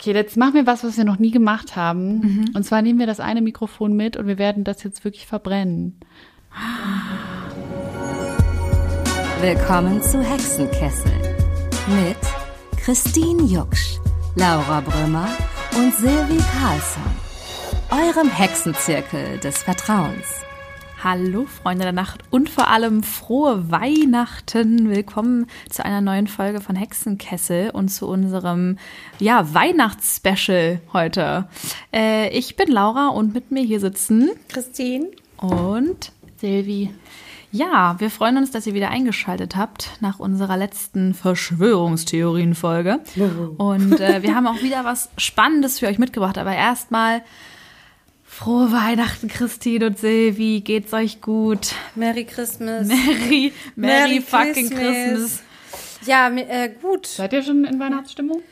Okay, 0.00 0.14
jetzt 0.14 0.38
machen 0.38 0.54
wir 0.54 0.66
was, 0.66 0.82
was 0.82 0.96
wir 0.96 1.04
noch 1.04 1.18
nie 1.18 1.30
gemacht 1.30 1.76
haben. 1.76 2.20
Mhm. 2.20 2.44
Und 2.54 2.64
zwar 2.64 2.80
nehmen 2.80 2.98
wir 2.98 3.06
das 3.06 3.20
eine 3.20 3.42
Mikrofon 3.42 3.94
mit 3.94 4.16
und 4.16 4.26
wir 4.26 4.38
werden 4.38 4.64
das 4.64 4.82
jetzt 4.82 5.04
wirklich 5.04 5.26
verbrennen. 5.26 6.00
Willkommen 9.42 10.00
zu 10.02 10.22
Hexenkessel 10.22 11.12
mit 11.88 12.16
Christine 12.82 13.42
Jucksch, 13.42 13.98
Laura 14.36 14.80
Brümmer 14.80 15.28
und 15.76 15.94
Silvi 15.94 16.38
Carlsson. 16.58 17.02
Eurem 17.90 18.30
Hexenzirkel 18.30 19.36
des 19.40 19.58
Vertrauens. 19.58 20.46
Hallo 21.02 21.46
Freunde 21.46 21.84
der 21.84 21.92
Nacht 21.92 22.20
und 22.28 22.50
vor 22.50 22.68
allem 22.68 23.02
frohe 23.02 23.70
Weihnachten. 23.70 24.90
Willkommen 24.90 25.46
zu 25.70 25.82
einer 25.82 26.02
neuen 26.02 26.26
Folge 26.26 26.60
von 26.60 26.76
Hexenkessel 26.76 27.70
und 27.70 27.88
zu 27.88 28.06
unserem 28.06 28.76
ja, 29.18 29.54
Weihnachtsspecial 29.54 30.82
heute. 30.92 31.48
Äh, 31.90 32.28
ich 32.36 32.54
bin 32.56 32.68
Laura 32.68 33.08
und 33.08 33.32
mit 33.32 33.50
mir 33.50 33.62
hier 33.62 33.80
sitzen 33.80 34.28
Christine. 34.48 35.06
und 35.38 36.12
Silvi. 36.36 36.90
ja, 37.50 37.98
wir 37.98 38.10
freuen 38.10 38.36
uns, 38.36 38.50
dass 38.50 38.66
ihr 38.66 38.74
wieder 38.74 38.90
eingeschaltet 38.90 39.56
habt 39.56 39.92
nach 40.00 40.18
unserer 40.18 40.58
letzten 40.58 41.14
Verschwörungstheorien-Folge. 41.14 43.00
Und 43.56 43.98
äh, 44.00 44.22
wir 44.22 44.34
haben 44.34 44.46
auch 44.46 44.60
wieder 44.60 44.84
was 44.84 45.08
Spannendes 45.16 45.78
für 45.78 45.86
euch 45.86 45.98
mitgebracht. 45.98 46.36
Aber 46.36 46.54
erstmal 46.54 47.22
frohe 48.40 48.72
Weihnachten, 48.72 49.28
Christine 49.28 49.86
und 49.86 49.98
Silvi. 49.98 50.62
Geht's 50.64 50.94
euch 50.94 51.20
gut? 51.20 51.72
Merry 51.94 52.24
Christmas. 52.24 52.86
Merry, 52.86 53.52
Merry, 53.76 54.20
Merry 54.20 54.20
fucking 54.22 54.70
Christmas. 54.70 54.78
Christmas. 54.78 55.42
Ja, 56.06 56.30
äh, 56.30 56.70
gut. 56.80 57.06
Seid 57.06 57.34
ihr 57.34 57.42
schon 57.42 57.66
in 57.66 57.78
Weihnachtsstimmung? 57.78 58.42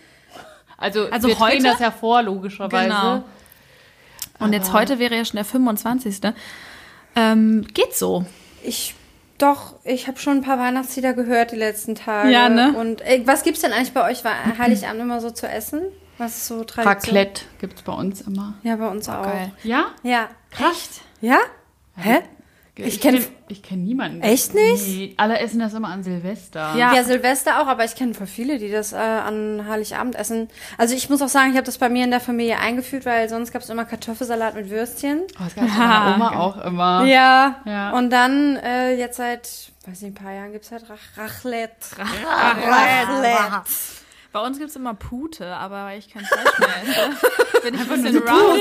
Also, 0.77 1.07
Also 1.11 1.29
wir 1.29 1.39
heute? 1.39 1.63
das 1.63 1.81
hervor, 1.81 2.23
logischerweise. 2.23 2.89
Genau. 2.89 3.25
Und 4.39 4.53
jetzt 4.53 4.75
heute 4.75 4.99
wäre 4.99 5.17
ja 5.17 5.25
schon 5.25 5.37
der 5.37 5.47
25. 5.47 6.21
Ähm, 7.17 7.67
geht 7.73 7.95
so. 7.95 8.27
Ich 8.63 8.95
doch, 9.39 9.77
ich 9.85 10.07
habe 10.07 10.19
schon 10.19 10.39
ein 10.39 10.43
paar 10.43 10.59
Weihnachtslieder 10.59 11.15
gehört 11.15 11.53
die 11.53 11.57
letzten 11.57 11.95
Tage. 11.95 12.31
Ja, 12.31 12.49
ne? 12.49 12.75
Und 12.77 13.01
äh, 13.01 13.23
was 13.25 13.43
gibt's 13.43 13.63
denn 13.63 13.73
eigentlich 13.73 13.93
bei 13.93 14.05
euch 14.11 14.23
Heiligabend 14.25 15.01
immer 15.01 15.21
so 15.21 15.31
zu 15.31 15.49
essen? 15.49 15.81
Was 16.19 16.37
ist 16.37 16.47
so 16.49 16.65
Tradition? 16.65 16.95
Raclette 17.17 17.43
gibt's 17.61 17.83
bei 17.83 17.93
uns 17.93 18.21
immer. 18.23 18.55
Ja, 18.63 18.77
bei 18.77 18.89
uns 18.89 19.09
auch. 19.09 19.23
Geil. 19.23 19.53
Ja? 19.63 19.87
Ja. 20.03 20.29
Krass. 20.51 21.01
Ja? 21.21 21.39
Hä? 21.97 22.19
Ich 22.81 23.01
kenn- 23.01 23.15
kenne 23.17 23.27
ich 23.49 23.63
kenn 23.65 23.83
niemanden. 23.83 24.21
Echt 24.23 24.55
nicht? 24.55 24.87
Nee, 24.87 25.15
alle 25.17 25.41
essen 25.41 25.59
das 25.59 25.75
immer 25.75 25.89
an 25.89 26.05
Silvester. 26.05 26.77
Ja. 26.77 26.95
Ja, 26.95 27.03
Silvester 27.03 27.61
auch, 27.61 27.67
aber 27.67 27.85
ich 27.85 27.97
kenne 27.97 28.15
voll 28.15 28.29
viele, 28.29 28.59
die 28.59 28.71
das 28.71 28.93
äh, 28.93 28.97
an 28.99 29.65
Heiligabend 29.69 30.15
essen. 30.15 30.47
Also 30.77 30.95
ich 30.95 31.11
muss 31.11 31.21
auch 31.21 31.29
sagen, 31.29 31.51
ich 31.51 31.57
habe 31.57 31.67
das 31.67 31.79
bei 31.79 31.89
mir 31.89 32.05
in 32.05 32.13
der 32.13 32.21
Familie 32.21 32.59
eingeführt, 32.61 33.05
weil 33.05 33.29
sonst 33.29 33.51
gab's 33.51 33.69
immer 33.69 33.85
Kartoffelsalat 33.85 34.55
mit 34.55 34.71
Würstchen. 34.71 35.23
Oh, 35.41 35.45
das 35.45 35.57
gab's 35.57 35.73
bei 35.77 35.87
meiner 35.87 36.15
Oma 36.15 36.31
auch 36.39 36.57
immer. 36.65 37.05
Ja. 37.07 37.57
Ja. 37.65 37.91
Und 37.99 38.11
dann 38.11 38.55
äh, 38.59 38.95
jetzt 38.95 39.17
seit, 39.17 39.49
weiß 39.85 40.03
nicht, 40.03 40.13
ein 40.13 40.23
paar 40.23 40.33
Jahren 40.33 40.53
gibt's 40.53 40.71
halt 40.71 40.85
Rach 40.89 41.01
Raclette. 41.17 41.75
Raclette. 41.99 43.63
Bei 44.33 44.41
uns 44.41 44.59
gibt's 44.59 44.77
immer 44.77 44.95
Pute, 44.95 45.47
aber 45.47 45.87
weil 45.87 45.99
ich 45.99 46.11
kein 46.11 46.25
Fleisch 46.25 46.59
mehr 46.59 46.69
esse, 46.83 47.63
bin 47.63 47.75
ich 47.75 47.81
ein 47.81 48.03
bisschen 48.03 48.29
raus. 48.29 48.59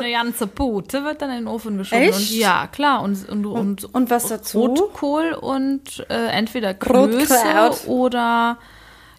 Eine 0.00 0.10
ganze 0.10 0.46
Pute 0.46 1.04
wird 1.04 1.20
dann 1.20 1.30
in 1.30 1.36
den 1.44 1.48
Ofen 1.48 1.76
geschoben. 1.78 2.02
Echt? 2.02 2.18
Und 2.18 2.30
ja, 2.30 2.66
klar. 2.66 3.02
Und, 3.02 3.28
und, 3.28 3.44
und, 3.44 3.94
Und 3.94 4.10
was 4.10 4.28
dazu? 4.28 4.60
Rotkohl 4.64 5.32
und 5.34 6.06
äh, 6.08 6.28
entweder. 6.28 6.72
Klöße 6.72 7.88
oder 7.88 8.58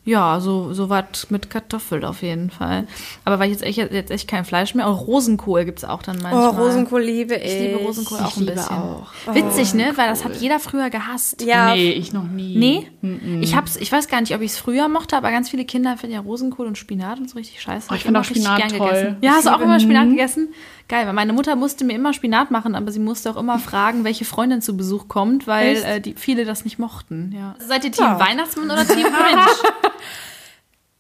ja, 0.06 0.40
so, 0.42 0.74
so 0.74 0.90
was 0.90 1.30
mit 1.30 1.50
Kartoffeln 1.50 2.04
auf 2.04 2.22
jeden 2.24 2.50
Fall. 2.50 2.88
Aber 3.24 3.40
weil 3.40 3.50
ich 3.52 3.54
jetzt 3.54 3.64
echt, 3.64 3.78
jetzt 3.78 4.12
echt 4.12 4.28
kein 4.28 4.44
Fleisch 4.46 4.76
mehr, 4.76 4.88
auch 4.88 5.08
Rosenkohl 5.08 5.64
gibt's 5.66 5.86
auch 5.86 6.04
dann 6.04 6.18
Oh, 6.20 6.24
manchmal. 6.24 6.50
Rosenkohl 6.50 7.02
liebe 7.02 7.36
ich. 7.36 7.46
Ich 7.54 7.60
liebe 7.62 7.78
Rosenkohl 7.78 8.20
auch 8.20 8.36
ein 8.36 8.42
liebe 8.42 8.52
bisschen. 8.54 8.76
auch. 8.76 9.08
Witzig, 9.34 9.74
ne? 9.74 9.94
Weil 9.96 10.10
das 10.10 10.26
hat 10.26 10.36
jeder 10.36 10.60
früher 10.60 10.90
gehasst. 10.90 11.42
Ja, 11.42 11.74
Nee, 11.74 11.92
ich 11.92 12.12
noch 12.12 12.24
nie. 12.26 12.58
Nee? 13.02 13.40
Ich 13.42 13.56
hab's, 13.56 13.76
ich 13.78 13.92
weiß 13.92 14.08
gar 14.10 14.20
nicht, 14.22 14.36
ob 14.36 14.42
ich 14.42 14.52
es 14.52 14.58
früher 14.58 14.90
mochte, 14.90 15.16
aber 15.16 15.32
ganz 15.32 15.50
viele 15.50 15.66
Kinder 15.66 15.96
finden 15.98 16.16
ja 16.16 16.22
Rosenkohl 16.22 16.68
und 16.68 16.78
Spinat 16.78 17.20
und 17.20 17.30
so 17.30 17.38
richtig 17.38 17.62
scheiße. 17.62 17.88
Oh, 17.90 17.94
ich 17.96 18.02
Hab 18.02 18.06
find 18.08 18.18
auch 18.18 18.24
Spinat 18.26 18.58
gern 18.58 18.70
toll. 18.78 18.88
Gegessen. 18.90 19.18
Ja, 19.22 19.30
Ich 19.32 19.36
hast 19.38 19.46
du 19.48 19.52
auch 19.56 19.62
immer 19.62 19.80
Spinat 19.80 20.08
Mhm. 20.08 20.12
gegessen? 20.12 20.54
Geil, 20.90 21.06
weil 21.08 21.14
meine 21.14 21.32
Mutter 21.32 21.56
musste 21.56 21.86
mir 21.86 21.94
immer 21.94 22.12
Spinat 22.14 22.52
machen, 22.52 22.76
aber 22.76 22.92
sie 22.92 23.00
musste 23.00 23.32
auch 23.32 23.38
immer 23.38 23.58
fragen, 23.58 24.04
welche 24.04 24.26
Freundin 24.26 24.62
zu 24.62 24.76
Besuch 24.76 25.08
kommt, 25.08 25.48
weil 25.48 25.78
äh, 25.78 26.02
die, 26.02 26.14
viele 26.16 26.44
das 26.44 26.66
nicht 26.66 26.78
mochten. 26.78 27.34
Ja. 27.36 27.56
Seid 27.66 27.86
ihr 27.86 27.92
Team 27.92 28.04
Ja. 28.06 28.20
Weihnachtsmann 28.20 28.66
oder 28.70 28.86
Team 28.86 29.04
Grinch? 29.04 29.48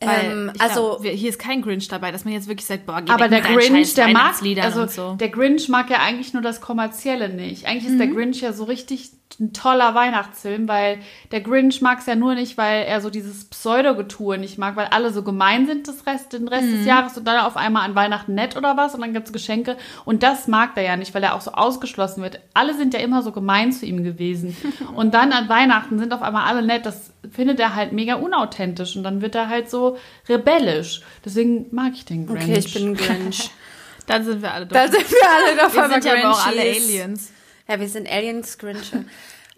Ähm, 0.07 0.51
also- 0.59 0.97
glaub, 1.01 1.05
hier 1.05 1.29
ist 1.29 1.39
kein 1.39 1.61
Grinch 1.61 1.87
dabei, 1.87 2.11
dass 2.11 2.25
man 2.25 2.33
jetzt 2.33 2.47
wirklich 2.47 2.65
sagt, 2.65 2.85
boah, 2.85 3.01
geh 3.01 3.11
Aber 3.11 3.27
der 3.27 3.41
Grinch, 3.41 3.93
der 3.93 4.07
mag, 4.09 4.35
also 4.61 4.87
so. 4.87 5.15
der 5.15 5.29
Grinch 5.29 5.69
mag 5.69 5.89
ja 5.89 5.97
eigentlich 5.99 6.33
nur 6.33 6.41
das 6.41 6.61
Kommerzielle 6.61 7.29
nicht. 7.29 7.65
Eigentlich 7.67 7.91
ist 7.91 7.99
der 7.99 8.07
Mhm. 8.07 8.15
Grinch 8.15 8.41
ja 8.41 8.53
so 8.53 8.63
richtig 8.65 9.11
ein 9.39 9.51
toller 9.53 9.95
Weihnachtsfilm, 9.95 10.67
weil 10.67 10.99
der 11.31 11.41
Grinch 11.41 11.81
mag 11.81 11.99
es 11.99 12.05
ja 12.05 12.15
nur 12.15 12.35
nicht, 12.35 12.57
weil 12.57 12.83
er 12.83 13.01
so 13.01 13.09
dieses 13.09 13.45
Pseudogetue 13.45 14.37
nicht 14.37 14.57
mag, 14.57 14.75
weil 14.75 14.87
alle 14.91 15.11
so 15.11 15.23
gemein 15.23 15.65
sind 15.65 15.87
das 15.87 16.05
Rest, 16.05 16.33
den 16.33 16.47
Rest 16.47 16.65
Mhm. 16.67 16.77
des 16.77 16.85
Jahres 16.85 17.17
und 17.17 17.25
dann 17.25 17.39
auf 17.45 17.57
einmal 17.57 17.83
an 17.83 17.95
Weihnachten 17.95 18.35
nett 18.35 18.55
oder 18.55 18.77
was 18.77 18.93
und 18.95 19.01
dann 19.01 19.13
gibt's 19.13 19.33
Geschenke 19.33 19.75
und 20.05 20.21
das 20.23 20.47
mag 20.47 20.71
er 20.75 20.83
ja 20.83 20.95
nicht, 20.97 21.13
weil 21.15 21.23
er 21.23 21.35
auch 21.35 21.41
so 21.41 21.51
ausgeschlossen 21.51 22.21
wird. 22.21 22.39
Alle 22.53 22.73
sind 22.75 22.93
ja 22.93 22.99
immer 22.99 23.21
so 23.23 23.31
gemein 23.31 23.71
zu 23.71 23.85
ihm 23.85 24.03
gewesen 24.03 24.55
und 24.95 25.13
dann 25.13 25.31
an 25.33 25.49
Weihnachten 25.49 25.97
sind 25.99 26.13
auf 26.13 26.21
einmal 26.21 26.45
alle 26.47 26.61
nett. 26.65 26.85
Das 26.85 27.11
findet 27.31 27.59
er 27.59 27.75
halt 27.75 27.91
mega 27.91 28.15
unauthentisch 28.15 28.95
und 28.95 29.03
dann 29.03 29.21
wird 29.21 29.35
er 29.35 29.49
halt 29.49 29.69
so 29.69 29.97
rebellisch. 30.29 31.01
Deswegen 31.25 31.67
mag 31.71 31.93
ich 31.95 32.05
den 32.05 32.27
Grinch. 32.27 32.43
okay, 32.43 32.57
ich 32.59 32.73
bin 32.73 32.89
ein 32.89 32.95
Grinch. 32.95 33.49
Dann 34.05 34.25
sind 34.25 34.41
wir 34.41 34.53
alle 34.53 34.65
da 34.65 34.85
sind 34.85 35.09
wir 35.09 35.17
alle 35.29 35.55
doch 35.55 35.73
wir 35.73 35.87
sind 35.89 36.03
ja 36.03 36.11
aber 36.13 36.31
auch 36.31 36.45
alle 36.47 36.59
Aliens. 36.61 37.31
Ja, 37.73 37.79
wir 37.79 37.89
sind 37.89 38.07
Aliens, 38.07 38.59
Grinche. 38.59 39.03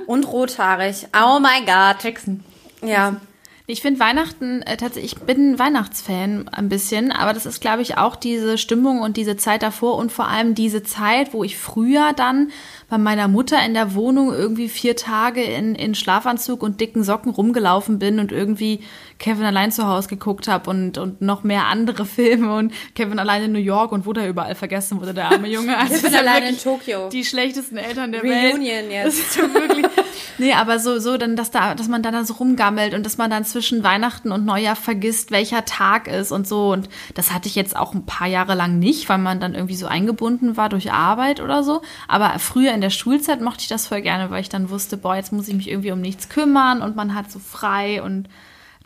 Und 0.08 0.24
rothaarig. 0.24 1.08
Oh 1.14 1.38
my 1.42 1.66
God. 1.66 2.02
Hexen. 2.02 2.46
Ja. 2.82 3.20
Ich 3.68 3.82
finde 3.82 4.00
Weihnachten 4.00 4.62
äh, 4.62 4.78
tatsächlich, 4.78 5.18
ich 5.18 5.20
bin 5.20 5.60
Weihnachtsfan 5.60 6.48
ein 6.48 6.70
bisschen, 6.70 7.12
aber 7.12 7.34
das 7.34 7.46
ist, 7.46 7.60
glaube 7.60 7.82
ich, 7.82 7.98
auch 7.98 8.16
diese 8.16 8.58
Stimmung 8.58 9.02
und 9.02 9.18
diese 9.18 9.36
Zeit 9.36 9.64
davor 9.64 9.98
und 9.98 10.14
vor 10.14 10.30
allem 10.30 10.56
diese 10.56 10.84
Zeit, 10.84 11.34
wo 11.34 11.44
ich 11.44 11.58
früher 11.58 12.14
dann 12.14 12.52
bei 12.90 12.98
meiner 12.98 13.28
Mutter 13.28 13.66
in 13.66 13.74
der 13.74 13.96
Wohnung 13.96 14.32
irgendwie 14.32 14.70
vier 14.70 14.96
Tage 14.96 15.44
in, 15.44 15.76
in 15.76 15.94
Schlafanzug 15.94 16.64
und 16.64 16.80
dicken 16.80 17.04
Socken 17.04 17.32
rumgelaufen 17.32 18.00
bin 18.00 18.20
und 18.20 18.32
irgendwie 18.32 18.82
Kevin 19.18 19.46
allein 19.46 19.72
zu 19.72 19.88
Hause 19.88 20.10
geguckt 20.10 20.48
habe 20.48 20.70
und, 20.70 20.98
und 20.98 21.22
noch 21.22 21.44
mehr 21.44 21.66
andere 21.66 22.06
Filme 22.06 22.56
und 22.56 22.74
Kevin 22.96 23.20
allein 23.20 23.44
in 23.44 23.52
New 23.52 23.60
York 23.60 23.92
und 23.92 24.06
wo 24.06 24.14
der 24.14 24.30
überall 24.30 24.56
vergessen 24.56 25.00
wurde, 25.00 25.14
der 25.14 25.32
arme 25.32 25.48
Junge. 25.52 25.78
Also 25.78 25.96
Kevin 25.96 26.16
allein 26.16 26.44
in 26.44 26.58
Tokio. 26.58 27.10
Die 27.10 27.24
schlechtesten 27.24 27.78
Eltern 27.78 28.12
der 28.12 28.24
Welt. 28.24 28.56
Reunion 28.56 28.92
jetzt. 28.92 29.08
Das 29.08 29.16
ist 29.16 29.34
so 29.34 29.42
wirklich. 29.54 29.86
Nee, 30.38 30.54
aber 30.54 30.80
so, 30.80 31.00
so, 31.00 31.18
dann, 31.18 31.38
dass 31.38 31.52
da, 31.52 31.76
dass 31.76 31.88
man 31.88 32.04
dann 32.04 32.14
da 32.14 32.26
so 32.26 32.34
rumgammelt 32.34 32.94
und 32.94 33.06
dass 33.06 33.18
man 33.18 33.30
dann 33.30 33.46
zwischen 33.46 33.84
Weihnachten 33.84 34.34
und 34.34 34.46
Neujahr 34.46 34.76
vergisst, 34.76 35.32
welcher 35.32 35.64
Tag 35.64 36.08
ist 36.08 36.32
und 36.34 36.46
so. 36.46 36.74
Und 36.74 36.90
das 37.14 37.32
hatte 37.32 37.48
ich 37.48 37.56
jetzt 37.56 37.76
auch 37.76 37.94
ein 37.94 38.06
paar 38.06 38.28
Jahre 38.28 38.54
lang 38.54 38.78
nicht, 38.78 39.08
weil 39.08 39.18
man 39.18 39.40
dann 39.40 39.56
irgendwie 39.56 39.76
so 39.76 39.88
eingebunden 39.88 40.58
war 40.58 40.68
durch 40.68 40.92
Arbeit 40.92 41.40
oder 41.40 41.64
so. 41.64 41.82
Aber 42.10 42.38
früher 42.40 42.74
in 42.74 42.82
der 42.82 42.90
Schulzeit 42.90 43.40
mochte 43.40 43.62
ich 43.62 43.70
das 43.70 43.88
voll 43.88 44.02
gerne, 44.02 44.30
weil 44.30 44.42
ich 44.42 44.50
dann 44.50 44.70
wusste, 44.70 44.98
boah, 44.98 45.16
jetzt 45.16 45.32
muss 45.32 45.48
ich 45.48 45.56
mich 45.56 45.70
irgendwie 45.70 45.92
um 45.92 46.02
nichts 46.02 46.28
kümmern 46.28 46.82
und 46.82 46.98
man 46.98 47.16
hat 47.16 47.32
so 47.32 47.40
frei 47.40 48.02
und 48.02 48.28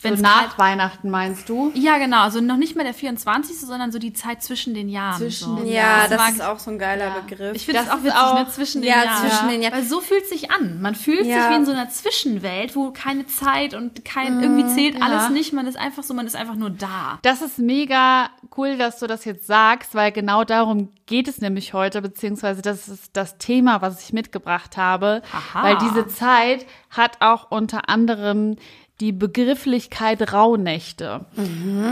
So 0.01 0.07
wenn's 0.07 0.21
nach 0.21 0.57
Weihnachten 0.57 1.09
meinst 1.09 1.49
du? 1.49 1.71
ja, 1.75 1.97
genau. 1.97 2.21
Also 2.21 2.39
noch 2.39 2.55
nicht 2.55 2.75
mal 2.77 2.83
der 2.85 2.93
24., 2.93 3.59
sondern 3.59 3.91
so 3.91 3.99
die 3.99 4.13
Zeit 4.13 4.41
zwischen 4.41 4.73
den 4.73 4.87
Jahren. 4.87 5.17
Zwischen 5.17 5.45
so. 5.49 5.55
den 5.57 5.67
Ja, 5.67 6.07
Das 6.07 6.17
das, 6.17 6.31
ist 6.35 6.41
auch 6.41 6.57
so 6.59 6.71
ein 6.71 6.79
geiler 6.79 7.09
Begriff. 7.11 7.53
Ich 7.55 7.65
finde 7.65 7.81
Das 7.81 7.89
das 7.89 7.97
auch 7.97 8.03
witzig, 8.03 8.17
auch- 8.17 8.33
ne? 8.35 8.47
Zwischen 8.49 8.81
den 8.81 8.89
Ja, 8.91 9.03
Jahren. 9.03 9.27
zwischen 9.29 9.49
den 9.49 9.61
Jahren. 9.61 9.73
Weil 9.73 9.83
so 9.83 9.99
fühlt 9.99 10.25
sich 10.27 10.51
an. 10.51 10.81
Man 10.81 10.95
fühlt 10.95 11.25
Ja. 11.25 11.41
sich 11.41 11.49
wie 11.51 11.55
in 11.55 11.65
so 11.65 11.71
einer 11.73 11.89
Zwischenwelt, 11.89 12.75
wo 12.77 12.91
keine 12.91 13.25
Zeit 13.27 13.73
und 13.73 14.05
kein, 14.05 14.41
irgendwie 14.41 14.73
zählt 14.73 14.95
ja. 14.97 15.01
alles 15.05 15.29
nicht. 15.31 15.51
Man 15.51 15.67
ist 15.67 15.77
einfach 15.77 16.03
so, 16.03 16.13
man 16.13 16.25
ist 16.25 16.35
einfach 16.37 16.55
nur 16.55 16.69
da. 16.69 17.19
Das 17.23 17.41
ist 17.41 17.59
mega 17.59 18.29
cool, 18.57 18.77
dass 18.77 18.99
du 18.99 19.07
das 19.07 19.25
jetzt 19.25 19.47
sagst, 19.47 19.95
weil 19.95 20.11
genau 20.13 20.45
darum 20.45 20.89
geht 21.07 21.27
es 21.27 21.41
nämlich 21.41 21.73
heute, 21.73 22.01
beziehungsweise 22.01 22.61
das 22.61 22.87
ist 22.87 23.09
das 23.17 23.37
Thema, 23.37 23.81
was 23.81 24.01
ich 24.01 24.13
mitgebracht 24.13 24.77
habe. 24.77 25.21
Aha. 25.33 25.63
Weil 25.63 25.77
diese 25.79 26.07
Zeit 26.07 26.65
hat 26.89 27.17
auch 27.19 27.51
unter 27.51 27.89
anderem 27.89 28.55
die 28.99 29.11
Begrifflichkeit 29.13 30.33
Rauhnächte. 30.33 31.25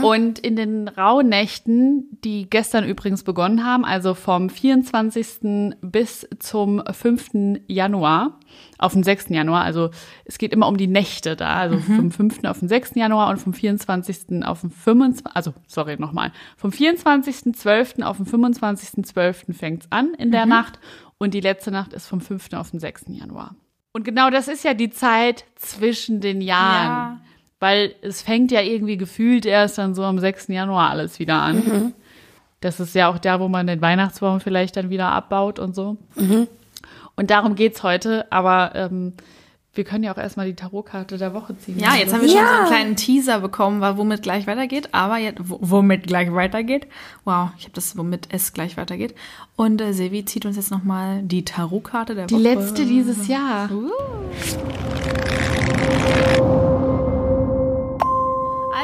Und 0.02 0.38
in 0.38 0.56
den 0.56 0.88
Rauhnächten, 0.88 2.18
die 2.22 2.48
gestern 2.50 2.84
übrigens 2.84 3.22
begonnen 3.22 3.64
haben, 3.64 3.84
also 3.84 4.14
vom 4.14 4.50
24. 4.50 5.74
bis 5.80 6.28
zum 6.38 6.82
5. 6.90 7.60
Januar, 7.66 8.38
auf 8.78 8.92
den 8.92 9.02
6. 9.02 9.30
Januar, 9.30 9.64
also 9.64 9.90
es 10.24 10.38
geht 10.38 10.52
immer 10.52 10.68
um 10.68 10.76
die 10.76 10.86
Nächte 10.86 11.34
da, 11.34 11.54
also 11.54 11.78
vom 11.78 12.10
5. 12.10 12.44
auf 12.44 12.58
den 12.58 12.68
6. 12.68 12.96
Januar 12.96 13.30
und 13.30 13.38
vom 13.38 13.54
24. 13.54 14.44
auf 14.44 14.60
den 14.60 14.70
25. 14.70 15.26
Also, 15.34 15.54
sorry, 15.66 15.96
nochmal. 15.98 16.32
Vom 16.56 16.70
24.12. 16.70 18.02
auf 18.02 18.18
den 18.18 18.26
25.12. 18.26 19.54
fängt's 19.54 19.86
an 19.90 20.12
in 20.14 20.30
der 20.30 20.46
Nacht 20.46 20.78
und 21.18 21.34
die 21.34 21.40
letzte 21.40 21.70
Nacht 21.70 21.92
ist 21.94 22.06
vom 22.06 22.20
5. 22.20 22.52
auf 22.52 22.70
den 22.70 22.80
6. 22.80 23.06
Januar. 23.08 23.54
Und 23.92 24.04
genau 24.04 24.30
das 24.30 24.48
ist 24.48 24.64
ja 24.64 24.74
die 24.74 24.90
Zeit 24.90 25.44
zwischen 25.56 26.20
den 26.20 26.40
Jahren. 26.40 27.20
Weil 27.60 27.94
es 28.02 28.22
fängt 28.22 28.52
ja 28.52 28.60
irgendwie 28.60 28.96
gefühlt 28.96 29.44
erst 29.44 29.78
dann 29.78 29.94
so 29.94 30.04
am 30.04 30.20
6. 30.20 30.48
Januar 30.48 30.90
alles 30.90 31.18
wieder 31.18 31.42
an. 31.42 31.56
Mhm. 31.56 31.94
Das 32.60 32.78
ist 32.78 32.94
ja 32.94 33.08
auch 33.08 33.18
da, 33.18 33.40
wo 33.40 33.48
man 33.48 33.66
den 33.66 33.80
Weihnachtsbaum 33.80 34.40
vielleicht 34.40 34.76
dann 34.76 34.90
wieder 34.90 35.10
abbaut 35.10 35.58
und 35.58 35.74
so. 35.74 35.96
Mhm. 36.14 36.46
Und 37.16 37.30
darum 37.30 37.56
geht's 37.56 37.82
heute. 37.82 38.30
Aber 38.30 38.72
ähm, 38.76 39.14
wir 39.78 39.84
können 39.84 40.02
ja 40.04 40.12
auch 40.12 40.18
erstmal 40.18 40.44
die 40.46 40.54
Tarotkarte 40.54 41.16
der 41.16 41.32
Woche 41.32 41.56
ziehen. 41.56 41.78
Ja, 41.78 41.94
jetzt 41.94 42.12
haben 42.12 42.20
wir 42.22 42.28
schon 42.28 42.38
so 42.40 42.44
einen 42.44 42.66
kleinen 42.66 42.96
Teaser 42.96 43.38
bekommen, 43.40 43.80
womit 43.96 44.22
gleich 44.22 44.46
weitergeht. 44.48 44.88
Aber 44.92 45.16
jetzt, 45.18 45.38
wo- 45.48 45.58
womit 45.62 46.06
gleich 46.08 46.34
weitergeht. 46.34 46.86
Wow, 47.24 47.50
ich 47.56 47.64
habe 47.64 47.74
das, 47.74 47.96
womit 47.96 48.26
es 48.30 48.52
gleich 48.52 48.76
weitergeht. 48.76 49.14
Und 49.56 49.80
äh, 49.80 49.92
Silvi 49.94 50.24
zieht 50.24 50.44
uns 50.46 50.56
jetzt 50.56 50.70
nochmal 50.72 51.22
die 51.22 51.44
Tarotkarte 51.44 52.14
der 52.16 52.26
Die 52.26 52.34
Woche. 52.34 52.42
letzte 52.42 52.84
dieses 52.84 53.28
Jahr. 53.28 53.70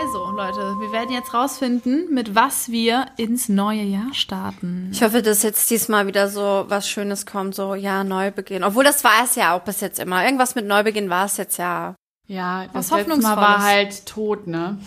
Also, 0.05 0.31
Leute, 0.33 0.79
wir 0.81 0.93
werden 0.93 1.11
jetzt 1.15 1.33
rausfinden, 1.33 2.13
mit 2.13 2.35
was 2.35 2.71
wir 2.71 3.07
ins 3.17 3.49
neue 3.49 3.81
Jahr 3.81 4.13
starten. 4.13 4.91
Ich 4.93 5.03
hoffe, 5.03 5.23
dass 5.23 5.43
jetzt 5.43 5.71
diesmal 5.71 6.07
wieder 6.07 6.29
so 6.29 6.67
was 6.69 6.87
Schönes 6.87 7.25
kommt, 7.25 7.55
so, 7.55 7.75
ja, 7.75 8.05
Neubeginn. 8.05 8.65
Obwohl, 8.65 8.85
das 8.85 9.03
war 9.03 9.25
es 9.25 9.35
ja 9.35 9.55
auch 9.57 9.63
bis 9.63 9.81
jetzt 9.81 9.99
immer. 9.99 10.23
Irgendwas 10.23 10.57
mit 10.57 10.67
Neubeginn 10.67 11.09
war 11.09 11.25
es 11.25 11.39
jetzt 11.39 11.57
ja. 11.57 11.95
Ja, 12.27 12.67
Was 12.75 12.89
das 12.89 12.99
letzte 12.99 13.17
Mal 13.23 13.37
war 13.39 13.63
halt 13.63 14.05
tot, 14.05 14.47
ne? 14.47 14.79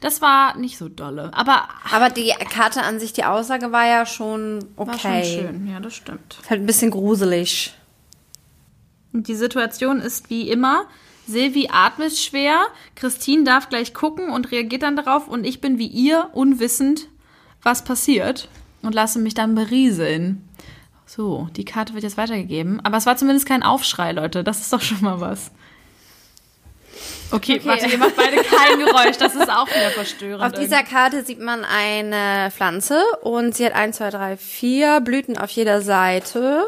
Das 0.00 0.20
war 0.20 0.54
nicht 0.58 0.76
so 0.76 0.90
dolle, 0.90 1.30
aber 1.32 1.68
Aber 1.90 2.10
die 2.10 2.34
Karte 2.50 2.82
an 2.82 3.00
sich, 3.00 3.14
die 3.14 3.24
Aussage 3.24 3.72
war 3.72 3.86
ja 3.86 4.04
schon 4.04 4.66
okay. 4.76 4.90
war 4.90 4.98
schon 4.98 5.24
schön. 5.24 5.66
Ja, 5.66 5.80
das 5.80 5.94
stimmt. 5.94 6.36
Ist 6.42 6.50
halt 6.50 6.60
ein 6.60 6.66
bisschen 6.66 6.90
gruselig. 6.90 7.72
Und 9.14 9.28
die 9.28 9.34
Situation 9.34 10.00
ist 10.00 10.28
wie 10.28 10.50
immer. 10.50 10.84
Silvi 11.26 11.68
atmet 11.72 12.16
schwer, 12.16 12.66
Christine 12.94 13.44
darf 13.44 13.68
gleich 13.68 13.94
gucken 13.94 14.30
und 14.30 14.50
reagiert 14.50 14.82
dann 14.82 14.96
darauf 14.96 15.28
und 15.28 15.44
ich 15.44 15.60
bin 15.60 15.78
wie 15.78 15.86
ihr 15.86 16.30
unwissend, 16.32 17.08
was 17.62 17.84
passiert 17.84 18.48
und 18.82 18.94
lasse 18.94 19.18
mich 19.18 19.34
dann 19.34 19.54
berieseln. 19.54 20.48
So, 21.06 21.48
die 21.56 21.64
Karte 21.64 21.94
wird 21.94 22.04
jetzt 22.04 22.16
weitergegeben, 22.16 22.80
aber 22.84 22.96
es 22.96 23.06
war 23.06 23.16
zumindest 23.16 23.46
kein 23.46 23.62
Aufschrei, 23.62 24.12
Leute, 24.12 24.42
das 24.42 24.60
ist 24.60 24.72
doch 24.72 24.80
schon 24.80 25.02
mal 25.02 25.20
was. 25.20 25.50
Okay, 27.30 27.60
warte, 27.64 27.86
ihr 27.86 27.98
macht 27.98 28.16
beide 28.16 28.36
kein 28.36 28.78
Geräusch, 28.78 29.16
das 29.16 29.34
ist 29.34 29.50
auch 29.50 29.66
wieder 29.68 29.90
verstörend. 29.90 30.44
Auf 30.44 30.60
dieser 30.60 30.82
Karte 30.82 31.24
sieht 31.24 31.40
man 31.40 31.64
eine 31.64 32.50
Pflanze 32.50 33.02
und 33.22 33.54
sie 33.56 33.64
hat 33.64 33.74
1, 33.74 33.96
2, 33.96 34.10
3, 34.10 34.36
4 34.36 35.00
Blüten 35.00 35.38
auf 35.38 35.50
jeder 35.50 35.80
Seite. 35.80 36.64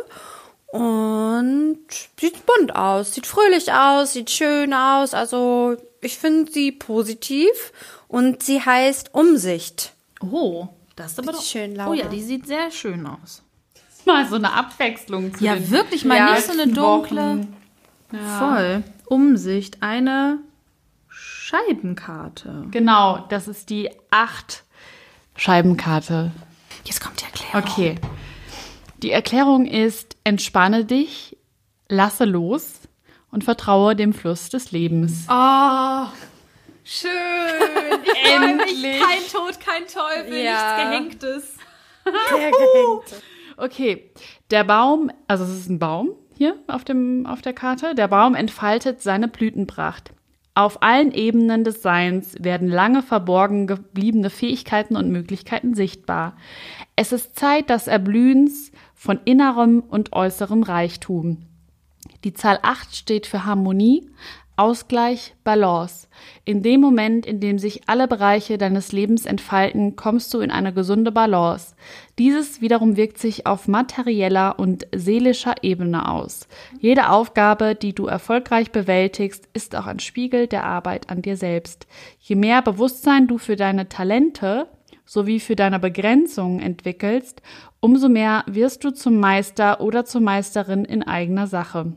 Und 0.75 1.79
sieht 2.19 2.45
bunt 2.47 2.75
aus, 2.75 3.15
sieht 3.15 3.29
fröhlich 3.29 3.73
aus, 3.73 4.15
sieht 4.15 4.29
schön 4.31 4.75
aus. 4.75 5.15
Also 5.15 5.77
ich 6.01 6.19
finde 6.19 6.51
sie 6.51 6.73
positiv 6.73 7.73
und 8.09 8.43
sie 8.43 8.61
heißt 8.61 9.15
Umsicht. 9.15 9.93
Oh, 10.21 10.67
das 10.97 11.13
ist 11.13 11.21
aber 11.21 11.31
doch 11.31 11.43
schön, 11.43 11.75
Oh 11.75 11.77
Laura. 11.77 11.95
ja, 11.95 12.09
die 12.09 12.21
sieht 12.21 12.49
sehr 12.49 12.73
schön 12.73 13.07
aus. 13.07 13.43
Mal 14.05 14.27
so 14.29 14.35
eine 14.35 14.53
Abwechslung 14.53 15.33
zu 15.33 15.45
Ja, 15.45 15.55
den 15.55 15.71
wirklich 15.71 16.05
mal 16.05 16.33
nicht 16.35 16.45
so 16.47 16.53
eine 16.53 16.67
dunkle. 16.67 17.47
Ja. 18.11 18.39
Voll. 18.41 18.83
Umsicht, 19.07 19.81
eine 19.81 20.39
Scheibenkarte. 21.09 22.67
Genau, 22.73 23.25
das 23.29 23.47
ist 23.47 23.71
die 23.71 23.91
acht 24.11 24.65
Scheibenkarte. 25.37 26.33
Jetzt 26.85 27.01
kommt 27.01 27.21
die 27.21 27.25
Erklärung. 27.27 27.63
Okay. 27.63 27.95
Die 29.05 29.11
Erklärung 29.11 29.67
ist, 29.67 30.17
entspanne 30.25 30.87
dich, 30.87 31.37
lasse 31.91 32.25
los 32.25 32.89
und 33.31 33.45
vertraue 33.45 33.95
dem 33.95 34.15
Fluss 34.15 34.49
des 34.49 34.73
Lebens. 34.73 35.27
Oh, 35.29 36.07
schön. 36.85 37.11
Ich 38.03 38.13
mich. 38.15 38.33
Endlich. 38.33 38.99
Kein 39.03 39.19
Tod, 39.31 39.61
kein 39.61 39.83
Teufel, 39.87 40.39
Ja. 40.43 40.89
nichts 40.89 41.21
Gehängtes. 41.21 41.57
Der 42.07 42.51
Gehängte. 42.51 43.23
Okay, 43.59 44.11
der 44.51 44.65
Baum, 44.65 45.11
also 45.29 45.45
es 45.45 45.51
ist 45.51 45.69
ein 45.69 45.79
Baum 45.79 46.13
hier 46.35 46.57
auf, 46.67 46.83
dem, 46.85 47.27
auf 47.27 47.43
der 47.43 47.53
Karte, 47.53 47.95
der 47.95 48.09
Baum 48.09 48.35
entfaltet 48.35 49.03
seine 49.03 49.29
Blütenpracht. 49.29 50.13
Auf 50.55 50.83
allen 50.83 51.13
Ebenen 51.13 51.63
des 51.63 51.83
Seins 51.83 52.37
werden 52.39 52.69
lange 52.69 53.03
verborgen 53.03 53.67
gebliebene 53.67 54.31
Fähigkeiten 54.31 54.97
und 54.97 55.11
Möglichkeiten 55.11 55.75
sichtbar. 55.75 56.37
Es 56.97 57.13
ist 57.13 57.37
Zeit 57.39 57.71
des 57.71 57.87
Erblühens 57.87 58.71
von 59.05 59.21
innerem 59.27 59.81
und 59.81 60.15
äußerem 60.15 60.63
Reichtum. 60.63 61.43
Die 62.25 62.33
Zahl 62.33 62.59
8 62.63 62.97
steht 62.97 63.27
für 63.27 63.45
Harmonie, 63.45 64.09
Ausgleich, 64.57 65.35
Balance. 65.45 66.09
In 66.47 66.63
dem 66.63 66.81
Moment, 66.81 67.27
in 67.27 67.39
dem 67.39 67.59
sich 67.59 67.83
alle 67.87 68.09
Bereiche 68.09 68.57
deines 68.57 68.93
Lebens 68.93 69.27
entfalten, 69.27 69.95
kommst 69.95 70.33
du 70.33 70.41
in 70.41 70.51
eine 70.51 70.73
gesunde 70.73 71.13
Balance. 71.13 71.75
Dieses 72.19 72.63
wiederum 72.63 72.97
wirkt 72.97 73.19
sich 73.19 73.47
auf 73.47 73.69
materieller 73.69 74.59
und 74.59 74.87
seelischer 74.95 75.57
Ebene 75.61 76.09
aus. 76.09 76.49
Jede 76.81 77.11
Aufgabe, 77.11 77.75
die 77.75 77.95
du 77.95 78.07
erfolgreich 78.07 78.71
bewältigst, 78.71 79.51
ist 79.53 79.77
auch 79.77 79.87
ein 79.87 80.01
Spiegel 80.01 80.47
der 80.47 80.65
Arbeit 80.65 81.11
an 81.11 81.21
dir 81.21 81.37
selbst. 81.37 81.87
Je 82.21 82.37
mehr 82.37 82.63
Bewusstsein 82.63 83.27
du 83.27 83.37
für 83.37 83.57
deine 83.57 83.91
Talente 83.91 84.67
sowie 85.05 85.41
für 85.41 85.57
deine 85.57 85.79
Begrenzungen 85.79 86.61
entwickelst, 86.61 87.43
umso 87.81 88.09
mehr 88.09 88.45
wirst 88.47 88.85
du 88.85 88.91
zum 88.91 89.21
Meister 89.21 89.81
oder 89.81 90.05
zur 90.05 90.21
Meisterin 90.21 90.85
in 90.85 91.03
eigener 91.03 91.47
Sache. 91.47 91.93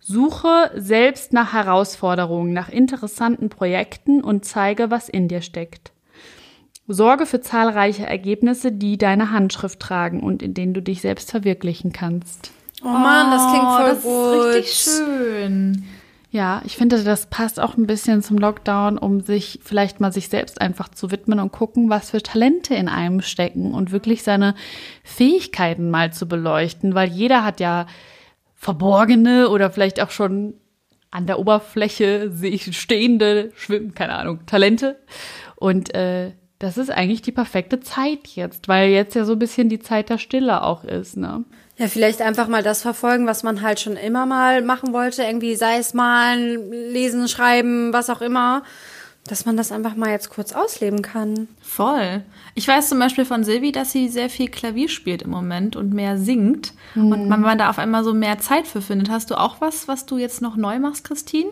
Suche 0.00 0.70
selbst 0.76 1.32
nach 1.32 1.54
Herausforderungen, 1.54 2.52
nach 2.52 2.68
interessanten 2.68 3.48
Projekten 3.48 4.22
und 4.22 4.44
zeige, 4.44 4.90
was 4.90 5.08
in 5.08 5.28
dir 5.28 5.40
steckt. 5.40 5.92
Sorge 6.86 7.24
für 7.24 7.40
zahlreiche 7.40 8.04
Ergebnisse, 8.04 8.70
die 8.70 8.98
deine 8.98 9.30
Handschrift 9.30 9.80
tragen 9.80 10.20
und 10.20 10.42
in 10.42 10.52
denen 10.52 10.74
du 10.74 10.82
dich 10.82 11.00
selbst 11.00 11.30
verwirklichen 11.30 11.92
kannst. 11.92 12.52
Oh 12.82 12.88
Mann, 12.88 13.30
das 13.30 13.50
klingt 13.50 13.72
voll 13.72 13.88
das 13.88 14.02
gut. 14.02 14.54
ist 14.54 14.56
richtig 14.56 14.96
schön. 14.98 15.84
Ja, 16.34 16.62
ich 16.64 16.76
finde, 16.76 17.04
das 17.04 17.26
passt 17.26 17.60
auch 17.60 17.76
ein 17.76 17.86
bisschen 17.86 18.20
zum 18.20 18.38
Lockdown, 18.38 18.98
um 18.98 19.20
sich 19.20 19.60
vielleicht 19.62 20.00
mal 20.00 20.12
sich 20.12 20.28
selbst 20.28 20.60
einfach 20.60 20.88
zu 20.88 21.12
widmen 21.12 21.38
und 21.38 21.52
gucken, 21.52 21.90
was 21.90 22.10
für 22.10 22.20
Talente 22.20 22.74
in 22.74 22.88
einem 22.88 23.20
stecken 23.20 23.72
und 23.72 23.92
wirklich 23.92 24.24
seine 24.24 24.56
Fähigkeiten 25.04 25.90
mal 25.90 26.12
zu 26.12 26.26
beleuchten, 26.26 26.96
weil 26.96 27.08
jeder 27.08 27.44
hat 27.44 27.60
ja 27.60 27.86
verborgene 28.56 29.48
oder 29.48 29.70
vielleicht 29.70 30.02
auch 30.02 30.10
schon 30.10 30.54
an 31.12 31.28
der 31.28 31.38
Oberfläche 31.38 32.32
sich 32.32 32.76
stehende, 32.76 33.52
schwimmen, 33.54 33.94
keine 33.94 34.14
Ahnung, 34.14 34.44
Talente. 34.44 34.98
Und 35.54 35.94
äh, 35.94 36.32
das 36.58 36.78
ist 36.78 36.90
eigentlich 36.90 37.22
die 37.22 37.30
perfekte 37.30 37.78
Zeit 37.78 38.26
jetzt, 38.26 38.66
weil 38.66 38.90
jetzt 38.90 39.14
ja 39.14 39.24
so 39.24 39.34
ein 39.34 39.38
bisschen 39.38 39.68
die 39.68 39.78
Zeit 39.78 40.10
der 40.10 40.18
Stille 40.18 40.64
auch 40.64 40.82
ist, 40.82 41.16
ne? 41.16 41.44
Ja, 41.76 41.88
vielleicht 41.88 42.22
einfach 42.22 42.46
mal 42.46 42.62
das 42.62 42.82
verfolgen, 42.82 43.26
was 43.26 43.42
man 43.42 43.60
halt 43.62 43.80
schon 43.80 43.96
immer 43.96 44.26
mal 44.26 44.62
machen 44.62 44.92
wollte. 44.92 45.24
Irgendwie 45.24 45.56
sei 45.56 45.78
es 45.78 45.92
malen, 45.92 46.70
lesen, 46.70 47.28
schreiben, 47.28 47.92
was 47.92 48.10
auch 48.10 48.20
immer. 48.20 48.62
Dass 49.26 49.46
man 49.46 49.56
das 49.56 49.72
einfach 49.72 49.96
mal 49.96 50.10
jetzt 50.10 50.28
kurz 50.28 50.52
ausleben 50.52 51.00
kann. 51.00 51.48
Voll. 51.62 52.22
Ich 52.54 52.68
weiß 52.68 52.90
zum 52.90 52.98
Beispiel 52.98 53.24
von 53.24 53.42
Silvi, 53.42 53.72
dass 53.72 53.90
sie 53.90 54.08
sehr 54.08 54.28
viel 54.28 54.48
Klavier 54.48 54.88
spielt 54.88 55.22
im 55.22 55.30
Moment 55.30 55.76
und 55.76 55.94
mehr 55.94 56.18
singt. 56.18 56.74
Und 56.94 57.28
man, 57.28 57.40
man 57.40 57.58
da 57.58 57.70
auf 57.70 57.78
einmal 57.78 58.04
so 58.04 58.12
mehr 58.12 58.38
Zeit 58.38 58.66
für 58.66 58.82
findet. 58.82 59.08
Hast 59.08 59.30
du 59.30 59.36
auch 59.36 59.60
was, 59.60 59.88
was 59.88 60.04
du 60.04 60.18
jetzt 60.18 60.42
noch 60.42 60.56
neu 60.56 60.78
machst, 60.78 61.04
Christine? 61.04 61.50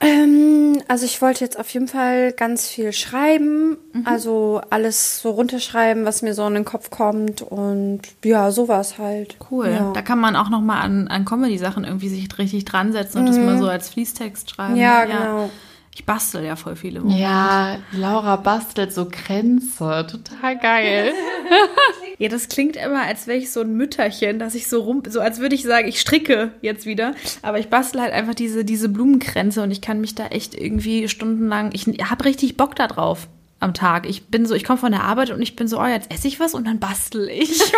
Ähm, 0.00 0.80
also 0.88 1.04
ich 1.04 1.20
wollte 1.20 1.44
jetzt 1.44 1.58
auf 1.58 1.68
jeden 1.70 1.88
Fall 1.88 2.32
ganz 2.32 2.68
viel 2.68 2.92
schreiben. 2.92 3.76
Mhm. 3.92 4.06
Also 4.06 4.60
alles 4.70 5.20
so 5.20 5.30
runterschreiben, 5.30 6.04
was 6.04 6.22
mir 6.22 6.34
so 6.34 6.46
in 6.46 6.54
den 6.54 6.64
Kopf 6.64 6.90
kommt. 6.90 7.42
Und 7.42 8.02
ja, 8.24 8.50
sowas 8.50 8.98
halt. 8.98 9.36
Cool. 9.50 9.70
Ja, 9.70 9.92
Da 9.92 10.02
kann 10.02 10.20
man 10.20 10.36
auch 10.36 10.50
noch 10.50 10.60
mal 10.60 10.80
an, 10.80 11.08
an 11.08 11.24
Comedy-Sachen 11.24 11.84
irgendwie 11.84 12.08
sich 12.08 12.28
richtig 12.38 12.64
dran 12.64 12.92
setzen 12.92 13.18
und 13.18 13.26
das 13.26 13.38
mal 13.38 13.58
so 13.58 13.68
als 13.68 13.88
Fließtext 13.90 14.50
schreiben. 14.50 14.76
ja 14.76 15.04
genau. 15.04 15.50
Ich 15.94 16.06
bastel 16.06 16.44
ja 16.44 16.54
voll 16.54 16.76
viele 16.76 17.00
Momente. 17.00 17.20
Ja, 17.20 17.78
Laura 17.90 18.36
bastelt 18.36 18.92
so 18.92 19.08
Kränze. 19.10 20.06
Total 20.08 20.56
geil. 20.56 21.12
Ja, 22.18 22.28
das 22.28 22.48
klingt 22.48 22.76
immer, 22.76 23.02
als 23.02 23.26
wäre 23.26 23.38
ich 23.38 23.50
so 23.50 23.60
ein 23.60 23.76
Mütterchen, 23.76 24.38
dass 24.38 24.54
ich 24.54 24.66
so 24.66 24.82
rum, 24.82 25.02
so 25.08 25.20
als 25.20 25.38
würde 25.38 25.54
ich 25.54 25.62
sagen, 25.62 25.86
ich 25.86 26.00
stricke 26.00 26.50
jetzt 26.62 26.84
wieder. 26.84 27.14
Aber 27.42 27.58
ich 27.58 27.68
bastel 27.68 28.00
halt 28.00 28.12
einfach 28.12 28.34
diese, 28.34 28.64
diese 28.64 28.88
Blumenkränze 28.88 29.62
und 29.62 29.70
ich 29.70 29.80
kann 29.80 30.00
mich 30.00 30.14
da 30.14 30.26
echt 30.26 30.54
irgendwie 30.54 31.08
stundenlang, 31.08 31.70
ich 31.72 31.86
habe 31.86 32.24
richtig 32.24 32.56
Bock 32.56 32.74
da 32.74 32.88
drauf 32.88 33.28
am 33.60 33.74
Tag. 33.74 34.08
Ich 34.08 34.26
bin 34.26 34.46
so, 34.46 34.54
ich 34.54 34.64
komme 34.64 34.78
von 34.78 34.92
der 34.92 35.02
Arbeit 35.02 35.30
und 35.30 35.42
ich 35.42 35.56
bin 35.56 35.66
so, 35.66 35.80
oh, 35.80 35.86
jetzt 35.86 36.12
esse 36.12 36.28
ich 36.28 36.38
was 36.38 36.54
und 36.54 36.66
dann 36.66 36.78
bastel 36.78 37.28
ich. 37.28 37.60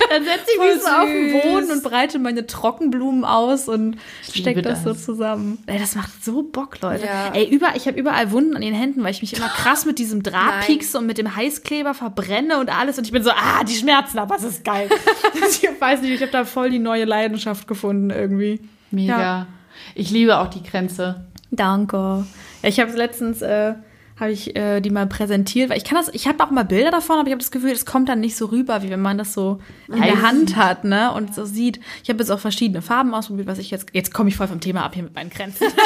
Und 0.00 0.14
dann 0.14 0.24
setze 0.24 0.50
ich 0.54 0.58
mich 0.58 0.82
so 0.82 0.88
auf 0.88 1.06
den 1.06 1.32
Boden 1.32 1.70
und 1.70 1.82
breite 1.82 2.18
meine 2.18 2.46
Trockenblumen 2.46 3.26
aus 3.26 3.68
und 3.68 3.98
stecke 4.22 4.60
liebe 4.60 4.62
das 4.62 4.84
so 4.84 4.90
das. 4.90 5.04
zusammen. 5.04 5.58
Ey, 5.66 5.78
das 5.78 5.96
macht 5.96 6.24
so 6.24 6.42
Bock, 6.42 6.80
Leute. 6.80 7.04
Ja. 7.04 7.32
Ey, 7.34 7.46
über, 7.46 7.74
ich 7.74 7.86
habe 7.86 7.98
überall 7.98 8.30
Wunden 8.30 8.56
an 8.56 8.62
den 8.62 8.72
Händen, 8.72 9.02
weil 9.02 9.10
ich 9.10 9.20
mich 9.20 9.36
immer 9.36 9.48
krass 9.48 9.84
mit 9.84 9.98
diesem 9.98 10.22
Draht 10.22 10.64
piekse 10.64 10.96
und 10.96 11.04
mit 11.04 11.18
dem 11.18 11.36
Heißkleber 11.36 11.92
verbrenne 11.92 12.58
und 12.58 12.74
alles. 12.74 12.96
Und 12.96 13.04
ich 13.04 13.12
bin 13.12 13.22
so, 13.22 13.30
ah, 13.30 13.64
die 13.64 13.74
Schmerzen, 13.74 14.18
aber 14.18 14.36
es 14.36 14.44
ist 14.44 14.64
geil. 14.64 14.88
ich 15.34 15.68
weiß 15.78 16.00
nicht, 16.00 16.12
ich 16.12 16.22
habe 16.22 16.32
da 16.32 16.46
voll 16.46 16.70
die 16.70 16.78
neue 16.78 17.04
Leidenschaft 17.04 17.68
gefunden 17.68 18.08
irgendwie. 18.08 18.60
Mega. 18.90 19.20
Ja. 19.20 19.46
Ich 19.94 20.10
liebe 20.10 20.38
auch 20.38 20.48
die 20.48 20.62
Kränze. 20.62 21.26
Danke. 21.50 22.24
Ja, 22.62 22.68
ich 22.68 22.80
habe 22.80 22.92
letztens 22.92 23.42
äh, 23.42 23.74
habe 24.18 24.32
ich 24.32 24.56
äh, 24.56 24.80
die 24.80 24.90
mal 24.90 25.06
präsentiert, 25.06 25.70
weil 25.70 25.78
ich 25.78 25.84
kann 25.84 25.96
das, 25.96 26.12
ich 26.12 26.26
habe 26.26 26.42
auch 26.42 26.50
mal 26.50 26.64
Bilder 26.64 26.90
davon, 26.90 27.18
aber 27.18 27.28
ich 27.28 27.32
habe 27.32 27.40
das 27.40 27.50
Gefühl, 27.50 27.70
es 27.70 27.86
kommt 27.86 28.08
dann 28.08 28.20
nicht 28.20 28.36
so 28.36 28.46
rüber, 28.46 28.82
wie 28.82 28.90
wenn 28.90 29.00
man 29.00 29.18
das 29.18 29.32
so 29.32 29.60
in 29.86 30.02
der 30.02 30.22
Hand 30.22 30.56
hat, 30.56 30.84
ne? 30.84 31.12
Und 31.12 31.34
so 31.34 31.44
sieht. 31.44 31.78
Ich 32.02 32.08
habe 32.08 32.18
jetzt 32.18 32.30
auch 32.30 32.40
verschiedene 32.40 32.82
Farben 32.82 33.14
ausprobiert, 33.14 33.46
was 33.46 33.58
ich 33.58 33.70
jetzt. 33.70 33.88
Jetzt 33.92 34.12
komme 34.12 34.28
ich 34.28 34.36
voll 34.36 34.48
vom 34.48 34.60
Thema 34.60 34.84
ab 34.84 34.94
hier 34.94 35.04
mit 35.04 35.14
meinen 35.14 35.30
Grenzen. 35.30 35.66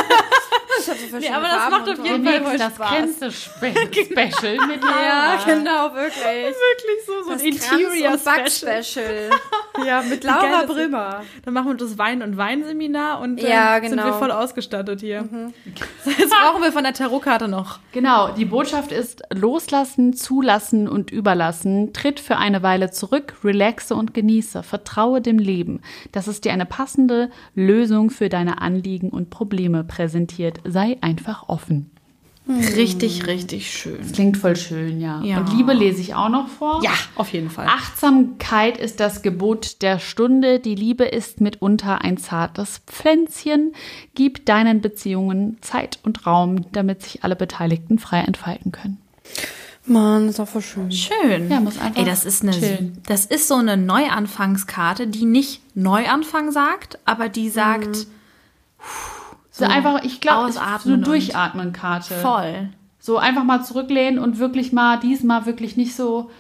Nee, 1.21 1.29
aber 1.31 1.47
das 1.49 1.71
macht 1.71 1.89
auf 1.99 2.05
jeden 2.07 2.25
Fall 2.25 2.43
voll 2.43 2.59
das 2.59 2.75
Spaß. 2.75 2.91
Grenze-Special 2.91 4.57
mit 4.67 4.83
Ja, 4.83 5.35
Laura. 5.35 5.45
genau, 5.47 5.95
wirklich. 5.95 6.23
Wirklich 6.25 7.07
so, 7.07 7.23
so 7.25 7.31
Das 7.33 7.41
ein 7.43 7.49
Interior 7.49 8.17
Kranz- 8.19 8.27
und 8.27 8.51
Special. 8.51 8.75
Back-Special. 8.75 9.31
Ja, 9.87 10.03
mit 10.03 10.23
Laura 10.23 10.65
Brümmer. 10.67 11.23
Dann 11.47 11.55
machen 11.55 11.69
wir 11.69 11.75
das 11.77 11.97
Wein- 11.97 12.21
und 12.21 12.37
Weinseminar 12.37 13.21
und 13.21 13.43
äh, 13.43 13.49
Ja, 13.49 13.81
sind 13.81 13.93
genau. 13.93 14.05
wir 14.05 14.13
voll 14.13 14.31
ausgestattet 14.31 15.01
hier. 15.01 15.25
Jetzt 16.05 16.31
brauchen 16.31 16.63
wir 16.63 16.73
von 16.73 16.85
der 16.85 16.93
Tarotkarte 16.93 17.49
noch. 17.49 17.79
Genau, 17.91 18.29
die 18.33 18.45
Botschaft 18.45 18.93
ist 18.93 19.23
loslassen, 19.33 20.13
zulassen 20.13 20.89
und 20.89 21.11
überlassen. 21.11 21.95
Tritt 21.95 22.21
für 22.21 22.37
eine 22.37 22.63
Weile 22.63 22.91
zurück, 22.91 23.33
relaxe 23.43 23.95
und 23.95 24.13
genieße. 24.13 24.63
Vertraue 24.63 25.23
dem 25.23 25.39
Leben, 25.39 25.81
dass 26.13 26.27
es 26.27 26.43
dir 26.43 26.53
eine 26.53 26.67
passende 26.67 27.31
Lösung 27.55 28.11
für 28.11 28.29
deine 28.29 28.61
Anliegen 28.61 29.09
und 29.09 29.31
Probleme 29.31 29.85
präsentiert. 29.85 30.59
Sei 30.73 30.99
einfach 31.01 31.49
offen. 31.49 31.91
Richtig, 32.49 33.27
richtig 33.29 33.71
schön. 33.71 34.01
Klingt 34.13 34.37
voll 34.37 34.57
schön, 34.57 35.01
ja. 35.01 35.23
Ja. 35.23 35.39
Und 35.39 35.53
Liebe 35.57 35.73
lese 35.73 36.01
ich 36.01 36.15
auch 36.15 36.29
noch 36.29 36.49
vor. 36.49 36.83
Ja, 36.83 36.91
auf 37.15 37.33
jeden 37.33 37.51
Fall. 37.51 37.67
Achtsamkeit 37.69 38.79
ist 38.79 38.99
das 38.99 39.23
Gebot 39.23 39.81
der 39.81 40.01
Stunde. 40.01 40.59
Die 40.59 40.75
Liebe 40.75 41.05
ist 41.05 41.41
mitunter 41.41 42.03
ein 42.03 42.17
zartes 42.17 42.81
Pflänzchen. 42.87 43.75
Gib 44.17 44.45
deinen 44.45 44.81
Beziehungen 44.81 45.59
Zeit 45.61 46.01
und 46.03 46.27
Raum, 46.27 46.67
damit 46.73 47.03
sich 47.03 47.23
alle 47.23 47.37
Beteiligten 47.37 48.01
frei 48.01 48.21
entfalten 48.23 48.73
können. 48.73 48.99
Mann, 49.85 50.29
ist 50.29 50.41
auch 50.41 50.49
voll 50.49 50.63
schön. 50.63 50.91
Schön. 50.91 51.49
Ja, 51.49 51.61
muss 51.61 51.79
einfach 51.79 52.01
Ey, 52.01 52.05
das 52.05 52.25
ist 52.25 52.43
eine, 52.43 52.53
chillen. 52.53 52.99
das 53.07 53.25
ist 53.25 53.47
so 53.47 53.55
eine 53.55 53.77
Neuanfangskarte, 53.77 55.07
die 55.07 55.25
nicht 55.27 55.61
Neuanfang 55.77 56.51
sagt, 56.51 56.99
aber 57.05 57.29
die 57.29 57.51
sagt 57.51 58.07
So 59.67 59.73
einfach, 59.73 60.03
ich 60.05 60.21
glaube, 60.21 60.53
so 60.53 60.61
eine 60.61 60.99
Durchatmen-Karte. 60.99 62.15
voll. 62.15 62.69
So 62.99 63.19
einfach 63.19 63.43
mal 63.45 63.65
zurücklehnen 63.65 64.19
und 64.21 64.39
wirklich 64.39 64.73
mal 64.73 64.99
diesmal 65.01 65.45
wirklich 65.47 65.77
nicht 65.77 65.95
so 65.97 66.31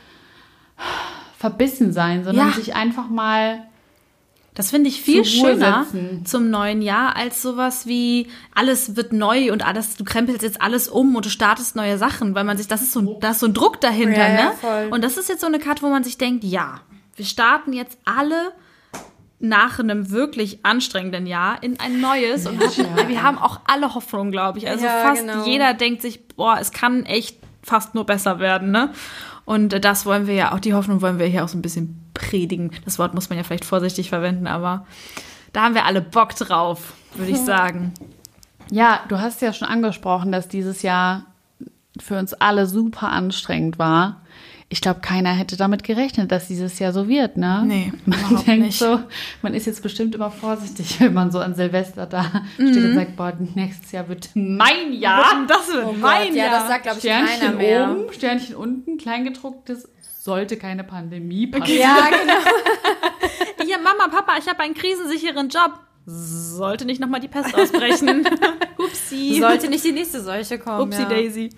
verbissen 1.39 1.93
sein, 1.93 2.25
sondern 2.25 2.49
Ja. 2.49 2.55
sich 2.55 2.75
einfach 2.75 3.09
mal 3.09 3.65
Das 4.55 4.71
finde 4.71 4.89
ich 4.91 5.01
viel 5.01 5.25
schöner 5.25 5.85
setzen. 5.85 6.27
zum 6.27 6.51
neuen 6.51 6.83
Jahr 6.83 7.17
als 7.17 7.41
sowas 7.41 7.87
wie 7.87 8.29
alles 8.55 8.97
wird 8.97 9.13
neu 9.13 9.51
und 9.51 9.65
alles, 9.67 9.97
du 9.97 10.05
krempelst 10.05 10.43
jetzt 10.43 10.61
alles 10.61 10.89
um 10.89 11.17
und 11.17 11.25
du 11.25 11.31
startest 11.31 11.75
neue 11.75 11.97
Sachen, 11.99 12.35
weil 12.35 12.45
man 12.45 12.59
sich, 12.59 12.69
das 12.69 12.83
ist 12.83 12.93
so, 12.93 13.01
ein- 13.01 13.17
da 13.21 13.31
ist 13.31 13.41
so 13.41 13.47
ein 13.47 13.55
Druck 13.55 13.81
dahinter, 13.81 14.19
Ja, 14.29 14.35
ja, 14.35 14.45
ne? 14.51 14.53
voll. 14.61 14.89
Und 14.91 15.03
das 15.03 15.17
ist 15.17 15.29
jetzt 15.31 15.41
so 15.41 15.47
eine 15.47 15.59
Karte, 15.59 15.83
wo 15.83 15.89
man 15.89 16.05
sich 16.05 16.19
denkt, 16.19 16.45
ja, 16.45 16.81
wir 17.17 17.25
starten 17.25 17.73
jetzt 17.73 17.97
alle 18.05 18.53
nach 19.43 19.81
einem 19.81 20.11
wirklich 20.11 20.65
anstrengenden 20.65 21.27
Jahr 21.27 21.63
in 21.63 21.81
ein 21.81 22.01
neues 22.01 22.47
und 22.47 22.63
hatten, 22.63 23.09
wir 23.09 23.23
haben 23.25 23.39
auch 23.39 23.61
alle 23.67 23.93
Hoffnung, 23.95 24.31
glaube 24.31 24.59
ich. 24.59 24.69
Also 24.69 24.85
Ja, 24.85 25.03
fast 25.03 25.27
genau. 25.27 25.45
jeder 25.45 25.75
denkt 25.75 26.01
sich, 26.01 26.29
boah, 26.29 26.59
es 26.61 26.71
kann 26.71 27.05
echt 27.05 27.39
fast 27.65 27.95
nur 27.97 28.07
besser 28.07 28.39
werden, 28.39 28.71
ne? 28.71 28.91
Und 29.45 29.73
äh, 29.73 29.81
das 29.81 30.07
wollen 30.07 30.29
wir 30.29 30.35
ja, 30.35 30.53
auch 30.53 30.61
die 30.61 30.75
Hoffnung 30.75 31.03
wollen 31.03 31.19
wir 31.19 31.27
hier 31.27 31.43
auch 31.43 31.49
so 31.49 31.59
ein 31.59 31.63
bisschen 31.63 32.01
predigen. 32.15 32.71
Das 32.85 33.01
Wort 33.01 33.15
muss 33.15 33.31
man 33.31 33.37
ja 33.37 33.43
vielleicht 33.43 33.65
vorsichtig 33.65 34.11
verwenden, 34.11 34.47
aber 34.47 34.87
da 35.53 35.63
haben 35.63 35.75
wir 35.75 35.87
alle 35.87 36.01
Bock 36.01 36.37
drauf, 36.37 36.93
würde 37.17 37.33
ich 37.33 37.39
sagen. 37.45 37.93
Ja, 38.71 39.01
du 39.09 39.21
hast 39.21 39.43
ja 39.43 39.53
schon 39.53 39.67
angesprochen, 39.67 40.31
dass 40.31 40.47
dieses 40.47 40.83
Jahr 40.83 41.25
für 42.01 42.17
uns 42.17 42.33
alle 42.33 42.67
super 42.67 43.09
anstrengend 43.09 43.79
war. 43.81 44.22
Ich 44.73 44.81
glaube, 44.81 45.01
keiner 45.01 45.35
hätte 45.35 45.59
damit 45.59 45.85
gerechnet, 45.85 46.33
dass 46.33 46.49
dieses 46.49 46.79
Jahr 46.79 46.95
so 46.95 47.07
wird, 47.07 47.37
ne? 47.37 47.63
Nee, 47.67 47.93
man 48.07 48.19
überhaupt 48.19 48.47
denkt 48.47 48.67
nicht. 48.69 48.79
so, 48.79 49.01
man 49.43 49.53
ist 49.53 49.67
jetzt 49.67 49.83
bestimmt 49.83 50.15
immer 50.15 50.31
vorsichtig, 50.31 50.97
wenn 51.01 51.13
man 51.13 51.31
so 51.31 51.41
an 51.41 51.55
Silvester 51.55 52.07
da 52.07 52.25
steht 52.55 52.77
Mhm. 52.77 52.85
und 52.87 52.95
sagt, 52.95 53.17
boah, 53.17 53.35
nächstes 53.55 53.93
Jahr 53.93 54.09
wird 54.09 54.31
mein 54.35 54.95
Jahr. 54.95 55.45
Das 55.47 55.69
wird 55.69 55.85
Oh 55.87 55.93
Gott, 56.01 56.35
ja, 56.35 56.51
das 56.51 56.69
sagt, 56.69 56.85
glaube 56.85 56.99
ich, 56.99 57.05
keiner 57.05 57.27
Sternchen 57.29 57.57
mehr. 57.59 57.91
oben, 57.91 58.13
Sternchen 58.15 58.55
unten, 58.57 58.97
kleingedrucktes, 58.97 59.89
sollte 60.21 60.57
keine 60.57 60.85
Pandemie 60.85 61.49
passieren. 61.49 61.81
Ja, 61.81 62.07
genau. 62.09 63.71
Ja, 63.71 63.77
Mama, 63.79 64.09
Papa, 64.09 64.39
ich 64.39 64.49
habe 64.49 64.61
einen 64.61 64.73
krisensicheren 64.75 65.49
Job. 65.51 65.73
Sollte 66.07 66.85
nicht 66.87 67.01
nochmal 67.01 67.21
die 67.21 67.29
Pest 67.29 67.55
ausbrechen. 67.55 68.27
Upsi. 68.79 69.39
Sollte 69.39 69.69
nicht 69.69 69.85
die 69.85 69.93
nächste 69.93 70.21
Seuche 70.23 70.59
kommen. 70.59 70.81
Upsi 70.89 71.03
ja. 71.03 71.09
Daisy. 71.09 71.51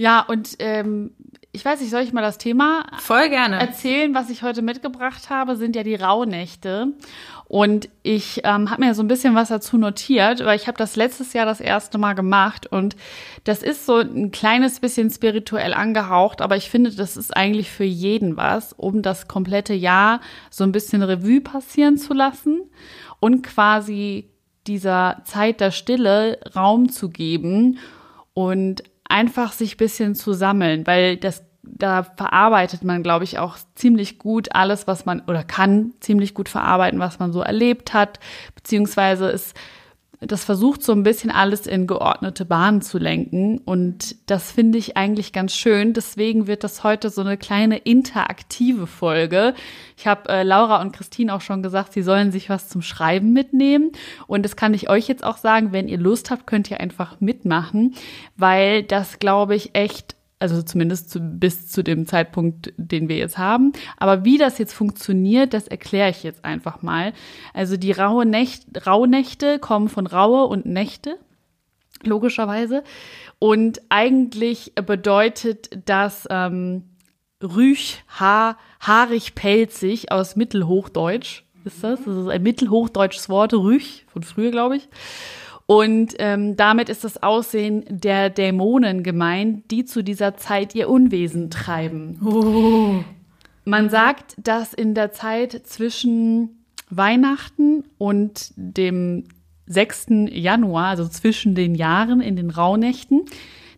Ja, 0.00 0.22
und 0.22 0.56
ähm, 0.60 1.10
ich 1.52 1.62
weiß 1.62 1.78
nicht, 1.78 1.90
soll 1.90 2.00
ich 2.00 2.14
mal 2.14 2.22
das 2.22 2.38
Thema 2.38 2.86
Voll 3.00 3.28
gerne. 3.28 3.60
erzählen, 3.60 4.14
was 4.14 4.30
ich 4.30 4.42
heute 4.42 4.62
mitgebracht 4.62 5.28
habe, 5.28 5.56
sind 5.56 5.76
ja 5.76 5.82
die 5.82 5.94
Rauhnächte. 5.94 6.94
Und 7.48 7.90
ich 8.02 8.40
ähm, 8.44 8.70
habe 8.70 8.82
mir 8.82 8.94
so 8.94 9.02
ein 9.02 9.08
bisschen 9.08 9.34
was 9.34 9.48
dazu 9.48 9.76
notiert, 9.76 10.42
weil 10.42 10.56
ich 10.56 10.68
habe 10.68 10.78
das 10.78 10.96
letztes 10.96 11.34
Jahr 11.34 11.44
das 11.44 11.60
erste 11.60 11.98
Mal 11.98 12.14
gemacht 12.14 12.66
und 12.66 12.96
das 13.44 13.62
ist 13.62 13.84
so 13.84 13.96
ein 13.96 14.30
kleines 14.30 14.80
bisschen 14.80 15.10
spirituell 15.10 15.74
angehaucht, 15.74 16.40
aber 16.40 16.56
ich 16.56 16.70
finde, 16.70 16.94
das 16.94 17.18
ist 17.18 17.36
eigentlich 17.36 17.70
für 17.70 17.84
jeden 17.84 18.38
was, 18.38 18.72
um 18.72 19.02
das 19.02 19.28
komplette 19.28 19.74
Jahr 19.74 20.22
so 20.48 20.64
ein 20.64 20.72
bisschen 20.72 21.02
Revue 21.02 21.42
passieren 21.42 21.98
zu 21.98 22.14
lassen 22.14 22.62
und 23.18 23.42
quasi 23.42 24.30
dieser 24.66 25.20
Zeit 25.24 25.60
der 25.60 25.72
Stille 25.72 26.40
Raum 26.56 26.88
zu 26.88 27.10
geben 27.10 27.76
und 28.32 28.82
einfach 29.10 29.52
sich 29.52 29.76
bisschen 29.76 30.14
zu 30.14 30.32
sammeln, 30.32 30.86
weil 30.86 31.16
das 31.16 31.44
da 31.62 32.02
verarbeitet 32.02 32.84
man, 32.84 33.02
glaube 33.02 33.24
ich, 33.24 33.38
auch 33.38 33.56
ziemlich 33.74 34.18
gut 34.18 34.54
alles, 34.54 34.86
was 34.86 35.04
man 35.04 35.20
oder 35.26 35.44
kann 35.44 35.92
ziemlich 36.00 36.34
gut 36.34 36.48
verarbeiten, 36.48 37.00
was 37.00 37.18
man 37.18 37.32
so 37.32 37.42
erlebt 37.42 37.92
hat, 37.92 38.18
beziehungsweise 38.54 39.28
ist 39.28 39.54
das 40.20 40.44
versucht 40.44 40.82
so 40.82 40.92
ein 40.92 41.02
bisschen 41.02 41.30
alles 41.30 41.66
in 41.66 41.86
geordnete 41.86 42.44
Bahnen 42.44 42.82
zu 42.82 42.98
lenken 42.98 43.58
und 43.58 44.16
das 44.28 44.52
finde 44.52 44.76
ich 44.76 44.96
eigentlich 44.96 45.32
ganz 45.32 45.54
schön. 45.54 45.94
Deswegen 45.94 46.46
wird 46.46 46.62
das 46.62 46.84
heute 46.84 47.08
so 47.08 47.22
eine 47.22 47.38
kleine 47.38 47.78
interaktive 47.78 48.86
Folge. 48.86 49.54
Ich 49.96 50.06
habe 50.06 50.28
äh, 50.28 50.42
Laura 50.42 50.82
und 50.82 50.92
Christine 50.92 51.34
auch 51.34 51.40
schon 51.40 51.62
gesagt, 51.62 51.94
sie 51.94 52.02
sollen 52.02 52.32
sich 52.32 52.50
was 52.50 52.68
zum 52.68 52.82
Schreiben 52.82 53.32
mitnehmen 53.32 53.92
und 54.26 54.44
das 54.44 54.56
kann 54.56 54.74
ich 54.74 54.90
euch 54.90 55.08
jetzt 55.08 55.24
auch 55.24 55.38
sagen, 55.38 55.72
wenn 55.72 55.88
ihr 55.88 55.98
Lust 55.98 56.30
habt, 56.30 56.46
könnt 56.46 56.70
ihr 56.70 56.80
einfach 56.80 57.20
mitmachen, 57.20 57.94
weil 58.36 58.82
das 58.82 59.20
glaube 59.20 59.54
ich 59.54 59.74
echt 59.74 60.16
also 60.40 60.62
zumindest 60.62 61.10
zu, 61.10 61.20
bis 61.20 61.68
zu 61.68 61.84
dem 61.84 62.06
Zeitpunkt, 62.06 62.72
den 62.76 63.08
wir 63.08 63.16
jetzt 63.16 63.38
haben. 63.38 63.72
Aber 63.98 64.24
wie 64.24 64.38
das 64.38 64.58
jetzt 64.58 64.72
funktioniert, 64.72 65.54
das 65.54 65.68
erkläre 65.68 66.10
ich 66.10 66.22
jetzt 66.22 66.44
einfach 66.44 66.82
mal. 66.82 67.12
Also 67.54 67.76
die 67.76 67.92
raue 67.92 68.26
Nächt, 68.26 68.86
Rauhnächte 68.86 69.58
kommen 69.58 69.88
von 69.88 70.06
Raue 70.06 70.46
und 70.46 70.66
Nächte, 70.66 71.18
logischerweise. 72.02 72.82
Und 73.38 73.82
eigentlich 73.90 74.72
bedeutet 74.74 75.70
das 75.84 76.26
ähm, 76.30 76.84
Rüch, 77.42 78.02
Haar, 78.08 78.56
haarig, 78.80 79.34
pelzig 79.34 80.10
aus 80.10 80.36
Mittelhochdeutsch. 80.36 81.44
Ist 81.64 81.84
das? 81.84 82.02
Das 82.04 82.16
ist 82.16 82.28
ein 82.28 82.42
mittelhochdeutsches 82.42 83.28
Wort, 83.28 83.52
Rüch, 83.52 84.06
von 84.08 84.22
früher, 84.22 84.50
glaube 84.50 84.76
ich. 84.78 84.88
Und 85.70 86.16
ähm, 86.18 86.56
damit 86.56 86.88
ist 86.88 87.04
das 87.04 87.22
Aussehen 87.22 87.84
der 87.88 88.28
Dämonen 88.28 89.04
gemeint, 89.04 89.70
die 89.70 89.84
zu 89.84 90.02
dieser 90.02 90.36
Zeit 90.36 90.74
ihr 90.74 90.90
Unwesen 90.90 91.48
treiben. 91.48 93.04
Man 93.64 93.88
sagt, 93.88 94.34
dass 94.36 94.74
in 94.74 94.94
der 94.96 95.12
Zeit 95.12 95.52
zwischen 95.68 96.64
Weihnachten 96.88 97.84
und 97.98 98.50
dem 98.56 99.28
6. 99.66 100.06
Januar, 100.32 100.86
also 100.86 101.06
zwischen 101.06 101.54
den 101.54 101.76
Jahren 101.76 102.20
in 102.20 102.34
den 102.34 102.50
Rauhnächten, 102.50 103.26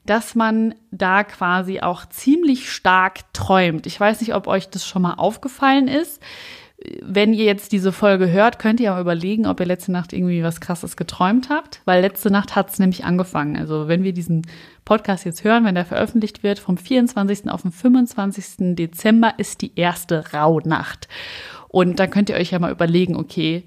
dass 0.06 0.34
man 0.34 0.74
da 0.92 1.24
quasi 1.24 1.80
auch 1.80 2.06
ziemlich 2.06 2.72
stark 2.72 3.30
träumt. 3.34 3.86
Ich 3.86 4.00
weiß 4.00 4.22
nicht, 4.22 4.34
ob 4.34 4.46
euch 4.46 4.70
das 4.70 4.86
schon 4.86 5.02
mal 5.02 5.16
aufgefallen 5.16 5.88
ist 5.88 6.22
wenn 7.02 7.32
ihr 7.32 7.44
jetzt 7.44 7.72
diese 7.72 7.92
Folge 7.92 8.30
hört, 8.30 8.58
könnt 8.58 8.80
ihr 8.80 8.90
mal 8.90 9.00
überlegen, 9.00 9.46
ob 9.46 9.60
ihr 9.60 9.66
letzte 9.66 9.92
Nacht 9.92 10.12
irgendwie 10.12 10.42
was 10.42 10.60
Krasses 10.60 10.96
geträumt 10.96 11.48
habt, 11.48 11.80
weil 11.84 12.00
letzte 12.00 12.30
Nacht 12.30 12.56
hat 12.56 12.70
es 12.70 12.78
nämlich 12.78 13.04
angefangen. 13.04 13.56
Also 13.56 13.88
wenn 13.88 14.02
wir 14.02 14.12
diesen 14.12 14.42
Podcast 14.84 15.24
jetzt 15.24 15.44
hören, 15.44 15.64
wenn 15.64 15.74
der 15.74 15.84
veröffentlicht 15.84 16.42
wird, 16.42 16.58
vom 16.58 16.76
24. 16.76 17.50
auf 17.50 17.62
den 17.62 17.72
25. 17.72 18.74
Dezember 18.76 19.34
ist 19.38 19.62
die 19.62 19.72
erste 19.76 20.32
Rauhnacht. 20.32 21.08
Und 21.68 22.00
dann 22.00 22.10
könnt 22.10 22.30
ihr 22.30 22.36
euch 22.36 22.50
ja 22.50 22.58
mal 22.58 22.72
überlegen, 22.72 23.16
okay, 23.16 23.64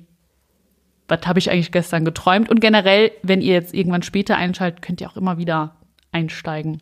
was 1.07 1.22
habe 1.25 1.39
ich 1.39 1.51
eigentlich 1.51 1.72
gestern 1.72 2.03
geträumt? 2.03 2.50
Und 2.50 2.60
generell, 2.60 3.12
wenn 3.24 3.41
ihr 3.41 3.53
jetzt 3.53 3.74
irgendwann 3.74 4.01
später 4.01 4.36
einschaltet, 4.36 4.81
könnt 4.81 5.01
ihr 5.01 5.10
auch 5.10 5.17
immer 5.17 5.38
wieder 5.38 5.75
einsteigen. 6.12 6.81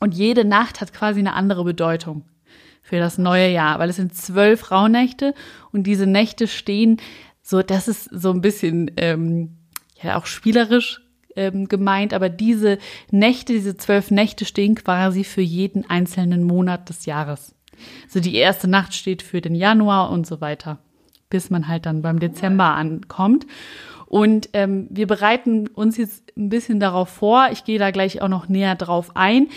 Und 0.00 0.14
jede 0.14 0.44
Nacht 0.44 0.80
hat 0.80 0.92
quasi 0.92 1.20
eine 1.20 1.34
andere 1.34 1.62
Bedeutung 1.62 2.24
für 2.92 2.98
das 2.98 3.16
neue 3.16 3.48
Jahr, 3.48 3.78
weil 3.78 3.88
es 3.88 3.96
sind 3.96 4.14
zwölf 4.14 4.70
Rauhnächte 4.70 5.32
und 5.72 5.84
diese 5.84 6.06
Nächte 6.06 6.46
stehen 6.46 6.98
so, 7.40 7.62
das 7.62 7.88
ist 7.88 8.04
so 8.12 8.30
ein 8.32 8.42
bisschen, 8.42 8.90
ähm, 8.98 9.56
ja 10.02 10.18
auch 10.18 10.26
spielerisch 10.26 11.00
ähm, 11.34 11.68
gemeint, 11.68 12.12
aber 12.12 12.28
diese 12.28 12.76
Nächte, 13.10 13.54
diese 13.54 13.78
zwölf 13.78 14.10
Nächte 14.10 14.44
stehen 14.44 14.74
quasi 14.74 15.24
für 15.24 15.40
jeden 15.40 15.88
einzelnen 15.88 16.44
Monat 16.44 16.90
des 16.90 17.06
Jahres. 17.06 17.54
Also 18.04 18.20
die 18.20 18.34
erste 18.34 18.68
Nacht 18.68 18.92
steht 18.92 19.22
für 19.22 19.40
den 19.40 19.54
Januar 19.54 20.10
und 20.10 20.26
so 20.26 20.42
weiter, 20.42 20.78
bis 21.30 21.48
man 21.48 21.68
halt 21.68 21.86
dann 21.86 22.02
beim 22.02 22.20
Dezember 22.20 22.74
ankommt. 22.74 23.46
Und 24.04 24.50
ähm, 24.52 24.86
wir 24.90 25.06
bereiten 25.06 25.66
uns 25.68 25.96
jetzt 25.96 26.36
ein 26.36 26.50
bisschen 26.50 26.78
darauf 26.78 27.08
vor. 27.08 27.48
Ich 27.52 27.64
gehe 27.64 27.78
da 27.78 27.90
gleich 27.90 28.20
auch 28.20 28.28
noch 28.28 28.50
näher 28.50 28.74
drauf 28.74 29.12
ein. 29.16 29.48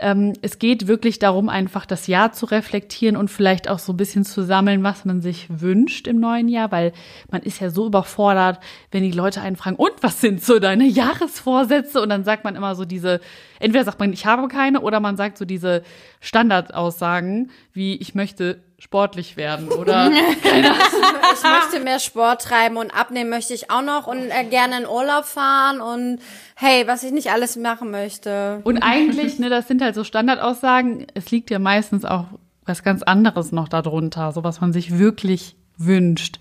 Ähm, 0.00 0.32
es 0.40 0.58
geht 0.58 0.86
wirklich 0.86 1.18
darum, 1.18 1.48
einfach 1.50 1.84
das 1.84 2.06
Jahr 2.06 2.32
zu 2.32 2.46
reflektieren 2.46 3.16
und 3.16 3.30
vielleicht 3.30 3.68
auch 3.68 3.78
so 3.78 3.92
ein 3.92 3.98
bisschen 3.98 4.24
zu 4.24 4.42
sammeln, 4.42 4.82
was 4.82 5.04
man 5.04 5.20
sich 5.20 5.46
wünscht 5.50 6.06
im 6.06 6.18
neuen 6.18 6.48
Jahr, 6.48 6.72
weil 6.72 6.92
man 7.30 7.42
ist 7.42 7.60
ja 7.60 7.68
so 7.68 7.86
überfordert, 7.86 8.60
wenn 8.90 9.02
die 9.02 9.12
Leute 9.12 9.42
einen 9.42 9.56
fragen, 9.56 9.76
und 9.76 9.92
was 10.00 10.20
sind 10.20 10.42
so 10.42 10.58
deine 10.58 10.86
Jahresvorsätze? 10.86 12.00
Und 12.00 12.08
dann 12.08 12.24
sagt 12.24 12.44
man 12.44 12.56
immer 12.56 12.74
so 12.74 12.86
diese, 12.86 13.20
entweder 13.58 13.84
sagt 13.84 14.00
man, 14.00 14.12
ich 14.12 14.24
habe 14.24 14.48
keine, 14.48 14.80
oder 14.80 15.00
man 15.00 15.16
sagt 15.16 15.36
so 15.36 15.44
diese 15.44 15.82
Standardaussagen, 16.20 17.50
wie 17.74 17.96
ich 17.96 18.14
möchte 18.14 18.62
sportlich 18.80 19.36
werden 19.36 19.68
oder 19.78 20.10
keine. 20.42 20.72
Ich 20.72 21.42
möchte 21.42 21.80
mehr 21.84 22.00
Sport 22.00 22.42
treiben 22.42 22.76
und 22.76 22.90
abnehmen 22.90 23.30
möchte 23.30 23.54
ich 23.54 23.70
auch 23.70 23.82
noch 23.82 24.08
und 24.08 24.30
äh, 24.30 24.44
gerne 24.44 24.78
in 24.78 24.86
Urlaub 24.86 25.26
fahren 25.26 25.80
und 25.80 26.18
hey, 26.56 26.86
was 26.86 27.04
ich 27.04 27.12
nicht 27.12 27.30
alles 27.30 27.56
machen 27.56 27.92
möchte. 27.92 28.60
Und 28.64 28.78
eigentlich, 28.82 29.38
ne, 29.38 29.48
das 29.48 29.68
sind 29.68 29.82
halt 29.82 29.94
so 29.94 30.02
Standardaussagen. 30.02 31.06
Es 31.14 31.30
liegt 31.30 31.50
ja 31.50 31.58
meistens 31.58 32.04
auch 32.04 32.24
was 32.64 32.82
ganz 32.82 33.02
anderes 33.02 33.52
noch 33.52 33.68
darunter, 33.68 34.32
so 34.32 34.42
was 34.42 34.60
man 34.60 34.72
sich 34.72 34.98
wirklich 34.98 35.56
wünscht. 35.76 36.38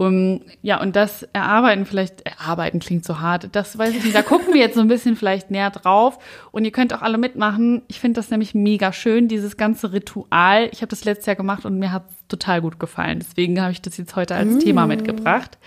Um, 0.00 0.42
ja, 0.62 0.80
und 0.80 0.94
das 0.94 1.24
Erarbeiten 1.32 1.84
vielleicht, 1.84 2.20
Erarbeiten 2.20 2.78
klingt 2.78 3.04
so 3.04 3.18
hart, 3.18 3.48
das 3.50 3.76
weiß 3.76 3.96
ich 3.96 4.04
nicht, 4.04 4.14
da 4.14 4.22
gucken 4.22 4.54
wir 4.54 4.60
jetzt 4.60 4.76
so 4.76 4.80
ein 4.80 4.86
bisschen 4.86 5.16
vielleicht 5.16 5.50
näher 5.50 5.70
drauf 5.70 6.20
und 6.52 6.64
ihr 6.64 6.70
könnt 6.70 6.94
auch 6.94 7.02
alle 7.02 7.18
mitmachen. 7.18 7.82
Ich 7.88 7.98
finde 7.98 8.20
das 8.20 8.30
nämlich 8.30 8.54
mega 8.54 8.92
schön, 8.92 9.26
dieses 9.26 9.56
ganze 9.56 9.92
Ritual. 9.92 10.68
Ich 10.70 10.82
habe 10.82 10.90
das 10.90 11.04
letztes 11.04 11.26
Jahr 11.26 11.34
gemacht 11.34 11.64
und 11.64 11.80
mir 11.80 11.90
hat 11.90 12.08
es 12.10 12.28
total 12.28 12.60
gut 12.60 12.78
gefallen. 12.78 13.18
Deswegen 13.18 13.60
habe 13.60 13.72
ich 13.72 13.82
das 13.82 13.96
jetzt 13.96 14.14
heute 14.14 14.36
als 14.36 14.54
mm. 14.54 14.58
Thema 14.60 14.86
mitgebracht. 14.86 15.58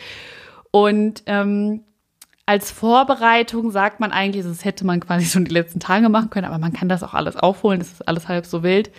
Und 0.72 1.24
ähm, 1.26 1.82
als 2.46 2.72
Vorbereitung 2.72 3.70
sagt 3.72 4.00
man 4.00 4.14
eigentlich, 4.14 4.46
das 4.46 4.64
hätte 4.64 4.86
man 4.86 5.02
quasi 5.02 5.26
schon 5.26 5.44
die 5.44 5.54
letzten 5.54 5.82
Tage 5.82 6.08
machen 6.08 6.30
können, 6.30 6.48
aber 6.48 6.58
man 6.58 6.72
kann 6.72 6.88
das 6.88 7.04
auch 7.04 7.14
alles 7.14 7.36
aufholen, 7.36 7.80
das 7.80 7.92
ist 7.92 8.08
alles 8.08 8.30
halb 8.30 8.46
so 8.46 8.64
wild. 8.64 8.92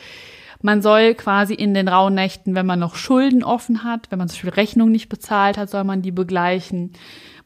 Man 0.62 0.80
soll 0.80 1.14
quasi 1.14 1.54
in 1.54 1.74
den 1.74 1.88
rauen 1.88 2.14
Nächten, 2.14 2.54
wenn 2.54 2.66
man 2.66 2.78
noch 2.78 2.94
Schulden 2.94 3.42
offen 3.42 3.84
hat, 3.84 4.10
wenn 4.10 4.18
man 4.18 4.28
zum 4.28 4.36
Beispiel 4.36 4.50
Rechnungen 4.50 4.92
nicht 4.92 5.08
bezahlt 5.08 5.58
hat, 5.58 5.68
soll 5.68 5.84
man 5.84 6.02
die 6.02 6.12
begleichen. 6.12 6.92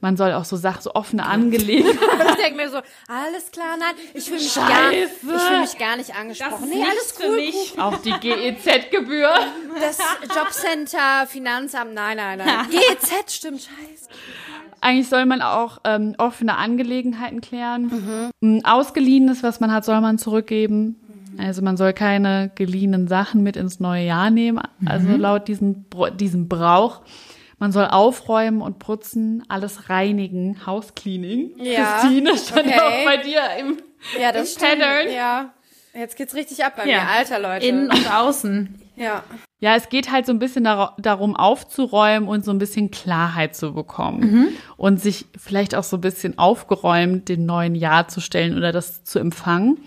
Man 0.00 0.18
soll 0.18 0.32
auch 0.32 0.44
so 0.44 0.56
Sachen, 0.56 0.82
so 0.82 0.94
offene 0.94 1.24
Angelegenheiten. 1.24 1.98
ich 2.28 2.34
denke 2.34 2.56
mir 2.56 2.68
so, 2.68 2.76
alles 3.08 3.50
klar, 3.50 3.76
nein, 3.78 3.94
ich 4.12 4.24
fühle 4.24 4.40
mich, 4.40 4.54
gar, 4.54 4.92
ich 4.92 5.08
fühl 5.08 5.60
mich 5.60 5.78
gar 5.78 5.96
nicht 5.96 6.14
angesprochen. 6.14 6.68
nee, 6.68 6.82
alles 6.82 7.14
cool. 7.18 7.26
Für 7.26 7.34
mich. 7.34 7.74
Auch 7.78 7.96
die 8.02 8.12
GEZ-Gebühr. 8.12 9.30
Das 9.80 9.98
Jobcenter, 10.34 11.26
Finanzamt, 11.26 11.94
nein, 11.94 12.18
nein, 12.18 12.38
nein. 12.38 12.66
GEZ, 12.70 13.32
stimmt, 13.32 13.62
scheiße. 13.62 14.10
Eigentlich 14.82 15.08
soll 15.08 15.24
man 15.24 15.40
auch 15.40 15.78
ähm, 15.84 16.14
offene 16.18 16.56
Angelegenheiten 16.56 17.40
klären. 17.40 18.30
Mhm. 18.40 18.64
Ausgeliehenes, 18.64 19.42
was 19.42 19.60
man 19.60 19.72
hat, 19.72 19.86
soll 19.86 20.00
man 20.02 20.18
zurückgeben. 20.18 21.00
Also 21.38 21.62
man 21.62 21.76
soll 21.76 21.92
keine 21.92 22.50
geliehenen 22.54 23.08
Sachen 23.08 23.42
mit 23.42 23.56
ins 23.56 23.80
neue 23.80 24.04
Jahr 24.04 24.30
nehmen, 24.30 24.60
also 24.84 25.08
mhm. 25.08 25.20
laut 25.20 25.48
diesem, 25.48 25.86
diesem 26.18 26.48
Brauch. 26.48 27.02
Man 27.58 27.72
soll 27.72 27.86
aufräumen 27.86 28.60
und 28.60 28.78
putzen, 28.78 29.42
alles 29.48 29.88
reinigen, 29.88 30.66
Housecleaning. 30.66 31.52
Ja. 31.58 32.00
Christine 32.00 32.36
stand 32.36 32.66
okay. 32.66 32.80
auch 32.80 33.04
bei 33.04 33.16
dir 33.16 33.40
im, 33.58 33.78
ja, 34.20 34.30
das 34.32 34.54
im 34.54 34.60
Pattern. 34.60 35.10
Ja, 35.14 35.54
jetzt 35.94 36.16
geht's 36.16 36.34
richtig 36.34 36.64
ab 36.64 36.74
bei 36.76 36.86
ja. 36.86 36.98
mir, 36.98 37.08
alter 37.10 37.38
Leute. 37.38 37.66
Innen 37.66 37.90
und 37.90 38.14
außen. 38.14 38.82
Ja. 38.96 39.24
Ja, 39.58 39.74
es 39.74 39.88
geht 39.88 40.12
halt 40.12 40.26
so 40.26 40.32
ein 40.32 40.38
bisschen 40.38 40.64
dar 40.64 40.94
darum, 40.98 41.34
aufzuräumen 41.34 42.28
und 42.28 42.44
so 42.44 42.50
ein 42.50 42.58
bisschen 42.58 42.90
Klarheit 42.90 43.56
zu 43.56 43.72
bekommen. 43.72 44.20
Mhm. 44.20 44.48
Und 44.76 45.00
sich 45.00 45.24
vielleicht 45.38 45.74
auch 45.74 45.84
so 45.84 45.96
ein 45.96 46.02
bisschen 46.02 46.38
aufgeräumt 46.38 47.28
dem 47.30 47.46
neuen 47.46 47.74
Jahr 47.74 48.08
zu 48.08 48.20
stellen 48.20 48.56
oder 48.56 48.72
das 48.72 49.04
zu 49.04 49.18
empfangen. 49.18 49.78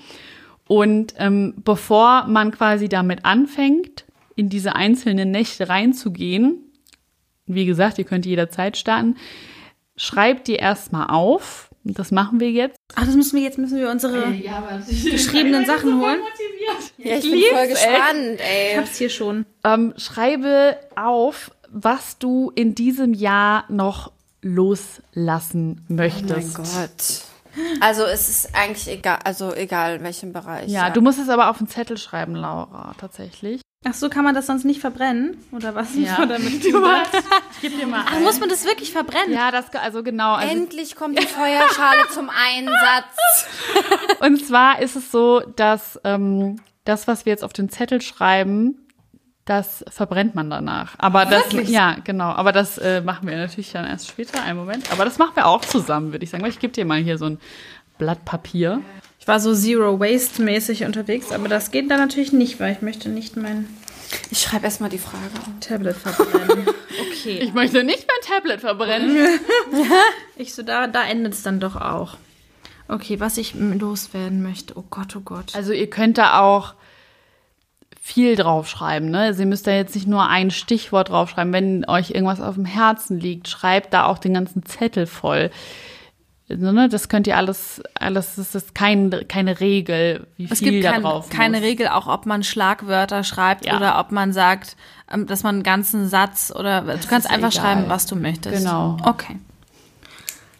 Und 0.69 1.15
ähm, 1.17 1.55
bevor 1.65 2.27
man 2.27 2.51
quasi 2.51 2.89
damit 2.89 3.25
anfängt, 3.25 4.05
in 4.35 4.49
diese 4.49 4.75
einzelnen 4.75 5.31
Nächte 5.31 5.67
reinzugehen, 5.67 6.59
wie 7.47 7.65
gesagt, 7.65 7.97
ihr 7.97 8.03
könnt 8.03 8.27
jederzeit 8.27 8.77
starten, 8.77 9.17
schreibt 9.97 10.47
die 10.47 10.57
erstmal 10.57 11.07
auf. 11.07 11.71
Und 11.83 11.97
das 11.97 12.11
machen 12.11 12.39
wir 12.39 12.51
jetzt. 12.51 12.77
Ach, 12.93 13.03
das 13.03 13.15
müssen 13.15 13.37
wir 13.37 13.41
jetzt, 13.41 13.57
müssen 13.57 13.79
wir 13.79 13.89
unsere 13.89 14.25
äh, 14.25 14.45
ja, 14.45 14.79
geschriebenen 14.87 15.65
Sachen 15.65 15.99
holen. 15.99 16.19
Ja, 16.63 16.73
ich, 17.17 17.25
ich 17.25 17.31
bin 17.31 17.41
voll 17.51 17.67
gespannt, 17.67 18.39
ey. 18.39 18.71
Ich 18.73 18.77
hab's 18.77 18.95
hier 18.95 19.09
schon. 19.09 19.47
Ähm, 19.63 19.95
schreibe 19.97 20.77
auf, 20.95 21.49
was 21.71 22.19
du 22.19 22.51
in 22.53 22.75
diesem 22.75 23.15
Jahr 23.15 23.65
noch 23.69 24.11
loslassen 24.43 25.83
möchtest. 25.87 26.59
Oh 26.59 26.61
mein 26.61 26.67
Gott. 26.75 27.28
Also 27.79 28.03
es 28.03 28.29
ist 28.29 28.55
eigentlich 28.55 28.87
egal, 28.87 29.19
also 29.23 29.53
egal 29.53 29.95
in 29.97 30.03
welchem 30.03 30.33
Bereich. 30.33 30.69
Ja, 30.69 30.87
ja, 30.87 30.89
du 30.89 31.01
musst 31.01 31.19
es 31.19 31.29
aber 31.29 31.49
auf 31.49 31.59
einen 31.59 31.67
Zettel 31.67 31.97
schreiben, 31.97 32.35
Laura, 32.35 32.93
tatsächlich. 32.97 33.61
Ach 33.85 33.93
so, 33.93 34.09
kann 34.09 34.25
man 34.25 34.35
das 34.35 34.47
sonst 34.47 34.65
nicht 34.65 34.81
verbrennen? 34.81 35.41
Oder 35.53 35.73
was? 35.73 35.95
Ja. 35.95 36.19
Oder 36.21 36.37
mit 36.37 36.63
du 36.63 36.67
ich 36.67 37.61
geb 37.61 37.79
dir 37.79 37.87
mal 37.87 38.05
Ach, 38.05 38.19
muss 38.19 38.39
man 38.39 38.49
das 38.49 38.65
wirklich 38.65 38.91
verbrennen? 38.91 39.33
Ja, 39.33 39.51
das, 39.51 39.73
also 39.73 40.03
genau. 40.03 40.33
Also 40.33 40.53
Endlich 40.53 40.95
kommt 40.97 41.17
die 41.17 41.25
Feuerschale 41.25 42.07
zum 42.13 42.29
Einsatz. 42.29 43.47
Und 44.19 44.45
zwar 44.45 44.81
ist 44.81 44.97
es 44.97 45.11
so, 45.11 45.39
dass 45.55 45.99
ähm, 46.03 46.57
das, 46.83 47.07
was 47.07 47.25
wir 47.25 47.31
jetzt 47.31 47.43
auf 47.43 47.53
den 47.53 47.69
Zettel 47.69 48.01
schreiben, 48.01 48.88
das 49.49 49.83
verbrennt 49.89 50.35
man 50.35 50.49
danach. 50.49 50.93
Aber 50.97 51.25
das, 51.25 51.51
Wirklich? 51.51 51.69
ja, 51.69 51.97
genau. 52.03 52.29
Aber 52.29 52.51
das 52.51 52.77
äh, 52.77 53.01
machen 53.01 53.27
wir 53.27 53.35
natürlich 53.35 53.71
dann 53.71 53.85
erst 53.85 54.07
später. 54.07 54.43
Einen 54.43 54.57
Moment. 54.57 54.91
Aber 54.91 55.05
das 55.05 55.17
machen 55.17 55.35
wir 55.35 55.47
auch 55.47 55.61
zusammen, 55.61 56.11
würde 56.11 56.23
ich 56.23 56.29
sagen. 56.29 56.43
Weil 56.43 56.51
ich 56.51 56.59
gebe 56.59 56.71
dir 56.71 56.85
mal 56.85 56.99
hier 56.99 57.17
so 57.17 57.25
ein 57.25 57.39
Blatt 57.97 58.25
Papier. 58.25 58.81
Ich 59.19 59.27
war 59.27 59.39
so 59.39 59.53
Zero 59.53 59.99
Waste 59.99 60.41
mäßig 60.41 60.85
unterwegs, 60.85 61.31
aber 61.31 61.47
das 61.47 61.71
geht 61.71 61.89
dann 61.89 61.99
natürlich 61.99 62.31
nicht, 62.31 62.59
weil 62.59 62.73
ich 62.73 62.81
möchte 62.81 63.09
nicht 63.09 63.35
mein 63.37 63.67
ich 64.31 64.41
schreibe 64.41 64.65
erstmal 64.65 64.89
die 64.89 64.97
Frage. 64.97 65.29
Tablet 65.59 65.95
verbrennen. 65.95 66.67
Okay. 67.11 67.39
Ich 67.39 67.53
möchte 67.53 67.83
nicht 67.83 68.07
mein 68.07 68.37
Tablet 68.37 68.59
verbrennen. 68.61 69.39
ich 70.35 70.53
so, 70.53 70.63
da, 70.63 70.87
da 70.87 71.05
endet 71.05 71.33
es 71.33 71.43
dann 71.43 71.59
doch 71.59 71.75
auch. 71.75 72.17
Okay, 72.89 73.19
was 73.19 73.37
ich 73.37 73.53
loswerden 73.53 74.41
möchte. 74.41 74.77
Oh 74.77 74.83
Gott, 74.89 75.15
oh 75.15 75.21
Gott. 75.21 75.55
Also 75.55 75.71
ihr 75.71 75.89
könnt 75.89 76.17
da 76.17 76.39
auch 76.39 76.73
viel 78.01 78.35
draufschreiben. 78.35 79.09
Ne? 79.09 79.19
Also 79.19 79.41
ihr 79.41 79.47
müsst 79.47 79.67
da 79.67 79.71
jetzt 79.71 79.95
nicht 79.95 80.07
nur 80.07 80.27
ein 80.27 80.51
Stichwort 80.51 81.09
draufschreiben. 81.09 81.53
Wenn 81.53 81.85
euch 81.87 82.11
irgendwas 82.11 82.41
auf 82.41 82.55
dem 82.55 82.65
Herzen 82.65 83.19
liegt, 83.19 83.47
schreibt 83.47 83.93
da 83.93 84.05
auch 84.05 84.17
den 84.17 84.33
ganzen 84.33 84.63
Zettel 84.65 85.05
voll. 85.05 85.51
Also, 86.49 86.71
ne, 86.71 86.89
das 86.89 87.09
könnt 87.09 87.27
ihr 87.27 87.37
alles, 87.37 87.79
alles, 87.93 88.35
das 88.35 88.55
ist 88.55 88.73
kein, 88.73 89.11
keine 89.27 89.59
Regel, 89.59 90.25
wie 90.35 90.47
es 90.49 90.59
viel 90.59 90.71
gibt 90.71 90.85
da 90.85 90.93
kein, 90.93 91.03
drauf 91.03 91.29
keine 91.29 91.57
muss. 91.57 91.65
Regel, 91.65 91.87
auch 91.89 92.07
ob 92.07 92.25
man 92.25 92.43
Schlagwörter 92.43 93.23
schreibt 93.23 93.67
ja. 93.67 93.77
oder 93.77 93.99
ob 93.99 94.11
man 94.11 94.33
sagt, 94.33 94.75
ähm, 95.11 95.27
dass 95.27 95.43
man 95.43 95.55
einen 95.55 95.63
ganzen 95.63 96.09
Satz 96.09 96.51
oder 96.55 96.81
das 96.81 97.01
du 97.01 97.07
kannst 97.07 97.29
einfach 97.29 97.51
egal. 97.51 97.63
schreiben, 97.63 97.83
was 97.87 98.07
du 98.07 98.15
möchtest. 98.15 98.57
Genau. 98.57 98.97
Okay. 99.03 99.37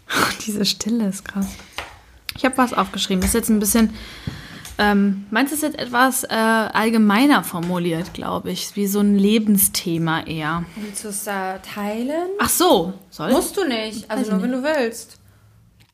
Diese 0.46 0.64
Stille 0.64 1.08
ist 1.08 1.26
krass. 1.26 1.48
Ich 2.38 2.46
habe 2.46 2.58
was 2.58 2.74
aufgeschrieben. 2.74 3.22
Das 3.22 3.30
ist 3.30 3.36
jetzt 3.36 3.50
ein 3.50 3.60
bisschen 3.60 3.90
ähm, 4.80 5.26
meinst 5.30 5.52
du 5.52 5.56
es 5.58 5.62
jetzt 5.62 5.78
etwas 5.78 6.24
äh, 6.24 6.30
allgemeiner 6.30 7.44
formuliert, 7.44 8.14
glaube 8.14 8.50
ich, 8.50 8.76
wie 8.78 8.88
so 8.88 9.02
ein 9.02 9.18
Lebensthema 9.18 10.22
eher? 10.22 10.64
Willst 10.78 11.04
du 11.04 11.10
es 11.10 11.26
da 11.26 11.58
teilen? 11.58 12.30
Ach 12.40 12.48
so, 12.48 12.94
soll 13.10 13.32
Musst 13.32 13.58
du 13.58 13.66
nicht, 13.66 14.10
also 14.10 14.32
nur 14.32 14.40
nicht. 14.40 14.44
wenn 14.44 14.52
du 14.52 14.64
willst. 14.64 15.20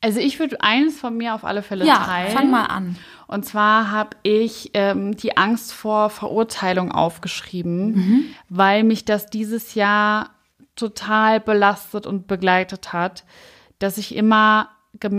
Also 0.00 0.20
ich 0.20 0.38
würde 0.38 0.60
eines 0.60 0.96
von 0.96 1.16
mir 1.16 1.34
auf 1.34 1.44
alle 1.44 1.62
Fälle 1.62 1.84
ja, 1.84 1.96
teilen. 1.96 2.32
fang 2.32 2.48
mal 2.48 2.66
an. 2.66 2.96
Und 3.26 3.44
zwar 3.44 3.90
habe 3.90 4.10
ich 4.22 4.70
ähm, 4.74 5.16
die 5.16 5.36
Angst 5.36 5.72
vor 5.72 6.08
Verurteilung 6.08 6.92
aufgeschrieben, 6.92 7.92
mhm. 7.92 8.24
weil 8.48 8.84
mich 8.84 9.04
das 9.04 9.26
dieses 9.26 9.74
Jahr 9.74 10.30
total 10.76 11.40
belastet 11.40 12.06
und 12.06 12.28
begleitet 12.28 12.92
hat, 12.92 13.24
dass 13.80 13.98
ich 13.98 14.14
immer 14.14 14.68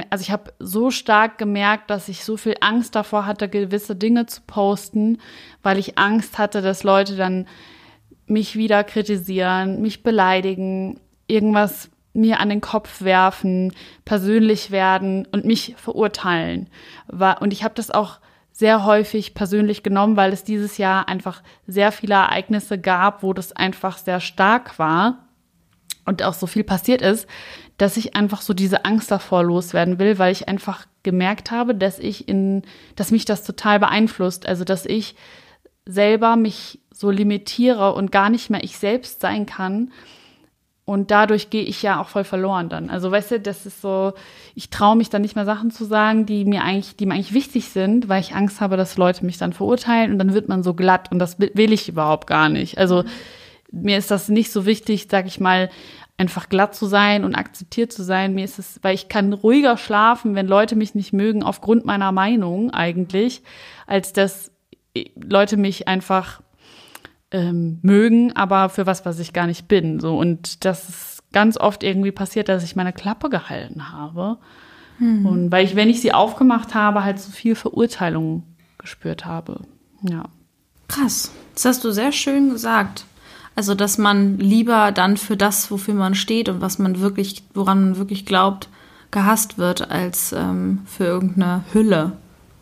also 0.09 0.21
ich 0.21 0.31
habe 0.31 0.53
so 0.59 0.91
stark 0.91 1.37
gemerkt, 1.37 1.89
dass 1.89 2.09
ich 2.09 2.23
so 2.23 2.37
viel 2.37 2.55
Angst 2.61 2.95
davor 2.95 3.25
hatte, 3.25 3.49
gewisse 3.49 3.95
Dinge 3.95 4.25
zu 4.25 4.41
posten, 4.47 5.19
weil 5.63 5.77
ich 5.77 5.97
Angst 5.97 6.37
hatte, 6.37 6.61
dass 6.61 6.83
Leute 6.83 7.15
dann 7.15 7.47
mich 8.25 8.55
wieder 8.55 8.83
kritisieren, 8.83 9.81
mich 9.81 10.03
beleidigen, 10.03 10.99
irgendwas 11.27 11.89
mir 12.13 12.39
an 12.39 12.49
den 12.49 12.61
Kopf 12.61 13.01
werfen, 13.01 13.73
persönlich 14.03 14.71
werden 14.71 15.27
und 15.31 15.45
mich 15.45 15.75
verurteilen. 15.77 16.69
Und 17.39 17.53
ich 17.53 17.63
habe 17.63 17.75
das 17.75 17.91
auch 17.91 18.19
sehr 18.51 18.85
häufig 18.85 19.35
persönlich 19.35 19.83
genommen, 19.83 20.17
weil 20.17 20.33
es 20.33 20.43
dieses 20.43 20.79
Jahr 20.79 21.07
einfach 21.07 21.43
sehr 21.67 21.91
viele 21.91 22.15
Ereignisse 22.15 22.79
gab, 22.79 23.21
wo 23.21 23.33
das 23.33 23.53
einfach 23.53 23.99
sehr 23.99 24.19
stark 24.19 24.79
war 24.79 25.27
und 26.05 26.23
auch 26.23 26.33
so 26.33 26.47
viel 26.47 26.63
passiert 26.63 27.03
ist, 27.03 27.27
dass 27.77 27.97
ich 27.97 28.15
einfach 28.15 28.41
so 28.41 28.53
diese 28.53 28.85
Angst 28.85 29.11
davor 29.11 29.43
loswerden 29.43 29.99
will, 29.99 30.17
weil 30.17 30.31
ich 30.31 30.47
einfach 30.47 30.85
gemerkt 31.03 31.51
habe, 31.51 31.75
dass 31.75 31.99
ich 31.99 32.27
in, 32.27 32.63
dass 32.95 33.11
mich 33.11 33.25
das 33.25 33.43
total 33.43 33.79
beeinflusst. 33.79 34.47
Also, 34.47 34.63
dass 34.63 34.85
ich 34.85 35.15
selber 35.85 36.35
mich 36.35 36.79
so 36.91 37.11
limitiere 37.11 37.93
und 37.93 38.11
gar 38.11 38.29
nicht 38.29 38.49
mehr 38.49 38.63
ich 38.63 38.77
selbst 38.77 39.21
sein 39.21 39.45
kann. 39.45 39.91
Und 40.85 41.11
dadurch 41.11 41.49
gehe 41.49 41.63
ich 41.63 41.83
ja 41.83 42.01
auch 42.01 42.07
voll 42.07 42.23
verloren 42.23 42.69
dann. 42.69 42.89
Also, 42.89 43.11
weißt 43.11 43.31
du, 43.31 43.39
das 43.41 43.65
ist 43.65 43.81
so, 43.81 44.13
ich 44.55 44.69
traue 44.69 44.95
mich 44.95 45.09
dann 45.09 45.21
nicht 45.21 45.35
mehr 45.35 45.45
Sachen 45.45 45.69
zu 45.69 45.83
sagen, 45.85 46.25
die 46.25 46.45
mir 46.45 46.63
eigentlich, 46.63 46.95
die 46.95 47.05
mir 47.05 47.13
eigentlich 47.13 47.33
wichtig 47.33 47.69
sind, 47.69 48.09
weil 48.09 48.21
ich 48.21 48.33
Angst 48.33 48.61
habe, 48.61 48.77
dass 48.77 48.97
Leute 48.97 49.25
mich 49.25 49.37
dann 49.37 49.53
verurteilen 49.53 50.13
und 50.13 50.17
dann 50.17 50.33
wird 50.33 50.47
man 50.47 50.63
so 50.63 50.73
glatt 50.73 51.11
und 51.11 51.19
das 51.19 51.39
will 51.39 51.73
ich 51.73 51.89
überhaupt 51.89 52.25
gar 52.25 52.49
nicht. 52.49 52.77
Also, 52.77 53.03
mir 53.69 53.97
ist 53.97 54.11
das 54.11 54.29
nicht 54.29 54.51
so 54.51 54.65
wichtig, 54.65 55.07
sag 55.11 55.27
ich 55.27 55.41
mal, 55.41 55.69
einfach 56.17 56.49
glatt 56.49 56.75
zu 56.75 56.87
sein 56.87 57.23
und 57.23 57.35
akzeptiert 57.35 57.93
zu 57.93 58.03
sein. 58.03 58.33
Mir 58.33 58.43
ist 58.43 58.57
es, 58.57 58.79
weil 58.81 58.95
ich 58.95 59.07
kann 59.07 59.33
ruhiger 59.33 59.77
schlafen, 59.77 60.33
wenn 60.33 60.47
Leute 60.47 60.75
mich 60.75 60.95
nicht 60.95 61.13
mögen, 61.13 61.43
aufgrund 61.43 61.85
meiner 61.85 62.11
Meinung 62.11 62.71
eigentlich, 62.71 63.43
als 63.85 64.13
dass 64.13 64.51
Leute 65.15 65.57
mich 65.57 65.87
einfach 65.87 66.41
ähm, 67.31 67.79
mögen, 67.83 68.35
aber 68.35 68.69
für 68.69 68.87
was, 68.87 69.05
was 69.05 69.19
ich 69.19 69.33
gar 69.33 69.45
nicht 69.45 69.67
bin. 69.67 69.99
So 69.99 70.17
und 70.17 70.65
das 70.65 70.89
ist 70.89 71.23
ganz 71.31 71.57
oft 71.57 71.83
irgendwie 71.83 72.11
passiert, 72.11 72.49
dass 72.49 72.63
ich 72.63 72.75
meine 72.75 72.93
Klappe 72.93 73.29
gehalten 73.29 73.91
habe. 73.91 74.37
Hm. 74.97 75.25
Und 75.25 75.51
weil 75.51 75.65
ich, 75.65 75.75
wenn 75.75 75.89
ich 75.89 76.01
sie 76.01 76.13
aufgemacht 76.13 76.73
habe, 76.73 77.03
halt 77.03 77.19
so 77.19 77.31
viel 77.31 77.53
Verurteilung 77.53 78.43
gespürt 78.79 79.25
habe. 79.25 79.61
Ja. 80.01 80.25
Krass. 80.87 81.31
Das 81.53 81.65
hast 81.65 81.83
du 81.83 81.91
sehr 81.91 82.11
schön 82.11 82.49
gesagt. 82.49 83.05
Also, 83.57 83.73
dass 83.73 83.97
man 83.97 84.37
lieber 84.37 84.91
dann 84.91 85.17
für 85.17 85.35
das, 85.35 85.71
wofür 85.71 85.95
man 85.95 86.13
steht 86.13 86.47
und 86.47 86.61
was 86.61 86.77
man 86.77 86.99
wirklich, 86.99 87.41
woran 87.55 87.85
man 87.85 87.97
wirklich 87.97 88.23
glaubt, 88.27 88.69
gehasst 89.09 89.57
wird, 89.57 89.89
als 89.89 90.31
ähm, 90.31 90.81
für 90.85 91.05
irgendeine 91.05 91.63
Hülle 91.73 92.11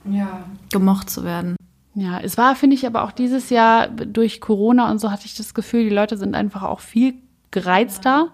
ja. 0.09 0.45
gemocht 0.71 1.09
zu 1.09 1.25
werden. 1.25 1.57
Ja, 1.95 2.21
es 2.21 2.37
war, 2.37 2.55
finde 2.55 2.77
ich, 2.77 2.87
aber 2.87 3.03
auch 3.03 3.11
dieses 3.11 3.49
Jahr 3.49 3.89
durch 3.89 4.39
Corona 4.39 4.89
und 4.89 4.99
so 4.99 5.11
hatte 5.11 5.25
ich 5.25 5.35
das 5.35 5.53
Gefühl, 5.53 5.83
die 5.83 5.93
Leute 5.93 6.15
sind 6.15 6.33
einfach 6.33 6.63
auch 6.63 6.79
viel 6.79 7.15
gereizter, 7.51 8.29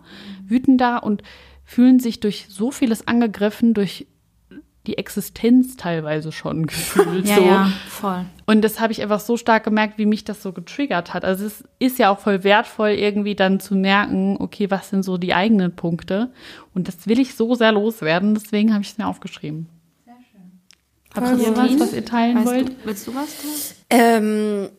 wütender 0.48 1.02
und 1.02 1.24
fühlen 1.66 2.00
sich 2.00 2.20
durch 2.20 2.46
so 2.48 2.70
vieles 2.70 3.08
angegriffen, 3.08 3.74
durch 3.74 4.06
die 4.88 4.98
Existenz 4.98 5.78
teilweise 5.78 6.32
schon 6.32 6.66
gefühlt. 6.68 7.28
ja, 7.28 7.36
so. 7.36 7.42
ja, 7.44 7.72
voll. 7.88 8.26
Und 8.46 8.62
das 8.62 8.80
habe 8.80 8.92
ich 8.92 9.02
einfach 9.02 9.20
so 9.20 9.38
stark 9.38 9.64
gemerkt, 9.64 9.98
wie 9.98 10.06
mich 10.06 10.24
das 10.24 10.42
so 10.42 10.52
getriggert 10.52 11.14
hat. 11.14 11.24
Also 11.24 11.46
es 11.46 11.64
ist 11.80 12.00
ja 12.00 12.10
auch 12.10 12.20
voll 12.20 12.44
wertvoll, 12.44 12.90
irgendwie 12.90 13.36
dann 13.36 13.60
zu 13.60 13.76
merken, 13.76 14.38
okay, 14.40 14.72
was 14.72 14.90
sind 14.90 15.04
so 15.04 15.18
die 15.18 15.34
eigenen 15.34 15.76
Punkte. 15.76 16.32
Und 16.74 16.88
das 16.88 17.08
will 17.08 17.20
ich 17.20 17.36
so 17.36 17.56
sehr 17.56 17.72
loswerden, 17.72 18.34
deswegen 18.34 18.74
habe 18.74 18.84
ich 18.84 18.92
es 18.92 18.98
mir 18.98 19.08
aufgeschrieben. 19.08 19.70
Sehr 20.06 20.16
schön. 20.32 20.52
Habt 21.16 21.40
ihr 21.40 21.56
was, 21.56 21.80
was 21.80 21.94
ihr 21.94 22.06
teilen 22.06 22.38
weißt 22.38 22.48
wollt? 22.48 22.70
Du, 22.70 22.76
willst 22.86 23.08
du 23.08 23.16
was 23.16 23.42
tun? 23.42 23.52
Ähm, 23.90 24.70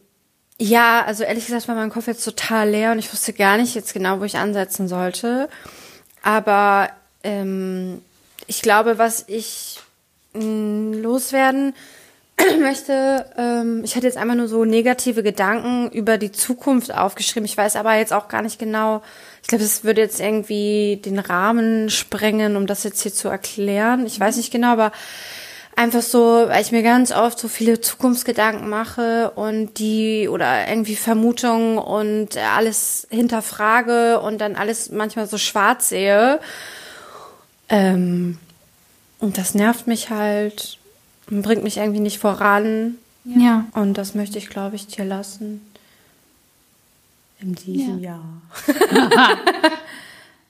ja, 0.59 1.05
also 1.05 1.25
ehrlich 1.25 1.47
gesagt 1.47 1.69
war 1.69 1.75
mein 1.75 1.91
Kopf 1.91 2.07
jetzt 2.07 2.25
total 2.25 2.71
leer 2.71 2.93
und 2.93 2.99
ich 2.99 3.13
wusste 3.13 3.33
gar 3.33 3.57
nicht 3.57 3.75
jetzt 3.75 3.95
genau, 3.95 4.21
wo 4.21 4.25
ich 4.25 4.37
ansetzen 4.37 4.89
sollte. 4.89 5.49
Aber 6.23 6.91
ähm, 7.25 8.01
ich 8.47 8.63
glaube, 8.63 8.99
was 8.99 9.25
ich 9.29 9.81
loswerden 10.35 11.75
möchte, 12.61 13.27
ähm, 13.37 13.83
ich 13.85 13.95
hatte 13.95 14.07
jetzt 14.07 14.17
einmal 14.17 14.37
nur 14.37 14.49
so 14.49 14.65
negative 14.65 15.23
Gedanken 15.23 15.91
über 15.91 16.19
die 16.19 16.33
Zukunft 16.33 16.95
aufgeschrieben. 16.95 17.45
Ich 17.45 17.57
weiß 17.57 17.77
aber 17.77 17.95
jetzt 17.97 18.13
auch 18.13 18.29
gar 18.29 18.43
nicht 18.43 18.59
genau, 18.59 19.03
ich 19.43 19.49
glaube, 19.49 19.65
es 19.65 19.85
würde 19.85 20.01
jetzt 20.01 20.21
irgendwie 20.21 21.01
den 21.05 21.19
Rahmen 21.19 21.91
sprengen, 21.91 22.57
um 22.57 22.67
das 22.67 22.85
jetzt 22.85 23.03
hier 23.03 23.13
zu 23.13 23.29
erklären. 23.29 24.07
Ich 24.07 24.19
weiß 24.19 24.37
nicht 24.37 24.53
genau, 24.53 24.69
aber 24.69 24.93
einfach 25.77 26.03
so, 26.03 26.45
weil 26.49 26.63
ich 26.63 26.73
mir 26.73 26.83
ganz 26.83 27.13
oft 27.13 27.39
so 27.39 27.49
viele 27.49 27.81
Zukunftsgedanken 27.81 28.69
mache 28.69 29.31
und 29.35 29.79
die 29.79 30.29
oder 30.29 30.69
irgendwie 30.69 30.97
Vermutungen 30.97 31.79
und 31.79 32.37
alles 32.37 33.07
hinterfrage 33.11 34.21
und 34.21 34.41
dann 34.41 34.57
alles 34.57 34.91
manchmal 34.91 35.27
so 35.27 35.39
schwarz 35.39 35.89
sehe. 35.89 36.41
Ähm, 37.69 38.39
und 39.23 39.39
das 39.39 39.55
nervt 39.55 39.87
mich 39.87 40.11
halt 40.11 40.79
und 41.31 41.43
bringt 41.43 41.63
mich 41.63 41.77
irgendwie 41.77 42.01
nicht 42.01 42.19
voran. 42.19 42.97
Ja. 43.25 43.67
Und 43.73 43.95
das 43.95 44.15
möchte 44.17 44.37
ich, 44.37 44.51
glaube 44.51 44.75
ich, 44.77 44.89
dir 44.89 45.05
lassen. 45.05 45.61
In 47.41 47.55
diesem 47.55 48.01
ja. 48.01 48.19
Jahr. 48.19 48.43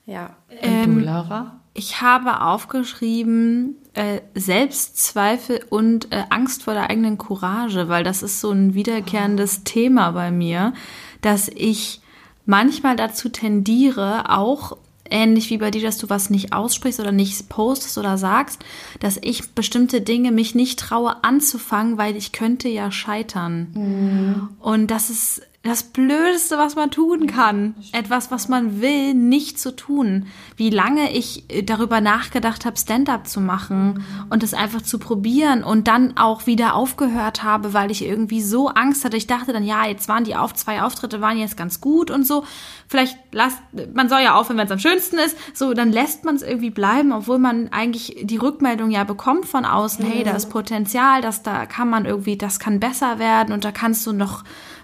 ja. 0.07 0.37
Ähm, 0.61 0.99
du, 0.99 1.05
Laura? 1.05 1.61
Ich 1.75 2.01
habe 2.01 2.41
aufgeschrieben 2.41 3.77
äh, 3.93 4.21
Selbstzweifel 4.35 5.65
und 5.69 6.11
äh, 6.11 6.25
Angst 6.31 6.63
vor 6.63 6.73
der 6.73 6.89
eigenen 6.89 7.19
Courage, 7.19 7.91
weil 7.91 8.05
das 8.05 8.23
ist 8.23 8.41
so 8.41 8.51
ein 8.51 8.73
wiederkehrendes 8.73 9.59
oh. 9.59 9.63
Thema 9.65 10.13
bei 10.13 10.31
mir, 10.31 10.73
dass 11.21 11.49
ich 11.49 12.01
manchmal 12.47 12.97
dazu 12.97 13.29
tendiere, 13.29 14.31
auch 14.31 14.79
ähnlich 15.13 15.51
wie 15.51 15.59
bei 15.59 15.71
dir, 15.71 15.83
dass 15.83 15.99
du 15.99 16.09
was 16.09 16.31
nicht 16.31 16.53
aussprichst 16.53 16.99
oder 16.99 17.13
nicht 17.13 17.49
postest 17.49 17.99
oder 17.99 18.19
sagst, 18.19 18.65
dass 19.01 19.19
ich 19.21 19.51
bestimmte 19.51 20.01
Dinge 20.01 20.33
mich 20.33 20.55
nicht 20.55 20.79
traue 20.79 21.23
anzufangen, 21.23 21.99
weil 21.99 22.17
ich 22.17 22.33
könnte 22.33 22.69
ja 22.69 22.91
scheitern. 22.91 23.69
Mhm. 23.75 24.49
Und 24.59 24.91
das 24.91 25.11
ist 25.11 25.43
das 25.63 25.85
Blödeste, 25.85 26.59
was 26.59 26.75
man 26.75 26.91
tun 26.91 27.29
kann. 27.29 27.77
Etwas, 27.93 28.33
was 28.33 28.49
man 28.49 28.81
will, 28.81 29.15
nicht 29.15 29.61
zu 29.61 29.77
tun. 29.77 30.27
Wie 30.57 30.71
lange 30.71 31.13
ich 31.13 31.45
äh, 31.51 31.63
darüber 31.63 32.01
nachgedacht 32.01 32.67
habe, 32.67 32.77
Stand-up 32.77 33.29
zu 33.29 33.41
machen 33.41 34.05
und 34.29 34.43
es 34.43 34.55
einfach 34.55 34.83
zu 34.83 34.99
probieren 34.99 35.63
und 35.63 35.87
dann 35.87 36.17
auch 36.17 36.47
wieder 36.47 36.75
aufgehört 36.75 37.45
habe, 37.45 37.75
weil 37.75 37.93
ich 37.93 38.05
irgendwie 38.05 38.43
so 38.43 38.69
Angst 38.71 39.05
hatte. 39.05 39.17
Ich 39.17 39.29
dachte 39.29 39.53
dann, 39.53 39.63
ja, 39.63 39.87
jetzt 39.87 40.09
waren 40.09 40.25
die 40.25 40.35
auf 40.35 40.53
zwei 40.53 40.83
Auftritte 40.83 41.21
waren 41.21 41.39
jetzt 41.39 41.57
ganz 41.57 41.81
gut 41.81 42.11
und 42.11 42.27
so. 42.27 42.45
Vielleicht 42.89 43.17
lasst, 43.31 43.59
man 43.95 44.09
soll 44.09 44.21
ja 44.21 44.35
aufhören, 44.35 44.59
wenn 44.59 44.67
es 44.67 44.73
am 44.73 44.81
schönsten 44.81 45.19
ist. 45.19 45.37
So, 45.55 45.75
dann 45.75 45.93
lässt 45.93 46.25
man 46.25 46.35
es 46.35 46.43
irgendwie 46.43 46.71
bleiben, 46.71 47.13
obwohl 47.13 47.39
man 47.39 47.69
eigentlich 47.69 48.17
die 48.23 48.37
Rückmeldung 48.37 48.91
ja 48.91 49.05
bekommt 49.05 49.47
von 49.47 49.65
außen. 49.65 50.05
Hey, 50.05 50.25
da 50.25 50.33
ist 50.33 50.51
Potenzial, 50.51 51.23
dass 51.23 51.45
da 51.45 51.67
kann 51.67 51.89
man 51.89 52.05
irgendwie, 52.05 52.37
das 52.37 52.59
kann 52.59 52.81
besser 52.81 53.21
werden 53.21 53.55
und 53.55 53.65
da 53.65 53.71
kannst 53.71 54.05
du 54.09 54.13
noch 54.13 54.43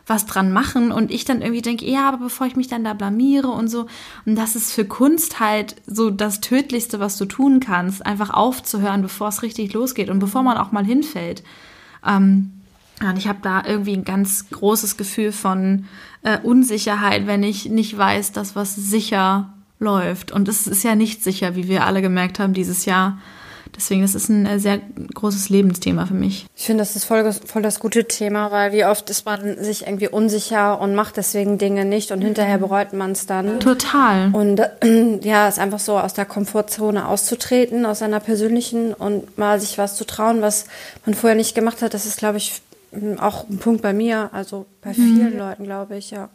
was 0.09 0.27
dran 0.27 0.53
machen 0.53 0.91
und 0.91 1.11
ich 1.11 1.25
dann 1.25 1.43
irgendwie 1.43 1.63
denke, 1.63 1.85
ja, 1.85 2.09
aber 2.09 2.19
bevor 2.19 2.47
ich 2.47 2.57
mich 2.57 2.69
dann 2.69 2.85
da 2.85 2.95
blamiere 2.95 3.49
und 3.49 3.69
so. 3.69 3.87
Und 4.25 4.37
das 4.37 4.57
ist 4.57 4.73
für 4.73 4.85
Kunst 4.85 5.41
halt 5.41 5.77
so 5.87 6.11
das 6.11 6.41
Tödlichste, 6.41 6.99
was 6.99 7.17
du 7.17 7.27
tun 7.27 7.61
kannst, 7.61 8.05
einfach 8.05 8.31
aufzuhören, 8.31 9.03
bevor 9.03 9.29
es 9.29 9.43
richtig 9.43 9.73
losgeht 9.73 10.09
und 10.09 10.19
bevor 10.19 10.43
man 10.43 10.57
auch 10.57 10.73
mal 10.73 10.85
hinfällt. 10.85 11.43
Ähm, 12.07 12.53
und 13.01 13.17
ich 13.17 13.29
habe 13.29 13.39
da 13.43 13.63
irgendwie 13.65 13.95
ein 13.95 14.05
ganz 14.05 14.51
großes 14.51 14.97
Gefühl 14.97 15.31
von 15.31 15.85
äh, 16.23 16.39
Unsicherheit, 16.39 17.27
wenn 17.27 17.43
ich 17.43 17.67
nicht 17.67 17.97
weiß, 17.97 18.33
dass 18.33 18.57
was 18.57 18.75
sicher 18.75 19.53
läuft. 19.79 20.33
Und 20.33 20.49
es 20.49 20.67
ist 20.67 20.83
ja 20.83 20.95
nicht 20.95 21.23
sicher, 21.23 21.55
wie 21.55 21.69
wir 21.69 21.87
alle 21.87 22.03
gemerkt 22.03 22.41
haben 22.41 22.55
dieses 22.55 22.87
Jahr. 22.87 23.19
Deswegen, 23.77 24.03
das 24.03 24.15
ist 24.15 24.29
ein 24.29 24.47
äh, 24.47 24.59
sehr 24.59 24.81
großes 25.15 25.49
Lebensthema 25.49 26.07
für 26.07 26.15
mich. 26.15 26.47
Ich 26.57 26.67
finde, 26.67 26.83
das 26.83 26.97
ist 26.97 27.05
voll, 27.05 27.33
voll 27.33 27.63
das 27.63 27.81
gute 27.81 28.07
Thema, 28.07 28.51
weil 28.51 28.73
wie 28.73 28.85
oft 28.85 29.09
ist 29.11 29.25
man 29.25 29.63
sich 29.63 29.87
irgendwie 29.87 30.09
unsicher 30.09 30.81
und 30.81 30.95
macht 30.95 31.17
deswegen 31.17 31.59
Dinge 31.59 31.85
nicht 31.85 32.11
und 32.11 32.21
hinterher 32.21 32.59
bereut 32.59 32.93
man 32.93 33.13
es 33.13 33.27
dann. 33.27 33.61
Total. 33.61 34.31
Und 34.33 34.61
äh, 34.61 35.19
ja, 35.23 35.49
ist 35.49 35.59
einfach 35.59 35.81
so 35.81 35.99
aus 35.99 36.15
der 36.15 36.25
Komfortzone 36.25 37.07
auszutreten, 37.09 37.87
aus 37.87 38.01
seiner 38.01 38.21
persönlichen 38.21 38.95
und 38.95 39.39
mal 39.39 39.61
sich 39.61 39.79
was 39.79 39.97
zu 39.97 40.05
trauen, 40.05 40.43
was 40.43 40.67
man 41.05 41.15
vorher 41.15 41.37
nicht 41.37 41.55
gemacht 41.55 41.83
hat. 41.83 41.95
Das 41.95 42.07
ist, 42.07 42.19
glaube 42.19 42.39
ich, 42.39 42.61
auch 43.21 43.49
ein 43.49 43.59
Punkt 43.59 43.83
bei 43.83 43.93
mir, 43.93 44.31
also 44.33 44.67
bei 44.81 44.95
vielen 44.95 45.35
mhm. 45.35 45.39
Leuten, 45.39 45.65
glaube 45.65 45.97
ich, 45.97 46.11
ja. 46.11 46.31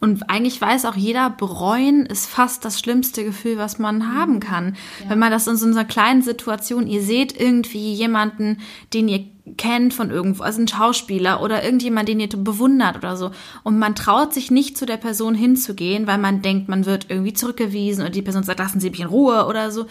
Und 0.00 0.30
eigentlich 0.30 0.60
weiß 0.60 0.86
auch 0.86 0.96
jeder, 0.96 1.28
bereuen 1.28 2.06
ist 2.06 2.26
fast 2.26 2.64
das 2.64 2.80
schlimmste 2.80 3.22
Gefühl, 3.22 3.58
was 3.58 3.78
man 3.78 3.98
mhm. 3.98 4.14
haben 4.14 4.40
kann. 4.40 4.76
Ja. 5.02 5.10
Wenn 5.10 5.18
man 5.18 5.30
das 5.30 5.46
in 5.46 5.56
so 5.56 5.66
einer 5.66 5.84
kleinen 5.84 6.22
Situation, 6.22 6.86
ihr 6.86 7.02
seht 7.02 7.38
irgendwie 7.38 7.92
jemanden, 7.92 8.58
den 8.94 9.08
ihr 9.08 9.26
kennt 9.56 9.92
von 9.92 10.10
irgendwo, 10.10 10.42
also 10.42 10.60
ein 10.60 10.68
Schauspieler 10.68 11.42
oder 11.42 11.62
irgendjemand, 11.62 12.08
den 12.08 12.20
ihr 12.20 12.28
bewundert 12.28 12.96
oder 12.96 13.16
so. 13.16 13.30
Und 13.62 13.78
man 13.78 13.94
traut 13.94 14.32
sich 14.32 14.50
nicht 14.50 14.78
zu 14.78 14.86
der 14.86 14.96
Person 14.96 15.34
hinzugehen, 15.34 16.06
weil 16.06 16.18
man 16.18 16.40
denkt, 16.40 16.68
man 16.68 16.86
wird 16.86 17.06
irgendwie 17.10 17.34
zurückgewiesen 17.34 18.02
oder 18.02 18.10
die 18.10 18.22
Person 18.22 18.42
sagt, 18.42 18.58
lassen 18.58 18.80
Sie 18.80 18.90
mich 18.90 19.00
in 19.00 19.06
Ruhe 19.06 19.46
oder 19.46 19.70
so. 19.70 19.86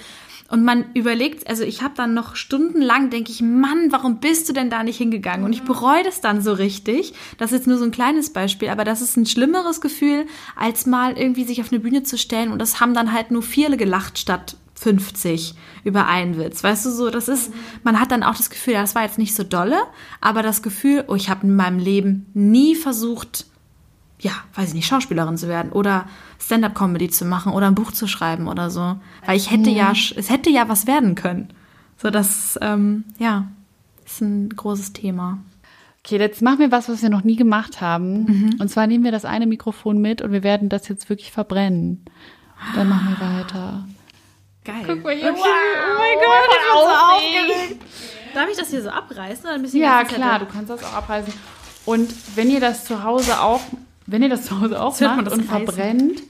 Und 0.49 0.63
man 0.63 0.85
überlegt, 0.95 1.47
also 1.47 1.63
ich 1.63 1.83
habe 1.83 1.93
dann 1.95 2.13
noch 2.13 2.35
stundenlang, 2.35 3.11
denke 3.11 3.31
ich, 3.31 3.41
Mann, 3.41 3.91
warum 3.91 4.19
bist 4.19 4.49
du 4.49 4.53
denn 4.53 4.69
da 4.69 4.83
nicht 4.83 4.97
hingegangen? 4.97 5.45
Und 5.45 5.53
ich 5.53 5.63
bereue 5.63 6.03
das 6.03 6.21
dann 6.21 6.41
so 6.41 6.53
richtig. 6.53 7.13
Das 7.37 7.51
ist 7.51 7.59
jetzt 7.59 7.67
nur 7.67 7.77
so 7.77 7.85
ein 7.85 7.91
kleines 7.91 8.31
Beispiel, 8.31 8.69
aber 8.69 8.83
das 8.83 9.01
ist 9.01 9.15
ein 9.15 9.27
schlimmeres 9.27 9.79
Gefühl, 9.79 10.25
als 10.55 10.87
mal 10.87 11.17
irgendwie 11.17 11.43
sich 11.43 11.61
auf 11.61 11.71
eine 11.71 11.79
Bühne 11.79 12.01
zu 12.01 12.17
stellen. 12.17 12.51
Und 12.51 12.59
das 12.59 12.79
haben 12.79 12.95
dann 12.95 13.13
halt 13.13 13.29
nur 13.29 13.43
viele 13.43 13.77
gelacht 13.77 14.17
statt 14.17 14.57
50 14.79 15.55
über 15.83 16.07
einen 16.07 16.37
Witz. 16.37 16.63
Weißt 16.63 16.85
du, 16.85 16.91
so, 16.91 17.09
das 17.09 17.27
ist, 17.27 17.51
man 17.83 17.99
hat 17.99 18.11
dann 18.11 18.23
auch 18.23 18.35
das 18.35 18.49
Gefühl, 18.49 18.73
ja, 18.73 18.81
das 18.81 18.95
war 18.95 19.03
jetzt 19.03 19.17
nicht 19.17 19.35
so 19.35 19.43
dolle, 19.43 19.77
aber 20.21 20.41
das 20.41 20.61
Gefühl, 20.61 21.03
oh, 21.07 21.15
ich 21.15 21.29
habe 21.29 21.45
in 21.45 21.55
meinem 21.55 21.79
Leben 21.79 22.25
nie 22.33 22.75
versucht, 22.75 23.45
ja, 24.19 24.31
weiß 24.55 24.69
ich 24.69 24.75
nicht, 24.75 24.87
Schauspielerin 24.87 25.37
zu 25.37 25.47
werden 25.47 25.71
oder 25.71 26.05
Stand-up-Comedy 26.39 27.09
zu 27.09 27.25
machen 27.25 27.53
oder 27.53 27.67
ein 27.67 27.75
Buch 27.75 27.91
zu 27.91 28.07
schreiben 28.07 28.47
oder 28.47 28.69
so. 28.69 28.97
Weil 29.25 29.37
ich 29.37 29.51
hätte 29.51 29.69
ja, 29.69 29.91
es 29.91 30.29
hätte 30.29 30.49
ja 30.49 30.67
was 30.67 30.87
werden 30.87 31.15
können. 31.15 31.53
So, 31.97 32.09
das, 32.09 32.57
ähm, 32.61 33.05
ja, 33.17 33.47
ist 34.05 34.21
ein 34.21 34.49
großes 34.49 34.93
Thema. 34.93 35.39
Okay, 36.03 36.17
jetzt 36.17 36.41
machen 36.41 36.59
wir 36.59 36.71
was, 36.71 36.89
was 36.89 37.01
wir 37.01 37.09
noch 37.09 37.23
nie 37.23 37.35
gemacht 37.35 37.81
haben. 37.81 38.55
Und 38.59 38.69
zwar 38.69 38.87
nehmen 38.87 39.03
wir 39.03 39.11
das 39.11 39.25
eine 39.25 39.47
Mikrofon 39.47 39.99
mit 39.99 40.21
und 40.21 40.31
wir 40.31 40.43
werden 40.43 40.69
das 40.69 40.87
jetzt 40.87 41.09
wirklich 41.09 41.31
verbrennen. 41.31 42.05
Dann 42.75 42.89
machen 42.89 43.17
wir 43.17 43.39
weiter. 43.39 43.85
Geil. 44.65 44.83
Guck 44.85 45.03
mal 45.03 45.15
hier. 45.15 45.31
Okay. 45.31 45.39
Wow. 45.39 45.45
Oh 45.45 45.97
mein 45.97 46.17
Gott, 46.17 46.49
ich 46.49 46.57
bin 46.57 47.49
so 47.49 47.59
aufgeregt. 47.59 47.85
Darf 48.33 48.49
ich 48.49 48.57
das 48.57 48.69
hier 48.69 48.81
so 48.81 48.89
abreißen? 48.89 49.45
Oder 49.45 49.55
ein 49.55 49.61
bisschen 49.61 49.81
Ja, 49.81 50.03
klar, 50.03 50.39
du 50.39 50.45
kannst 50.45 50.69
das 50.69 50.83
auch 50.83 50.93
abreißen. 50.93 51.33
Und 51.85 52.13
wenn 52.35 52.49
ihr 52.49 52.59
das 52.59 52.85
zu 52.85 53.03
Hause 53.03 53.41
auch, 53.41 53.61
wenn 54.11 54.23
ihr 54.23 54.29
das 54.29 54.45
zu 54.45 54.59
Hause 54.59 54.81
auch 54.81 54.99
macht 54.99 55.27
das 55.27 55.33
und 55.33 55.43
verbrennt, 55.43 56.21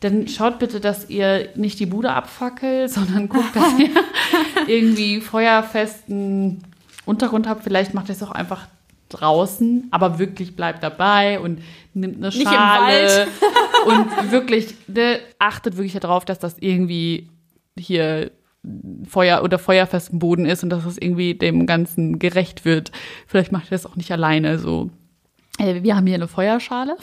dann 0.00 0.28
schaut 0.28 0.58
bitte, 0.58 0.80
dass 0.80 1.10
ihr 1.10 1.48
nicht 1.56 1.80
die 1.80 1.86
Bude 1.86 2.12
abfackelt, 2.12 2.90
sondern 2.90 3.28
guckt, 3.28 3.54
dass 3.54 3.78
ihr 3.78 3.90
irgendwie 4.66 5.20
feuerfesten 5.20 6.62
Untergrund 7.04 7.48
habt. 7.48 7.64
Vielleicht 7.64 7.94
macht 7.94 8.08
ihr 8.08 8.14
es 8.14 8.22
auch 8.22 8.30
einfach 8.30 8.66
draußen, 9.08 9.88
aber 9.90 10.18
wirklich 10.18 10.54
bleibt 10.54 10.82
dabei 10.82 11.40
und 11.40 11.62
nimmt 11.94 12.18
eine 12.18 12.26
im 12.26 12.32
Schale 12.32 13.26
und 13.86 14.30
wirklich 14.30 14.74
ne, 14.86 15.18
achtet 15.38 15.76
wirklich 15.76 15.94
darauf, 15.94 16.26
dass 16.26 16.38
das 16.38 16.56
irgendwie 16.60 17.28
hier 17.78 18.30
Feuer 19.08 19.42
oder 19.42 19.58
feuerfesten 19.58 20.18
Boden 20.18 20.44
ist 20.44 20.62
und 20.62 20.70
dass 20.70 20.84
es 20.84 20.98
irgendwie 20.98 21.34
dem 21.34 21.64
Ganzen 21.64 22.18
gerecht 22.18 22.64
wird. 22.64 22.92
Vielleicht 23.26 23.52
macht 23.52 23.66
ihr 23.66 23.70
das 23.70 23.86
auch 23.86 23.96
nicht 23.96 24.12
alleine 24.12 24.58
so. 24.58 24.90
Äh, 25.58 25.82
Wir 25.82 25.96
haben 25.96 26.06
hier 26.06 26.16
eine 26.16 26.28
Feuerschale. 26.28 26.96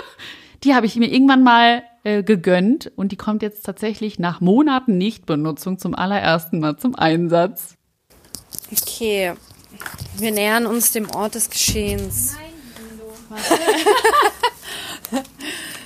Die 0.64 0.74
habe 0.74 0.86
ich 0.86 0.96
mir 0.96 1.12
irgendwann 1.12 1.42
mal 1.42 1.82
äh, 2.02 2.22
gegönnt 2.22 2.90
und 2.96 3.12
die 3.12 3.16
kommt 3.16 3.42
jetzt 3.42 3.64
tatsächlich 3.64 4.18
nach 4.18 4.40
Monaten 4.40 4.96
Nichtbenutzung 4.98 5.78
zum 5.78 5.94
allerersten 5.94 6.58
Mal 6.60 6.76
zum 6.76 6.96
Einsatz. 6.96 7.74
Okay. 8.72 9.34
Wir 10.16 10.32
nähern 10.32 10.66
uns 10.66 10.92
dem 10.92 11.10
Ort 11.10 11.34
des 11.34 11.50
Geschehens. 11.50 12.36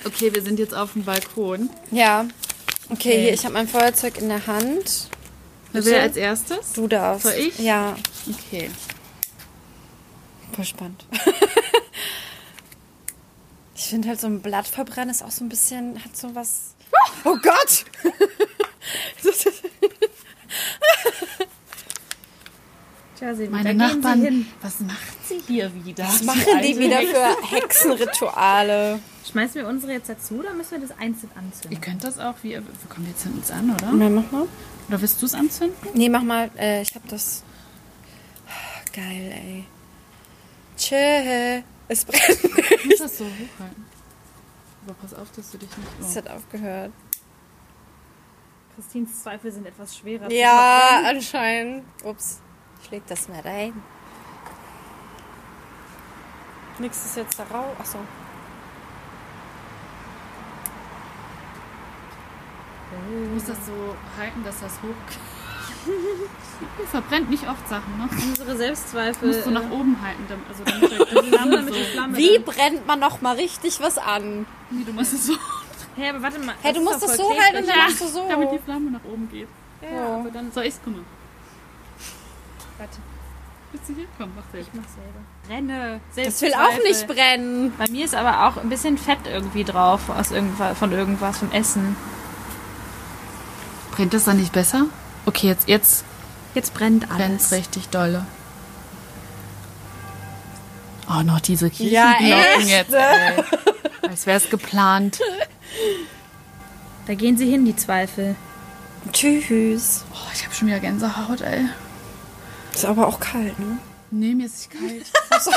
Okay, 0.03 0.33
wir 0.33 0.41
sind 0.41 0.57
jetzt 0.57 0.73
auf 0.73 0.93
dem 0.93 1.03
Balkon. 1.03 1.69
Ja. 1.91 2.25
Okay, 2.89 3.21
hier, 3.21 3.33
ich 3.33 3.43
habe 3.43 3.53
mein 3.53 3.67
Feuerzeug 3.67 4.17
in 4.17 4.29
der 4.29 4.47
Hand. 4.47 5.09
Wer 5.71 5.85
will 5.85 5.93
als 5.93 6.17
erstes? 6.17 6.73
Du 6.73 6.87
darfst. 6.87 7.23
Soll 7.23 7.33
ich? 7.37 7.59
Ja. 7.59 7.95
Okay. 8.27 8.69
Voll 10.53 10.65
spannend. 10.65 11.05
ich 13.75 13.85
finde 13.85 14.09
halt 14.09 14.19
so 14.19 14.27
ein 14.27 14.41
Blatt 14.41 14.67
verbrennen 14.67 15.09
ist 15.09 15.23
auch 15.23 15.31
so 15.31 15.43
ein 15.43 15.49
bisschen, 15.49 16.03
hat 16.03 16.15
so 16.15 16.35
was. 16.35 16.75
Oh 17.23 17.37
Gott! 17.41 17.85
Tja, 23.21 23.35
sie, 23.35 23.47
Meine 23.49 23.75
Nachbarn, 23.75 24.47
was 24.61 24.79
macht 24.79 25.27
sie 25.27 25.39
hier 25.45 25.71
wieder? 25.85 26.05
Was 26.05 26.23
machen 26.23 26.59
die 26.63 26.79
wieder 26.79 27.01
für 27.01 27.55
Hexenrituale? 27.55 28.97
Schmeißen 29.29 29.61
wir 29.61 29.67
unsere 29.67 29.93
jetzt 29.93 30.09
dazu 30.09 30.39
oder 30.39 30.53
müssen 30.53 30.71
wir 30.71 30.87
das 30.87 30.97
einzeln 30.97 31.29
anzünden? 31.35 31.71
Ihr 31.71 31.79
könnt 31.79 32.03
das 32.03 32.17
auch, 32.17 32.33
wie, 32.41 32.53
wir 32.53 32.63
kommen 32.89 33.05
jetzt 33.07 33.23
uns 33.27 33.51
an, 33.51 33.75
oder? 33.75 33.91
Na, 33.93 34.09
mach 34.09 34.31
mal. 34.31 34.47
Oder 34.87 35.01
willst 35.01 35.21
du 35.21 35.27
es 35.27 35.35
anzünden? 35.35 35.77
Nee, 35.93 36.09
mach 36.09 36.23
mal. 36.23 36.49
Äh, 36.57 36.81
ich 36.81 36.95
hab 36.95 37.07
das. 37.09 37.43
Geil, 38.91 39.31
ey. 39.31 39.65
Tschö. 40.81 41.61
Es 41.87 42.05
brennt. 42.05 42.43
Du 42.43 42.87
musst 42.87 43.01
das 43.01 43.17
so 43.19 43.25
hochhalten. 43.25 43.85
Aber 44.83 44.95
pass 44.95 45.13
auf, 45.13 45.31
dass 45.35 45.51
du 45.51 45.59
dich 45.59 45.69
nicht... 45.77 45.89
Es 45.99 46.15
hat 46.15 46.27
aufgehört. 46.27 46.91
Christins 48.73 49.21
Zweifel 49.21 49.51
sind 49.51 49.67
etwas 49.67 49.95
schwerer. 49.95 50.31
Ja, 50.31 51.03
anscheinend. 51.05 51.85
Ups. 52.03 52.41
Ich 52.81 52.89
leg 52.89 53.05
das 53.05 53.27
mal 53.29 53.41
rein. 53.41 53.73
Nix 56.79 57.05
ist 57.05 57.17
jetzt 57.17 57.37
da 57.37 57.43
raus. 57.43 57.75
Achso. 57.77 57.99
Du 62.91 63.29
musst 63.33 63.49
das 63.49 63.57
so 63.67 63.95
halten, 64.17 64.43
dass 64.43 64.61
das 64.61 64.81
hoch... 64.81 65.40
Verbrennt 66.91 67.29
nicht 67.29 67.47
oft 67.49 67.67
Sachen, 67.67 67.97
ne? 67.97 68.07
Unsere 68.27 68.55
Selbstzweifel. 68.55 69.27
musst 69.29 69.45
du 69.45 69.49
äh, 69.49 69.53
nach 69.53 69.69
oben 69.71 69.97
halten, 70.01 70.25
also 70.47 70.63
damit 70.63 70.91
der 70.91 71.21
die 71.21 71.29
Flamme 71.29 71.51
damit 71.55 71.75
die 71.75 71.79
so... 71.79 71.85
Flamme 71.91 72.17
Wie 72.17 72.33
dann- 72.35 72.43
brennt 72.43 72.87
man 72.87 72.99
noch 72.99 73.21
mal 73.21 73.35
richtig 73.35 73.79
was 73.81 73.97
an? 73.97 74.45
Nee, 74.69 74.83
du 74.83 74.93
musst 74.93 75.13
es 75.13 75.27
so... 75.27 75.33
Hä, 75.95 76.09
aber 76.09 76.21
warte 76.21 76.39
mal. 76.39 76.55
Hey, 76.61 76.73
du 76.73 76.81
musst 76.81 77.03
voll 77.03 77.15
so 77.15 77.29
halten 77.31 77.57
und 77.57 77.67
dann 77.67 77.77
machst 77.77 78.01
du 78.01 78.07
so. 78.07 78.27
Damit 78.29 78.51
die 78.51 78.59
Flamme 78.59 78.91
nach 78.91 79.03
oben 79.03 79.27
geht. 79.29 79.47
Ja, 79.81 80.15
aber 80.19 80.29
dann. 80.31 80.49
Soll 80.51 80.63
ich's? 80.65 80.79
Guck 80.85 80.93
mal. 80.93 81.03
Warte, 82.77 82.97
Willst 83.73 83.89
du 83.89 83.95
hier? 83.95 84.05
Komm, 84.17 84.31
mach 84.35 84.43
selbst. 84.51 84.69
ich 84.73 84.79
mach 84.79 84.87
selber. 84.87 85.19
Renne. 85.49 85.99
Das 86.15 86.41
will 86.41 86.53
auch 86.53 86.83
nicht 86.83 87.07
brennen. 87.07 87.73
Bei 87.77 87.89
mir 87.89 88.05
ist 88.05 88.15
aber 88.15 88.47
auch 88.47 88.57
ein 88.61 88.69
bisschen 88.69 88.97
Fett 88.97 89.19
irgendwie 89.25 89.63
drauf 89.65 90.09
aus 90.09 90.31
irgendwas, 90.31 90.77
von 90.77 90.91
irgendwas, 90.93 91.39
vom 91.39 91.51
Essen. 91.51 91.95
Brennt 93.91 94.13
das 94.13 94.23
dann 94.25 94.37
nicht 94.37 94.53
besser? 94.53 94.85
Okay, 95.25 95.47
jetzt, 95.47 95.67
jetzt 95.67 96.03
Jetzt 96.53 96.73
brennt 96.73 97.07
brennt's 97.07 97.51
richtig 97.51 97.87
dolle. 97.89 98.25
Oh, 101.09 101.21
noch 101.23 101.39
diese 101.39 101.67
Ja, 101.77 102.13
Kirchenglocken 102.15 102.61
echt? 102.61 102.69
jetzt, 102.69 102.93
ey. 102.93 103.43
Als 104.09 104.25
wär's 104.25 104.49
geplant. 104.49 105.19
Da 107.07 107.13
gehen 107.15 107.37
sie 107.37 107.49
hin, 107.49 107.65
die 107.65 107.75
Zweifel. 107.75 108.35
Tschüss. 109.13 110.03
Oh, 110.13 110.29
ich 110.33 110.43
habe 110.43 110.53
schon 110.53 110.67
wieder 110.67 110.79
Gänsehaut, 110.79 111.41
ey. 111.41 111.65
Ist 112.73 112.85
aber 112.85 113.07
auch 113.07 113.19
kalt, 113.19 113.57
ne? 113.59 113.77
Nee, 114.11 114.35
mir 114.35 114.45
ist 114.45 114.69
nicht 114.73 114.81
kalt. 114.81 115.05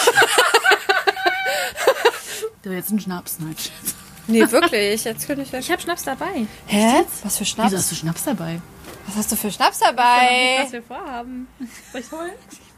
du 2.63 2.71
jetzt 2.71 2.91
einen 2.91 3.01
Schnaps, 3.01 3.39
nein. 3.41 3.55
Scherz. 3.59 3.95
Nee, 4.27 4.51
wirklich. 4.51 5.05
Jetzt 5.05 5.27
könnte 5.27 5.43
ich 5.43 5.53
Ich 5.53 5.71
habe 5.71 5.83
Schnaps 5.83 6.05
dabei. 6.05 6.47
Hä? 6.67 7.05
Was 7.23 7.35
für 7.37 7.41
Wieso 7.41 7.55
Schnaps? 7.55 7.75
hast 7.75 7.91
du 7.91 7.97
Schnaps 7.97 8.25
dabei? 8.25 8.61
Was 9.07 9.17
hast 9.17 9.33
du 9.33 9.37
für 9.37 9.51
Schnaps 9.51 9.79
dabei? 9.81 10.61
Was 10.63 10.73
wir 10.73 10.83
vorhaben. 10.83 11.49
Soll 11.93 12.01
ich 12.01 12.13
holen? 12.13 12.33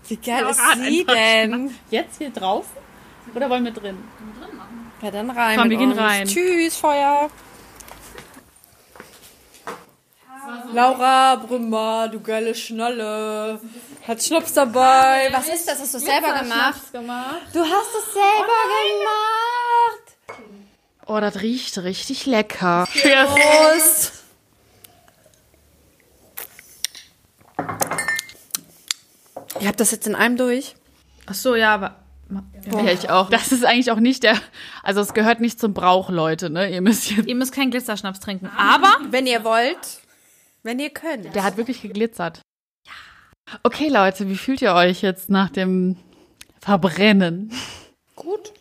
Wie 0.09 0.17
geil 0.17 0.47
ist 0.49 0.61
sie 0.77 1.05
denn? 1.05 1.75
Jetzt 1.91 2.19
hier 2.19 2.31
draußen? 2.31 2.71
Oder 3.35 3.51
wollen 3.51 3.65
wir 3.65 3.73
drin? 3.73 3.99
Ja, 5.03 5.11
dann 5.11 5.31
rein. 5.31 5.59
Komm, 5.59 5.71
wir 5.71 5.77
gehen 5.77 5.91
uns. 5.91 6.01
rein. 6.01 6.27
Tschüss, 6.27 6.77
Feuer. 6.77 7.29
Laura 10.73 11.37
Brümmer, 11.37 12.09
du 12.09 12.21
geile 12.21 12.55
Schnalle. 12.55 13.61
Hat 14.07 14.23
Schnaps 14.23 14.53
dabei. 14.53 15.29
Was 15.33 15.49
ist 15.49 15.69
das? 15.69 15.81
Hast 15.81 15.95
du 15.95 15.99
selber 15.99 16.39
gemacht? 16.41 16.93
gemacht. 16.93 17.43
Du 17.53 17.61
hast 17.61 17.95
es 17.99 18.13
selber 18.13 18.59
gemacht. 18.79 20.17
Oh, 21.07 21.21
das 21.21 21.41
riecht 21.41 21.79
richtig 21.79 22.27
lecker. 22.27 22.87
Prost. 22.93 24.26
Ihr 29.61 29.69
habt 29.69 29.81
das 29.81 29.91
jetzt 29.91 30.07
in 30.07 30.15
einem 30.15 30.37
durch? 30.37 30.75
Ach 31.27 31.35
so, 31.35 31.55
ja, 31.55 31.75
aber. 31.75 31.97
Ja, 32.73 32.93
ich 32.93 33.09
auch. 33.09 33.31
Das 33.31 33.53
ist 33.53 33.65
eigentlich 33.65 33.91
auch 33.91 34.01
nicht 34.01 34.25
der. 34.25 34.37
Also, 34.83 35.01
es 35.01 35.15
gehört 35.15 35.41
nicht 35.41 35.61
zum 35.61 35.75
Brauch, 35.75 36.11
Leute, 36.11 36.51
ne? 36.51 36.71
Ihr 36.71 36.81
müsst 36.81 37.11
jetzt. 37.11 37.27
Ihr 37.27 37.35
müsst 37.37 37.53
keinen 37.53 37.71
Glitzerschnaps 37.71 38.21
trinken. 38.21 38.51
Aber 38.57 38.99
Wenn 39.11 39.27
ihr 39.27 39.45
wollt. 39.45 40.01
Wenn 40.63 40.81
ihr 40.81 40.91
könnt. 40.91 41.33
Der 41.35 41.45
hat 41.45 41.57
wirklich 41.57 41.83
geglitzert. 41.83 42.41
Ja. 42.85 42.93
Okay, 43.63 43.89
Leute, 43.89 44.29
wie 44.29 44.37
fühlt 44.37 44.61
ihr 44.63 44.75
euch 44.75 45.03
jetzt 45.03 45.31
nach 45.31 45.51
dem 45.51 45.97
Verbrennen? 46.61 47.53
Gut. 48.17 48.53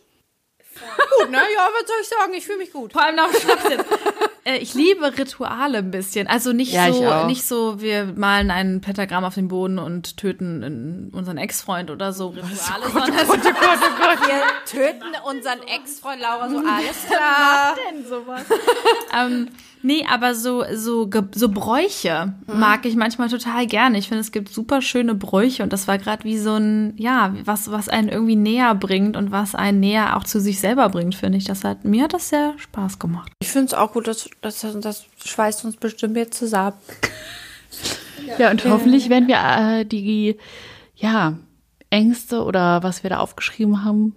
Gut, 1.18 1.30
ne? 1.30 1.38
Ja, 1.38 1.68
was 1.72 1.88
soll 1.88 1.96
ich 2.02 2.08
sagen? 2.08 2.34
Ich 2.34 2.46
fühle 2.46 2.58
mich 2.58 2.72
gut. 2.72 2.92
vor 2.92 3.02
allem 3.02 3.16
nach 3.16 3.30
dem 3.32 3.40
Schnaps 3.40 3.68
jetzt. 3.68 3.86
Äh, 4.46 4.58
ich 4.58 4.74
liebe 4.74 5.18
Rituale 5.18 5.78
ein 5.78 5.90
bisschen. 5.90 6.28
Also 6.28 6.52
nicht 6.52 6.72
Ja, 6.72 6.92
so, 6.92 7.26
nicht 7.26 7.44
so, 7.44 7.80
wir 7.80 8.12
malen 8.14 8.52
ein 8.52 8.80
Pentagramm 8.80 9.24
auf 9.24 9.34
den 9.34 9.48
Boden 9.48 9.80
und 9.80 10.16
töten 10.16 11.10
unseren 11.12 11.36
Ex-Freund 11.36 11.90
oder 11.90 12.12
so 12.12 12.28
Rituale, 12.28 12.88
sondern 12.92 13.12
Wir 13.16 14.42
töten 14.64 15.04
unseren 15.28 15.60
Ex-Freund 15.62 16.20
Laura 16.20 16.48
so, 16.48 16.58
alles 16.58 17.06
klar. 17.06 17.74
ähm, 19.26 19.48
nee, 19.82 20.06
aber 20.08 20.34
so 20.34 20.64
so 20.72 21.10
so 21.34 21.48
Bräuche 21.48 22.34
mag 22.46 22.86
ich 22.86 22.94
manchmal 22.94 23.28
total 23.28 23.66
gerne. 23.66 23.98
Ich 23.98 24.08
finde, 24.08 24.20
es 24.20 24.30
gibt 24.30 24.48
super 24.48 24.80
schöne 24.80 25.14
Bräuche 25.14 25.64
und 25.64 25.72
das 25.72 25.88
war 25.88 25.98
gerade 25.98 26.22
wie 26.24 26.38
so 26.38 26.54
ein 26.54 26.94
ja, 26.96 27.34
was 27.44 27.70
was 27.70 27.88
einen 27.88 28.08
irgendwie 28.08 28.36
näher 28.36 28.74
bringt 28.76 29.16
und 29.16 29.32
was 29.32 29.56
einen 29.56 29.80
näher 29.80 30.16
auch 30.16 30.24
zu 30.24 30.40
sich 30.40 30.60
selber 30.60 30.88
bringt, 30.88 31.16
finde 31.16 31.38
ich. 31.38 31.44
Das 31.44 31.64
hat 31.64 31.84
mir 31.84 32.04
hat 32.04 32.12
das 32.12 32.28
sehr 32.28 32.54
Spaß 32.58 32.98
gemacht. 33.00 33.32
Ich 33.40 33.48
finde 33.48 33.66
es 33.66 33.74
auch 33.74 33.92
gut, 33.92 34.06
dass, 34.06 34.28
dass 34.40 34.60
das 34.60 35.06
schweißt 35.24 35.64
uns 35.64 35.76
bestimmt 35.76 36.16
jetzt 36.16 36.38
zusammen. 36.38 36.76
Ja, 38.38 38.50
und 38.50 38.64
hoffentlich 38.64 39.08
werden 39.08 39.28
wir 39.28 39.80
äh, 39.80 39.84
die, 39.84 40.36
ja, 40.96 41.34
Ängste 41.90 42.42
oder 42.42 42.82
was 42.82 43.02
wir 43.02 43.10
da 43.10 43.18
aufgeschrieben 43.18 43.84
haben, 43.84 44.14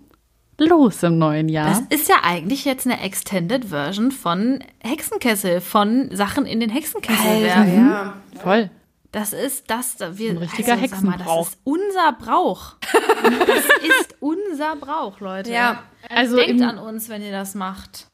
los 0.57 1.03
im 1.03 1.17
neuen 1.17 1.49
Jahr? 1.49 1.69
Das 1.69 1.99
ist 1.99 2.09
ja 2.09 2.17
eigentlich 2.23 2.65
jetzt 2.65 2.85
eine 2.85 3.01
Extended 3.01 3.65
Version 3.65 4.11
von 4.11 4.63
Hexenkessel, 4.79 5.61
von 5.61 6.09
Sachen 6.15 6.45
in 6.45 6.59
den 6.59 6.69
Hexenkessel 6.69 7.43
werfen. 7.43 7.89
Ja. 7.89 8.13
Voll. 8.41 8.69
Das 9.11 9.33
ist 9.33 9.71
das, 9.71 9.97
wir, 9.99 10.31
Ein 10.31 10.37
richtiger 10.37 10.73
also, 10.73 10.87
sag 10.87 11.01
mal, 11.01 11.13
Hexenbrauch. 11.13 11.45
Das 11.45 11.53
ist 11.55 11.61
unser 11.63 12.11
Brauch. 12.13 12.75
Das 12.81 13.65
ist 13.99 14.15
unser 14.19 14.75
Brauch, 14.75 15.19
Leute. 15.19 15.51
Ja. 15.51 15.83
Also 16.09 16.35
Denkt 16.35 16.61
im, 16.61 16.69
an 16.69 16.77
uns, 16.77 17.09
wenn 17.09 17.23
ihr 17.23 17.31
das 17.31 17.55
macht. 17.55 18.08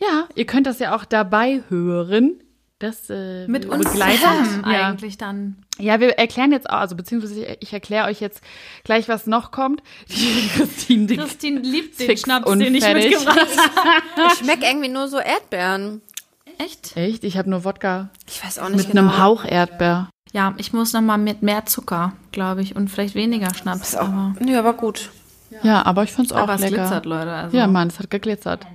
Ja, 0.00 0.28
ihr 0.34 0.46
könnt 0.46 0.66
das 0.66 0.78
ja 0.78 0.94
auch 0.94 1.04
dabei 1.04 1.62
hören. 1.68 2.42
Das 2.80 3.10
äh, 3.10 3.46
Mit 3.46 3.66
uns 3.66 3.90
begleitet. 3.90 4.20
zusammen 4.20 4.64
ja. 4.66 4.88
eigentlich 4.88 5.18
dann. 5.18 5.56
Ja, 5.78 6.00
wir 6.00 6.18
erklären 6.18 6.50
jetzt 6.50 6.68
auch, 6.68 6.78
also 6.78 6.96
beziehungsweise 6.96 7.44
ich, 7.44 7.58
ich 7.60 7.72
erkläre 7.74 8.08
euch 8.08 8.20
jetzt 8.20 8.40
gleich, 8.84 9.06
was 9.06 9.26
noch 9.26 9.50
kommt. 9.50 9.82
Die 10.08 10.48
Christine, 10.56 11.06
die 11.06 11.16
Christine 11.18 11.60
liebt 11.60 12.00
den 12.00 12.16
Schnaps, 12.16 12.46
und 12.46 12.60
den 12.60 12.74
ich 12.74 12.86
mitgebracht 12.90 13.38
habe. 13.38 14.28
Ich 14.28 14.38
schmeck 14.38 14.62
irgendwie 14.62 14.88
nur 14.88 15.08
so 15.08 15.18
Erdbeeren. 15.18 16.00
Echt? 16.56 16.96
Echt? 16.96 17.24
Ich 17.24 17.36
habe 17.36 17.50
nur 17.50 17.64
Wodka 17.64 18.08
Ich 18.26 18.42
weiß 18.42 18.58
auch 18.58 18.68
nicht 18.70 18.78
mit 18.78 18.88
genau. 18.88 19.02
einem 19.02 19.18
Hauch 19.18 19.44
Erdbeer. 19.44 20.08
Ja, 20.32 20.54
ich 20.56 20.72
muss 20.72 20.92
noch 20.92 21.00
mal 21.00 21.18
mit 21.18 21.42
mehr 21.42 21.66
Zucker, 21.66 22.12
glaube 22.32 22.62
ich, 22.62 22.76
und 22.76 22.88
vielleicht 22.88 23.14
weniger 23.14 23.52
Schnaps. 23.54 23.94
Aber, 23.94 24.34
Nee, 24.40 24.56
aber 24.56 24.72
gut. 24.74 25.10
Ja, 25.62 25.84
aber 25.84 26.04
ich 26.04 26.12
fand's 26.12 26.32
auch 26.32 26.38
aber 26.38 26.54
es 26.54 26.60
lecker. 26.60 26.76
glitzert, 26.76 27.06
Leute. 27.06 27.32
Also. 27.32 27.56
Ja, 27.56 27.66
Mann, 27.66 27.88
es 27.88 27.98
hat 27.98 28.10
geglitzert. 28.10 28.66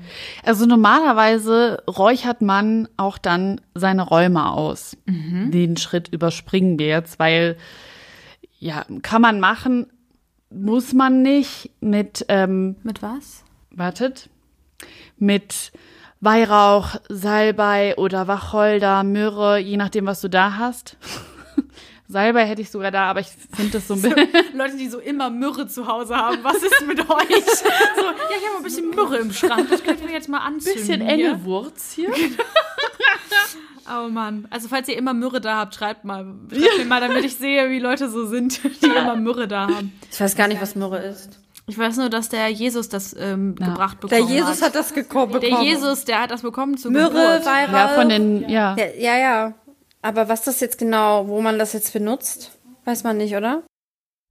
Also 0.43 0.65
normalerweise 0.65 1.83
räuchert 1.87 2.41
man 2.41 2.87
auch 2.97 3.17
dann 3.17 3.61
seine 3.73 4.03
Räume 4.03 4.51
aus. 4.51 4.97
Mhm. 5.05 5.51
Den 5.51 5.77
Schritt 5.77 6.09
überspringen 6.09 6.77
wir 6.77 6.87
jetzt, 6.87 7.17
weil 7.19 7.57
ja, 8.59 8.85
kann 9.01 9.21
man 9.21 9.39
machen, 9.39 9.87
muss 10.49 10.93
man 10.93 11.21
nicht 11.21 11.71
mit, 11.81 12.25
ähm, 12.29 12.75
Mit 12.83 13.01
was? 13.01 13.43
wartet, 13.71 14.29
mit 15.17 15.71
Weihrauch, 16.21 16.95
Salbei 17.09 17.95
oder 17.97 18.27
Wacholder, 18.27 19.03
Myrrhe, 19.03 19.59
je 19.59 19.77
nachdem, 19.77 20.05
was 20.05 20.21
du 20.21 20.29
da 20.29 20.57
hast. 20.57 20.97
Salbei 22.07 22.45
hätte 22.45 22.61
ich 22.61 22.69
sogar 22.69 22.91
da, 22.91 23.05
aber 23.09 23.21
ich 23.21 23.27
finde 23.55 23.71
das 23.73 23.87
so 23.87 23.95
ein 23.95 24.01
bisschen. 24.01 24.27
Leute, 24.53 24.77
die 24.77 24.87
so 24.87 24.99
immer 24.99 25.29
Myrrhe 25.31 25.67
zu 25.67 25.87
Hause 25.87 26.15
haben. 26.15 26.37
Was 26.43 26.57
ist 26.57 26.85
mit 26.85 26.99
euch? 26.99 27.05
So, 27.07 27.65
ja, 27.65 28.13
ich 28.39 28.47
habe 28.47 28.57
ein 28.57 28.63
bisschen 28.63 28.89
Myrrhe 28.91 29.17
im 29.17 29.33
Schrank. 29.33 29.69
Das 29.69 29.83
könnten 29.83 30.05
wir 30.07 30.13
jetzt 30.13 30.29
mal 30.29 30.39
anzünden. 30.39 30.81
bisschen 30.81 31.01
hier. 31.01 31.09
Engelwurz 31.29 31.93
hier. 31.93 32.11
Oh 33.87 34.09
Mann. 34.09 34.47
Also 34.49 34.67
falls 34.67 34.87
ihr 34.87 34.97
immer 34.97 35.13
Myrrhe 35.13 35.39
da 35.39 35.57
habt, 35.57 35.75
schreibt 35.75 36.05
mal. 36.05 36.25
Schreibt 36.51 36.77
mir 36.79 36.85
mal, 36.85 37.01
damit 37.01 37.23
ich 37.23 37.35
sehe, 37.35 37.69
wie 37.69 37.77
Leute 37.77 38.09
so 38.09 38.25
sind, 38.25 38.59
die 38.81 38.87
immer 38.87 39.15
Myrrhe 39.15 39.47
da 39.47 39.67
haben. 39.67 39.93
Ich 40.11 40.19
weiß 40.19 40.35
gar 40.35 40.47
nicht, 40.47 40.59
was 40.59 40.75
Myrrhe 40.75 40.97
ist. 40.97 41.39
Ich 41.67 41.77
weiß 41.77 41.97
nur, 41.97 42.09
dass 42.09 42.29
der 42.29 42.49
Jesus 42.49 42.89
das 42.89 43.15
ähm, 43.17 43.53
gebracht 43.55 43.97
Der 44.01 44.07
bekommen 44.07 44.31
Jesus 44.31 44.61
hat. 44.61 44.69
hat 44.69 44.75
das 44.75 44.91
bekommen. 44.91 45.39
Der 45.39 45.61
Jesus, 45.63 46.05
der 46.05 46.21
hat 46.21 46.31
das 46.31 46.41
bekommen 46.41 46.77
zu 46.77 46.89
Myrrhe, 46.89 47.09
Geburt. 47.09 47.45
Weihrauch. 47.45 47.73
Ja, 47.73 47.87
von 47.89 48.09
den, 48.09 48.49
ja. 48.49 48.75
Ja, 48.75 48.85
ja, 48.97 49.17
ja. 49.17 49.53
Aber 50.05 50.29
was 50.29 50.43
das 50.43 50.59
jetzt 50.59 50.77
genau, 50.77 51.27
wo 51.27 51.41
man 51.41 51.57
das 51.57 51.73
jetzt 51.73 51.91
benutzt, 51.91 52.59
weiß 52.85 53.03
man 53.03 53.17
nicht, 53.17 53.35
oder? 53.35 53.63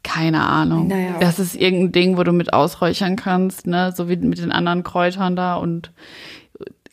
Keine 0.04 0.40
Ahnung. 0.44 0.86
Naja. 0.86 1.16
Das 1.18 1.40
ist 1.40 1.56
irgendein 1.56 1.90
Ding, 1.90 2.16
wo 2.16 2.22
du 2.22 2.30
mit 2.30 2.52
ausräuchern 2.52 3.16
kannst, 3.16 3.66
ne? 3.66 3.92
So 3.92 4.08
wie 4.08 4.14
mit 4.14 4.38
den 4.38 4.52
anderen 4.52 4.84
Kräutern 4.84 5.34
da 5.34 5.56
und 5.56 5.90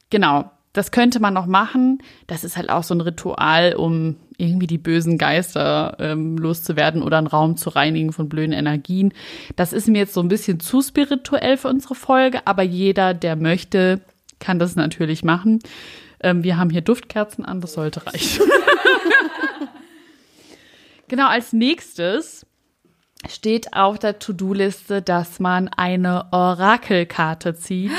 genau. 0.10 0.50
Das 0.74 0.92
könnte 0.92 1.20
man 1.20 1.34
noch 1.34 1.46
machen. 1.46 2.02
Das 2.26 2.44
ist 2.44 2.58
halt 2.58 2.72
auch 2.72 2.84
so 2.84 2.96
ein 2.96 3.02
Ritual, 3.02 3.76
um 3.76 4.16
irgendwie 4.38 4.68
die 4.68 4.78
bösen 4.78 5.20
Geister 5.20 5.98
ähm, 6.00 6.38
loszuwerden 6.38 7.04
oder 7.04 7.20
einen 7.20 7.28
Raum 7.28 7.58
zu 7.58 7.70
reinigen 7.70 8.14
von 8.14 8.30
blöden 8.30 8.54
Energien. 8.54 9.14
Das 9.58 9.74
ist 9.74 9.90
mir 9.90 10.00
jetzt 10.00 10.14
so 10.14 10.22
ein 10.22 10.30
bisschen 10.30 10.60
zu 10.60 10.82
spirituell 10.82 11.58
für 11.58 11.68
unsere 11.68 11.94
Folge, 11.94 12.48
aber 12.48 12.64
jeder, 12.64 13.14
der 13.14 13.36
möchte, 13.36 14.00
kann 14.40 14.58
das 14.58 14.76
natürlich 14.76 15.24
machen. 15.24 15.60
Ähm, 16.24 16.44
wir 16.44 16.58
haben 16.58 16.70
hier 16.70 16.82
Duftkerzen 16.82 17.46
an, 17.46 17.62
das 17.62 17.74
sollte 17.74 18.08
reichen. 18.08 18.44
genau, 21.08 21.28
als 21.28 21.54
nächstes 21.54 22.46
steht 23.30 23.74
auf 23.74 24.00
der 24.00 24.20
To-Do-Liste, 24.20 25.02
dass 25.02 25.40
man 25.40 25.68
eine 25.70 26.26
Orakelkarte 26.32 27.56
zieht. 27.56 27.92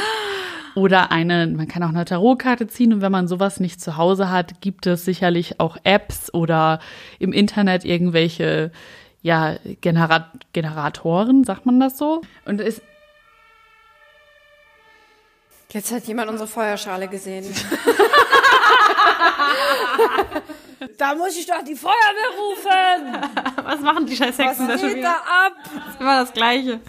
Oder 0.75 1.12
eine, 1.12 1.47
man 1.49 1.68
kann 1.68 1.83
auch 1.83 1.90
eine 1.90 2.07
Tarotkarte 2.07 2.66
ziehen 2.66 2.95
und 2.95 3.03
wenn 3.03 3.12
man 3.12 3.29
sowas 3.29 3.61
nicht 3.61 3.79
zu 3.79 3.99
Hause 3.99 4.31
hat, 4.31 4.62
gibt 4.62 4.87
es 4.87 5.05
sicherlich 5.05 5.61
auch 5.61 5.77
Apps 5.85 6.33
oder 6.33 6.81
im 7.18 7.35
Internet 7.35 7.85
irgendwelche, 7.85 8.73
ja, 9.21 9.57
Generat 9.83 10.31
Generatoren, 10.55 11.45
sagt 11.45 11.66
man 11.66 11.79
das 11.79 11.99
so? 11.99 12.23
Und 12.47 12.59
es, 12.61 12.81
Jetzt 15.73 15.92
hat 15.92 16.05
jemand 16.05 16.31
unsere 16.31 16.49
Feuerschale 16.49 17.09
gesehen. 17.09 17.45
da 20.99 21.14
muss 21.14 21.37
ich 21.38 21.47
doch 21.47 21.62
die 21.64 21.75
Feuerwehr 21.75 21.95
rufen. 22.38 23.64
Was 23.64 23.81
machen 23.81 24.07
die 24.07 24.16
scheiß 24.16 24.38
Was 24.38 24.47
Hexen 24.47 24.68
da 24.68 24.79
schon 24.79 24.88
geht 24.88 24.99
wieder? 24.99 25.14
da 25.27 25.47
ab? 25.47 25.53
Das 25.75 25.88
ist 25.95 26.01
immer 26.01 26.21
das 26.21 26.33
Gleiche. 26.33 26.81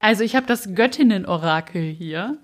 also 0.00 0.24
ich 0.24 0.36
habe 0.36 0.46
das 0.46 0.74
Göttinnen-Orakel 0.74 1.82
hier 1.82 2.38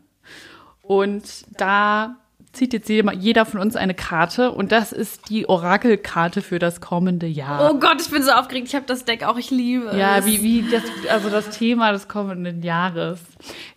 und 0.83 1.23
da 1.59 2.16
zieht 2.53 2.73
jetzt 2.73 2.88
jeder, 2.88 3.47
von 3.47 3.59
uns 3.59 3.75
eine 3.75 3.94
Karte 3.94 4.53
und 4.53 4.70
das 4.70 4.92
ist 4.92 5.29
die 5.29 5.49
Orakelkarte 5.49 6.40
für 6.40 6.61
das 6.61 6.81
kommende 6.81 7.27
Jahr. 7.27 7.68
Oh 7.68 7.81
Gott, 7.81 8.01
ich 8.01 8.09
bin 8.11 8.23
so 8.23 8.31
aufgeregt. 8.31 8.68
Ich 8.68 8.77
habe 8.77 8.87
das 8.87 9.05
Deck 9.05 9.25
auch. 9.25 9.37
Ich 9.38 9.51
liebe 9.51 9.90
Ja, 9.97 10.18
es. 10.18 10.27
wie, 10.27 10.40
wie 10.42 10.70
das, 10.70 10.83
also 11.11 11.31
das 11.31 11.51
Thema 11.51 11.90
des 11.90 12.07
kommenden 12.07 12.62
Jahres. 12.62 13.18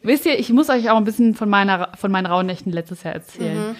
Wisst 0.03 0.27
ihr, 0.27 0.37
ich 0.37 0.51
muss 0.51 0.69
euch 0.69 0.91
auch 0.91 0.97
ein 0.97 1.05
bisschen 1.05 1.33
von 1.33 1.49
meiner, 1.49 1.89
von 1.97 2.11
meinen 2.11 2.27
Rauhnächten 2.27 2.71
letztes 2.71 3.01
Jahr 3.01 3.15
erzählen. 3.15 3.75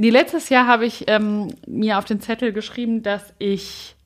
Nee, 0.00 0.10
letztes 0.10 0.48
Jahr 0.48 0.68
habe 0.68 0.86
ich 0.86 1.06
ähm, 1.08 1.48
mir 1.66 1.98
auf 1.98 2.04
den 2.04 2.20
Zettel 2.20 2.52
geschrieben, 2.52 3.02
dass 3.02 3.34
ich 3.40 3.96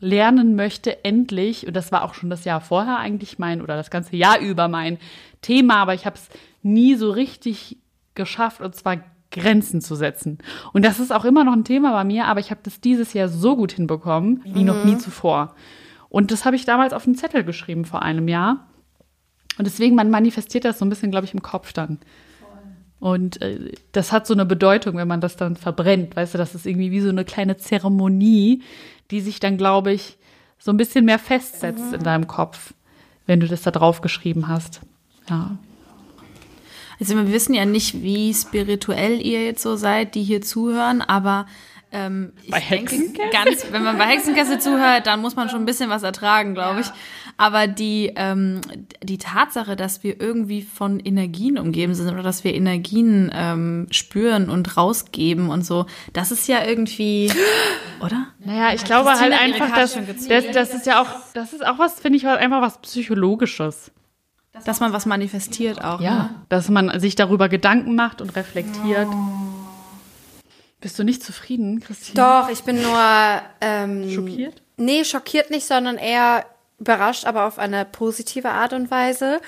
lernen 0.00 0.56
möchte, 0.56 1.04
endlich, 1.04 1.64
und 1.64 1.76
das 1.76 1.92
war 1.92 2.02
auch 2.02 2.14
schon 2.14 2.28
das 2.28 2.44
Jahr 2.44 2.60
vorher 2.60 2.98
eigentlich 2.98 3.38
mein, 3.38 3.62
oder 3.62 3.76
das 3.76 3.90
ganze 3.90 4.16
Jahr 4.16 4.40
über 4.40 4.66
mein 4.66 4.98
Thema, 5.40 5.76
aber 5.76 5.94
ich 5.94 6.06
habe 6.06 6.16
es 6.16 6.28
nie 6.62 6.96
so 6.96 7.12
richtig 7.12 7.76
geschafft, 8.16 8.60
und 8.60 8.74
zwar 8.74 8.96
Grenzen 9.30 9.80
zu 9.80 9.94
setzen. 9.94 10.38
Und 10.72 10.84
das 10.84 10.98
ist 10.98 11.12
auch 11.12 11.24
immer 11.24 11.44
noch 11.44 11.52
ein 11.52 11.64
Thema 11.64 11.92
bei 11.92 12.02
mir, 12.02 12.26
aber 12.26 12.40
ich 12.40 12.50
habe 12.50 12.60
das 12.64 12.80
dieses 12.80 13.12
Jahr 13.12 13.28
so 13.28 13.54
gut 13.54 13.70
hinbekommen, 13.70 14.42
wie 14.44 14.64
noch 14.64 14.84
nie 14.84 14.98
zuvor. 14.98 15.54
Und 16.08 16.32
das 16.32 16.46
habe 16.46 16.56
ich 16.56 16.64
damals 16.64 16.92
auf 16.92 17.04
den 17.04 17.14
Zettel 17.14 17.44
geschrieben 17.44 17.84
vor 17.84 18.02
einem 18.02 18.26
Jahr. 18.26 18.66
Und 19.56 19.66
deswegen, 19.66 19.94
man 19.94 20.10
manifestiert 20.10 20.64
das 20.64 20.80
so 20.80 20.84
ein 20.84 20.88
bisschen, 20.88 21.12
glaube 21.12 21.26
ich, 21.26 21.34
im 21.34 21.42
Kopf 21.42 21.72
dann. 21.72 22.00
Und 23.00 23.40
äh, 23.42 23.72
das 23.92 24.12
hat 24.12 24.26
so 24.26 24.34
eine 24.34 24.44
Bedeutung, 24.44 24.96
wenn 24.96 25.08
man 25.08 25.20
das 25.20 25.36
dann 25.36 25.56
verbrennt. 25.56 26.16
Weißt 26.16 26.34
du, 26.34 26.38
das 26.38 26.54
ist 26.54 26.66
irgendwie 26.66 26.90
wie 26.90 27.00
so 27.00 27.08
eine 27.08 27.24
kleine 27.24 27.56
Zeremonie, 27.56 28.62
die 29.10 29.20
sich 29.20 29.40
dann, 29.40 29.56
glaube 29.56 29.92
ich, 29.92 30.18
so 30.58 30.72
ein 30.72 30.76
bisschen 30.76 31.04
mehr 31.04 31.18
festsetzt 31.18 31.92
in 31.92 32.02
deinem 32.02 32.26
Kopf, 32.26 32.74
wenn 33.26 33.40
du 33.40 33.46
das 33.46 33.62
da 33.62 33.70
drauf 33.70 34.00
geschrieben 34.00 34.48
hast. 34.48 34.80
Ja. 35.30 35.56
Also 36.98 37.14
wir 37.14 37.30
wissen 37.32 37.54
ja 37.54 37.64
nicht, 37.64 38.02
wie 38.02 38.34
spirituell 38.34 39.24
ihr 39.24 39.44
jetzt 39.44 39.62
so 39.62 39.76
seid, 39.76 40.16
die 40.16 40.24
hier 40.24 40.42
zuhören, 40.42 41.00
aber 41.00 41.46
ähm, 41.92 42.32
ich 42.42 42.50
Bei 42.50 42.60
denke, 42.60 42.92
Hexenkessel? 42.96 43.30
ganz, 43.30 43.66
wenn 43.70 43.82
man 43.82 43.96
bei 43.96 44.06
Hexenkessel 44.06 44.60
zuhört, 44.60 45.06
dann 45.06 45.20
muss 45.20 45.36
man 45.36 45.48
schon 45.48 45.60
ein 45.60 45.66
bisschen 45.66 45.88
was 45.88 46.02
ertragen, 46.02 46.54
glaube 46.54 46.80
ich. 46.80 46.86
Aber 47.40 47.68
die, 47.68 48.12
ähm, 48.16 48.60
die 49.00 49.16
Tatsache, 49.16 49.76
dass 49.76 50.02
wir 50.02 50.20
irgendwie 50.20 50.62
von 50.62 50.98
Energien 50.98 51.56
umgeben 51.56 51.94
sind 51.94 52.10
oder 52.10 52.24
dass 52.24 52.42
wir 52.42 52.52
Energien 52.52 53.30
ähm, 53.32 53.86
spüren 53.92 54.50
und 54.50 54.76
rausgeben 54.76 55.48
und 55.48 55.64
so, 55.64 55.86
das 56.12 56.32
ist 56.32 56.48
ja 56.48 56.64
irgendwie, 56.64 57.30
oder? 58.04 58.26
Naja, 58.44 58.74
ich 58.74 58.84
glaube 58.84 59.10
Christine 59.10 59.38
halt 59.38 59.60
hat 59.60 59.62
einfach, 59.62 59.76
dass 59.76 59.96
das, 60.28 60.44
das 60.52 60.74
ist 60.74 60.86
ja 60.86 61.00
auch, 61.00 61.08
das 61.32 61.52
ist 61.52 61.64
auch 61.64 61.78
was, 61.78 62.00
finde 62.00 62.18
ich, 62.18 62.26
einfach 62.26 62.60
was 62.60 62.78
Psychologisches. 62.82 63.92
Dass 64.64 64.80
man 64.80 64.92
was 64.92 65.06
manifestiert 65.06 65.84
auch. 65.84 66.00
Ne? 66.00 66.06
Ja, 66.06 66.30
dass 66.48 66.68
man 66.68 66.98
sich 66.98 67.14
darüber 67.14 67.48
Gedanken 67.48 67.94
macht 67.94 68.20
und 68.20 68.34
reflektiert. 68.34 69.06
Bist 70.80 70.98
du 70.98 71.04
nicht 71.04 71.22
zufrieden, 71.22 71.78
Christine? 71.78 72.16
Doch, 72.16 72.48
ich 72.48 72.64
bin 72.64 72.82
nur 72.82 73.00
ähm, 73.60 74.10
Schockiert? 74.10 74.60
Nee, 74.76 75.04
schockiert 75.04 75.50
nicht, 75.50 75.66
sondern 75.66 75.96
eher 75.96 76.44
überrascht, 76.78 77.24
aber 77.24 77.46
auf 77.46 77.58
eine 77.58 77.84
positive 77.84 78.50
Art 78.50 78.72
und 78.72 78.90
Weise. 78.90 79.40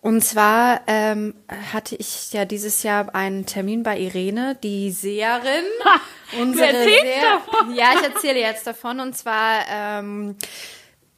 Und 0.00 0.24
zwar 0.24 0.80
ähm, 0.86 1.34
hatte 1.72 1.94
ich 1.96 2.32
ja 2.32 2.46
dieses 2.46 2.82
Jahr 2.82 3.14
einen 3.14 3.44
Termin 3.44 3.82
bei 3.82 3.98
Irene, 3.98 4.56
die 4.62 4.90
Seherin. 4.92 5.64
unsere 6.40 6.68
erzählst 6.68 7.02
Seher- 7.02 7.74
Ja, 7.74 7.90
ich 7.98 8.02
erzähle 8.08 8.40
jetzt 8.40 8.66
davon. 8.66 9.00
Und 9.00 9.14
zwar, 9.14 9.60
ähm, 9.70 10.36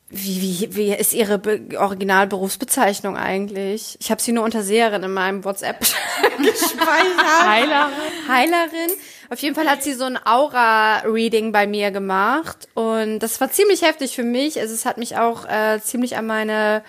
wie, 0.08 0.42
wie, 0.42 0.76
wie 0.76 0.92
ist 0.94 1.14
ihre 1.14 1.38
Be 1.38 1.78
Originalberufsbezeichnung 1.78 3.16
eigentlich? 3.16 3.96
Ich 4.00 4.10
habe 4.10 4.20
sie 4.20 4.32
nur 4.32 4.44
unter 4.44 4.62
Seherin 4.62 5.04
in 5.04 5.14
meinem 5.14 5.44
WhatsApp 5.44 5.78
gespeichert. 6.38 7.46
Heilerin? 7.46 7.92
Heilerin. 8.28 8.90
Auf 9.32 9.38
jeden 9.38 9.54
Fall 9.54 9.66
hat 9.66 9.82
sie 9.82 9.94
so 9.94 10.04
ein 10.04 10.18
Aura-Reading 10.22 11.52
bei 11.52 11.66
mir 11.66 11.90
gemacht 11.90 12.68
und 12.74 13.20
das 13.20 13.40
war 13.40 13.50
ziemlich 13.50 13.80
heftig 13.80 14.14
für 14.14 14.24
mich. 14.24 14.60
Also 14.60 14.74
es 14.74 14.84
hat 14.84 14.98
mich 14.98 15.16
auch 15.16 15.46
äh, 15.46 15.80
ziemlich 15.80 16.18
an 16.18 16.26
meine 16.26 16.82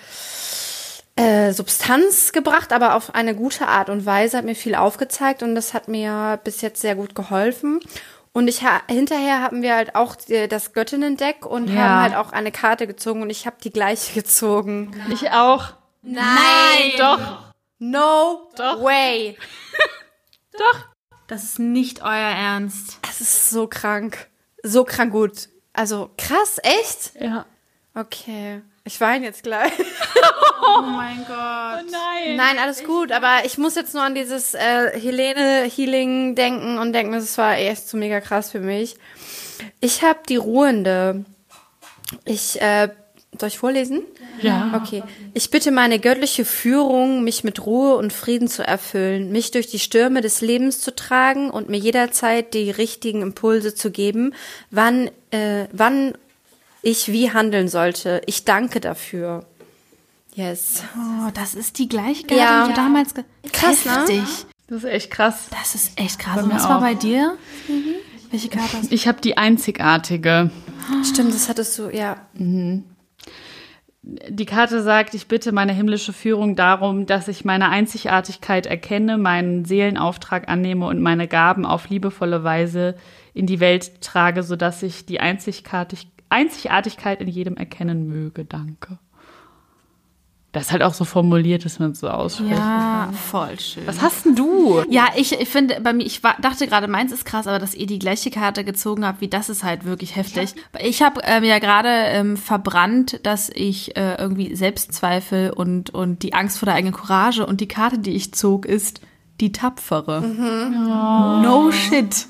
äh, 1.16 1.54
Substanz 1.54 2.34
gebracht, 2.34 2.74
aber 2.74 2.96
auf 2.96 3.16
eine 3.16 3.34
gute 3.34 3.68
Art 3.70 3.88
und 3.90 4.06
Weise, 4.06 4.38
hat 4.38 4.44
mir 4.44 4.56
viel 4.56 4.76
aufgezeigt 4.76 5.42
und 5.42 5.56
das 5.56 5.74
hat 5.74 5.88
mir 5.88 6.38
bis 6.44 6.60
jetzt 6.60 6.82
sehr 6.82 6.96
gut 6.96 7.16
geholfen. 7.16 7.80
Und 8.34 8.50
ich 8.50 8.62
ha 8.62 8.82
hinterher 8.90 9.42
haben 9.42 9.62
wir 9.62 9.76
halt 9.78 9.96
auch 9.96 10.18
äh, 10.28 10.48
das 10.50 10.74
Göttinnen-Deck 10.74 11.46
und 11.46 11.70
Ja. 11.70 11.82
haben 11.84 12.02
halt 12.02 12.16
auch 12.18 12.34
eine 12.34 12.52
Karte 12.52 12.88
gezogen 12.88 13.22
und 13.22 13.30
ich 13.30 13.46
habe 13.46 13.56
die 13.64 13.72
gleiche 13.72 14.14
gezogen. 14.16 14.92
Ich 15.14 15.32
auch. 15.32 15.68
Nein! 16.02 16.92
Doch. 16.98 17.54
No 17.80 18.50
Doch. 18.58 18.84
way! 18.84 19.38
Doch. 20.52 20.93
Das 21.28 21.44
ist 21.44 21.60
nicht 21.60 22.02
euer 22.02 22.10
Ernst. 22.12 23.00
Das 23.02 23.22
ist 23.22 23.50
so 23.50 23.68
krank. 23.68 24.28
So 24.62 24.84
krank 24.84 25.12
gut. 25.12 25.50
Also 25.74 26.12
krass, 26.18 26.60
echt? 26.62 27.14
Ja. 27.20 27.46
Okay. 27.96 28.62
Ich 28.86 29.00
weine 29.00 29.26
jetzt 29.26 29.44
gleich. 29.44 29.72
Oh 30.66 30.82
mein 30.82 31.18
Gott. 31.28 31.92
Nein. 31.92 32.36
Nein, 32.36 32.58
alles 32.58 32.84
gut, 32.86 33.12
aber 33.12 33.46
ich 33.46 33.58
muss 33.58 33.76
jetzt 33.76 33.94
nur 33.94 34.02
an 34.02 34.16
dieses 34.16 34.54
äh, 34.54 34.98
Helene 34.98 35.70
Healing 35.70 36.36
denken 36.36 36.78
und 36.78 36.94
denken, 36.94 37.12
das 37.12 37.38
war 37.38 37.58
echt 37.58 37.88
so 37.88 37.98
mega 37.98 38.22
krass 38.22 38.50
für 38.52 38.62
mich. 38.62 38.96
Ich 39.82 40.04
habe 40.04 40.22
die 40.28 40.38
Ruhende. 40.38 41.26
Ich, 42.24 42.62
äh, 42.62 42.90
soll 43.38 43.50
ich 43.50 43.58
vorlesen? 43.60 44.04
Ja. 44.42 44.82
Okay. 44.82 45.04
Ich 45.34 45.50
bitte 45.52 45.72
meine 45.72 46.00
göttliche 46.00 46.44
Führung, 46.46 47.24
mich 47.24 47.44
mit 47.44 47.66
Ruhe 47.66 47.96
und 47.96 48.12
Frieden 48.12 48.48
zu 48.48 48.66
erfüllen, 48.66 49.32
mich 49.32 49.52
durch 49.52 49.68
die 49.68 49.80
Stürme 49.80 50.22
des 50.22 50.42
Lebens 50.42 50.80
zu 50.82 50.96
tragen 50.96 51.50
und 51.50 51.70
mir 51.70 51.78
jederzeit 51.78 52.54
die 52.54 52.72
richtigen 52.72 53.22
Impulse 53.22 53.76
zu 53.76 53.92
geben, 53.92 54.34
wann, 54.72 55.10
äh, 55.32 55.66
wann 55.72 56.14
ich 56.82 57.12
wie 57.12 57.32
handeln 57.32 57.68
sollte. 57.68 58.22
Ich 58.26 58.44
danke 58.44 58.80
dafür. 58.82 59.46
Yes. 60.36 60.84
Oh, 60.98 61.30
das 61.34 61.54
ist 61.54 61.78
die 61.78 61.88
gleiche 61.88 62.24
Karte, 62.26 62.36
Ja. 62.42 62.64
die 62.64 62.70
du 62.72 62.76
damals 62.76 63.14
ge 63.14 63.24
Krass, 63.52 63.86
ne? 63.86 63.92
Heftig. 63.92 64.24
Das 64.68 64.84
ist 64.84 64.90
echt 64.90 65.12
krass. 65.12 65.36
Das 65.52 65.76
ist 65.76 65.92
echt 66.00 66.18
krass. 66.20 66.42
Und 66.44 66.52
was 66.52 66.64
war 66.64 66.78
auch. 66.78 66.82
bei 66.82 66.96
dir? 66.96 67.38
Welche 68.32 68.50
Karte 68.50 68.78
hast 68.78 68.92
du? 68.92 68.96
Ich 68.96 69.08
habe 69.08 69.22
die 69.22 69.38
einzigartige. 69.38 70.50
Stimmt, 71.04 71.34
das 71.36 71.48
hattest 71.50 71.78
du, 71.78 71.90
ja. 71.90 72.18
Die 74.06 74.46
Karte 74.46 74.84
sagt, 74.84 75.14
ich 75.14 75.30
bitte 75.30 75.54
meine 75.54 75.72
himmlische 75.72 76.12
Führung 76.12 76.58
darum, 76.58 77.06
dass 77.06 77.30
ich 77.30 77.46
meine 77.46 77.70
Einzigartigkeit 77.70 78.66
erkenne, 78.66 79.18
meinen 79.18 79.64
Seelenauftrag 79.64 80.50
annehme 80.50 80.88
und 80.88 81.00
meine 81.00 81.30
Gaben 81.30 81.66
auf 81.66 81.90
liebevolle 81.90 82.44
Weise 82.44 82.96
in 83.34 83.46
die 83.46 83.62
Welt 83.62 84.02
trage, 84.02 84.44
sodass 84.44 84.84
ich 84.84 85.06
die 85.06 85.22
Einzigartig 85.22 86.10
Einzigartigkeit 86.28 87.22
in 87.22 87.30
jedem 87.30 87.56
erkennen 87.56 88.08
möge. 88.08 88.44
Danke. 88.44 88.98
Das 90.54 90.66
ist 90.66 90.72
halt 90.72 90.84
auch 90.84 90.94
so 90.94 91.04
formuliert, 91.04 91.66
dass 91.66 91.80
man 91.80 91.92
es 91.92 92.00
so 92.00 92.08
ausspricht. 92.08 92.52
Ja, 92.52 93.12
voll 93.12 93.60
schön. 93.60 93.88
Was 93.88 94.04
hast 94.04 94.26
denn 94.26 94.36
du? 94.36 94.84
Ja, 94.88 95.08
ich, 95.16 95.34
ich 95.34 95.50
finde, 95.50 95.82
bei 95.82 95.94
mir, 95.94 96.06
ich 96.06 96.24
war, 96.24 96.36
dachte 96.40 96.68
gerade, 96.68 96.88
meins 96.88 97.12
ist 97.12 97.26
krass, 97.26 97.48
aber 97.48 97.58
dass 97.58 97.74
ihr 97.74 97.88
die 97.88 97.98
gleiche 97.98 98.30
Karte 98.30 98.64
gezogen 98.64 99.04
habt, 99.04 99.20
wie 99.20 99.28
das 99.28 99.50
ist 99.50 99.64
halt 99.64 99.84
wirklich 99.84 100.16
heftig. 100.16 100.54
Ich 100.80 101.02
habe 101.02 101.22
ähm, 101.24 101.44
ja 101.44 101.58
gerade 101.58 101.90
ähm, 101.90 102.38
verbrannt, 102.38 103.20
dass 103.24 103.50
ich 103.50 103.98
äh, 103.98 104.14
irgendwie 104.20 104.56
Selbstzweifel 104.56 105.50
und, 105.50 105.90
und 105.90 106.22
die 106.22 106.36
Angst 106.36 106.60
vor 106.60 106.68
der 106.68 106.76
eigenen 106.76 106.94
Courage 106.94 107.44
und 107.44 107.60
die 107.60 107.68
Karte, 107.68 107.98
die 107.98 108.12
ich 108.12 108.32
zog, 108.36 108.68
ist 108.68 109.02
die 109.42 109.52
Tapfere. 109.52 110.22
No 110.22 111.72
shit. 111.72 112.28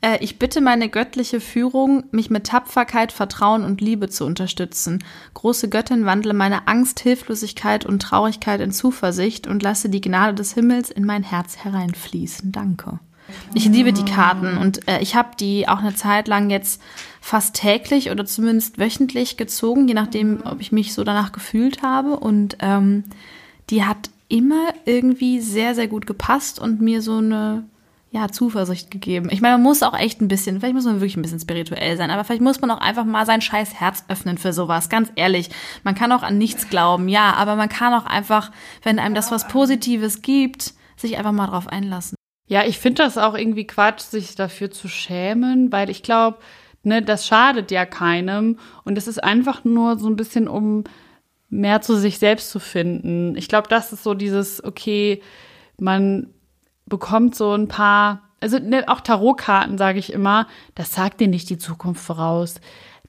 Äh, 0.00 0.18
ich 0.20 0.38
bitte 0.38 0.60
meine 0.60 0.88
göttliche 0.88 1.40
Führung, 1.40 2.04
mich 2.10 2.30
mit 2.30 2.44
Tapferkeit, 2.44 3.12
Vertrauen 3.12 3.64
und 3.64 3.80
Liebe 3.80 4.08
zu 4.08 4.24
unterstützen. 4.24 5.04
Große 5.34 5.68
Göttin, 5.68 6.04
wandle 6.04 6.34
meine 6.34 6.68
Angst, 6.68 7.00
Hilflosigkeit 7.00 7.84
und 7.86 8.00
Traurigkeit 8.00 8.60
in 8.60 8.72
Zuversicht 8.72 9.46
und 9.46 9.62
lasse 9.62 9.88
die 9.88 10.00
Gnade 10.00 10.34
des 10.34 10.54
Himmels 10.54 10.90
in 10.90 11.04
mein 11.04 11.22
Herz 11.22 11.58
hereinfließen. 11.58 12.52
Danke. 12.52 12.98
Ich 13.54 13.66
liebe 13.66 13.92
die 13.92 14.04
Karten 14.04 14.56
und 14.56 14.88
äh, 14.88 15.00
ich 15.00 15.14
habe 15.14 15.30
die 15.38 15.68
auch 15.68 15.78
eine 15.78 15.94
Zeit 15.94 16.26
lang 16.26 16.50
jetzt 16.50 16.82
fast 17.20 17.54
täglich 17.54 18.10
oder 18.10 18.24
zumindest 18.24 18.78
wöchentlich 18.78 19.36
gezogen, 19.36 19.86
je 19.86 19.94
nachdem, 19.94 20.42
ob 20.44 20.60
ich 20.60 20.72
mich 20.72 20.94
so 20.94 21.04
danach 21.04 21.30
gefühlt 21.30 21.82
habe. 21.82 22.18
Und 22.18 22.56
ähm, 22.60 23.04
die 23.68 23.84
hat 23.84 24.10
immer 24.28 24.72
irgendwie 24.84 25.40
sehr, 25.40 25.76
sehr 25.76 25.86
gut 25.86 26.08
gepasst 26.08 26.58
und 26.58 26.80
mir 26.80 27.02
so 27.02 27.18
eine 27.18 27.64
ja, 28.12 28.28
Zuversicht 28.28 28.90
gegeben. 28.90 29.28
Ich 29.30 29.40
meine, 29.40 29.54
man 29.54 29.62
muss 29.62 29.84
auch 29.84 29.96
echt 29.96 30.20
ein 30.20 30.26
bisschen, 30.26 30.58
vielleicht 30.58 30.74
muss 30.74 30.84
man 30.84 30.96
wirklich 30.96 31.16
ein 31.16 31.22
bisschen 31.22 31.38
spirituell 31.38 31.96
sein, 31.96 32.10
aber 32.10 32.24
vielleicht 32.24 32.42
muss 32.42 32.60
man 32.60 32.72
auch 32.72 32.80
einfach 32.80 33.04
mal 33.04 33.24
sein 33.24 33.40
scheiß 33.40 33.74
Herz 33.74 34.04
öffnen 34.08 34.36
für 34.36 34.52
sowas, 34.52 34.88
ganz 34.88 35.12
ehrlich. 35.14 35.50
Man 35.84 35.94
kann 35.94 36.10
auch 36.10 36.24
an 36.24 36.36
nichts 36.36 36.68
glauben, 36.68 37.08
ja, 37.08 37.34
aber 37.34 37.54
man 37.54 37.68
kann 37.68 37.94
auch 37.94 38.06
einfach, 38.06 38.50
wenn 38.82 38.98
einem 38.98 39.14
das 39.14 39.30
was 39.30 39.46
Positives 39.46 40.22
gibt, 40.22 40.74
sich 40.96 41.18
einfach 41.18 41.32
mal 41.32 41.46
drauf 41.46 41.68
einlassen. 41.68 42.16
Ja, 42.48 42.64
ich 42.64 42.80
finde 42.80 43.04
das 43.04 43.16
auch 43.16 43.36
irgendwie 43.36 43.66
Quatsch, 43.66 44.00
sich 44.00 44.34
dafür 44.34 44.72
zu 44.72 44.88
schämen, 44.88 45.70
weil 45.70 45.88
ich 45.88 46.02
glaube, 46.02 46.38
ne, 46.82 47.02
das 47.02 47.28
schadet 47.28 47.70
ja 47.70 47.86
keinem 47.86 48.58
und 48.84 48.98
es 48.98 49.06
ist 49.06 49.22
einfach 49.22 49.62
nur 49.62 50.00
so 50.00 50.08
ein 50.08 50.16
bisschen, 50.16 50.48
um 50.48 50.82
mehr 51.48 51.80
zu 51.80 51.94
sich 51.94 52.18
selbst 52.18 52.50
zu 52.50 52.58
finden. 52.58 53.36
Ich 53.36 53.46
glaube, 53.46 53.68
das 53.68 53.92
ist 53.92 54.02
so 54.02 54.14
dieses, 54.14 54.64
okay, 54.64 55.22
man 55.78 56.34
bekommt 56.90 57.34
so 57.34 57.54
ein 57.54 57.68
paar, 57.68 58.28
also 58.40 58.58
ne, 58.58 58.84
auch 58.88 59.00
Tarotkarten, 59.00 59.78
sage 59.78 59.98
ich 59.98 60.12
immer, 60.12 60.46
das 60.74 60.92
sagt 60.94 61.20
dir 61.20 61.28
nicht 61.28 61.48
die 61.48 61.56
Zukunft 61.58 62.04
voraus. 62.04 62.60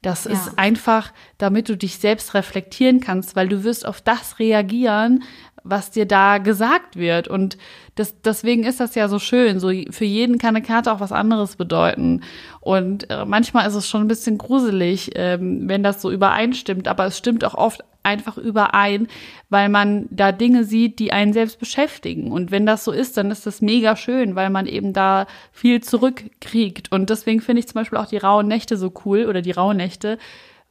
Das 0.01 0.23
Ja. 0.23 0.32
ist 0.32 0.57
einfach, 0.57 1.11
damit 1.38 1.67
du 1.69 1.75
dich 1.77 1.97
selbst 1.99 2.34
reflektieren 2.34 3.01
kannst, 3.01 3.36
weil 3.36 3.49
du 3.49 3.63
wirst 3.65 3.86
auf 3.86 4.01
das 4.01 4.39
reagieren, 4.39 5.23
was 5.64 5.91
dir 5.91 6.05
da 6.05 6.38
gesagt 6.38 6.95
wird. 6.95 7.28
Und 7.28 7.57
das, 7.95 8.22
deswegen 8.22 8.64
ist 8.64 8.80
das 8.80 8.95
ja 8.95 9.07
so 9.07 9.20
schön. 9.20 9.59
So 9.59 9.70
für 9.89 10.05
jeden 10.05 10.38
kann 10.38 10.55
eine 10.55 10.66
Karte 10.66 10.91
auch 10.91 10.99
was 10.99 11.12
anderes 11.12 11.55
bedeuten. 11.55 12.22
Und 12.59 13.09
äh, 13.09 13.26
manchmal 13.26 13.68
ist 13.68 13.76
es 13.76 13.88
schon 13.88 14.01
ein 14.01 14.07
bisschen 14.07 14.38
gruselig, 14.38 15.12
ähm, 15.16 15.68
wenn 15.68 15.84
das 15.84 16.01
so 16.01 16.12
übereinstimmt. 16.12 16.88
Aber 16.88 17.05
es 17.05 17.18
stimmt 17.18 17.43
auch 17.45 17.55
oft 17.55 17.84
einfach 18.03 18.38
überein, 18.38 19.07
weil 19.49 19.70
man 19.70 20.07
da 20.09 20.32
Dinge 20.32 20.64
sieht, 20.64 20.99
die 20.99 21.12
einen 21.12 21.34
selbst 21.34 21.59
beschäftigen. 21.59 22.32
Und 22.32 22.49
wenn 22.49 22.66
das 22.66 22.84
so 22.84 22.91
ist, 22.91 23.18
dann 23.18 23.30
ist 23.30 23.45
das 23.45 23.62
mega 23.62 23.95
schön, 23.95 24.36
weil 24.36 24.49
man 24.49 24.66
eben 24.66 24.93
da 24.93 25.28
viel 25.51 25.82
zurückkriegt. 25.82 26.91
Und 26.91 27.09
deswegen 27.09 27.41
finde 27.41 27.59
ich 27.59 27.68
zum 27.68 27.76
Beispiel 27.76 27.99
auch 27.99 28.07
die 28.07 28.18
rauen 28.18 28.47
Nächte 28.47 28.78
so 28.78 28.91
cool 29.05 29.26
oder 29.28 29.41
die 29.41 29.51
rauen 29.51 29.78
Nächte, 29.78 30.18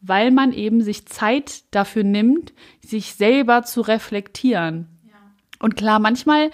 weil 0.01 0.30
man 0.30 0.53
eben 0.53 0.82
sich 0.82 1.07
Zeit 1.07 1.62
dafür 1.70 2.05
nimmt, 2.05 2.53
sich 2.84 3.14
selber 3.14 3.62
zu 3.62 3.80
reflektieren. 3.82 4.86
Und 5.59 5.76
klar, 5.76 5.98
manchmal 5.98 6.51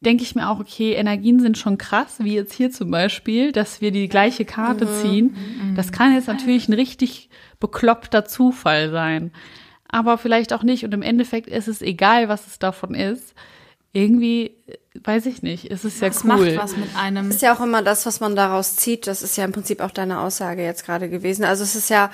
denke 0.00 0.22
ich 0.22 0.34
mir 0.34 0.48
auch, 0.50 0.60
okay, 0.60 0.92
Energien 0.92 1.40
sind 1.40 1.58
schon 1.58 1.78
krass, 1.78 2.16
wie 2.18 2.34
jetzt 2.34 2.52
hier 2.52 2.70
zum 2.70 2.90
Beispiel, 2.90 3.52
dass 3.52 3.80
wir 3.80 3.90
die 3.90 4.08
gleiche 4.08 4.44
Karte 4.44 4.86
ziehen. 5.00 5.34
Das 5.76 5.92
kann 5.92 6.14
jetzt 6.14 6.28
natürlich 6.28 6.68
ein 6.68 6.74
richtig 6.74 7.30
bekloppter 7.58 8.24
Zufall 8.24 8.90
sein. 8.90 9.32
Aber 9.88 10.18
vielleicht 10.18 10.52
auch 10.52 10.62
nicht. 10.62 10.84
Und 10.84 10.92
im 10.92 11.02
Endeffekt 11.02 11.48
ist 11.48 11.68
es 11.68 11.80
egal, 11.80 12.28
was 12.28 12.46
es 12.46 12.58
davon 12.58 12.94
ist. 12.94 13.34
Irgendwie, 13.92 14.50
weiß 15.04 15.26
ich 15.26 15.42
nicht, 15.42 15.66
ist 15.70 15.84
es 15.84 16.00
ja 16.00 16.08
Es 16.08 16.24
cool. 16.24 16.28
macht 16.28 16.56
was 16.56 16.76
mit 16.76 16.96
einem. 16.96 17.30
ist 17.30 17.42
ja 17.42 17.54
auch 17.54 17.60
immer 17.60 17.80
das, 17.80 18.04
was 18.06 18.18
man 18.18 18.34
daraus 18.34 18.74
zieht. 18.74 19.06
Das 19.06 19.22
ist 19.22 19.36
ja 19.36 19.44
im 19.44 19.52
Prinzip 19.52 19.80
auch 19.80 19.92
deine 19.92 20.18
Aussage 20.18 20.62
jetzt 20.64 20.84
gerade 20.84 21.08
gewesen. 21.08 21.44
Also 21.44 21.62
es 21.62 21.76
ist 21.76 21.90
ja, 21.90 22.10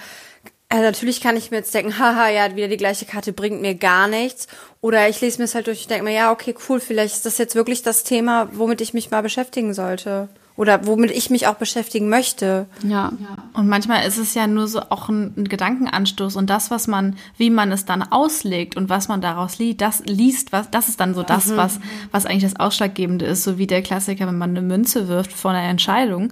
äh, 0.73 0.83
natürlich 0.83 1.21
kann 1.21 1.37
ich 1.37 1.51
mir 1.51 1.59
jetzt 1.59 1.75
denken, 1.75 1.99
haha, 1.99 2.29
ja, 2.29 2.55
wieder 2.55 2.68
die 2.68 2.77
gleiche 2.77 3.05
Karte 3.05 3.33
bringt 3.33 3.61
mir 3.61 3.75
gar 3.75 4.07
nichts. 4.07 4.47
Oder 4.81 5.09
ich 5.09 5.21
lese 5.21 5.39
mir 5.39 5.45
es 5.45 5.57
halt 5.57 5.66
durch 5.66 5.83
und 5.83 5.91
denke 5.91 6.05
mir, 6.05 6.14
ja, 6.14 6.31
okay, 6.31 6.55
cool, 6.68 6.79
vielleicht 6.79 7.16
ist 7.16 7.27
das 7.27 7.39
jetzt 7.39 7.57
wirklich 7.57 7.83
das 7.83 8.05
Thema, 8.05 8.49
womit 8.53 8.81
ich 8.81 8.95
mich 8.95 9.11
mal 9.11 9.21
beschäftigen 9.21 9.75
sollte. 9.75 10.29
Oder 10.55 10.87
womit 10.87 11.11
ich 11.11 11.29
mich 11.29 11.49
auch 11.49 11.55
beschäftigen 11.55 12.09
möchte. 12.09 12.66
Ja. 12.85 13.12
Und 13.55 13.66
manchmal 13.66 14.07
ist 14.07 14.18
es 14.18 14.35
ja 14.35 14.47
nur 14.47 14.68
so 14.68 14.81
auch 14.91 15.09
ein, 15.09 15.35
ein 15.37 15.49
Gedankenanstoß 15.49 16.37
und 16.37 16.49
das, 16.49 16.71
was 16.71 16.87
man, 16.87 17.16
wie 17.37 17.51
man 17.51 17.73
es 17.73 17.85
dann 17.85 18.03
auslegt 18.03 18.77
und 18.77 18.89
was 18.89 19.09
man 19.09 19.21
daraus 19.21 19.59
liest, 19.59 19.81
das 19.81 20.03
liest, 20.07 20.53
was, 20.53 20.71
das 20.71 20.89
ist 20.89 21.01
dann 21.01 21.14
so 21.14 21.25
das, 21.25 21.57
was, 21.57 21.81
was 22.12 22.27
eigentlich 22.27 22.53
das 22.53 22.61
Ausschlaggebende 22.61 23.25
ist, 23.25 23.43
so 23.43 23.59
wie 23.59 23.66
der 23.66 23.83
Klassiker, 23.83 24.29
wenn 24.29 24.39
man 24.39 24.51
eine 24.51 24.62
Münze 24.62 25.09
wirft 25.09 25.33
vor 25.33 25.51
einer 25.51 25.68
Entscheidung. 25.68 26.31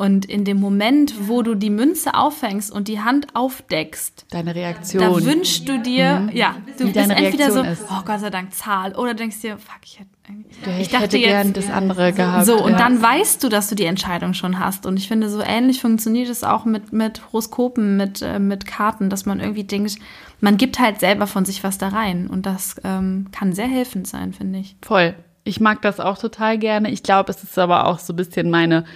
Und 0.00 0.24
in 0.24 0.46
dem 0.46 0.58
Moment, 0.58 1.28
wo 1.28 1.42
du 1.42 1.54
die 1.54 1.68
Münze 1.68 2.14
auffängst 2.14 2.72
und 2.72 2.88
die 2.88 3.00
Hand 3.00 3.26
aufdeckst, 3.34 4.24
Deine 4.30 4.54
Reaktion. 4.54 5.02
da 5.02 5.24
wünschst 5.26 5.68
du 5.68 5.78
dir, 5.78 6.30
ja, 6.32 6.56
du 6.78 6.84
Wie 6.84 6.92
bist 6.92 6.96
deine 6.96 7.16
entweder 7.16 7.50
so, 7.50 7.60
ist. 7.60 7.84
oh 7.90 8.00
Gott 8.06 8.20
sei 8.20 8.30
Dank 8.30 8.54
Zahl, 8.54 8.94
oder 8.96 9.12
denkst 9.12 9.42
dir, 9.42 9.58
fuck, 9.58 9.80
ich 9.84 10.00
hätte, 10.00 10.80
ich, 10.80 10.98
hätte 10.98 11.18
gern 11.18 11.52
das 11.52 11.68
andere 11.68 12.14
gehabt. 12.14 12.46
so, 12.46 12.64
und 12.64 12.72
ja. 12.72 12.78
dann 12.78 13.02
weißt 13.02 13.44
du, 13.44 13.50
dass 13.50 13.68
du 13.68 13.74
die 13.74 13.84
Entscheidung 13.84 14.32
schon 14.32 14.58
hast. 14.58 14.86
Und 14.86 14.96
ich 14.96 15.06
finde, 15.06 15.28
so 15.28 15.42
ähnlich 15.42 15.82
funktioniert 15.82 16.30
es 16.30 16.44
auch 16.44 16.64
mit, 16.64 16.94
mit 16.94 17.20
Horoskopen, 17.26 17.98
mit, 17.98 18.22
äh, 18.22 18.38
mit 18.38 18.64
Karten, 18.64 19.10
dass 19.10 19.26
man 19.26 19.38
irgendwie 19.38 19.64
denkt, 19.64 19.96
man 20.40 20.56
gibt 20.56 20.78
halt 20.78 20.98
selber 21.00 21.26
von 21.26 21.44
sich 21.44 21.62
was 21.62 21.76
da 21.76 21.88
rein. 21.88 22.26
Und 22.26 22.46
das 22.46 22.76
ähm, 22.84 23.26
kann 23.32 23.52
sehr 23.52 23.68
helfend 23.68 24.06
sein, 24.06 24.32
finde 24.32 24.60
ich. 24.60 24.76
Voll. 24.80 25.14
Ich 25.44 25.60
mag 25.60 25.82
das 25.82 26.00
auch 26.00 26.16
total 26.16 26.56
gerne. 26.56 26.90
Ich 26.90 27.02
glaube, 27.02 27.30
es 27.30 27.42
ist 27.42 27.58
aber 27.58 27.86
auch 27.86 27.98
so 27.98 28.14
ein 28.14 28.16
bisschen 28.16 28.48
meine 28.48 28.86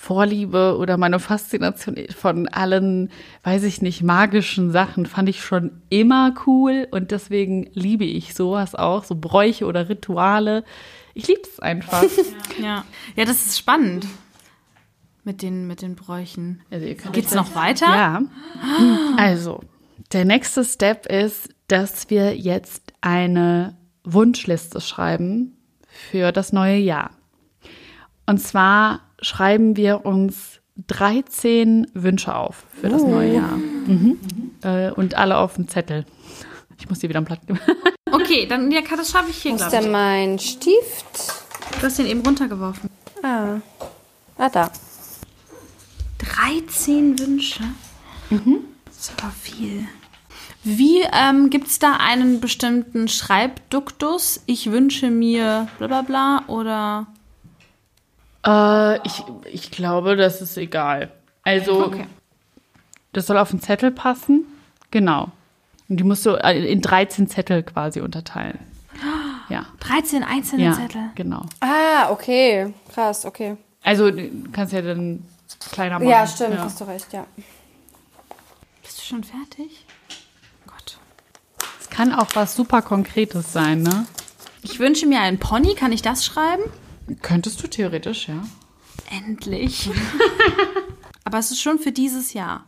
Vorliebe 0.00 0.76
oder 0.78 0.96
meine 0.96 1.18
Faszination 1.18 1.96
von 2.16 2.46
allen, 2.46 3.10
weiß 3.42 3.64
ich 3.64 3.82
nicht, 3.82 4.00
magischen 4.00 4.70
Sachen 4.70 5.06
fand 5.06 5.28
ich 5.28 5.42
schon 5.42 5.82
immer 5.88 6.32
cool 6.46 6.86
und 6.92 7.10
deswegen 7.10 7.68
liebe 7.74 8.04
ich 8.04 8.32
sowas 8.34 8.76
auch, 8.76 9.02
so 9.02 9.16
Bräuche 9.16 9.66
oder 9.66 9.88
Rituale. 9.88 10.62
Ich 11.14 11.26
liebe 11.26 11.40
es 11.42 11.58
einfach. 11.58 12.04
Ja. 12.62 12.84
ja, 13.16 13.24
das 13.24 13.44
ist 13.46 13.58
spannend 13.58 14.06
mit 15.24 15.42
den, 15.42 15.66
mit 15.66 15.82
den 15.82 15.96
Bräuchen. 15.96 16.60
Also 16.70 16.86
Geht's 16.86 17.30
das- 17.30 17.34
noch 17.34 17.54
weiter? 17.56 17.86
Ja. 17.86 18.22
Also, 19.16 19.62
der 20.12 20.24
nächste 20.24 20.64
Step 20.64 21.06
ist, 21.06 21.48
dass 21.66 22.08
wir 22.08 22.36
jetzt 22.36 22.92
eine 23.00 23.76
Wunschliste 24.04 24.80
schreiben 24.80 25.56
für 25.88 26.30
das 26.30 26.52
neue 26.52 26.78
Jahr. 26.78 27.10
Und 28.26 28.38
zwar 28.38 29.00
schreiben 29.20 29.76
wir 29.76 30.04
uns 30.06 30.60
13 30.86 31.88
Wünsche 31.94 32.34
auf 32.34 32.64
für 32.80 32.88
das 32.88 33.02
neue 33.02 33.34
Jahr. 33.34 33.56
Mhm. 33.56 34.18
Äh, 34.62 34.90
und 34.92 35.14
alle 35.16 35.38
auf 35.38 35.54
dem 35.54 35.68
Zettel. 35.68 36.04
Ich 36.78 36.88
muss 36.88 37.00
die 37.00 37.08
wieder 37.08 37.18
am 37.18 37.24
Platz 37.24 37.44
geben. 37.46 37.60
Okay, 38.10 38.46
dann 38.46 38.70
ja, 38.72 38.80
das 38.96 39.10
schaffe 39.10 39.28
ich 39.28 39.36
hier, 39.36 39.52
Wo 39.52 39.56
ist 39.56 39.68
glaube 39.68 39.76
ich. 39.76 39.82
denn 39.82 39.92
mein 39.92 40.38
Stift? 40.38 41.32
Du 41.78 41.82
hast 41.86 41.98
den 41.98 42.06
eben 42.06 42.22
runtergeworfen. 42.22 42.88
Ah. 43.22 43.56
Ah, 44.38 44.48
da. 44.48 44.70
13 46.18 47.18
Wünsche? 47.18 47.62
Das 48.30 48.96
ist 48.98 49.12
aber 49.22 49.30
viel. 49.32 49.86
Wie 50.64 51.02
ähm, 51.12 51.50
gibt 51.50 51.68
es 51.68 51.78
da 51.78 51.96
einen 51.98 52.40
bestimmten 52.40 53.08
Schreibduktus? 53.08 54.42
Ich 54.46 54.70
wünsche 54.70 55.10
mir 55.10 55.68
bla 55.78 55.86
bla 55.86 56.02
bla 56.02 56.44
oder. 56.48 57.06
Äh, 58.48 59.06
ich, 59.06 59.22
ich 59.52 59.70
glaube, 59.70 60.16
das 60.16 60.40
ist 60.40 60.56
egal. 60.56 61.10
Also, 61.42 61.84
Okay. 61.86 62.06
das 63.12 63.26
soll 63.26 63.36
auf 63.38 63.50
den 63.50 63.60
Zettel 63.60 63.90
passen. 63.90 64.44
Genau. 64.90 65.30
Und 65.88 65.96
die 65.98 66.04
musst 66.04 66.24
du 66.26 66.30
äh, 66.30 66.70
in 66.70 66.80
13 66.80 67.28
Zettel 67.28 67.62
quasi 67.62 68.00
unterteilen. 68.00 68.58
Ja. 69.50 69.64
13 69.80 70.22
einzelne 70.24 70.64
Ja, 70.64 70.72
Zettel. 70.74 71.00
genau. 71.14 71.40
Ah, 71.60 72.10
okay. 72.10 72.74
Krass, 72.92 73.24
okay. 73.24 73.56
Also, 73.82 74.10
du 74.10 74.28
kannst 74.52 74.74
ja 74.74 74.82
dann 74.82 75.24
kleiner 75.72 75.94
machen. 75.98 76.06
Ja, 76.10 76.26
stimmt, 76.26 76.52
Ja. 76.56 76.60
hast 76.64 76.78
du 76.82 76.84
recht, 76.84 77.10
ja. 77.14 77.24
Bist 78.82 78.98
du 78.98 79.02
schon 79.04 79.24
fertig? 79.24 79.86
Gott. 80.66 80.98
Es 81.80 81.88
kann 81.88 82.12
auch 82.12 82.26
was 82.34 82.54
super 82.56 82.82
Konkretes 82.82 83.50
sein, 83.54 83.80
ne? 83.80 84.04
Ich 84.60 84.78
wünsche 84.78 85.06
mir 85.06 85.20
einen 85.20 85.38
Pony. 85.38 85.74
Kann 85.74 85.92
ich 85.92 86.02
das 86.02 86.26
schreiben? 86.26 86.64
Könntest 87.16 87.62
du 87.62 87.68
theoretisch, 87.68 88.28
ja. 88.28 88.42
Endlich. 89.10 89.90
aber 91.24 91.38
es 91.38 91.50
ist 91.50 91.60
schon 91.60 91.78
für 91.78 91.92
dieses 91.92 92.32
Jahr. 92.32 92.64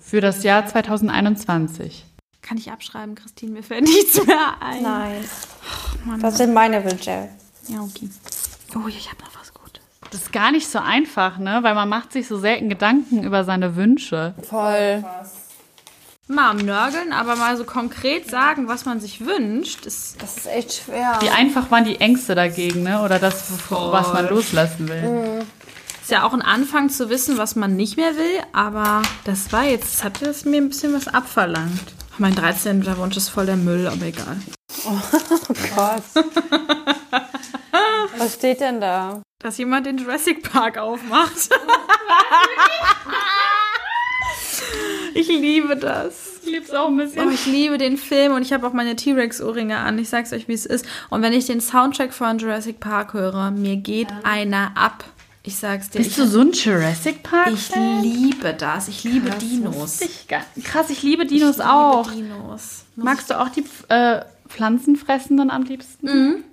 Für 0.00 0.20
das 0.20 0.42
Jahr 0.42 0.66
2021. 0.66 2.04
Kann 2.42 2.58
ich 2.58 2.70
abschreiben, 2.70 3.14
Christine? 3.14 3.52
Mir 3.52 3.62
fällt 3.62 3.82
nichts 3.84 4.24
mehr 4.26 4.60
ein. 4.60 4.82
Nein. 4.82 5.24
Das 6.20 6.38
sind 6.38 6.52
meine 6.54 6.84
Wünsche. 6.84 7.28
Ja, 7.68 7.80
okay. 7.80 8.08
Oh, 8.74 8.88
ich 8.88 9.08
habe 9.10 9.22
noch 9.22 9.38
was 9.38 9.52
Gutes. 9.52 9.82
Das 10.10 10.22
ist 10.22 10.32
gar 10.32 10.50
nicht 10.50 10.66
so 10.66 10.78
einfach, 10.78 11.38
ne? 11.38 11.60
Weil 11.62 11.74
man 11.74 11.88
macht 11.88 12.12
sich 12.12 12.26
so 12.26 12.38
selten 12.38 12.68
Gedanken 12.68 13.22
über 13.22 13.44
seine 13.44 13.76
Wünsche. 13.76 14.34
Voll. 14.42 15.04
Mal 16.30 16.50
am 16.50 16.58
Nörgeln, 16.58 17.12
aber 17.12 17.34
mal 17.34 17.56
so 17.56 17.64
konkret 17.64 18.30
sagen, 18.30 18.68
was 18.68 18.84
man 18.84 19.00
sich 19.00 19.24
wünscht, 19.26 19.84
ist 19.84 20.22
Das 20.22 20.36
ist 20.36 20.46
echt 20.46 20.72
schwer. 20.84 21.18
Wie 21.20 21.28
einfach 21.30 21.70
waren 21.72 21.84
die 21.84 22.00
Ängste 22.00 22.34
dagegen, 22.36 22.84
ne? 22.84 23.02
Oder 23.02 23.18
das, 23.18 23.50
wovor- 23.50 23.90
was 23.92 24.12
man 24.12 24.28
loslassen 24.28 24.88
will. 24.88 25.44
Ist 26.00 26.10
ja 26.12 26.22
auch 26.24 26.32
ein 26.32 26.42
Anfang 26.42 26.88
zu 26.88 27.10
wissen, 27.10 27.36
was 27.36 27.56
man 27.56 27.74
nicht 27.74 27.96
mehr 27.96 28.14
will, 28.16 28.40
aber 28.52 29.02
das 29.24 29.52
war 29.52 29.64
jetzt, 29.64 29.94
das 29.96 30.04
hat 30.04 30.20
jetzt 30.20 30.46
mir 30.46 30.58
ein 30.58 30.68
bisschen 30.68 30.94
was 30.94 31.08
abverlangt. 31.08 31.80
Mein 32.18 32.34
13. 32.34 32.84
Wunsch 32.96 33.16
ist 33.16 33.28
voll 33.30 33.46
der 33.46 33.56
Müll, 33.56 33.86
aber 33.88 34.04
egal. 34.06 34.36
Gott. 35.74 36.02
Was 38.18 38.34
steht 38.34 38.60
denn 38.60 38.80
da? 38.80 39.22
Dass 39.40 39.56
jemand 39.58 39.86
den 39.86 39.96
Jurassic 39.98 40.42
Park 40.52 40.76
aufmacht. 40.78 41.48
ich 45.14 45.28
liebe 45.28 45.76
das. 45.76 46.40
Ich 46.44 46.50
lieb's 46.52 46.70
auch 46.70 46.88
ein 46.88 46.96
bisschen. 46.96 47.26
Oh, 47.26 47.30
ich 47.30 47.46
liebe 47.46 47.78
den 47.78 47.96
Film 47.96 48.32
und 48.34 48.42
ich 48.42 48.52
habe 48.52 48.66
auch 48.66 48.72
meine 48.72 48.96
T-Rex-Ohrringe 48.96 49.76
an. 49.76 49.98
Ich 49.98 50.08
sag's 50.08 50.32
euch, 50.32 50.48
wie 50.48 50.52
es 50.54 50.66
ist. 50.66 50.86
Und 51.10 51.22
wenn 51.22 51.32
ich 51.32 51.46
den 51.46 51.60
Soundtrack 51.60 52.12
von 52.12 52.38
Jurassic 52.38 52.80
Park 52.80 53.12
höre, 53.14 53.50
mir 53.50 53.76
geht 53.76 54.08
einer 54.22 54.72
ab. 54.76 55.04
Ich 55.42 55.56
sag's 55.56 55.88
dir. 55.90 55.98
Bist 56.00 56.18
du 56.18 56.26
so 56.26 56.40
ein 56.40 56.52
Jurassic 56.52 57.22
Park? 57.22 57.48
Ich 57.54 57.70
liebe 57.74 58.52
das. 58.54 58.88
Ich 58.88 59.04
liebe 59.04 59.30
Dinos. 59.30 60.00
Ich, 60.02 60.28
krass, 60.64 60.90
ich 60.90 61.02
liebe 61.02 61.24
Dinos 61.26 61.60
auch. 61.60 62.10
Liebe 62.12 62.28
Dinos. 62.28 62.84
Magst 62.96 63.30
du 63.30 63.40
auch 63.40 63.48
die 63.48 63.64
äh, 63.88 64.20
Pflanzenfressenden 64.48 65.50
am 65.50 65.62
liebsten? 65.64 66.44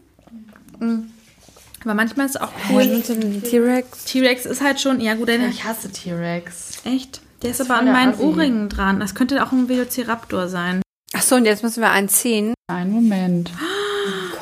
Aber 1.84 1.94
manchmal 1.94 2.26
ist 2.26 2.36
es 2.36 2.42
auch 2.42 2.52
Cool. 2.70 3.02
T-Rex. 3.02 4.06
T-Rex 4.06 4.46
ist 4.46 4.62
halt 4.62 4.80
schon, 4.80 5.00
ja 5.02 5.16
gut, 5.16 5.28
der, 5.28 5.48
Ich 5.48 5.64
hasse 5.64 5.92
T-Rex. 5.92 6.82
echt. 6.86 7.22
Der 7.42 7.52
ist 7.52 7.60
ist 7.60 7.70
aber 7.70 7.80
an 7.80 7.92
meinen 7.92 8.14
Assi. 8.14 8.24
Ohrringen 8.24 8.70
dran. 8.70 9.00
Das 9.00 9.14
könnte 9.14 9.44
auch 9.44 9.52
ein 9.52 9.70
Velociraptor 9.70 10.48
sein. 10.48 10.82
Achso, 11.14 11.36
und 11.36 11.46
jetzt 11.46 11.64
müssen 11.64 11.82
wir 11.82 11.92
einen 11.92 12.10
ziehen. 12.10 12.54
Einen 12.68 12.92
Moment. 12.92 13.52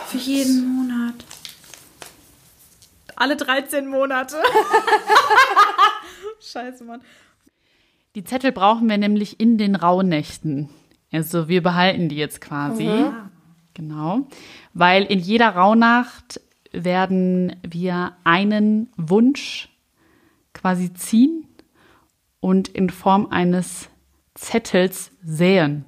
Für 0.08 0.18
jeden 0.18 0.76
Monat. 0.76 1.14
Alle 3.16 3.36
13 3.36 3.88
Monate. 3.88 4.38
Scheiße, 6.40 6.84
Mann. 6.84 7.02
Die 8.16 8.24
Zettel 8.24 8.52
brauchen 8.52 8.90
wir 8.90 8.98
nämlich 8.98 9.40
in 9.40 9.58
den 9.58 9.76
Rauhnächten. 9.76 10.70
Also 11.12 11.48
wir 11.48 11.62
behalten 11.62 12.10
die 12.10 12.16
jetzt 12.16 12.40
quasi. 12.40 12.90
Genau. 13.74 14.28
Weil 14.74 15.04
in 15.04 15.20
jeder 15.20 15.50
Rauhnacht 15.50 16.40
werden 16.72 17.56
wir 17.68 18.16
einen 18.24 18.90
Wunsch 18.96 19.70
quasi 20.54 20.94
ziehen 20.94 21.46
und 22.46 22.68
in 22.68 22.92
Form 22.92 23.30
eines 23.32 23.90
Zettels 24.36 25.10
säen. 25.24 25.84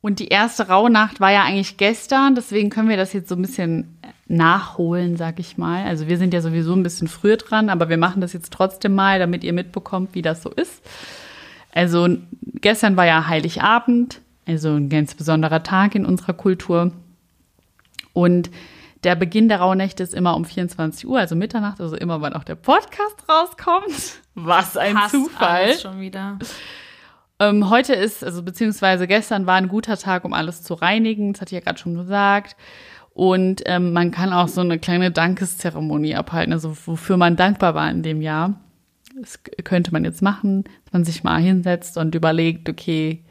Und 0.00 0.18
die 0.18 0.26
erste 0.26 0.66
Rauhnacht 0.66 1.20
war 1.20 1.30
ja 1.30 1.44
eigentlich 1.44 1.76
gestern, 1.76 2.34
deswegen 2.34 2.68
können 2.68 2.88
wir 2.88 2.96
das 2.96 3.12
jetzt 3.12 3.28
so 3.28 3.36
ein 3.36 3.42
bisschen 3.42 3.96
nachholen, 4.26 5.16
sag 5.16 5.38
ich 5.38 5.56
mal. 5.56 5.84
Also 5.84 6.08
wir 6.08 6.18
sind 6.18 6.34
ja 6.34 6.40
sowieso 6.40 6.72
ein 6.72 6.82
bisschen 6.82 7.06
früher 7.06 7.36
dran, 7.36 7.70
aber 7.70 7.88
wir 7.88 7.96
machen 7.96 8.20
das 8.20 8.32
jetzt 8.32 8.52
trotzdem 8.52 8.96
mal, 8.96 9.20
damit 9.20 9.44
ihr 9.44 9.52
mitbekommt, 9.52 10.16
wie 10.16 10.22
das 10.22 10.42
so 10.42 10.50
ist. 10.50 10.82
Also 11.72 12.08
gestern 12.54 12.96
war 12.96 13.06
ja 13.06 13.28
Heiligabend, 13.28 14.20
also 14.46 14.70
ein 14.70 14.88
ganz 14.88 15.14
besonderer 15.14 15.62
Tag 15.62 15.94
in 15.94 16.06
unserer 16.06 16.34
Kultur. 16.34 16.90
Und 18.14 18.50
der 19.04 19.14
Beginn 19.14 19.48
der 19.48 19.60
Rauhnächte 19.60 20.02
ist 20.02 20.14
immer 20.14 20.36
um 20.36 20.44
24 20.44 21.06
Uhr, 21.06 21.18
also 21.18 21.36
Mitternacht, 21.36 21.80
also 21.80 21.96
immer, 21.96 22.20
wann 22.20 22.32
auch 22.32 22.44
der 22.44 22.56
Podcast 22.56 23.16
rauskommt. 23.28 24.20
Was 24.34 24.76
ein 24.76 24.94
Passt 24.94 25.14
Zufall. 25.14 25.62
alles 25.62 25.82
schon 25.82 26.00
wieder. 26.00 26.38
Ähm, 27.40 27.70
heute 27.70 27.94
ist, 27.94 28.24
also 28.24 28.42
beziehungsweise 28.42 29.06
gestern 29.06 29.46
war 29.46 29.54
ein 29.54 29.68
guter 29.68 29.96
Tag, 29.96 30.24
um 30.24 30.32
alles 30.32 30.62
zu 30.62 30.74
reinigen. 30.74 31.32
Das 31.32 31.40
hatte 31.40 31.54
ich 31.54 31.60
ja 31.60 31.64
gerade 31.64 31.78
schon 31.78 31.94
gesagt. 31.94 32.56
Und 33.10 33.62
ähm, 33.66 33.92
man 33.92 34.10
kann 34.10 34.32
auch 34.32 34.48
so 34.48 34.60
eine 34.60 34.78
kleine 34.78 35.10
Dankeszeremonie 35.10 36.14
abhalten, 36.14 36.52
also 36.52 36.76
wofür 36.86 37.16
man 37.16 37.36
dankbar 37.36 37.74
war 37.74 37.90
in 37.90 38.02
dem 38.02 38.22
Jahr. 38.22 38.60
Das 39.20 39.40
könnte 39.64 39.92
man 39.92 40.04
jetzt 40.04 40.22
machen, 40.22 40.64
dass 40.84 40.92
man 40.92 41.04
sich 41.04 41.24
mal 41.24 41.40
hinsetzt 41.40 41.96
und 41.96 42.14
überlegt, 42.14 42.68
okay, 42.68 43.24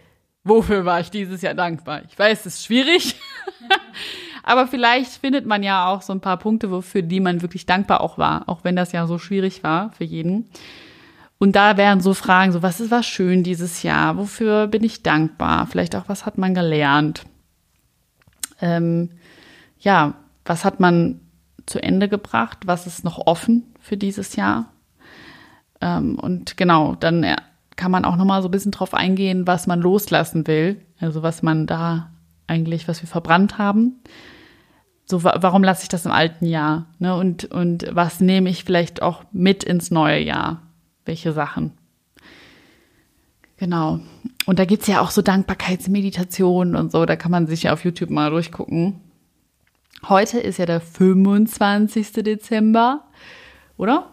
wofür 0.43 0.83
war 0.83 0.99
ich 0.99 1.09
dieses 1.09 1.41
Jahr 1.41 1.53
dankbar? 1.53 2.01
Ich 2.09 2.19
weiß, 2.19 2.41
es 2.41 2.55
ist 2.55 2.65
schwierig. 2.65 3.15
Aber 4.47 4.65
vielleicht 4.65 5.11
findet 5.11 5.45
man 5.45 5.61
ja 5.61 5.87
auch 5.87 6.01
so 6.01 6.13
ein 6.13 6.21
paar 6.21 6.37
Punkte, 6.37 6.71
wofür 6.71 7.01
die 7.01 7.19
man 7.19 7.41
wirklich 7.41 7.65
dankbar 7.65 7.99
auch 7.99 8.17
war, 8.17 8.47
auch 8.47 8.63
wenn 8.63 8.77
das 8.77 8.93
ja 8.93 9.05
so 9.05 9.19
schwierig 9.19 9.61
war 9.61 9.91
für 9.91 10.05
jeden. 10.05 10.47
Und 11.37 11.57
da 11.57 11.75
wären 11.75 11.99
so 11.99 12.13
Fragen, 12.13 12.53
so 12.53 12.63
was 12.63 12.79
ist 12.79 12.89
was 12.89 13.05
schön 13.05 13.43
dieses 13.43 13.83
Jahr? 13.83 14.17
Wofür 14.17 14.67
bin 14.67 14.85
ich 14.85 15.03
dankbar? 15.03 15.67
Vielleicht 15.67 15.97
auch, 15.97 16.05
was 16.07 16.25
hat 16.25 16.37
man 16.37 16.53
gelernt? 16.53 17.25
Ähm, 18.61 19.09
ja, 19.79 20.13
was 20.45 20.63
hat 20.63 20.79
man 20.79 21.19
zu 21.65 21.83
Ende 21.83 22.07
gebracht? 22.07 22.59
Was 22.65 22.87
ist 22.87 23.03
noch 23.03 23.27
offen 23.27 23.65
für 23.81 23.97
dieses 23.97 24.37
Jahr? 24.37 24.71
Ähm, 25.81 26.17
und 26.17 26.55
genau, 26.55 26.95
dann 26.95 27.21
ja, 27.21 27.35
kann 27.75 27.91
man 27.91 28.05
auch 28.05 28.15
noch 28.15 28.23
mal 28.23 28.41
so 28.41 28.47
ein 28.47 28.51
bisschen 28.51 28.71
drauf 28.71 28.93
eingehen, 28.93 29.45
was 29.45 29.67
man 29.67 29.81
loslassen 29.81 30.47
will. 30.47 30.79
Also 31.01 31.21
was 31.21 31.43
man 31.43 31.67
da 31.67 32.11
eigentlich, 32.47 32.87
was 32.87 33.01
wir 33.01 33.09
verbrannt 33.09 33.57
haben. 33.57 33.99
So, 35.09 35.23
wa 35.23 35.37
warum 35.39 35.63
lasse 35.63 35.83
ich 35.83 35.89
das 35.89 36.05
im 36.05 36.11
alten 36.11 36.45
Jahr? 36.45 36.85
Ne? 36.99 37.15
Und, 37.15 37.45
und 37.45 37.87
was 37.91 38.19
nehme 38.19 38.49
ich 38.49 38.65
vielleicht 38.65 39.01
auch 39.01 39.23
mit 39.31 39.63
ins 39.63 39.89
neue 39.89 40.19
Jahr? 40.19 40.61
Welche 41.05 41.31
Sachen? 41.31 41.71
Genau. 43.55 43.99
Und 44.45 44.59
da 44.59 44.65
gibt's 44.65 44.87
ja 44.87 45.01
auch 45.01 45.09
so 45.09 45.21
Dankbarkeitsmeditationen 45.21 46.75
und 46.75 46.91
so. 46.91 47.05
Da 47.05 47.15
kann 47.15 47.31
man 47.31 47.47
sich 47.47 47.63
ja 47.63 47.73
auf 47.73 47.85
YouTube 47.85 48.09
mal 48.09 48.29
durchgucken. 48.29 48.99
Heute 50.07 50.39
ist 50.39 50.59
ja 50.59 50.65
der 50.65 50.81
25. 50.81 52.11
Dezember, 52.23 53.05
oder? 53.77 54.09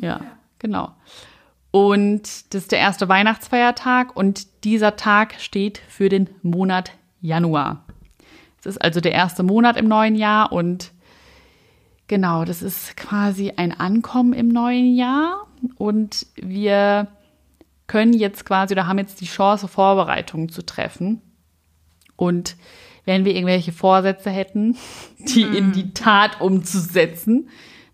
Ja, 0.00 0.20
Genau. 0.58 0.92
Und 1.70 2.54
das 2.54 2.62
ist 2.62 2.72
der 2.72 2.78
erste 2.78 3.08
Weihnachtsfeiertag 3.08 4.16
und 4.16 4.64
dieser 4.64 4.96
Tag 4.96 5.34
steht 5.40 5.78
für 5.88 6.08
den 6.08 6.30
Monat 6.42 6.92
Januar. 7.20 7.83
Es 8.64 8.76
ist 8.76 8.78
also 8.82 9.00
der 9.00 9.12
erste 9.12 9.42
Monat 9.42 9.76
im 9.76 9.88
neuen 9.88 10.14
Jahr 10.14 10.50
und 10.52 10.92
genau, 12.06 12.44
das 12.44 12.62
ist 12.62 12.96
quasi 12.96 13.52
ein 13.56 13.78
Ankommen 13.78 14.32
im 14.32 14.48
neuen 14.48 14.94
Jahr 14.94 15.46
und 15.76 16.26
wir 16.36 17.08
können 17.86 18.14
jetzt 18.14 18.46
quasi 18.46 18.72
oder 18.72 18.86
haben 18.86 18.98
jetzt 18.98 19.20
die 19.20 19.26
Chance, 19.26 19.68
Vorbereitungen 19.68 20.48
zu 20.48 20.64
treffen. 20.64 21.20
Und 22.16 22.56
wenn 23.04 23.26
wir 23.26 23.34
irgendwelche 23.34 23.72
Vorsätze 23.72 24.30
hätten, 24.30 24.78
die 25.18 25.42
in 25.42 25.72
die 25.72 25.92
Tat 25.92 26.40
umzusetzen, 26.40 27.50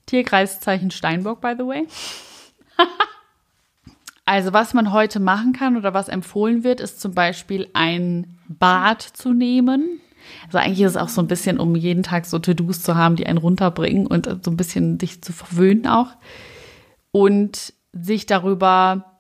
Tierkreiszeichen 0.07 0.91
Steinbock, 0.91 1.41
by 1.41 1.55
the 1.59 1.65
way. 1.65 1.87
also 4.25 4.53
was 4.53 4.75
man 4.75 4.93
heute 4.93 5.19
machen 5.19 5.53
kann 5.53 5.77
oder 5.77 5.95
was 5.95 6.09
empfohlen 6.09 6.63
wird, 6.63 6.81
ist 6.81 7.01
zum 7.01 7.13
Beispiel 7.13 7.69
ein 7.75 8.39
Bad 8.49 9.03
zu 9.03 9.33
nehmen. 9.33 10.01
Also 10.47 10.59
eigentlich 10.59 10.81
ist 10.81 10.93
es 10.93 10.97
auch 10.97 11.09
so 11.09 11.21
ein 11.21 11.29
bisschen, 11.29 11.59
um 11.59 11.77
jeden 11.77 12.03
Tag 12.03 12.27
so 12.27 12.39
To-Dos 12.39 12.83
zu 12.83 12.95
haben, 12.95 13.17
die 13.17 13.27
einen 13.27 13.39
runterbringen 13.39 14.07
und 14.07 14.27
so 14.45 14.51
ein 14.51 14.57
bisschen 14.57 14.99
dich 14.99 15.23
zu 15.23 15.33
verwöhnen 15.33 15.87
auch. 15.87 16.09
Und 17.13 17.73
sich 17.93 18.27
darüber 18.27 19.11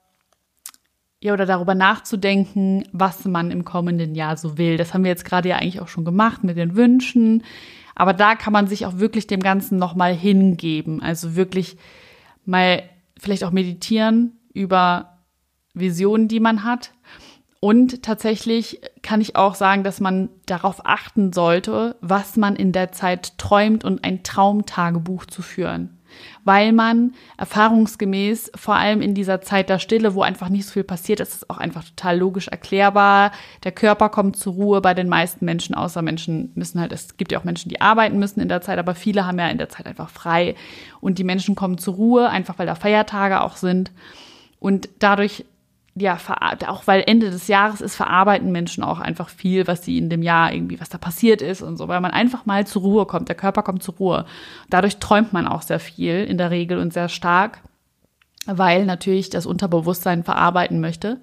ja, 1.22 1.34
oder 1.34 1.44
darüber 1.44 1.74
nachzudenken, 1.74 2.84
was 2.92 3.26
man 3.26 3.50
im 3.50 3.64
kommenden 3.64 4.14
Jahr 4.14 4.36
so 4.38 4.56
will. 4.56 4.78
Das 4.78 4.94
haben 4.94 5.04
wir 5.04 5.10
jetzt 5.10 5.26
gerade 5.26 5.50
ja 5.50 5.56
eigentlich 5.56 5.80
auch 5.80 5.88
schon 5.88 6.04
gemacht 6.06 6.44
mit 6.44 6.56
den 6.56 6.76
Wünschen. 6.76 7.44
Aber 7.94 8.14
da 8.14 8.34
kann 8.34 8.54
man 8.54 8.66
sich 8.66 8.86
auch 8.86 8.98
wirklich 8.98 9.26
dem 9.26 9.40
Ganzen 9.40 9.78
nochmal 9.78 10.14
hingeben. 10.14 11.02
Also 11.02 11.36
wirklich 11.36 11.76
mal 12.46 12.82
vielleicht 13.18 13.44
auch 13.44 13.50
meditieren 13.50 14.38
über 14.54 15.18
Visionen, 15.74 16.26
die 16.26 16.40
man 16.40 16.64
hat. 16.64 16.92
Und 17.60 18.02
tatsächlich 18.02 18.80
kann 19.02 19.20
ich 19.20 19.36
auch 19.36 19.54
sagen, 19.54 19.84
dass 19.84 20.00
man 20.00 20.30
darauf 20.46 20.86
achten 20.86 21.32
sollte, 21.32 21.96
was 22.00 22.36
man 22.36 22.56
in 22.56 22.72
der 22.72 22.92
Zeit 22.92 23.36
träumt 23.36 23.84
und 23.84 24.02
ein 24.02 24.22
Traumtagebuch 24.22 25.26
zu 25.26 25.42
führen 25.42 26.00
weil 26.44 26.72
man 26.72 27.14
erfahrungsgemäß 27.36 28.52
vor 28.54 28.74
allem 28.76 29.00
in 29.00 29.14
dieser 29.14 29.40
Zeit 29.40 29.68
der 29.68 29.78
Stille, 29.78 30.14
wo 30.14 30.22
einfach 30.22 30.48
nicht 30.48 30.66
so 30.66 30.72
viel 30.72 30.84
passiert, 30.84 31.20
ist 31.20 31.34
es 31.34 31.50
auch 31.50 31.58
einfach 31.58 31.84
total 31.84 32.18
logisch 32.18 32.48
erklärbar. 32.48 33.32
Der 33.64 33.72
Körper 33.72 34.08
kommt 34.08 34.36
zur 34.36 34.54
Ruhe 34.54 34.80
bei 34.80 34.94
den 34.94 35.08
meisten 35.08 35.44
Menschen, 35.44 35.74
außer 35.74 36.02
Menschen 36.02 36.52
müssen 36.54 36.80
halt, 36.80 36.92
es 36.92 37.16
gibt 37.16 37.32
ja 37.32 37.38
auch 37.38 37.44
Menschen, 37.44 37.68
die 37.68 37.80
arbeiten 37.80 38.18
müssen 38.18 38.40
in 38.40 38.48
der 38.48 38.62
Zeit, 38.62 38.78
aber 38.78 38.94
viele 38.94 39.26
haben 39.26 39.38
ja 39.38 39.48
in 39.48 39.58
der 39.58 39.68
Zeit 39.68 39.86
einfach 39.86 40.10
frei. 40.10 40.54
Und 41.00 41.18
die 41.18 41.24
Menschen 41.24 41.54
kommen 41.54 41.78
zur 41.78 41.94
Ruhe, 41.94 42.28
einfach 42.28 42.58
weil 42.58 42.66
da 42.66 42.74
Feiertage 42.74 43.40
auch 43.40 43.56
sind. 43.56 43.90
Und 44.58 44.88
dadurch 44.98 45.44
ja, 45.96 46.18
auch 46.68 46.86
weil 46.86 47.02
Ende 47.06 47.30
des 47.30 47.48
Jahres 47.48 47.80
ist, 47.80 47.96
verarbeiten 47.96 48.52
Menschen 48.52 48.84
auch 48.84 49.00
einfach 49.00 49.28
viel, 49.28 49.66
was 49.66 49.84
sie 49.84 49.98
in 49.98 50.08
dem 50.08 50.22
Jahr 50.22 50.52
irgendwie, 50.52 50.80
was 50.80 50.88
da 50.88 50.98
passiert 50.98 51.42
ist 51.42 51.62
und 51.62 51.76
so, 51.76 51.88
weil 51.88 52.00
man 52.00 52.12
einfach 52.12 52.46
mal 52.46 52.66
zur 52.66 52.82
Ruhe 52.82 53.06
kommt, 53.06 53.28
der 53.28 53.36
Körper 53.36 53.62
kommt 53.62 53.82
zur 53.82 53.96
Ruhe. 53.96 54.24
Dadurch 54.68 54.98
träumt 54.98 55.32
man 55.32 55.48
auch 55.48 55.62
sehr 55.62 55.80
viel 55.80 56.24
in 56.24 56.38
der 56.38 56.50
Regel 56.50 56.78
und 56.78 56.92
sehr 56.92 57.08
stark, 57.08 57.62
weil 58.46 58.86
natürlich 58.86 59.30
das 59.30 59.46
Unterbewusstsein 59.46 60.22
verarbeiten 60.22 60.80
möchte. 60.80 61.20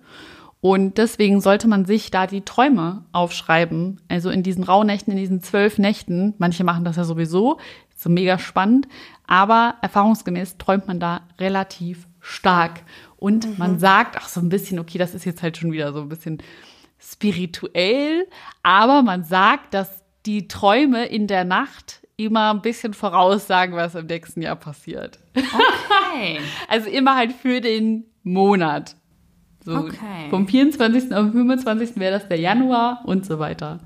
Und 0.59 0.97
deswegen 0.97 1.39
sollte 1.39 1.68
man 1.68 1.86
sich 1.86 2.11
da 2.11 2.28
die 2.28 2.41
Träume 2.41 3.05
aufschreiben. 3.11 4.01
Also 4.09 4.30
in 4.30 4.43
diesen 4.43 4.63
Rauhnächten, 4.63 5.13
in 5.13 5.20
diesen 5.20 5.41
zwölf 5.41 5.78
Nächten. 5.78 6.34
Manche 6.39 6.63
machen 6.63 6.84
das 6.84 6.95
ja 6.95 7.03
sowieso. 7.03 7.57
So 7.95 8.09
mega 8.09 8.39
spannend. 8.39 8.88
Aber 9.28 9.76
erfahrungsgemäß 9.82 10.57
träumt 10.57 10.88
man 10.88 10.99
da 10.99 11.22
relativ 11.39 12.07
stark. 12.20 12.82
Und 13.18 13.47
mhm. 13.47 13.55
man 13.57 13.80
sagt 13.80 14.18
auch 14.18 14.28
so 14.28 14.39
ein 14.39 14.49
bisschen, 14.49 14.80
okay, 14.80 14.97
das 14.97 15.13
ist 15.13 15.26
jetzt 15.26 15.43
halt 15.43 15.57
schon 15.57 15.72
wieder 15.72 15.91
so 15.91 16.01
ein 16.01 16.09
bisschen 16.09 16.38
spirituell, 16.99 18.28
aber 18.63 19.03
man 19.03 19.24
sagt, 19.24 19.74
dass 19.74 20.03
die 20.26 20.47
Träume 20.47 21.05
in 21.05 21.28
der 21.28 21.43
Nacht 21.43 22.01
immer 22.18 22.51
ein 22.51 22.61
bisschen 22.61 22.93
voraussagen, 22.93 23.76
was 23.76 23.95
im 23.95 24.07
nächsten 24.07 24.41
Jahr 24.41 24.55
passiert. 24.55 25.20
Okay. 25.36 26.39
also 26.68 26.89
immer 26.89 27.15
halt 27.15 27.32
für 27.34 27.61
den 27.61 28.05
Monat. 28.24 28.95
So 29.63 29.76
okay. 29.76 30.30
Vom 30.30 30.47
24. 30.47 31.13
auf 31.13 31.32
25. 31.32 31.97
wäre 31.97 32.20
das 32.20 32.28
der 32.28 32.39
Januar 32.39 33.01
und 33.05 33.26
so 33.26 33.38
weiter. 33.39 33.80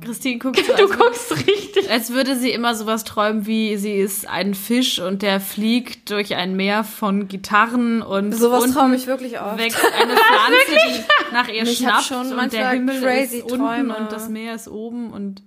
Christine 0.00 0.38
guckt 0.38 0.56
so, 0.66 0.74
Du 0.76 0.88
guckst 0.88 1.32
richtig. 1.46 1.90
Als 1.90 2.10
würde 2.10 2.36
sie 2.36 2.50
immer 2.50 2.74
sowas 2.74 3.04
träumen, 3.04 3.46
wie 3.46 3.76
sie 3.76 3.94
ist 3.94 4.28
ein 4.28 4.54
Fisch 4.54 4.98
und 4.98 5.22
der 5.22 5.40
fliegt 5.40 6.10
durch 6.10 6.34
ein 6.34 6.56
Meer 6.56 6.84
von 6.84 7.28
Gitarren 7.28 8.02
und 8.02 8.32
sowas 8.32 8.72
träume 8.72 8.96
ich 8.96 9.06
wirklich 9.06 9.40
oft. 9.40 9.58
Wächst 9.58 9.84
eine 10.00 10.12
Pflanze, 10.12 10.88
die 10.88 11.32
nach 11.34 11.48
ihr 11.48 11.62
ich 11.62 11.78
schnappt 11.78 12.04
schon 12.04 12.32
und 12.32 12.52
der 12.52 12.70
Himmel 12.70 13.02
ist 13.02 13.42
unten 13.44 13.58
Träume. 13.58 13.96
und 13.96 14.12
das 14.12 14.28
Meer 14.28 14.54
ist 14.54 14.68
oben 14.68 15.12
und 15.12 15.42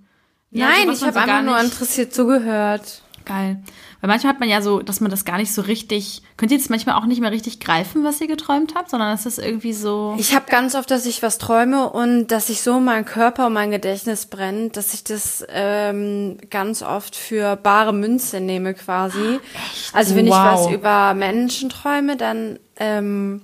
ja, 0.52 0.68
Nein, 0.68 0.92
ich 0.92 1.04
habe 1.04 1.20
einfach 1.20 1.42
nur 1.42 1.60
interessiert 1.60 2.14
zugehört. 2.14 3.02
Geil. 3.26 3.62
Weil 4.02 4.10
manchmal 4.10 4.34
hat 4.34 4.40
man 4.40 4.50
ja 4.50 4.62
so, 4.62 4.82
dass 4.82 5.00
man 5.00 5.10
das 5.10 5.24
gar 5.24 5.38
nicht 5.38 5.54
so 5.54 5.62
richtig. 5.62 6.22
Könnt 6.36 6.52
ihr 6.52 6.58
jetzt 6.58 6.70
manchmal 6.70 6.96
auch 6.96 7.06
nicht 7.06 7.22
mehr 7.22 7.32
richtig 7.32 7.60
greifen, 7.60 8.04
was 8.04 8.20
ihr 8.20 8.28
geträumt 8.28 8.76
habt, 8.76 8.90
sondern 8.90 9.14
es 9.14 9.26
ist 9.26 9.40
irgendwie 9.40 9.74
so. 9.74 10.16
Ich 10.18 10.36
habe 10.36 10.46
ganz 10.50 10.76
oft, 10.76 10.92
dass 10.92 11.06
ich 11.06 11.24
was 11.24 11.38
träume 11.38 11.90
und 11.90 12.28
dass 12.28 12.48
sich 12.48 12.62
so 12.62 12.80
mein 12.80 13.06
Körper 13.06 13.48
und 13.48 13.54
mein 13.54 13.72
Gedächtnis 13.72 14.26
brennt, 14.26 14.76
dass 14.76 14.94
ich 14.94 15.04
das 15.04 15.46
ähm, 15.50 16.38
ganz 16.50 16.84
oft 16.84 17.16
für 17.16 17.56
bare 17.56 17.94
Münze 17.94 18.42
nehme 18.42 18.74
quasi. 18.74 19.40
Echt? 19.72 19.96
Also 19.96 20.16
wenn 20.16 20.28
wow. 20.28 20.34
ich 20.34 20.44
was 20.44 20.72
über 20.72 21.14
Menschen 21.14 21.70
träume, 21.70 22.18
dann 22.18 22.60
ähm, 22.78 23.44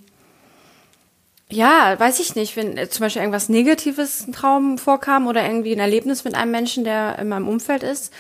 ja, 1.52 2.00
weiß 2.00 2.20
ich 2.20 2.36
nicht, 2.36 2.56
wenn 2.56 2.78
zum 2.90 3.02
Beispiel 3.02 3.22
irgendwas 3.22 3.50
Negatives 3.50 4.28
ein 4.28 4.34
Traum 4.34 4.78
vorkam 4.78 5.26
oder 5.28 5.44
irgendwie 5.44 5.74
ein 5.74 5.80
Erlebnis 5.80 6.24
mit 6.24 6.36
einem 6.36 6.52
Menschen, 6.52 6.84
der 6.84 7.18
in 7.18 7.30
meinem 7.30 7.48
Umfeld 7.48 7.82
ist, 7.82 8.14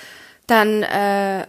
dann 0.49 0.83
äh, 0.83 1.47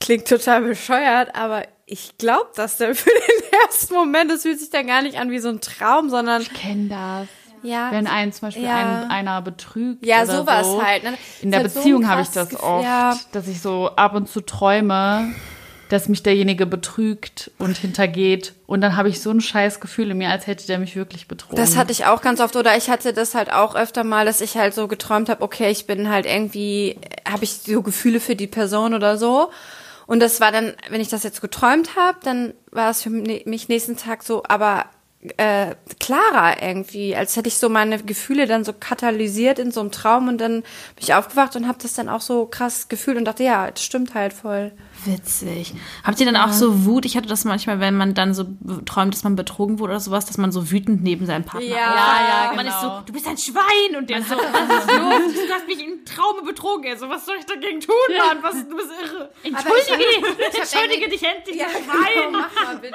klingt 0.00 0.28
total 0.28 0.62
bescheuert, 0.62 1.34
aber 1.34 1.64
ich 1.86 2.16
glaube 2.18 2.50
das 2.54 2.76
dann 2.76 2.94
für 2.94 3.10
den 3.10 3.52
ersten 3.66 3.94
Moment. 3.94 4.30
Das 4.30 4.42
fühlt 4.42 4.58
sich 4.58 4.70
dann 4.70 4.86
gar 4.86 5.02
nicht 5.02 5.18
an 5.18 5.30
wie 5.30 5.38
so 5.38 5.48
ein 5.48 5.60
Traum, 5.60 6.10
sondern. 6.10 6.42
Ich 6.42 6.52
kenne 6.52 6.88
das. 6.88 7.28
Ja. 7.62 7.90
Wenn 7.90 8.06
ein 8.06 8.30
zum 8.32 8.48
Beispiel 8.48 8.64
ja. 8.64 8.76
ein, 8.76 9.10
einer 9.10 9.40
betrügt. 9.40 10.04
Ja, 10.04 10.26
sowas 10.26 10.66
so. 10.66 10.84
halt. 10.84 11.02
Ne? 11.02 11.14
In 11.40 11.50
der 11.50 11.60
halt 11.60 11.72
Beziehung 11.72 12.02
so 12.02 12.08
habe 12.08 12.20
ich 12.20 12.28
das 12.28 12.54
oft, 12.62 12.84
ja. 12.84 13.18
dass 13.32 13.48
ich 13.48 13.62
so 13.62 13.90
ab 13.96 14.14
und 14.14 14.28
zu 14.28 14.42
träume, 14.42 15.34
dass 15.88 16.08
mich 16.08 16.22
derjenige 16.22 16.66
betrügt 16.66 17.50
und 17.58 17.76
hintergeht. 17.76 18.54
Und 18.66 18.80
dann 18.80 18.96
habe 18.96 19.08
ich 19.08 19.20
so 19.20 19.30
ein 19.30 19.40
scheiß 19.40 19.80
Gefühl 19.80 20.10
in 20.10 20.18
mir, 20.18 20.30
als 20.30 20.46
hätte 20.46 20.66
der 20.66 20.78
mich 20.78 20.96
wirklich 20.96 21.28
betrogen. 21.28 21.56
Das 21.56 21.76
hatte 21.76 21.92
ich 21.92 22.06
auch 22.06 22.22
ganz 22.22 22.40
oft. 22.40 22.56
Oder 22.56 22.76
ich 22.76 22.90
hatte 22.90 23.12
das 23.12 23.34
halt 23.34 23.52
auch 23.52 23.74
öfter 23.74 24.04
mal, 24.04 24.24
dass 24.24 24.40
ich 24.40 24.56
halt 24.56 24.74
so 24.74 24.88
geträumt 24.88 25.28
habe, 25.28 25.42
okay, 25.42 25.70
ich 25.70 25.86
bin 25.86 26.08
halt 26.08 26.26
irgendwie, 26.26 26.98
habe 27.28 27.44
ich 27.44 27.52
so 27.54 27.82
Gefühle 27.82 28.20
für 28.20 28.36
die 28.36 28.46
Person 28.46 28.94
oder 28.94 29.18
so. 29.18 29.50
Und 30.06 30.20
das 30.20 30.40
war 30.40 30.52
dann, 30.52 30.74
wenn 30.90 31.00
ich 31.00 31.08
das 31.08 31.22
jetzt 31.22 31.40
geträumt 31.40 31.96
habe, 31.96 32.18
dann 32.22 32.54
war 32.70 32.90
es 32.90 33.02
für 33.02 33.10
mich 33.10 33.68
nächsten 33.68 33.96
Tag 33.96 34.22
so, 34.22 34.42
aber 34.46 34.86
äh, 35.38 35.74
klarer 36.00 36.62
irgendwie, 36.62 37.16
als 37.16 37.36
hätte 37.36 37.48
ich 37.48 37.56
so 37.56 37.70
meine 37.70 38.02
Gefühle 38.02 38.46
dann 38.46 38.64
so 38.64 38.74
katalysiert 38.74 39.58
in 39.58 39.70
so 39.70 39.80
einem 39.80 39.90
Traum 39.90 40.28
und 40.28 40.38
dann 40.38 40.60
bin 40.60 41.00
ich 41.00 41.14
aufgewacht 41.14 41.56
und 41.56 41.66
habe 41.66 41.78
das 41.80 41.94
dann 41.94 42.10
auch 42.10 42.20
so 42.20 42.44
krass 42.44 42.88
gefühlt 42.88 43.16
und 43.16 43.24
dachte, 43.24 43.42
ja, 43.42 43.70
das 43.70 43.82
stimmt 43.82 44.14
halt 44.14 44.34
voll. 44.34 44.72
Witzig. 45.04 45.74
Habt 46.02 46.20
ihr 46.20 46.26
dann 46.26 46.34
ja. 46.34 46.46
auch 46.46 46.52
so 46.52 46.84
Wut? 46.84 47.04
Ich 47.04 47.16
hatte 47.16 47.28
das 47.28 47.44
manchmal, 47.44 47.80
wenn 47.80 47.96
man 47.96 48.14
dann 48.14 48.34
so 48.34 48.44
träumt, 48.84 49.14
dass 49.14 49.24
man 49.24 49.36
betrogen 49.36 49.78
wurde 49.78 49.92
oder 49.92 50.00
sowas, 50.00 50.26
dass 50.26 50.38
man 50.38 50.52
so 50.52 50.70
wütend 50.70 51.02
neben 51.02 51.26
seinem 51.26 51.44
Partner 51.44 51.68
ja, 51.68 51.76
ist. 51.76 51.80
Ja, 51.80 52.28
ja, 52.28 52.50
genau. 52.50 52.56
Man 52.56 52.66
ist 52.66 52.80
so, 52.80 52.88
genau. 52.88 53.02
du 53.06 53.12
bist 53.12 53.26
ein 53.26 53.38
Schwein 53.38 53.96
und 53.96 54.10
der 54.10 54.22
so, 54.22 54.36
was 54.36 54.84
ist 54.84 54.92
los? 54.98 55.46
Du 55.46 55.52
hast 55.52 55.66
mich 55.66 55.84
in 55.84 56.04
Traume 56.04 56.42
betrogen. 56.42 56.90
Also, 56.90 57.08
was 57.08 57.26
soll 57.26 57.36
ich 57.38 57.46
dagegen 57.46 57.80
tun, 57.80 57.94
Mann? 58.18 58.42
Was, 58.42 58.54
du 58.68 58.76
bist 58.76 58.88
irre. 59.02 59.30
Entschuldige, 59.42 60.04
ich, 60.48 60.58
entschuldige 60.58 61.08
dich 61.10 61.22
endlich, 61.22 61.56
ja, 61.56 61.66
Schwein. 61.68 62.26
Genau, 62.26 62.38
mach 62.38 62.64
mal 62.64 62.76
bitte. 62.76 62.94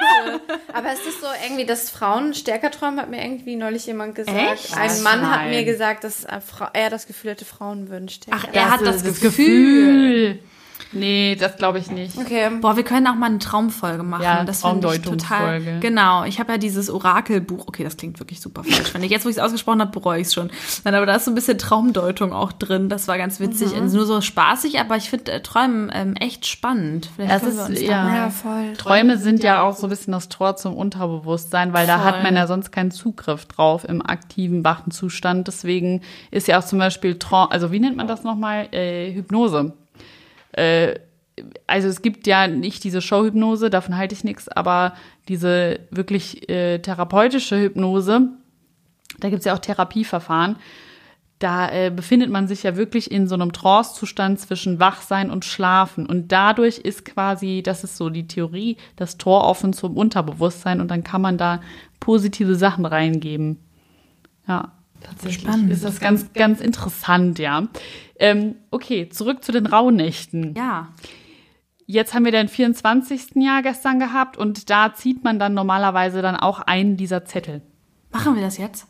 Aber 0.73 0.91
es 0.91 1.05
ist 1.05 1.21
so 1.21 1.27
irgendwie, 1.43 1.65
dass 1.65 1.89
Frauen 1.89 2.33
stärker 2.33 2.71
träumen, 2.71 2.99
hat 2.99 3.09
mir 3.09 3.23
irgendwie 3.23 3.55
neulich 3.55 3.85
jemand 3.85 4.15
gesagt. 4.15 4.37
Echt? 4.37 4.75
Ein 4.75 5.03
Mann 5.03 5.21
Nein. 5.21 5.31
hat 5.31 5.49
mir 5.49 5.63
gesagt, 5.63 6.03
dass 6.03 6.25
er 6.25 6.89
das 6.89 7.07
Gefühl 7.07 7.31
hätte, 7.31 7.45
Frauen 7.45 7.89
würden 7.89 8.09
stärker. 8.09 8.39
Ach, 8.41 8.53
er 8.53 8.71
hat 8.71 8.81
das, 8.81 9.03
das 9.03 9.19
Gefühl. 9.19 9.29
Gefühl. 9.29 10.39
Nee, 10.91 11.35
das 11.39 11.57
glaube 11.57 11.77
ich 11.77 11.91
nicht. 11.91 12.17
Okay. 12.17 12.49
Boah, 12.61 12.75
wir 12.75 12.83
können 12.83 13.05
auch 13.07 13.15
mal 13.15 13.27
eine 13.27 13.39
Traumfolge 13.39 14.01
machen. 14.03 14.23
Ja, 14.23 14.43
das 14.43 14.63
finde 14.63 14.95
ich 14.95 15.01
total. 15.01 15.79
Genau. 15.79 16.23
Ich 16.23 16.39
habe 16.39 16.53
ja 16.53 16.57
dieses 16.57 16.89
Orakelbuch. 16.89 17.67
Okay, 17.67 17.83
das 17.83 17.95
klingt 17.97 18.19
wirklich 18.19 18.41
super 18.41 18.63
falsch. 18.63 18.93
Wenn 18.93 19.03
ich 19.03 19.11
jetzt, 19.11 19.25
wo 19.25 19.29
ich 19.29 19.37
es 19.37 19.41
ausgesprochen 19.41 19.81
habe, 19.81 19.91
bereue 19.91 20.21
ich 20.21 20.27
es 20.27 20.33
schon. 20.33 20.49
Nein, 20.83 20.95
aber 20.95 21.05
da 21.05 21.15
ist 21.15 21.25
so 21.25 21.31
ein 21.31 21.35
bisschen 21.35 21.57
Traumdeutung 21.59 22.33
auch 22.33 22.51
drin. 22.51 22.89
Das 22.89 23.07
war 23.07 23.17
ganz 23.17 23.39
witzig. 23.39 23.75
Mhm. 23.75 23.91
Nur 23.91 24.05
so 24.05 24.21
spaßig, 24.21 24.79
aber 24.79 24.97
ich 24.97 25.09
finde 25.09 25.31
äh, 25.31 25.41
Träumen 25.41 25.91
ähm, 25.93 26.15
echt 26.15 26.47
spannend. 26.47 27.09
Vielleicht 27.15 27.45
das 27.45 27.69
ist, 27.69 27.81
ja, 27.81 28.15
ja, 28.15 28.29
voll. 28.29 28.73
Träume 28.77 29.17
sind 29.17 29.43
ja 29.43 29.61
auch 29.61 29.75
so 29.75 29.85
ein 29.85 29.89
bisschen 29.91 30.13
das 30.13 30.29
Tor 30.29 30.55
zum 30.55 30.75
Unterbewusstsein, 30.75 31.73
weil 31.73 31.85
voll. 31.85 31.95
da 31.95 32.03
hat 32.03 32.23
man 32.23 32.35
ja 32.35 32.47
sonst 32.47 32.71
keinen 32.71 32.91
Zugriff 32.91 33.45
drauf 33.45 33.87
im 33.87 34.03
aktiven, 34.03 34.63
wachen 34.63 34.91
Zustand. 34.91 35.47
Deswegen 35.47 36.01
ist 36.31 36.47
ja 36.47 36.59
auch 36.59 36.65
zum 36.65 36.79
Beispiel, 36.79 37.19
Traum, 37.19 37.49
also 37.51 37.71
wie 37.71 37.79
nennt 37.79 37.95
man 37.95 38.07
das 38.07 38.23
nochmal? 38.23 38.67
Äh, 38.71 39.13
Hypnose 39.13 39.73
äh, 40.53 40.95
also 41.67 41.87
es 41.87 42.01
gibt 42.01 42.27
ja 42.27 42.47
nicht 42.47 42.83
diese 42.83 43.01
Showhypnose, 43.01 43.69
davon 43.69 43.97
halte 43.97 44.13
ich 44.13 44.23
nichts, 44.23 44.49
aber 44.49 44.93
diese 45.27 45.79
wirklich 45.89 46.49
äh, 46.49 46.79
therapeutische 46.79 47.59
Hypnose, 47.59 48.29
da 49.19 49.29
gibt 49.29 49.39
es 49.39 49.45
ja 49.45 49.53
auch 49.53 49.59
Therapieverfahren, 49.59 50.57
da 51.39 51.69
äh, 51.71 51.89
befindet 51.89 52.29
man 52.29 52.49
sich 52.49 52.63
ja 52.63 52.75
wirklich 52.75 53.09
in 53.09 53.27
so 53.27 53.35
einem 53.35 53.53
Trance-Zustand 53.53 54.41
zwischen 54.41 54.81
Wachsein 54.81 55.31
und 55.31 55.45
Schlafen. 55.45 56.05
Und 56.05 56.33
dadurch 56.33 56.79
ist 56.79 57.05
quasi, 57.05 57.63
das 57.63 57.85
ist 57.85 57.95
so 57.95 58.09
die 58.09 58.27
Theorie, 58.27 58.75
das 58.97 59.17
Tor 59.17 59.45
offen 59.45 59.71
zum 59.71 59.95
Unterbewusstsein 59.95 60.81
und 60.81 60.91
dann 60.91 61.05
kann 61.05 61.21
man 61.21 61.37
da 61.37 61.61
positive 62.01 62.55
Sachen 62.55 62.85
reingeben. 62.85 63.57
Ja, 64.49 64.73
tatsächlich 65.01 65.41
Spannend. 65.41 65.71
ist 65.71 65.83
das 65.83 65.99
ganz, 65.99 66.31
ganz 66.33 66.61
interessant, 66.61 67.39
ja. 67.39 67.67
Ähm, 68.17 68.55
okay, 68.71 69.09
zurück 69.09 69.43
zu 69.43 69.51
den 69.51 69.65
Rauhnächten. 69.65 70.53
Ja. 70.55 70.89
Jetzt 71.85 72.13
haben 72.13 72.25
wir 72.25 72.31
den 72.31 72.47
24. 72.47 73.35
Jahr 73.35 73.61
gestern 73.63 73.99
gehabt 73.99 74.37
und 74.37 74.69
da 74.69 74.93
zieht 74.93 75.23
man 75.23 75.39
dann 75.39 75.53
normalerweise 75.53 76.21
dann 76.21 76.35
auch 76.35 76.59
einen 76.59 76.97
dieser 76.97 77.25
Zettel. 77.25 77.61
Machen 78.11 78.35
wir 78.35 78.41
das 78.43 78.57
jetzt? 78.57 78.87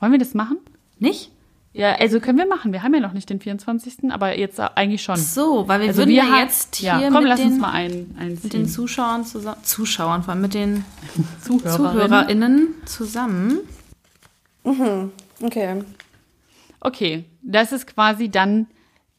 Wollen 0.00 0.12
wir 0.12 0.18
das 0.18 0.34
machen? 0.34 0.58
Nicht? 0.98 1.30
Ja, 1.72 1.92
also 1.96 2.20
können 2.20 2.38
wir 2.38 2.46
machen. 2.46 2.72
Wir 2.72 2.82
haben 2.84 2.94
ja 2.94 3.00
noch 3.00 3.14
nicht 3.14 3.28
den 3.30 3.40
24., 3.40 4.12
aber 4.12 4.38
jetzt 4.38 4.60
eigentlich 4.60 5.02
schon. 5.02 5.16
So, 5.16 5.66
weil 5.66 5.80
wir 5.80 5.88
Also 5.88 6.02
würden 6.02 6.10
wir 6.10 6.24
ja 6.24 6.38
jetzt 6.38 6.76
hier 6.76 7.00
ja, 7.00 7.10
komm, 7.10 7.24
mit, 7.24 7.30
lass 7.30 7.40
den, 7.40 7.52
uns 7.52 7.60
mal 7.60 7.72
einen, 7.72 8.16
einen 8.18 8.38
mit 8.40 8.52
den. 8.52 8.68
Zuschauern 8.68 9.24
zusammen, 9.24 9.56
Zuschauern, 9.64 10.22
vor 10.22 10.32
allem 10.34 10.42
mit 10.42 10.54
den 10.54 10.84
Zuhörerinnen. 11.42 11.74
ZuhörerInnen 11.76 12.68
zusammen. 12.84 13.58
Okay. 15.40 15.82
Okay, 16.80 17.24
das 17.42 17.72
ist 17.72 17.86
quasi 17.86 18.28
dann 18.28 18.66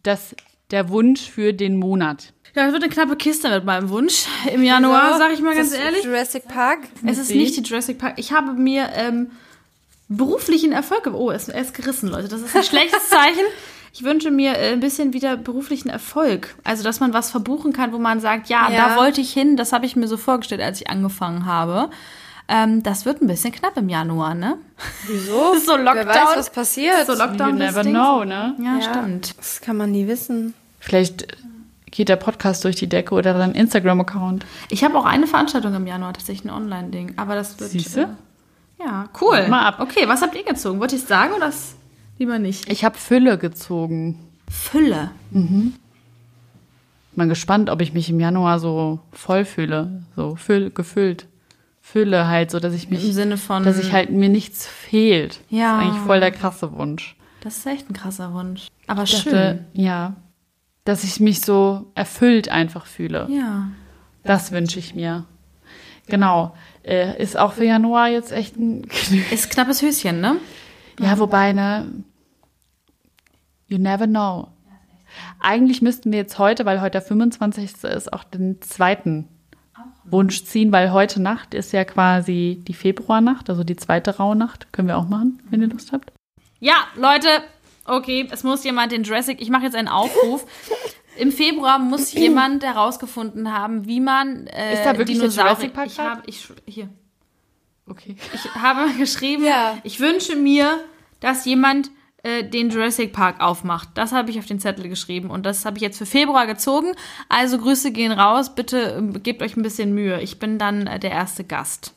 das, 0.04 0.36
der 0.72 0.90
Wunsch 0.90 1.22
für 1.30 1.54
den 1.54 1.78
Monat. 1.78 2.34
Ja, 2.56 2.64
das 2.64 2.74
wird 2.74 2.84
eine 2.84 2.94
knappe 2.94 3.16
Kiste 3.18 3.50
mit 3.50 3.66
meinem 3.66 3.90
Wunsch 3.90 4.26
im 4.54 4.64
Januar, 4.64 5.18
sag 5.18 5.34
ich 5.34 5.42
mal 5.42 5.56
ganz 5.56 5.72
Das 5.72 5.80
ehrlich. 5.80 6.04
Jurassic 6.06 6.48
Park. 6.48 6.80
Es 7.06 7.18
ist 7.18 7.32
nicht 7.32 7.58
die 7.58 7.62
Jurassic 7.62 7.98
Park. 7.98 8.14
Ich 8.18 8.32
habe 8.32 8.54
mir 8.54 8.90
ähm, 8.94 9.32
beruflichen 10.08 10.72
Erfolg. 10.72 11.08
Oh, 11.12 11.30
er 11.32 11.36
ist, 11.36 11.50
er 11.50 11.62
ist 11.62 11.74
gerissen, 11.74 12.08
Leute. 12.10 12.28
Das 12.30 12.42
ist 12.42 12.56
ein 12.56 12.64
schlechtes 12.64 13.10
Zeichen. 13.10 13.44
Ich 13.94 14.04
wünsche 14.04 14.30
mir 14.32 14.58
äh, 14.58 14.72
ein 14.74 14.80
bisschen 14.80 15.14
wieder 15.14 15.36
beruflichen 15.38 15.90
Erfolg. 15.90 16.56
Also, 16.64 16.84
dass 16.84 17.00
man 17.00 17.14
was 17.14 17.32
verbuchen 17.32 17.74
kann, 17.74 17.92
wo 17.94 17.98
man 17.98 18.20
sagt, 18.22 18.48
ja, 18.48 18.70
Ja. 18.72 18.90
da 18.90 18.96
wollte 18.98 19.22
ich 19.22 19.34
hin. 19.34 19.58
Das 19.58 19.74
habe 19.74 19.86
ich 19.86 19.96
mir 19.96 20.08
so 20.08 20.16
vorgestellt, 20.18 20.62
als 20.62 20.80
ich 20.82 20.90
angefangen 20.90 21.46
habe. 21.46 21.90
Ähm, 22.48 22.84
das 22.84 23.06
wird 23.06 23.22
ein 23.22 23.28
bisschen 23.28 23.52
knapp 23.52 23.76
im 23.78 23.90
Januar, 23.90 24.36
ne? 24.36 24.58
Wieso? 25.08 25.52
Das 25.54 25.58
ist 25.58 25.66
so 25.66 25.76
Lockdown. 25.78 25.96
Wer 25.96 26.08
weiß, 26.08 26.38
was 26.38 26.50
passiert. 26.52 27.06
So 27.08 27.14
You 27.14 27.20
Lockdown 27.20 27.56
never 27.58 27.82
Ding. 27.84 27.94
know, 27.94 28.24
ne? 28.24 28.56
Ja, 28.62 28.76
Ja. 28.78 28.82
stimmt. 28.82 29.36
Das 29.38 29.62
kann 29.62 29.78
man 29.78 29.92
nie 29.92 30.08
wissen. 30.08 30.54
Vielleicht 30.80 31.28
geht 31.90 32.10
der 32.10 32.18
Podcast 32.18 32.64
durch 32.64 32.76
die 32.76 32.88
Decke 32.88 33.16
oder 33.16 33.34
dein 33.34 33.54
Instagram-Account. 33.54 34.46
Ich 34.70 34.84
habe 34.84 34.98
auch 34.98 35.06
eine 35.06 35.26
Veranstaltung 35.28 35.74
im 35.74 35.88
Januar, 35.88 36.14
tatsächlich 36.14 36.46
ein 36.46 36.56
Online-Ding. 36.56 37.14
Aber 37.18 37.34
das 37.36 37.60
wird. 37.60 37.72
Siehste? 37.72 38.02
Äh, 38.02 38.84
ja, 38.86 39.10
cool. 39.22 39.48
Mal 39.48 39.66
ab. 39.66 39.80
Okay, 39.80 40.08
was 40.08 40.22
habt 40.22 40.36
ihr 40.36 40.44
gezogen? 40.44 40.80
Wollt 40.80 40.92
ihr 40.92 41.00
es 41.00 41.08
sagen 41.08 41.34
oder 41.34 41.48
das 41.48 41.76
lieber 42.20 42.38
nicht? 42.38 42.70
Ich 42.72 42.84
habe 42.86 42.98
Fülle 42.98 43.38
gezogen. 43.40 44.20
Fülle. 44.52 45.10
Mal 47.16 47.28
gespannt, 47.28 47.70
ob 47.70 47.82
ich 47.82 47.94
mich 47.94 48.10
im 48.10 48.20
Januar 48.20 48.60
so 48.60 49.00
voll 49.14 49.46
fühle, 49.46 50.04
so 50.16 50.36
füll, 50.36 50.70
gefüllt. 50.70 51.28
Fülle 51.88 52.28
halt, 52.28 52.50
so 52.50 52.60
dass 52.60 52.74
ich 52.74 52.90
mich, 52.90 53.06
Im 53.06 53.12
Sinne 53.12 53.38
von. 53.38 53.64
dass 53.64 53.78
ich 53.78 53.94
halt 53.94 54.10
mir 54.10 54.28
nichts 54.28 54.66
fehlt. 54.66 55.40
Ja. 55.50 55.74
Das 55.78 55.82
ist 55.84 55.88
eigentlich 55.92 56.06
voll 56.08 56.20
der 56.20 56.32
krasse 56.32 56.74
Wunsch. 56.74 57.16
Das 57.42 57.58
ist 57.58 57.66
echt 57.68 57.88
ein 57.88 57.94
krasser 57.94 58.34
Wunsch. 58.34 58.68
Aber 58.88 59.04
Ich 59.04 59.12
schön. 59.12 59.32
dachte, 59.32 59.66
ja, 59.74 60.16
dass 60.84 61.04
ich 61.04 61.20
mich 61.20 61.42
so 61.42 61.92
erfüllt 61.94 62.50
einfach 62.50 62.88
fühle. 62.88 63.28
Ja. 63.30 63.68
Das 64.24 64.52
wünsche 64.52 64.80
ich 64.80 64.96
mir. 64.96 65.26
Genau. 66.08 66.56
Äh, 66.84 67.22
ist 67.22 67.38
auch 67.38 67.54
für 67.54 67.66
Januar 67.66 68.10
jetzt 68.10 68.32
echt 68.32 68.58
ein 68.58 68.86
Ist 69.32 69.52
knappes 69.52 69.84
Höschen, 69.84 70.22
ne? 70.22 70.38
Ja, 71.00 71.20
wobei, 71.20 71.54
ne, 71.54 71.92
you 73.68 73.78
never 73.78 74.08
know. 74.08 74.48
Eigentlich 75.40 75.84
müssten 75.84 76.12
wir 76.12 76.18
jetzt 76.18 76.40
heute, 76.40 76.66
weil 76.66 76.82
heute 76.82 76.94
der 76.94 77.02
25. 77.04 77.84
ist, 77.84 78.12
auch 78.12 78.24
den 78.24 78.60
zweiten 78.64 79.28
Wunsch 80.10 80.44
ziehen, 80.46 80.72
weil 80.72 80.92
heute 80.92 81.22
Nacht 81.22 81.54
ist 81.54 81.72
ja 81.74 81.84
quasi 81.84 82.62
die 82.68 82.74
Februarnacht, 82.74 83.50
also 83.50 83.64
die 83.64 83.76
zweite 83.76 84.18
Rauhnacht. 84.18 84.72
Können 84.72 84.88
wir 84.88 84.98
auch 84.98 85.08
machen, 85.10 85.42
wenn 85.50 85.62
ihr 85.62 85.68
Lust 85.68 85.92
habt. 85.92 86.12
Ja, 86.60 86.76
Leute, 86.96 87.28
okay, 87.86 88.28
es 88.32 88.44
muss 88.44 88.64
jemand 88.64 88.92
den 88.92 89.04
Jurassic, 89.04 89.42
ich 89.42 89.50
mache 89.50 89.64
jetzt 89.64 89.76
einen 89.76 89.88
Aufruf. 89.88 90.46
Im 91.18 91.32
Februar 91.32 91.80
muss 91.80 92.12
jemand 92.14 92.64
herausgefunden 92.64 93.54
haben, 93.54 93.88
wie 93.88 94.00
man 94.02 94.48
äh, 94.48 94.74
Ist 94.74 94.86
da 94.86 94.98
wirklich 94.98 95.18
Dinosaurier- 95.18 95.44
Jurassic 95.50 95.74
Park 95.74 95.88
Ich 95.88 96.00
habe 96.00 96.22
ich 96.26 96.48
hier 96.66 96.90
Okay. 97.88 98.16
ich 98.34 98.56
habe 98.56 98.92
geschrieben, 98.98 99.46
Ja. 99.46 99.78
ich 99.84 100.00
wünsche 100.00 100.36
mir, 100.36 100.80
dass 101.20 101.46
jemand 101.46 101.90
äh, 102.26 102.44
den 102.44 102.72
Jurassic 102.72 103.14
Park 103.14 103.40
aufmacht. 103.40 103.90
Das 103.94 104.12
habe 104.12 104.32
ich 104.32 104.40
auf 104.40 104.48
den 104.48 104.60
Zettel 104.60 104.90
geschrieben 104.90 105.30
und 105.30 105.46
das 105.46 105.64
habe 105.64 105.78
ich 105.78 105.84
jetzt 105.84 106.00
für 106.00 106.08
Februar 106.08 106.48
gezogen. 106.48 106.94
Also 107.30 107.60
Grüße 107.60 107.92
gehen 107.92 108.12
raus, 108.12 108.56
bitte 108.56 108.96
ähm, 108.98 109.22
gebt 109.22 109.44
euch 109.44 109.56
ein 109.56 109.62
bisschen 109.62 109.94
Mühe. 109.94 110.20
Ich 110.22 110.40
bin 110.40 110.58
dann 110.58 110.88
äh, 110.88 111.00
der 111.00 111.12
erste 111.12 111.44
Gast. 111.44 111.94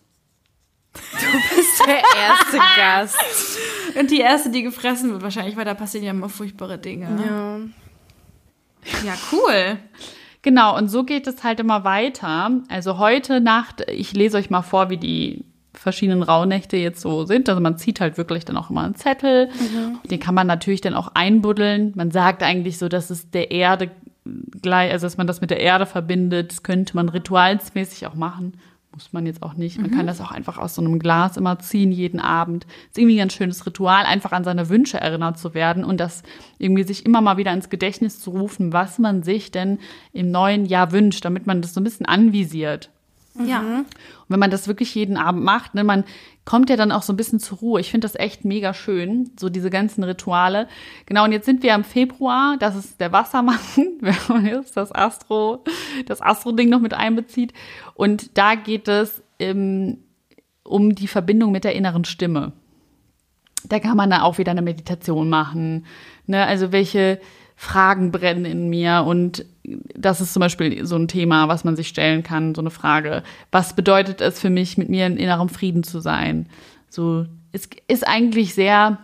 Der 1.87 1.97
erste 1.97 2.59
Gast. 2.77 3.17
Und 3.99 4.11
die 4.11 4.21
erste, 4.21 4.51
die 4.51 4.63
gefressen 4.63 5.13
wird 5.13 5.23
wahrscheinlich, 5.23 5.57
weil 5.57 5.65
da 5.65 5.73
passieren 5.73 6.05
ja 6.05 6.11
immer 6.11 6.29
furchtbare 6.29 6.77
Dinge. 6.77 7.09
Ja. 7.25 7.59
Ja, 9.05 9.15
cool. 9.33 9.79
Genau, 10.43 10.77
und 10.77 10.89
so 10.89 11.05
geht 11.05 11.27
es 11.27 11.43
halt 11.43 11.59
immer 11.61 11.85
weiter. 11.85 12.51
Also 12.69 12.99
heute 12.99 13.41
Nacht, 13.41 13.83
ich 13.91 14.13
lese 14.13 14.37
euch 14.37 14.51
mal 14.51 14.63
vor, 14.63 14.91
wie 14.91 14.99
die 14.99 15.45
verschiedenen 15.79 16.23
Rauhnächte 16.23 16.77
jetzt 16.77 17.01
so 17.01 17.25
sind. 17.25 17.49
Also 17.49 17.61
man 17.61 17.79
zieht 17.79 18.01
halt 18.01 18.19
wirklich 18.19 18.45
dann 18.45 18.57
auch 18.57 18.71
immer 18.71 18.85
einen 18.85 18.95
Zettel. 18.95 19.49
Den 20.11 20.21
kann 20.21 20.35
man 20.35 20.47
natürlich 20.47 20.81
dann 20.81 20.95
auch 20.95 21.13
einbuddeln. 21.15 21.93
Man 21.95 22.11
sagt 22.11 22.43
eigentlich 22.43 22.79
so, 22.79 22.89
dass 22.89 23.11
es 23.11 23.31
der 23.31 23.51
Erde 23.51 23.91
gleich, 24.61 24.93
also 24.93 25.07
dass 25.07 25.17
man 25.17 25.27
das 25.27 25.41
mit 25.41 25.51
der 25.51 25.61
Erde 25.61 25.87
verbindet. 25.87 26.51
Das 26.51 26.63
könnte 26.63 26.97
man 26.97 27.09
ritualsmäßig 27.09 28.07
auch 28.07 28.15
machen. 28.15 28.55
Muss 28.93 29.13
man 29.13 29.27
jetzt 29.27 29.43
auch 29.43 29.55
nicht. 29.55 29.81
Man 29.81 29.93
kann 29.93 30.09
das 30.09 30.21
auch 30.21 30.33
einfach 30.33 30.59
aus 30.59 30.75
so 30.75 30.83
einem 30.83 30.99
Glas 30.99 31.37
immer 31.37 31.59
ziehen, 31.61 31.93
jeden 31.93 32.19
Abend. 32.19 32.67
Ist 32.89 32.99
irgendwie 32.99 33.17
ein 33.17 33.21
ganz 33.21 33.35
schönes 33.35 33.65
Ritual, 33.65 34.05
einfach 34.05 34.33
an 34.33 34.43
seine 34.43 34.69
Wünsche 34.71 34.99
erinnert 34.99 35.39
zu 35.39 35.55
werden 35.55 35.85
und 35.85 36.01
das 36.01 36.23
irgendwie 36.59 36.83
sich 36.83 37.07
immer 37.07 37.21
mal 37.21 37.37
wieder 37.37 37.53
ins 37.53 37.69
Gedächtnis 37.69 38.19
zu 38.21 38.31
rufen, 38.31 38.73
was 38.73 38.99
man 38.99 39.23
sich 39.23 39.53
denn 39.53 39.79
im 40.13 40.33
neuen 40.33 40.65
Jahr 40.65 40.91
wünscht, 40.91 41.25
damit 41.25 41.47
man 41.47 41.63
das 41.63 41.75
so 41.75 41.81
ein 41.81 41.85
bisschen 41.85 42.07
anvisiert. 42.07 42.91
Ja. 43.47 43.61
Und 43.61 43.87
wenn 44.29 44.41
man 44.41 44.51
das 44.51 44.69
wirklich 44.69 44.95
jeden 44.95 45.17
Abend 45.17 45.43
macht, 45.45 45.75
ne, 45.75 45.85
man 45.85 46.05
kommt 46.45 46.71
ja 46.71 46.77
dann 46.77 46.93
auch 46.93 47.03
so 47.03 47.13
ein 47.13 47.17
bisschen 47.17 47.41
zur 47.41 47.59
Ruhe. 47.59 47.81
Ich 47.81 47.91
finde 47.91 48.07
das 48.07 48.15
echt 48.15 48.45
mega 48.45 48.73
schön, 48.73 49.31
so 49.39 49.49
diese 49.49 49.71
ganzen 49.71 50.03
Rituale. 50.03 50.67
Genau, 51.07 51.25
und 51.25 51.33
jetzt 51.33 51.45
sind 51.47 51.63
wir 51.63 51.75
im 51.75 51.85
Februar, 51.85 52.57
das 52.59 52.75
ist 52.75 53.01
der 53.01 53.13
Wassermann, 53.13 53.59
wenn 54.01 54.17
man 54.29 54.47
jetzt 54.47 54.77
das 54.77 54.95
Astro, 54.95 55.63
das 56.07 56.23
Astro-Ding 56.23 56.69
noch 56.71 56.81
mit 56.81 56.95
einbezieht. 56.95 57.53
Und 57.95 58.39
da 58.39 58.55
geht 58.55 58.89
es 58.89 59.23
ähm, 59.39 59.99
um 60.63 60.95
die 60.95 61.09
Verbindung 61.09 61.53
mit 61.53 61.65
der 61.65 61.75
inneren 61.75 62.05
Stimme. 62.05 62.53
Da 63.69 63.81
kann 63.81 63.97
man 63.97 64.11
dann 64.11 64.23
auch 64.23 64.39
wieder 64.39 64.53
eine 64.53 64.63
Meditation 64.63 65.29
machen. 65.29 65.85
Ne? 66.27 66.45
Also 66.45 66.73
welche 66.73 67.21
Fragen 67.57 68.13
brennen 68.13 68.45
in 68.45 68.69
mir 68.69 69.05
und 69.07 69.45
das 69.95 70.21
ist 70.21 70.33
zum 70.33 70.41
Beispiel 70.41 70.85
so 70.87 70.97
ein 70.97 71.09
Thema, 71.09 71.49
was 71.49 71.65
man 71.65 71.77
sich 71.77 71.89
stellen 71.89 72.23
kann, 72.23 72.55
so 72.55 72.61
eine 72.61 72.71
Frage. 72.71 73.23
Was 73.51 73.75
bedeutet 73.75 74.21
es 74.21 74.41
für 74.41 74.51
mich, 74.51 74.79
mit 74.79 74.89
mir 74.89 75.07
in 75.07 75.17
innerem 75.17 75.49
Frieden 75.49 75.83
zu 75.83 76.01
sein? 76.01 76.49
So, 76.89 77.27
es 77.53 77.69
ist 77.87 78.07
eigentlich 78.07 78.55
sehr 78.55 78.99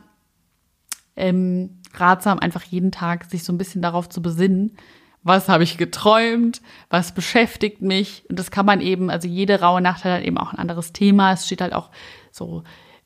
ähm, 1.16 1.80
ratsam, 1.94 2.38
einfach 2.38 2.62
jeden 2.64 2.92
Tag 2.92 3.24
sich 3.24 3.44
so 3.44 3.52
ein 3.52 3.58
bisschen 3.58 3.82
darauf 3.82 4.08
zu 4.08 4.22
besinnen, 4.22 4.76
was 5.22 5.48
habe 5.48 5.64
ich 5.64 5.78
geträumt, 5.78 6.60
was 6.90 7.12
beschäftigt 7.12 7.80
mich. 7.80 8.24
Und 8.28 8.38
das 8.38 8.50
kann 8.50 8.66
man 8.66 8.80
eben, 8.80 9.10
also 9.10 9.26
jede 9.26 9.60
raue 9.60 9.80
Nacht 9.80 10.04
hat 10.04 10.12
halt 10.12 10.26
eben 10.26 10.36
auch 10.38 10.52
ein 10.52 10.58
anderes 10.58 10.92
Thema. 10.92 11.32
Es 11.32 11.46
steht 11.46 11.62
halt 11.62 11.72
auch 11.72 11.90
so 12.30 12.62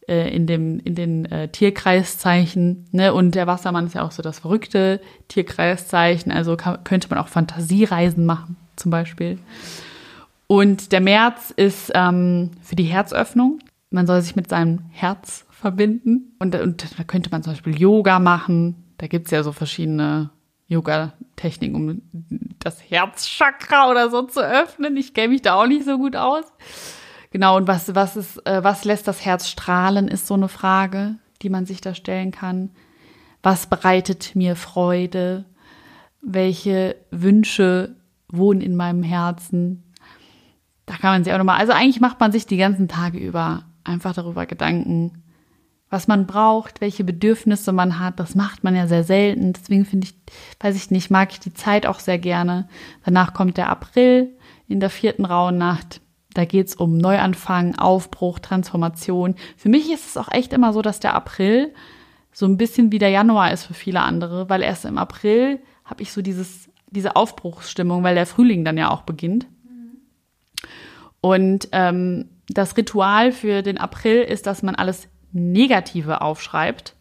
äh, 0.08 0.34
in, 0.34 0.46
dem, 0.46 0.80
in 0.80 0.94
den 0.94 1.24
äh, 1.26 1.48
Tierkreiszeichen. 1.48 2.86
Ne? 2.92 3.12
Und 3.12 3.34
der 3.34 3.46
Wassermann 3.46 3.86
ist 3.86 3.94
ja 3.94 4.02
auch 4.02 4.12
so 4.12 4.22
das 4.22 4.40
verrückte 4.40 5.00
Tierkreiszeichen. 5.28 6.32
Also 6.32 6.56
kann, 6.56 6.82
könnte 6.84 7.08
man 7.10 7.18
auch 7.18 7.28
Fantasiereisen 7.28 8.26
machen, 8.26 8.56
zum 8.76 8.90
Beispiel. 8.90 9.38
Und 10.46 10.92
der 10.92 11.00
März 11.00 11.52
ist 11.54 11.92
ähm, 11.94 12.52
für 12.62 12.76
die 12.76 12.84
Herzöffnung. 12.84 13.58
Man 13.90 14.06
soll 14.06 14.22
sich 14.22 14.34
mit 14.34 14.48
seinem 14.48 14.80
Herz 14.90 15.44
verbinden. 15.50 16.34
Und, 16.38 16.54
und 16.54 16.98
da 16.98 17.04
könnte 17.04 17.30
man 17.30 17.42
zum 17.42 17.52
Beispiel 17.52 17.78
Yoga 17.78 18.18
machen. 18.18 18.76
Da 18.96 19.06
gibt's 19.06 19.30
ja 19.30 19.42
so 19.42 19.52
verschiedene 19.52 20.30
Yoga-Techniken, 20.68 21.74
um 21.74 22.02
das 22.58 22.82
Herzchakra 22.90 23.90
oder 23.90 24.10
so 24.10 24.22
zu 24.22 24.40
öffnen. 24.40 24.96
Ich 24.96 25.14
kenne 25.14 25.28
mich 25.28 25.42
da 25.42 25.54
auch 25.54 25.66
nicht 25.66 25.84
so 25.84 25.98
gut 25.98 26.16
aus. 26.16 26.44
Genau, 27.30 27.56
und 27.56 27.68
was, 27.68 27.94
was, 27.94 28.16
ist, 28.16 28.46
äh, 28.46 28.64
was 28.64 28.84
lässt 28.84 29.06
das 29.06 29.24
Herz 29.24 29.48
strahlen, 29.48 30.08
ist 30.08 30.26
so 30.26 30.34
eine 30.34 30.48
Frage, 30.48 31.16
die 31.42 31.50
man 31.50 31.66
sich 31.66 31.80
da 31.80 31.94
stellen 31.94 32.30
kann. 32.30 32.70
Was 33.42 33.66
bereitet 33.66 34.34
mir 34.34 34.56
Freude? 34.56 35.44
Welche 36.20 36.96
Wünsche 37.10 37.96
wohnen 38.30 38.60
in 38.60 38.76
meinem 38.76 39.02
Herzen. 39.02 39.84
Da 40.86 40.96
kann 40.96 41.12
man 41.12 41.24
sich 41.24 41.32
auch 41.32 41.38
nochmal, 41.38 41.58
also 41.58 41.72
eigentlich 41.72 42.00
macht 42.00 42.20
man 42.20 42.32
sich 42.32 42.46
die 42.46 42.56
ganzen 42.56 42.88
Tage 42.88 43.18
über 43.18 43.64
einfach 43.84 44.14
darüber 44.14 44.46
Gedanken, 44.46 45.22
was 45.90 46.08
man 46.08 46.26
braucht, 46.26 46.80
welche 46.80 47.04
Bedürfnisse 47.04 47.72
man 47.72 47.98
hat. 47.98 48.20
Das 48.20 48.34
macht 48.34 48.62
man 48.62 48.76
ja 48.76 48.86
sehr 48.86 49.04
selten. 49.04 49.54
Deswegen 49.54 49.86
finde 49.86 50.06
ich, 50.06 50.14
weiß 50.60 50.76
ich 50.76 50.90
nicht, 50.90 51.10
mag 51.10 51.32
ich 51.32 51.40
die 51.40 51.54
Zeit 51.54 51.86
auch 51.86 51.98
sehr 51.98 52.18
gerne. 52.18 52.68
Danach 53.04 53.32
kommt 53.32 53.56
der 53.56 53.70
April 53.70 54.36
in 54.66 54.80
der 54.80 54.90
vierten 54.90 55.24
Rauhnacht. 55.24 56.02
Da 56.38 56.44
geht's 56.44 56.76
um 56.76 56.96
Neuanfang, 56.98 57.74
Aufbruch, 57.80 58.38
Transformation. 58.38 59.34
Für 59.56 59.68
mich 59.68 59.90
ist 59.90 60.06
es 60.06 60.16
auch 60.16 60.30
echt 60.30 60.52
immer 60.52 60.72
so, 60.72 60.82
dass 60.82 61.00
der 61.00 61.14
April 61.14 61.74
so 62.30 62.46
ein 62.46 62.56
bisschen 62.56 62.92
wie 62.92 63.00
der 63.00 63.08
Januar 63.08 63.50
ist 63.50 63.64
für 63.64 63.74
viele 63.74 64.02
andere, 64.02 64.48
weil 64.48 64.62
erst 64.62 64.84
im 64.84 64.98
April 64.98 65.58
habe 65.84 66.00
ich 66.02 66.12
so 66.12 66.22
dieses, 66.22 66.70
diese 66.92 67.16
Aufbruchsstimmung, 67.16 68.04
weil 68.04 68.14
der 68.14 68.24
Frühling 68.24 68.64
dann 68.64 68.78
ja 68.78 68.88
auch 68.88 69.02
beginnt. 69.02 69.48
Und 71.20 71.70
ähm, 71.72 72.28
das 72.46 72.76
Ritual 72.76 73.32
für 73.32 73.62
den 73.62 73.76
April 73.76 74.22
ist, 74.22 74.46
dass 74.46 74.62
man 74.62 74.76
alles 74.76 75.08
Negative 75.32 76.20
aufschreibt 76.20 76.94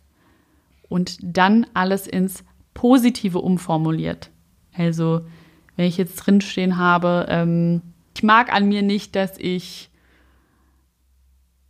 und 0.90 1.20
dann 1.22 1.68
alles 1.76 2.08
ins 2.08 2.44
Positive 2.74 3.38
umformuliert. 3.38 4.32
Also, 4.76 5.28
wenn 5.76 5.86
ich 5.86 5.98
jetzt 5.98 6.16
drinstehen 6.16 6.78
habe, 6.78 7.28
ähm, 7.30 7.84
ich 8.18 8.24
mag 8.24 8.52
an 8.52 8.68
mir 8.68 8.82
nicht, 8.82 9.16
dass 9.16 9.38
ich 9.38 9.90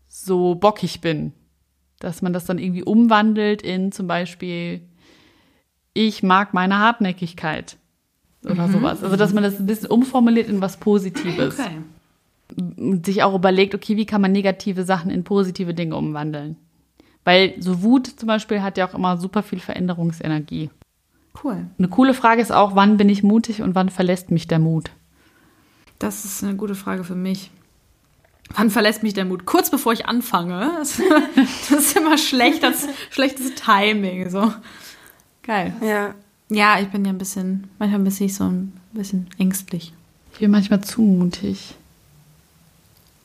so 0.07 0.55
bockig 0.55 1.01
bin. 1.01 1.33
Dass 1.99 2.21
man 2.21 2.31
das 2.31 2.45
dann 2.45 2.57
irgendwie 2.57 2.83
umwandelt 2.83 3.61
in 3.61 3.91
zum 3.91 4.07
Beispiel, 4.07 4.81
ich 5.93 6.23
mag 6.23 6.53
meine 6.53 6.79
Hartnäckigkeit 6.79 7.77
oder 8.43 8.67
mhm. 8.67 8.71
sowas. 8.71 9.03
Also, 9.03 9.17
dass 9.17 9.33
man 9.33 9.43
das 9.43 9.59
ein 9.59 9.65
bisschen 9.65 9.89
umformuliert 9.89 10.47
in 10.47 10.61
was 10.61 10.77
Positives. 10.77 11.59
Okay 11.59 11.81
und 12.55 13.05
sich 13.05 13.23
auch 13.23 13.35
überlegt, 13.35 13.75
okay, 13.75 13.97
wie 13.97 14.05
kann 14.05 14.21
man 14.21 14.31
negative 14.31 14.83
Sachen 14.83 15.11
in 15.11 15.23
positive 15.23 15.73
Dinge 15.73 15.95
umwandeln? 15.95 16.55
Weil 17.23 17.55
so 17.59 17.83
Wut 17.83 18.07
zum 18.07 18.27
Beispiel 18.27 18.61
hat 18.61 18.77
ja 18.77 18.87
auch 18.87 18.93
immer 18.93 19.17
super 19.17 19.43
viel 19.43 19.59
Veränderungsenergie. 19.59 20.69
Cool. 21.43 21.67
Eine 21.77 21.89
coole 21.89 22.13
Frage 22.13 22.41
ist 22.41 22.51
auch, 22.51 22.73
wann 22.75 22.97
bin 22.97 23.09
ich 23.09 23.21
mutig 23.21 23.61
und 23.61 23.75
wann 23.75 23.89
verlässt 23.89 24.31
mich 24.31 24.47
der 24.47 24.59
Mut? 24.59 24.91
Das 25.99 26.25
ist 26.25 26.43
eine 26.43 26.55
gute 26.55 26.75
Frage 26.75 27.03
für 27.03 27.15
mich. 27.15 27.51
Wann 28.53 28.69
verlässt 28.69 29.03
mich 29.03 29.13
der 29.13 29.25
Mut? 29.25 29.45
Kurz 29.45 29.69
bevor 29.69 29.93
ich 29.93 30.05
anfange. 30.05 30.71
Das, 31.69 31.79
ist 31.79 31.97
immer 31.97 32.17
schlecht, 32.17 32.63
das 32.63 32.87
schlechtes 33.09 33.55
Timing. 33.55 34.29
So. 34.29 34.53
Geil. 35.43 35.73
Ja. 35.81 36.15
Ja, 36.49 36.79
ich 36.79 36.87
bin 36.87 37.03
ja 37.03 37.11
ein 37.11 37.17
bisschen, 37.17 37.69
manchmal 37.77 38.01
bin 38.01 38.13
ich 38.17 38.35
so 38.35 38.45
ein 38.45 38.73
bisschen 38.93 39.27
ängstlich. 39.37 39.93
Ich 40.33 40.39
bin 40.39 40.51
manchmal 40.51 40.81
zu 40.81 41.01
mutig. 41.01 41.75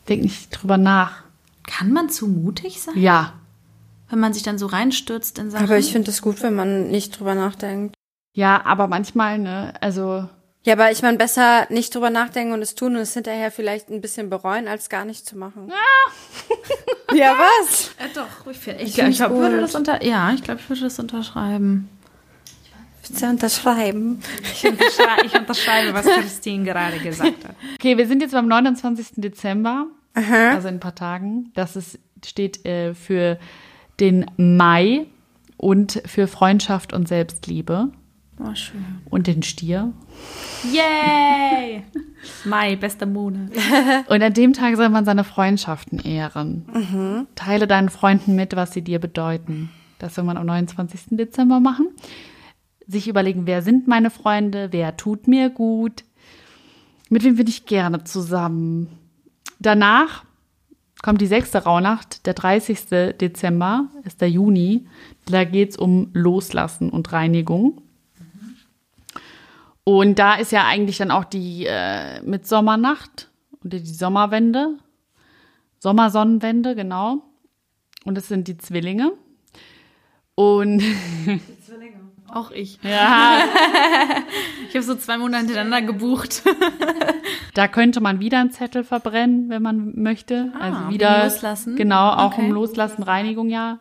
Denk 0.08 0.22
nicht 0.22 0.50
drüber 0.50 0.76
nach. 0.76 1.22
Kann 1.64 1.92
man 1.92 2.08
zu 2.08 2.26
mutig 2.26 2.80
sein? 2.80 2.98
Ja. 2.98 3.34
Wenn 4.10 4.18
man 4.18 4.32
sich 4.32 4.42
dann 4.42 4.58
so 4.58 4.66
reinstürzt 4.66 5.38
in 5.38 5.50
Sachen. 5.50 5.64
Aber 5.64 5.78
ich 5.78 5.92
finde 5.92 6.10
es 6.10 6.20
gut, 6.20 6.42
wenn 6.42 6.54
man 6.54 6.88
nicht 6.90 7.18
drüber 7.18 7.34
nachdenkt. 7.34 7.94
Ja, 8.34 8.64
aber 8.64 8.88
manchmal, 8.88 9.38
ne, 9.38 9.74
also. 9.80 10.28
Ja, 10.64 10.74
aber 10.74 10.92
ich 10.92 11.02
meine, 11.02 11.18
besser 11.18 11.66
nicht 11.70 11.94
drüber 11.94 12.10
nachdenken 12.10 12.52
und 12.52 12.62
es 12.62 12.76
tun 12.76 12.94
und 12.94 13.02
es 13.02 13.14
hinterher 13.14 13.50
vielleicht 13.50 13.90
ein 13.90 14.00
bisschen 14.00 14.30
bereuen, 14.30 14.68
als 14.68 14.88
gar 14.88 15.04
nicht 15.04 15.26
zu 15.26 15.36
machen. 15.36 15.68
Ja, 15.68 17.16
ja 17.16 17.36
was? 17.36 17.90
Ja, 17.98 18.06
doch, 18.14 18.50
ich, 18.50 18.66
ich, 18.68 18.80
ich, 18.80 18.98
ich 18.98 19.16
glaub, 19.16 19.32
würde 19.32 19.60
das 19.60 19.74
unter, 19.74 20.04
ja, 20.04 20.32
ich 20.32 20.42
glaube, 20.42 20.60
ich 20.60 20.68
würde 20.68 20.82
das 20.82 20.98
unterschreiben. 20.98 21.88
Bitte 23.02 23.26
unterschreiben. 23.26 24.20
Ich, 24.52 24.64
unterschreibe, 24.64 25.26
ich 25.26 25.34
unterschreibe, 25.34 25.94
was 25.94 26.06
Christine 26.06 26.64
gerade 26.64 26.98
gesagt 26.98 27.44
hat. 27.44 27.56
Okay, 27.74 27.98
wir 27.98 28.06
sind 28.06 28.22
jetzt 28.22 28.30
beim 28.30 28.46
29. 28.46 29.14
Dezember, 29.16 29.86
Aha. 30.14 30.50
also 30.50 30.68
in 30.68 30.74
ein 30.74 30.80
paar 30.80 30.94
Tagen. 30.94 31.50
Das 31.54 31.74
ist, 31.74 31.98
steht 32.24 32.64
äh, 32.64 32.94
für 32.94 33.40
den 33.98 34.26
Mai 34.36 35.06
und 35.56 36.00
für 36.06 36.28
Freundschaft 36.28 36.92
und 36.92 37.08
Selbstliebe. 37.08 37.90
Oh, 38.44 38.54
schön. 38.54 38.84
Und 39.08 39.26
den 39.26 39.42
Stier. 39.42 39.92
Yay! 40.72 41.84
Mai, 42.44 42.76
bester 42.76 43.06
Monat. 43.06 43.50
Und 44.08 44.22
an 44.22 44.32
dem 44.32 44.52
Tag 44.52 44.76
soll 44.76 44.88
man 44.88 45.04
seine 45.04 45.24
Freundschaften 45.24 45.98
ehren. 45.98 46.66
Mhm. 46.72 47.26
Teile 47.34 47.66
deinen 47.66 47.88
Freunden 47.88 48.34
mit, 48.34 48.56
was 48.56 48.72
sie 48.72 48.82
dir 48.82 48.98
bedeuten. 48.98 49.70
Das 49.98 50.14
soll 50.14 50.24
man 50.24 50.36
am 50.36 50.46
29. 50.46 51.00
Dezember 51.10 51.60
machen 51.60 51.88
sich 52.86 53.08
überlegen, 53.08 53.46
wer 53.46 53.62
sind 53.62 53.88
meine 53.88 54.10
Freunde, 54.10 54.68
wer 54.70 54.96
tut 54.96 55.28
mir 55.28 55.50
gut, 55.50 56.04
mit 57.08 57.24
wem 57.24 57.36
bin 57.36 57.46
ich 57.46 57.66
gerne 57.66 58.04
zusammen. 58.04 58.88
Danach 59.58 60.24
kommt 61.02 61.20
die 61.20 61.26
sechste 61.26 61.64
Rauhnacht, 61.64 62.26
der 62.26 62.34
30. 62.34 63.16
Dezember 63.20 63.88
ist 64.04 64.20
der 64.20 64.30
Juni. 64.30 64.86
Da 65.26 65.44
geht 65.44 65.70
es 65.70 65.76
um 65.76 66.10
Loslassen 66.12 66.90
und 66.90 67.12
Reinigung. 67.12 67.82
Und 69.84 70.18
da 70.18 70.34
ist 70.34 70.52
ja 70.52 70.66
eigentlich 70.66 70.98
dann 70.98 71.10
auch 71.10 71.24
die 71.24 71.66
äh, 71.66 72.22
Mitsommernacht 72.22 73.30
und 73.62 73.72
die 73.72 73.84
Sommerwende. 73.84 74.78
Sommersonnenwende, 75.80 76.76
genau. 76.76 77.22
Und 78.04 78.16
das 78.16 78.28
sind 78.28 78.46
die 78.46 78.56
Zwillinge. 78.56 79.12
Und 80.34 80.78
die 80.78 81.40
Zwillinge. 81.64 82.00
Auch 82.28 82.50
ich. 82.50 82.78
Ja. 82.82 83.40
ich 84.68 84.74
habe 84.74 84.84
so 84.84 84.94
zwei 84.94 85.18
Monate 85.18 85.44
hintereinander 85.44 85.82
gebucht. 85.82 86.42
da 87.54 87.68
könnte 87.68 88.00
man 88.00 88.20
wieder 88.20 88.40
einen 88.40 88.50
Zettel 88.50 88.84
verbrennen, 88.84 89.50
wenn 89.50 89.60
man 89.60 90.00
möchte. 90.00 90.50
Ah, 90.54 90.60
also 90.60 90.88
wieder 90.88 91.24
loslassen. 91.24 91.76
Genau, 91.76 92.10
auch 92.10 92.32
okay. 92.32 92.46
um 92.46 92.52
Loslassen, 92.52 93.02
Reinigung 93.02 93.50
ja. 93.50 93.80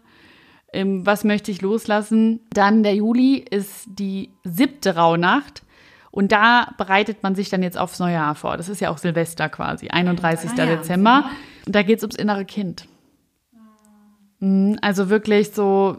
Ähm, 0.74 1.06
was 1.06 1.24
möchte 1.24 1.52
ich 1.52 1.62
loslassen? 1.62 2.42
Dann 2.52 2.84
der 2.84 2.96
Juli 2.96 3.38
ist 3.38 3.86
die 3.88 4.32
siebte 4.44 4.96
Rauhnacht. 4.96 5.64
Und 6.12 6.32
da 6.32 6.74
bereitet 6.78 7.24
man 7.24 7.36
sich 7.36 7.50
dann 7.50 7.64
jetzt 7.64 7.78
aufs 7.78 8.00
neue 8.00 8.14
Jahr 8.14 8.36
vor. 8.36 8.58
Das 8.58 8.70
ist 8.70 8.82
ja 8.82 8.90
auch 8.90 8.98
Silvester 8.98 9.50
quasi, 9.50 9.90
31. 9.90 10.52
Ah, 10.52 10.54
ja. 10.58 10.66
Dezember. 10.76 11.26
Und 11.66 11.76
da 11.76 11.84
geht 11.84 11.98
es 11.98 12.04
ums 12.04 12.16
innere 12.16 12.46
Kind. 12.46 12.88
Mhm, 14.40 14.78
also 14.82 15.10
wirklich 15.10 15.52
so 15.52 15.98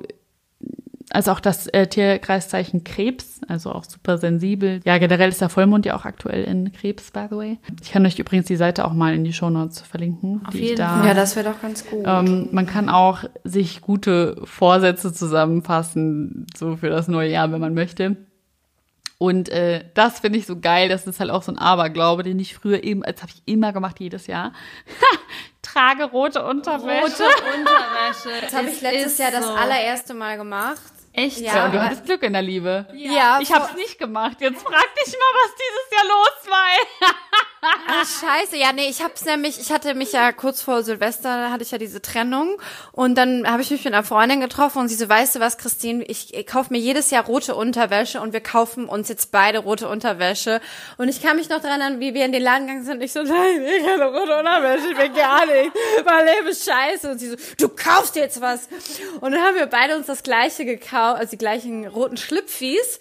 also 1.14 1.30
auch 1.32 1.40
das 1.40 1.66
äh, 1.68 1.86
Tierkreiszeichen 1.86 2.84
Krebs, 2.84 3.40
also 3.46 3.70
auch 3.72 3.84
super 3.84 4.18
sensibel. 4.18 4.80
Ja, 4.84 4.98
generell 4.98 5.28
ist 5.28 5.40
der 5.40 5.48
Vollmond 5.48 5.84
ja 5.84 5.94
auch 5.94 6.04
aktuell 6.04 6.44
in 6.44 6.72
Krebs, 6.72 7.10
by 7.10 7.26
the 7.30 7.36
way. 7.36 7.58
Ich 7.82 7.92
kann 7.92 8.06
euch 8.06 8.18
übrigens 8.18 8.46
die 8.46 8.56
Seite 8.56 8.84
auch 8.84 8.92
mal 8.92 9.14
in 9.14 9.24
die 9.24 9.32
Shownotes 9.32 9.80
verlinken. 9.80 10.40
Auf 10.46 10.54
jeden 10.54 10.78
Fall. 10.78 11.06
Ja, 11.06 11.14
das 11.14 11.36
wäre 11.36 11.50
doch 11.50 11.60
ganz 11.60 11.86
gut. 11.86 12.04
Ähm, 12.06 12.48
man 12.52 12.66
kann 12.66 12.88
auch 12.88 13.24
sich 13.44 13.80
gute 13.80 14.40
Vorsätze 14.44 15.12
zusammenfassen, 15.12 16.46
so 16.56 16.76
für 16.76 16.88
das 16.88 17.08
neue 17.08 17.30
Jahr, 17.30 17.52
wenn 17.52 17.60
man 17.60 17.74
möchte. 17.74 18.16
Und 19.22 19.50
äh, 19.50 19.84
das 19.94 20.18
finde 20.18 20.40
ich 20.40 20.46
so 20.46 20.58
geil. 20.58 20.88
Das 20.88 21.06
ist 21.06 21.20
halt 21.20 21.30
auch 21.30 21.44
so 21.44 21.52
ein 21.52 21.58
Aberglaube, 21.58 22.24
den 22.24 22.40
ich 22.40 22.56
früher 22.56 22.82
eben, 22.82 23.04
als 23.04 23.22
habe 23.22 23.30
ich 23.32 23.40
immer 23.44 23.72
gemacht, 23.72 24.00
jedes 24.00 24.26
Jahr. 24.26 24.52
Trage 25.62 26.06
rote 26.06 26.44
Unterwäsche. 26.44 27.22
Rote 27.22 27.44
Unterwäsche. 27.56 28.30
Das 28.42 28.52
habe 28.52 28.68
ich 28.68 28.80
letztes 28.80 29.18
Jahr 29.18 29.30
das 29.30 29.46
allererste 29.46 30.14
Mal 30.14 30.36
gemacht. 30.36 30.92
Echt? 31.12 31.38
Ja, 31.38 31.54
ja 31.54 31.64
und 31.66 31.74
du 31.74 31.80
hattest 31.80 32.04
Glück 32.04 32.24
in 32.24 32.32
der 32.32 32.42
Liebe. 32.42 32.88
Ja. 32.94 33.12
ja 33.12 33.38
ich 33.40 33.52
hab's 33.52 33.76
nicht 33.76 33.96
gemacht. 33.96 34.38
Jetzt 34.40 34.60
frag 34.60 34.94
dich 34.96 35.12
mal, 35.12 35.32
was 35.36 35.50
dieses 35.54 35.86
Jahr 35.92 36.06
los 36.08 36.50
war. 36.50 37.12
Ach, 37.64 38.04
scheiße. 38.04 38.56
Ja, 38.56 38.72
nee, 38.72 38.88
ich 38.88 39.04
hab's 39.04 39.24
nämlich, 39.24 39.60
ich 39.60 39.70
hatte 39.70 39.94
mich 39.94 40.10
ja 40.10 40.32
kurz 40.32 40.62
vor 40.62 40.82
Silvester, 40.82 41.44
da 41.44 41.50
hatte 41.50 41.62
ich 41.62 41.70
ja 41.70 41.78
diese 41.78 42.02
Trennung. 42.02 42.60
Und 42.90 43.14
dann 43.14 43.48
habe 43.48 43.62
ich 43.62 43.70
mich 43.70 43.84
mit 43.84 43.94
einer 43.94 44.02
Freundin 44.02 44.40
getroffen 44.40 44.78
und 44.80 44.88
sie 44.88 44.96
so, 44.96 45.08
weißt 45.08 45.36
du 45.36 45.40
was, 45.40 45.58
Christine, 45.58 46.02
ich, 46.02 46.34
ich 46.34 46.44
kaufe 46.44 46.72
mir 46.72 46.80
jedes 46.80 47.12
Jahr 47.12 47.24
rote 47.24 47.54
Unterwäsche 47.54 48.20
und 48.20 48.32
wir 48.32 48.40
kaufen 48.40 48.86
uns 48.86 49.08
jetzt 49.08 49.30
beide 49.30 49.60
rote 49.60 49.88
Unterwäsche. 49.88 50.60
Und 50.98 51.08
ich 51.08 51.22
kann 51.22 51.36
mich 51.36 51.50
noch 51.50 51.60
daran 51.60 51.80
erinnern, 51.80 52.00
wie 52.00 52.14
wir 52.14 52.24
in 52.24 52.32
den 52.32 52.42
Laden 52.42 52.66
gegangen 52.66 52.84
sind. 52.84 52.96
Und 52.96 53.02
ich 53.02 53.12
so, 53.12 53.22
nein, 53.22 53.62
ich 53.62 53.86
habe 53.86 54.06
rote 54.06 54.36
Unterwäsche, 54.36 54.88
ich 54.90 54.98
will 54.98 55.10
gar 55.10 55.46
nicht. 55.46 55.70
Mein 56.04 56.26
Leben 56.26 56.48
ist 56.48 56.68
scheiße. 56.68 57.12
Und 57.12 57.18
sie 57.18 57.28
so, 57.28 57.36
du 57.58 57.68
kaufst 57.68 58.16
jetzt 58.16 58.40
was. 58.40 58.68
Und 59.20 59.30
dann 59.30 59.40
haben 59.40 59.54
wir 59.54 59.66
beide 59.66 59.96
uns 59.96 60.08
das 60.08 60.24
gleiche 60.24 60.64
gekauft, 60.64 61.20
also 61.20 61.30
die 61.30 61.38
gleichen 61.38 61.86
roten 61.86 62.16
Schlüpfis. 62.16 62.98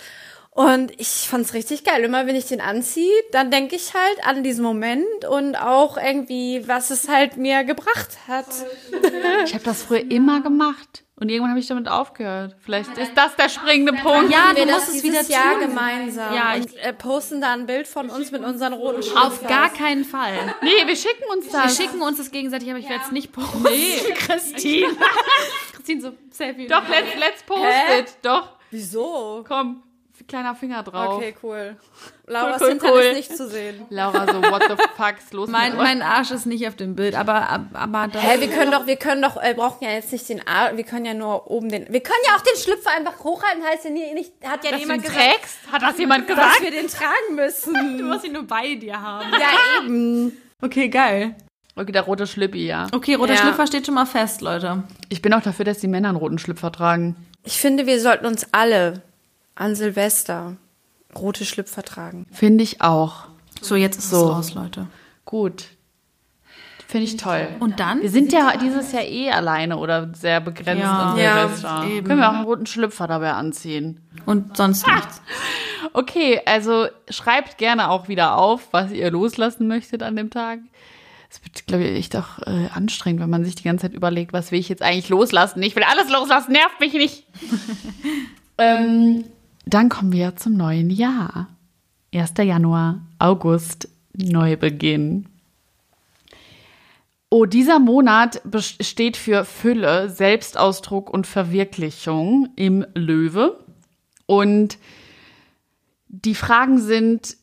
Und 0.54 0.92
ich 1.00 1.08
fand's 1.30 1.54
richtig 1.54 1.86
geil. 1.86 2.04
Immer 2.04 2.28
wenn 2.28 2.36
ich 2.36 2.46
den 2.46 2.60
anziehe, 2.60 3.14
dann 3.32 3.52
denke 3.52 3.78
ich 3.78 3.94
halt 3.94 4.28
an 4.28 4.44
diesen 4.44 4.64
Moment 4.64 5.26
und 5.30 5.56
auch 5.56 5.98
irgendwie, 5.98 6.68
was 6.68 6.90
es 6.90 7.08
halt 7.08 7.38
mir 7.38 7.64
gebracht 7.64 8.18
hat. 8.28 8.48
Ich 9.46 9.54
habe 9.54 9.64
das 9.64 9.84
früher 9.84 10.10
immer 10.12 10.42
gemacht. 10.42 11.04
Und 11.16 11.30
irgendwann 11.30 11.52
habe 11.52 11.60
ich 11.60 11.68
damit 11.68 11.88
aufgehört. 11.88 12.56
Vielleicht 12.62 12.98
ist 12.98 13.12
das 13.16 13.36
der 13.36 13.48
springende 13.48 13.94
Punkt. 13.94 14.32
Ja, 14.32 14.56
wir 14.56 14.66
musst 14.66 14.90
es 14.90 15.04
wieder 15.04 15.22
Jahr 15.24 15.54
tun. 15.54 15.70
gemeinsam. 15.70 16.34
Ja, 16.34 16.56
ich 16.58 16.84
äh, 16.84 16.94
posten 16.94 17.42
da 17.42 17.54
ein 17.54 17.66
Bild 17.68 17.88
von 17.88 18.10
uns 18.10 18.32
mit 18.32 18.44
unseren 18.44 18.74
roten 18.74 19.04
Schlüpfer. 19.04 19.28
Auf 19.28 19.48
gar 19.48 19.70
keinen 19.70 20.04
Fall. 20.04 20.34
Nee, 20.62 20.86
wir 20.86 20.96
schicken 20.96 21.24
uns 21.32 21.48
das. 21.50 21.78
Wir 21.78 21.86
schicken 21.86 22.02
uns 22.02 22.18
das 22.18 22.32
gegenseitig, 22.32 22.70
aber 22.70 22.80
ich 22.80 22.90
werde 22.90 23.04
es 23.06 23.12
nicht 23.12 23.32
posten. 23.34 23.64
Nee, 23.64 24.00
Christine. 24.16 24.88
Christine 25.74 26.02
so 26.02 26.12
Selfie. 26.32 26.68
Doch, 26.68 26.88
let's, 26.90 27.16
let's 27.20 27.44
post 27.44 27.62
Hä? 27.62 28.00
it. 28.00 28.18
Doch. 28.24 28.58
Wieso? 28.72 29.46
Komm. 29.48 29.84
Kleiner 30.28 30.56
Finger 30.56 30.84
drauf. 30.84 31.16
Okay, 31.18 31.36
cool. 31.44 31.76
Lauras 32.28 32.62
Cool, 32.62 32.68
cool, 32.68 32.70
Hintern 32.72 32.92
cool. 32.94 33.00
ist 33.02 33.16
nicht 33.18 33.38
zu 33.38 33.48
sehen. 33.50 33.86
Laura 33.90 34.26
so, 34.32 34.42
what 34.44 34.64
the 34.70 34.76
fuck 34.96 35.16
ist 35.18 35.34
los 35.34 35.50
Mein, 35.50 35.76
mein 35.76 36.02
Arsch 36.02 36.32
ist 36.32 36.46
nicht 36.46 36.68
auf 36.68 36.76
dem 36.76 36.96
Bild, 36.96 37.16
aber, 37.16 37.66
aber 37.74 38.08
das. 38.08 38.22
Hä, 38.24 38.40
wir 38.40 38.48
können 38.50 38.72
doch, 38.72 38.88
wir 38.88 38.96
können 38.96 39.22
doch, 39.22 39.36
äh, 39.42 39.54
brauchen 39.54 39.84
ja 39.84 39.92
jetzt 39.92 40.12
nicht 40.12 40.28
den 40.30 40.48
Arm, 40.48 40.78
wir 40.78 40.84
können 40.84 41.06
ja 41.06 41.14
nur 41.14 41.50
oben 41.52 41.70
den, 41.70 41.92
wir 41.92 42.02
können 42.02 42.20
ja 42.28 42.36
auch 42.38 42.42
den 42.42 42.56
Schlüpfer 42.62 42.92
einfach 42.96 43.20
hochhalten, 43.24 43.64
heißt 43.64 43.86
ja 43.86 43.90
nie, 43.92 44.14
nicht, 44.14 44.32
hat 44.44 44.64
ja 44.64 44.72
Dass 44.72 44.80
du 44.82 44.88
niemand 44.88 45.04
ihn 45.04 45.10
gesagt, 45.10 45.26
trägst? 45.30 45.58
Hat 45.72 45.82
das 45.82 45.98
jemand 45.98 46.30
dass 46.30 46.36
gesagt? 46.38 46.62
wir 46.62 46.72
den 46.72 46.88
tragen 46.88 47.36
müssen. 47.36 47.98
Du 47.98 48.04
musst 48.06 48.26
ihn 48.26 48.34
nur 48.34 48.44
bei 48.44 48.76
dir 48.76 49.02
haben. 49.02 49.30
ja, 49.34 49.84
eben. 49.84 50.32
Okay, 50.62 50.88
geil. 50.90 51.36
Okay, 51.76 51.92
der 51.92 52.02
rote 52.04 52.28
Schlippi, 52.28 52.66
ja. 52.68 52.88
Okay, 52.94 53.16
roter 53.16 53.34
Ja. 53.34 53.40
Schlüpfer 53.42 53.66
steht 53.68 53.86
schon 53.86 53.96
mal 53.96 54.06
fest, 54.06 54.42
Leute. 54.42 54.84
Ich 55.10 55.22
bin 55.22 55.34
auch 55.34 55.42
dafür, 55.42 55.66
dass 55.66 55.80
die 55.80 55.88
Männer 55.88 56.10
einen 56.10 56.18
roten 56.18 56.38
Schlüpfer 56.38 56.72
tragen. 56.72 57.16
Ich 57.44 57.60
finde, 57.60 57.86
wir 57.88 58.00
sollten 58.00 58.26
uns 58.26 58.46
alle 58.52 59.02
an 59.62 59.76
Silvester 59.76 60.58
rote 61.18 61.46
Schlüpfer 61.46 61.84
tragen. 61.84 62.26
Finde 62.32 62.64
ich 62.64 62.82
auch. 62.82 63.26
So, 63.62 63.76
jetzt 63.76 63.98
ist 64.00 64.10
So. 64.10 64.18
es 64.30 64.32
raus, 64.32 64.54
Leute. 64.54 64.88
Gut. 65.26 65.66
Finde 66.88 67.06
ich 67.06 67.16
toll. 67.16 67.48
Und 67.62 67.80
dann? 67.80 68.02
Wir 68.02 68.10
sind 68.10 68.34
ja 68.34 68.58
dieses 68.58 68.92
Jahr 68.92 69.04
eh 69.04 69.30
alleine 69.32 69.78
oder 69.78 70.14
sehr 70.14 70.42
begrenzt 70.42 70.82
Ja. 70.84 71.12
an 71.14 71.18
Ja, 71.18 71.48
Silvester. 71.48 71.84
eben. 71.88 72.08
Können 72.08 72.20
wir 72.20 72.30
auch 72.30 72.34
einen 72.36 72.44
roten 72.44 72.66
Schlüpfer 72.66 73.08
dabei 73.08 73.32
anziehen. 73.34 74.02
Und 74.26 74.58
sonst 74.58 74.86
nichts. 74.88 75.22
Okay, 75.94 76.42
also 76.46 76.88
schreibt 77.10 77.58
gerne 77.58 77.90
auch 77.90 78.08
wieder 78.10 78.38
auf, 78.38 78.68
was 78.72 78.92
ihr 78.92 79.10
loslassen 79.10 79.68
möchtet 79.68 80.04
an 80.04 80.16
dem 80.18 80.30
Tag. 80.30 80.60
Es 81.30 81.42
wird, 81.46 81.66
glaube 81.66 81.86
ich, 81.86 81.98
echt 81.98 82.16
auch 82.18 82.40
äh, 82.46 82.68
anstrengend, 82.74 83.22
wenn 83.22 83.30
man 83.30 83.46
sich 83.46 83.56
die 83.56 83.64
ganze 83.64 83.84
Zeit 83.84 83.94
überlegt, 83.94 84.34
was 84.34 84.52
will 84.52 84.60
ich 84.60 84.68
jetzt 84.68 84.82
eigentlich 84.82 85.08
loslassen? 85.08 85.64
Ich 85.64 85.76
will 85.78 85.84
alles 85.84 86.10
loslassen, 86.10 86.52
nervt 86.52 86.80
mich 86.82 86.92
nicht. 86.94 87.26
ähm, 88.58 89.24
dann 89.66 89.90
kommen 89.90 90.12
wir 90.12 90.36
zum 90.36 90.54
neuen 90.54 90.90
Jahr. 90.90 91.48
1. 92.14 92.34
Januar, 92.40 93.02
August, 93.20 93.88
Neubeginn. 94.14 95.28
Oh, 97.30 97.46
dieser 97.46 97.80
Monat 97.80 98.42
steht 98.82 99.16
für 99.16 99.46
Fülle, 99.46 100.10
Selbstausdruck 100.10 101.10
und 101.10 101.26
Verwirklichung 101.26 102.50
im 102.58 102.86
Löwe. 102.94 103.64
Und 104.26 104.78
die 106.10 106.36
Fragen 106.36 106.80
sind, 106.80 107.38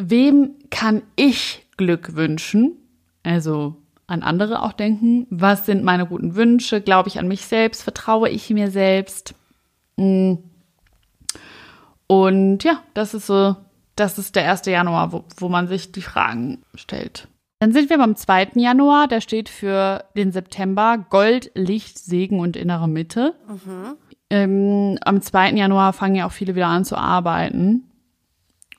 wem 0.00 0.56
kann 0.70 1.02
ich 1.14 1.64
Glück 1.76 2.16
wünschen? 2.16 2.76
Also 3.22 3.76
an 4.08 4.22
andere 4.22 4.62
auch 4.62 4.72
denken. 4.72 5.28
Was 5.30 5.64
sind 5.64 5.84
meine 5.84 6.06
guten 6.06 6.34
Wünsche? 6.34 6.80
Glaube 6.80 7.08
ich 7.08 7.20
an 7.20 7.28
mich 7.28 7.42
selbst? 7.42 7.82
Vertraue 7.82 8.28
ich 8.28 8.50
mir 8.50 8.70
selbst? 8.70 9.34
Mm. 9.96 10.34
Und 12.06 12.64
ja, 12.64 12.80
das 12.94 13.14
ist 13.14 13.26
so, 13.26 13.56
das 13.96 14.18
ist 14.18 14.36
der 14.36 14.50
1. 14.50 14.66
Januar, 14.66 15.12
wo, 15.12 15.24
wo 15.36 15.48
man 15.48 15.68
sich 15.68 15.92
die 15.92 16.02
Fragen 16.02 16.62
stellt. 16.74 17.28
Dann 17.60 17.72
sind 17.72 17.88
wir 17.88 17.98
beim 17.98 18.16
2. 18.16 18.52
Januar, 18.56 19.08
der 19.08 19.20
steht 19.20 19.48
für 19.48 20.04
den 20.16 20.32
September 20.32 20.98
Gold, 21.08 21.50
Licht, 21.54 21.98
Segen 21.98 22.40
und 22.40 22.56
innere 22.56 22.88
Mitte. 22.88 23.34
Ähm, 24.28 24.98
am 25.02 25.22
2. 25.22 25.52
Januar 25.52 25.92
fangen 25.92 26.16
ja 26.16 26.26
auch 26.26 26.32
viele 26.32 26.54
wieder 26.54 26.66
an 26.66 26.84
zu 26.84 26.96
arbeiten. 26.96 27.84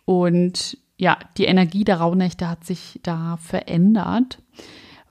Und 0.06 0.78
ja, 0.98 1.18
die 1.38 1.46
Energie 1.46 1.84
der 1.84 1.98
Rauhnächte 1.98 2.48
hat 2.48 2.64
sich 2.64 3.00
da 3.04 3.38
verändert, 3.38 4.40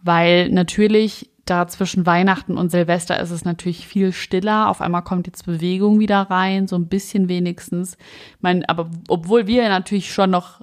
weil 0.02 0.50
natürlich 0.50 1.30
da 1.44 1.66
zwischen 1.68 2.06
Weihnachten 2.06 2.56
und 2.56 2.70
Silvester 2.70 3.20
ist 3.20 3.30
es 3.30 3.44
natürlich 3.44 3.86
viel 3.86 4.12
stiller. 4.12 4.68
Auf 4.68 4.80
einmal 4.80 5.02
kommt 5.02 5.26
jetzt 5.26 5.44
Bewegung 5.44 5.98
wieder 5.98 6.22
rein, 6.22 6.66
so 6.66 6.76
ein 6.76 6.88
bisschen 6.88 7.28
wenigstens. 7.28 7.96
Ich 8.36 8.42
meine, 8.42 8.68
aber 8.68 8.90
obwohl 9.08 9.46
wir 9.46 9.68
natürlich 9.68 10.12
schon 10.12 10.30
noch 10.30 10.60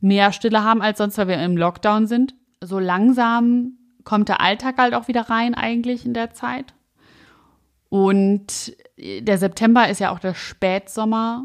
mehr 0.00 0.32
Stille 0.32 0.62
haben 0.62 0.82
als 0.82 0.98
sonst, 0.98 1.18
weil 1.18 1.28
wir 1.28 1.42
im 1.42 1.56
Lockdown 1.56 2.06
sind, 2.06 2.34
so 2.60 2.78
langsam 2.78 3.78
kommt 4.04 4.28
der 4.28 4.40
Alltag 4.40 4.76
halt 4.78 4.94
auch 4.94 5.08
wieder 5.08 5.30
rein 5.30 5.54
eigentlich 5.54 6.04
in 6.04 6.14
der 6.14 6.32
Zeit. 6.32 6.74
Und 7.88 8.76
der 8.98 9.38
September 9.38 9.88
ist 9.88 10.00
ja 10.00 10.10
auch 10.10 10.18
der 10.18 10.34
Spätsommer. 10.34 11.44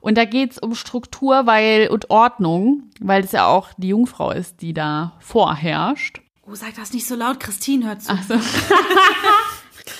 Und 0.00 0.18
da 0.18 0.24
geht's 0.24 0.58
um 0.58 0.74
Struktur 0.74 1.46
weil, 1.46 1.88
und 1.88 2.10
Ordnung, 2.10 2.84
weil 3.00 3.22
es 3.22 3.32
ja 3.32 3.46
auch 3.46 3.68
die 3.76 3.88
Jungfrau 3.88 4.30
ist, 4.30 4.60
die 4.62 4.72
da 4.72 5.12
vorherrscht. 5.20 6.22
Oh, 6.50 6.54
sag 6.54 6.74
das 6.74 6.92
nicht 6.92 7.06
so 7.06 7.14
laut, 7.14 7.38
Christine 7.38 7.86
hört 7.86 8.02
zu. 8.02 8.12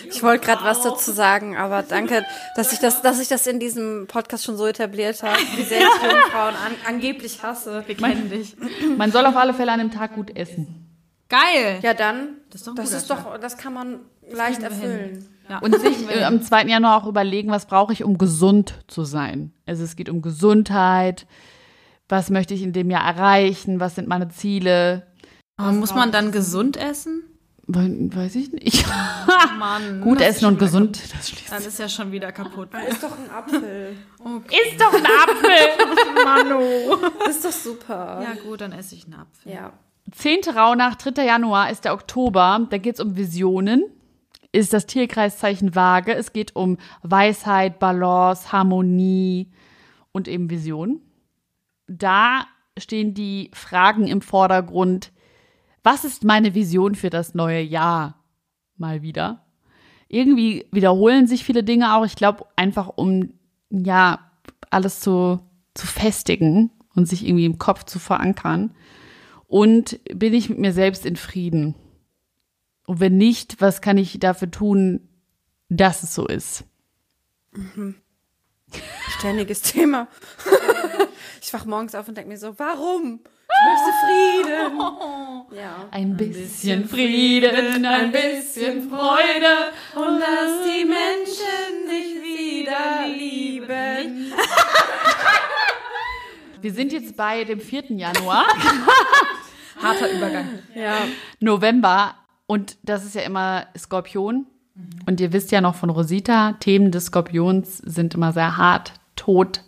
Ich 0.08 0.22
wollte 0.22 0.46
gerade 0.46 0.64
was 0.64 0.82
dazu 0.82 1.12
sagen, 1.12 1.56
aber 1.56 1.82
danke, 1.82 2.24
dass 2.56 2.72
ich 2.72 2.78
das, 2.78 3.02
dass 3.02 3.20
ich 3.20 3.28
das 3.28 3.46
in 3.46 3.60
diesem 3.60 4.06
Podcast 4.06 4.44
schon 4.44 4.56
so 4.56 4.66
etabliert 4.66 5.22
habe, 5.22 5.38
wie 5.56 5.62
sehr 5.62 5.80
ich 5.80 6.02
Jungfrauen 6.02 6.54
an, 6.54 6.72
angeblich 6.86 7.42
hasse. 7.42 7.82
Wir 7.86 7.96
kennen 7.96 8.30
dich. 8.30 8.56
Man 8.96 9.12
soll 9.12 9.26
auf 9.26 9.36
alle 9.36 9.52
Fälle 9.52 9.72
an 9.72 9.78
dem 9.78 9.90
Tag 9.90 10.14
gut 10.14 10.36
essen. 10.36 10.86
Geil. 11.28 11.80
Ja, 11.82 11.94
dann, 11.94 12.36
Das 12.50 12.60
ist 12.60 12.66
doch 12.66 12.74
das 12.74 12.92
ist 12.92 13.10
doch, 13.10 13.38
das 13.38 13.56
kann 13.58 13.74
man 13.74 14.00
leicht 14.30 14.62
erfüllen. 14.62 15.28
Ja. 15.48 15.58
Und 15.58 15.78
sich 15.80 16.08
äh, 16.08 16.24
am 16.24 16.42
2. 16.42 16.64
Januar 16.64 17.02
auch 17.02 17.06
überlegen, 17.06 17.50
was 17.50 17.66
brauche 17.66 17.92
ich, 17.92 18.04
um 18.04 18.16
gesund 18.16 18.74
zu 18.86 19.04
sein. 19.04 19.52
Also 19.66 19.84
es 19.84 19.96
geht 19.96 20.08
um 20.08 20.22
Gesundheit. 20.22 21.26
Was 22.08 22.30
möchte 22.30 22.54
ich 22.54 22.62
in 22.62 22.72
dem 22.72 22.90
Jahr 22.90 23.04
erreichen? 23.04 23.80
Was 23.80 23.96
sind 23.96 24.08
meine 24.08 24.28
Ziele? 24.28 25.09
Aber 25.60 25.72
muss 25.72 25.94
man 25.94 26.12
dann 26.12 26.32
gesund 26.32 26.76
essen? 26.76 27.22
We- 27.66 28.10
Weiß 28.14 28.34
ich 28.34 28.52
nicht. 28.52 28.84
Mann. 29.58 30.00
Gut 30.00 30.20
das 30.20 30.36
essen 30.36 30.46
und 30.46 30.58
gesund, 30.58 30.98
das 31.00 31.10
kaputt. 31.10 31.24
schließt. 31.26 31.52
Dann 31.52 31.62
ist 31.62 31.78
ja 31.78 31.88
schon 31.88 32.12
wieder 32.12 32.32
kaputt. 32.32 32.68
Ist 32.88 33.02
doch 33.02 33.16
ein 33.16 33.30
Apfel. 33.30 33.96
Ist 34.50 34.80
doch 34.80 34.92
ein 34.92 35.06
Apfel. 35.06 35.50
Ist 37.30 37.44
doch 37.44 37.52
super. 37.52 38.22
Ja 38.22 38.34
gut, 38.42 38.60
dann 38.60 38.72
esse 38.72 38.94
ich 38.94 39.04
einen 39.04 39.14
Apfel. 39.14 39.52
Ja. 39.52 39.72
Zehnte 40.12 40.56
Rauhnacht, 40.56 41.04
3. 41.16 41.24
Januar 41.24 41.70
ist 41.70 41.84
der 41.84 41.94
Oktober. 41.94 42.66
Da 42.68 42.78
geht 42.78 42.94
es 42.94 43.00
um 43.00 43.16
Visionen. 43.16 43.84
Ist 44.50 44.72
das 44.72 44.86
Tierkreiszeichen 44.86 45.76
Waage. 45.76 46.12
Es 46.14 46.32
geht 46.32 46.56
um 46.56 46.78
Weisheit, 47.02 47.78
Balance, 47.78 48.50
Harmonie 48.50 49.52
und 50.10 50.26
eben 50.26 50.50
Vision. 50.50 51.00
Da 51.86 52.46
stehen 52.76 53.14
die 53.14 53.52
Fragen 53.54 54.08
im 54.08 54.20
Vordergrund. 54.22 55.12
Was 55.82 56.04
ist 56.04 56.24
meine 56.24 56.54
Vision 56.54 56.94
für 56.94 57.10
das 57.10 57.34
neue 57.34 57.62
Jahr? 57.62 58.22
Mal 58.76 59.02
wieder. 59.02 59.46
Irgendwie 60.08 60.66
wiederholen 60.72 61.26
sich 61.26 61.44
viele 61.44 61.62
Dinge 61.62 61.94
auch. 61.94 62.04
Ich 62.04 62.16
glaube, 62.16 62.46
einfach 62.56 62.88
um, 62.96 63.34
ja, 63.70 64.30
alles 64.70 65.00
zu, 65.00 65.40
zu 65.74 65.86
festigen 65.86 66.70
und 66.94 67.06
sich 67.06 67.24
irgendwie 67.26 67.44
im 67.44 67.58
Kopf 67.58 67.84
zu 67.84 67.98
verankern. 67.98 68.74
Und 69.46 70.00
bin 70.14 70.34
ich 70.34 70.48
mit 70.48 70.58
mir 70.58 70.72
selbst 70.72 71.06
in 71.06 71.16
Frieden? 71.16 71.74
Und 72.86 73.00
wenn 73.00 73.16
nicht, 73.16 73.60
was 73.60 73.80
kann 73.80 73.98
ich 73.98 74.18
dafür 74.18 74.50
tun, 74.50 75.08
dass 75.68 76.02
es 76.02 76.14
so 76.14 76.26
ist? 76.26 76.64
Ständiges 79.18 79.62
Thema. 79.62 80.06
Ich 81.42 81.54
wach 81.54 81.64
morgens 81.64 81.94
auf 81.94 82.06
und 82.06 82.14
denke 82.16 82.28
mir 82.28 82.36
so, 82.38 82.56
warum? 82.58 83.20
Ich 83.24 83.66
möchte 83.66 83.92
Frieden. 84.06 84.78
Ja. 85.56 85.88
Ein 85.90 86.16
bisschen 86.16 86.88
Frieden, 86.88 87.84
ein 87.84 88.12
bisschen 88.12 88.88
Freude. 88.88 89.72
Und 89.96 90.20
dass 90.20 90.62
die 90.64 90.84
Menschen 90.84 91.88
sich 91.88 92.22
wieder 92.22 93.08
lieben. 93.08 94.32
Wir 96.60 96.72
sind 96.72 96.92
jetzt 96.92 97.16
bei 97.16 97.42
dem 97.42 97.58
4. 97.58 97.86
Januar, 97.96 98.46
Harter 99.82 100.08
Übergang. 100.12 100.60
Ja. 100.74 100.98
November. 101.40 102.14
Und 102.46 102.76
das 102.82 103.04
ist 103.04 103.16
ja 103.16 103.22
immer 103.22 103.66
Skorpion. 103.76 104.46
Und 105.06 105.20
ihr 105.20 105.32
wisst 105.32 105.50
ja 105.50 105.60
noch 105.60 105.74
von 105.74 105.90
Rosita, 105.90 106.52
Themen 106.60 106.90
des 106.92 107.06
Skorpions 107.06 107.78
sind 107.78 108.14
immer 108.14 108.32
sehr 108.32 108.56
hart. 108.56 108.92
Tod, 109.16 109.62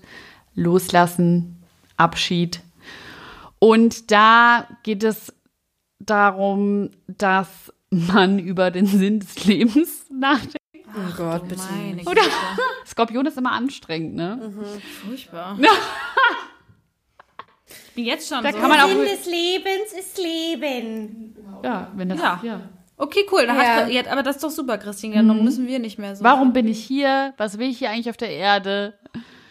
Loslassen, 0.55 1.63
Abschied. 1.97 2.61
Und 3.59 4.11
da 4.11 4.67
geht 4.83 5.05
es 5.05 5.33
darum, 5.99 6.91
dass 7.07 7.73
man 7.91 8.39
über 8.39 8.71
den 8.71 8.87
Sinn 8.87 9.21
des 9.21 9.45
Lebens 9.45 10.07
nachdenkt. 10.11 10.59
Oh 10.95 11.17
Gott, 11.17 11.49
bitte. 11.49 11.63
Meine 11.71 12.03
Oder? 12.03 12.23
Skorpion 12.87 13.25
ist 13.27 13.39
immer 13.39 13.53
anstrengend, 13.53 14.15
ne? 14.15 14.53
Furchtbar. 15.05 15.59
Ich 17.89 17.97
bin 17.97 18.05
jetzt 18.07 18.27
schon 18.27 18.43
Da 18.43 18.53
so. 18.53 18.59
kann 18.59 18.71
man 18.71 18.81
auch. 18.81 18.89
des 18.89 19.27
Lebens 19.27 19.93
ist 19.99 20.17
Leben. 20.17 21.37
Ja, 21.63 21.91
wenn 21.95 22.09
das. 22.09 22.19
Ja. 22.19 22.41
ja. 22.43 22.61
Okay, 23.03 23.27
cool. 23.33 23.47
Da 23.47 23.55
Ja. 23.55 23.63
hat, 23.77 23.91
ja, 23.91 24.03
aber 24.11 24.23
das 24.23 24.37
ist 24.37 24.45
doch 24.45 24.51
super, 24.51 24.79
Christine. 24.79 25.17
Ja, 25.17 25.23
dann 25.23 25.43
müssen 25.43 25.67
wir 25.67 25.79
nicht 25.79 25.99
mehr 25.99 26.15
so 26.15 26.23
Warum 26.23 26.53
bin 26.53 26.69
ich 26.69 26.83
hier? 26.85 27.35
Was 27.37 27.59
will 27.59 27.69
ich 27.69 27.79
hier 27.79 27.91
eigentlich 27.91 28.11
auf 28.11 28.17
der 28.17 28.31
Erde? 28.31 28.95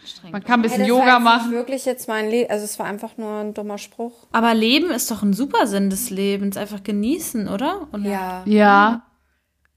anstrengend. 0.01 0.33
Man 0.33 0.43
kann 0.43 0.59
ein 0.59 0.63
bisschen 0.63 0.79
das 0.79 0.87
Yoga 0.87 1.19
machen. 1.19 1.51
Wirklich 1.51 1.85
jetzt 1.85 2.07
mein 2.07 2.29
Leben. 2.29 2.49
Also 2.49 2.65
es 2.65 2.77
war 2.79 2.85
einfach 2.85 3.17
nur 3.17 3.39
ein 3.39 3.53
dummer 3.53 3.77
Spruch. 3.77 4.13
Aber 4.31 4.53
Leben 4.53 4.89
ist 4.91 5.09
doch 5.11 5.23
ein 5.23 5.33
super 5.33 5.67
Sinn 5.67 5.89
des 5.89 6.09
Lebens. 6.09 6.57
Einfach 6.57 6.83
genießen, 6.83 7.47
oder? 7.47 7.87
Und 7.91 8.05
Ja. 8.05 8.43
Ja, 8.45 9.03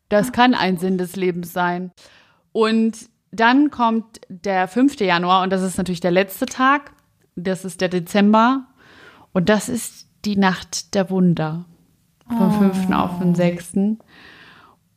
das 0.08 0.32
kann 0.32 0.54
ein 0.54 0.78
Sinn 0.78 0.98
des 0.98 1.16
Lebens 1.16 1.52
sein. 1.52 1.92
Und 2.52 3.08
dann 3.32 3.70
kommt 3.70 4.20
der 4.28 4.68
5. 4.68 5.00
Januar 5.00 5.42
und 5.42 5.50
das 5.50 5.62
ist 5.62 5.76
natürlich 5.78 6.00
der 6.00 6.12
letzte 6.12 6.46
Tag. 6.46 6.92
Das 7.36 7.64
ist 7.64 7.80
der 7.80 7.88
Dezember. 7.88 8.66
Und 9.32 9.48
das 9.48 9.68
ist 9.68 10.06
die 10.24 10.36
Nacht 10.36 10.94
der 10.94 11.10
Wunder. 11.10 11.64
Vom 12.28 12.72
5. 12.72 12.90
auf 12.92 13.18
den 13.18 13.34
6. 13.34 13.72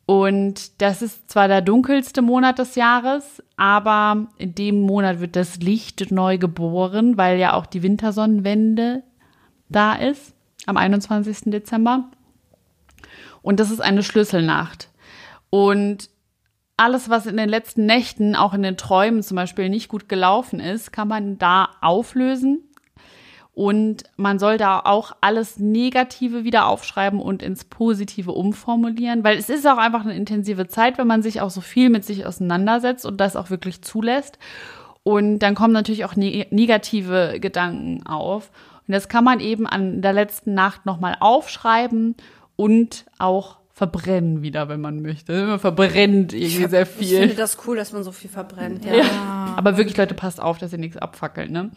Und 0.05 0.81
das 0.81 1.01
ist 1.01 1.29
zwar 1.29 1.49
der 1.49 1.61
dunkelste 1.61 2.21
Monat 2.21 2.59
des 2.59 2.75
Jahres, 2.75 3.43
aber 3.57 4.27
in 4.37 4.55
dem 4.55 4.81
Monat 4.81 5.19
wird 5.19 5.35
das 5.35 5.57
Licht 5.57 6.11
neu 6.11 6.37
geboren, 6.37 7.17
weil 7.17 7.37
ja 7.37 7.53
auch 7.53 7.65
die 7.65 7.83
Wintersonnenwende 7.83 9.03
da 9.67 9.93
ist, 9.95 10.33
am 10.65 10.77
21. 10.77 11.51
Dezember. 11.51 12.09
Und 13.41 13.59
das 13.59 13.69
ist 13.69 13.81
eine 13.81 14.01
Schlüsselnacht. 14.01 14.89
Und 15.49 16.09
alles, 16.77 17.09
was 17.09 17.25
in 17.25 17.35
den 17.35 17.49
letzten 17.49 17.85
Nächten, 17.85 18.35
auch 18.35 18.53
in 18.53 18.61
den 18.61 18.77
Träumen 18.77 19.23
zum 19.23 19.35
Beispiel, 19.35 19.67
nicht 19.67 19.89
gut 19.89 20.07
gelaufen 20.07 20.59
ist, 20.59 20.93
kann 20.93 21.07
man 21.07 21.37
da 21.37 21.69
auflösen. 21.81 22.63
Und 23.57 24.03
man 24.17 24.37
soll 24.37 24.59
da 24.59 24.81
auch 24.81 25.15
alles 25.19 25.57
Negative 25.57 26.43
wieder 26.43 26.67
aufschreiben 26.67 27.19
und 27.19 27.41
ins 27.41 27.65
Positive 27.65 28.31
umformulieren, 28.31 29.23
weil 29.23 29.35
es 29.35 29.49
ist 29.49 29.65
auch 29.65 29.79
einfach 29.79 30.01
eine 30.01 30.15
intensive 30.15 30.67
Zeit, 30.67 30.99
wenn 30.99 31.07
man 31.07 31.23
sich 31.23 31.41
auch 31.41 31.49
so 31.49 31.61
viel 31.61 31.89
mit 31.89 32.05
sich 32.05 32.27
auseinandersetzt 32.27 33.03
und 33.03 33.19
das 33.19 33.35
auch 33.35 33.49
wirklich 33.49 33.81
zulässt. 33.81 34.37
Und 35.01 35.39
dann 35.39 35.55
kommen 35.55 35.73
natürlich 35.73 36.05
auch 36.05 36.15
ne 36.15 36.45
negative 36.51 37.39
Gedanken 37.39 38.05
auf. 38.05 38.51
Und 38.87 38.91
das 38.91 39.09
kann 39.09 39.23
man 39.23 39.39
eben 39.39 39.65
an 39.65 40.03
der 40.03 40.13
letzten 40.13 40.53
Nacht 40.53 40.85
nochmal 40.85 41.17
aufschreiben 41.19 42.13
und 42.57 43.05
auch 43.17 43.57
verbrennen 43.73 44.43
wieder, 44.43 44.69
wenn 44.69 44.81
man 44.81 45.01
möchte. 45.01 45.47
Man 45.47 45.57
verbrennt 45.57 46.31
irgendwie 46.31 46.67
sehr 46.67 46.85
viel. 46.85 47.11
Ich 47.11 47.19
finde 47.19 47.33
das 47.33 47.57
cool, 47.65 47.75
dass 47.75 47.91
man 47.91 48.03
so 48.03 48.11
viel 48.11 48.29
verbrennt. 48.29 48.85
Ja. 48.85 48.97
Ja. 48.97 49.53
Aber 49.57 49.77
wirklich, 49.77 49.97
Leute, 49.97 50.13
passt 50.13 50.39
auf, 50.39 50.59
dass 50.59 50.73
ihr 50.73 50.77
nichts 50.77 50.97
abfackelt, 50.97 51.49
ne? 51.49 51.71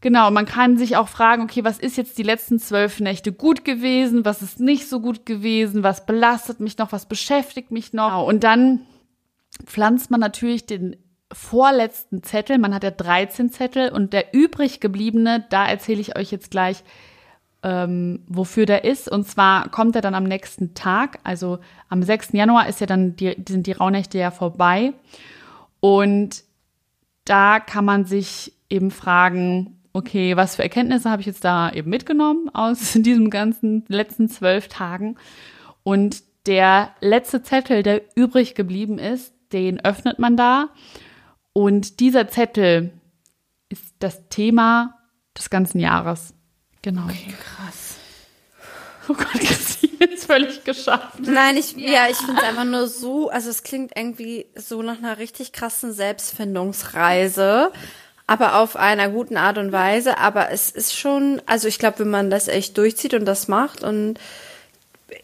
Genau, 0.00 0.30
man 0.30 0.46
kann 0.46 0.76
sich 0.76 0.96
auch 0.96 1.08
fragen, 1.08 1.42
okay, 1.42 1.64
was 1.64 1.78
ist 1.78 1.96
jetzt 1.96 2.18
die 2.18 2.22
letzten 2.22 2.58
zwölf 2.58 3.00
Nächte 3.00 3.32
gut 3.32 3.64
gewesen, 3.64 4.24
was 4.24 4.42
ist 4.42 4.60
nicht 4.60 4.88
so 4.88 5.00
gut 5.00 5.24
gewesen, 5.24 5.82
was 5.82 6.06
belastet 6.06 6.60
mich 6.60 6.76
noch, 6.78 6.92
was 6.92 7.06
beschäftigt 7.06 7.70
mich 7.70 7.92
noch. 7.92 8.26
Und 8.26 8.44
dann 8.44 8.82
pflanzt 9.64 10.10
man 10.10 10.20
natürlich 10.20 10.66
den 10.66 10.96
vorletzten 11.32 12.22
Zettel, 12.22 12.58
man 12.58 12.74
hat 12.74 12.84
ja 12.84 12.90
13 12.90 13.50
Zettel 13.50 13.90
und 13.90 14.12
der 14.12 14.32
übrig 14.34 14.80
gebliebene, 14.80 15.44
da 15.48 15.66
erzähle 15.66 16.00
ich 16.00 16.16
euch 16.16 16.30
jetzt 16.30 16.50
gleich, 16.50 16.84
ähm, 17.62 18.22
wofür 18.28 18.66
der 18.66 18.84
ist. 18.84 19.10
Und 19.10 19.26
zwar 19.26 19.68
kommt 19.70 19.96
er 19.96 20.02
dann 20.02 20.14
am 20.14 20.24
nächsten 20.24 20.74
Tag, 20.74 21.18
also 21.24 21.58
am 21.88 22.02
6. 22.02 22.30
Januar 22.32 22.68
ist 22.68 22.80
ja 22.80 22.86
dann 22.86 23.16
die, 23.16 23.34
sind 23.48 23.66
die 23.66 23.72
Rauhnächte 23.72 24.18
ja 24.18 24.30
vorbei. 24.30 24.92
Und 25.80 26.44
da 27.24 27.58
kann 27.60 27.84
man 27.84 28.04
sich 28.04 28.52
eben 28.70 28.90
fragen, 28.90 29.75
okay, 29.96 30.36
was 30.36 30.56
für 30.56 30.62
Erkenntnisse 30.62 31.10
habe 31.10 31.22
ich 31.22 31.26
jetzt 31.26 31.44
da 31.44 31.70
eben 31.70 31.88
mitgenommen 31.88 32.50
aus 32.54 32.92
diesem 32.94 33.30
ganzen 33.30 33.84
letzten 33.88 34.28
zwölf 34.28 34.68
Tagen? 34.68 35.16
Und 35.82 36.22
der 36.46 36.90
letzte 37.00 37.42
Zettel, 37.42 37.82
der 37.82 38.02
übrig 38.14 38.54
geblieben 38.54 38.98
ist, 38.98 39.32
den 39.52 39.84
öffnet 39.84 40.18
man 40.18 40.36
da. 40.36 40.68
Und 41.52 42.00
dieser 42.00 42.28
Zettel 42.28 42.92
ist 43.68 43.94
das 43.98 44.28
Thema 44.28 44.98
des 45.36 45.50
ganzen 45.50 45.80
Jahres. 45.80 46.34
Genau. 46.82 47.04
Okay, 47.04 47.32
krass. 47.40 47.96
Oh 49.08 49.14
Gott, 49.14 49.32
Christine 49.40 50.12
ist 50.12 50.26
völlig 50.26 50.64
geschafft. 50.64 51.20
Nein, 51.20 51.56
ich, 51.56 51.76
ja, 51.76 52.08
ich 52.10 52.16
finde 52.16 52.40
es 52.42 52.48
einfach 52.48 52.64
nur 52.64 52.88
so, 52.88 53.30
also 53.30 53.48
es 53.50 53.62
klingt 53.62 53.92
irgendwie 53.96 54.46
so 54.56 54.82
nach 54.82 54.98
einer 54.98 55.18
richtig 55.18 55.52
krassen 55.52 55.92
Selbstfindungsreise, 55.92 57.72
aber 58.26 58.56
auf 58.56 58.76
einer 58.76 59.08
guten 59.08 59.36
Art 59.36 59.58
und 59.58 59.72
Weise. 59.72 60.18
Aber 60.18 60.50
es 60.50 60.70
ist 60.70 60.96
schon, 60.96 61.40
also 61.46 61.68
ich 61.68 61.78
glaube, 61.78 62.00
wenn 62.00 62.10
man 62.10 62.30
das 62.30 62.48
echt 62.48 62.76
durchzieht 62.78 63.14
und 63.14 63.24
das 63.24 63.48
macht 63.48 63.82
und 63.82 64.18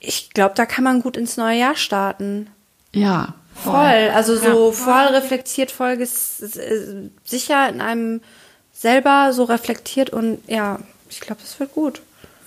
ich 0.00 0.30
glaube, 0.30 0.54
da 0.54 0.66
kann 0.66 0.84
man 0.84 1.02
gut 1.02 1.16
ins 1.16 1.36
neue 1.36 1.58
Jahr 1.58 1.76
starten. 1.76 2.48
Ja. 2.92 3.34
Voll, 3.54 4.10
also 4.14 4.36
so 4.36 4.72
voll 4.72 5.06
reflektiert, 5.08 5.70
voll 5.70 6.00
äh, 6.00 6.06
sicher 7.24 7.68
in 7.68 7.80
einem 7.80 8.20
selber 8.72 9.32
so 9.32 9.44
reflektiert 9.44 10.10
und 10.10 10.42
ja, 10.48 10.78
ich 11.10 11.20
glaube, 11.20 11.42
das 11.42 11.60
wird 11.60 11.72
gut. 11.72 12.00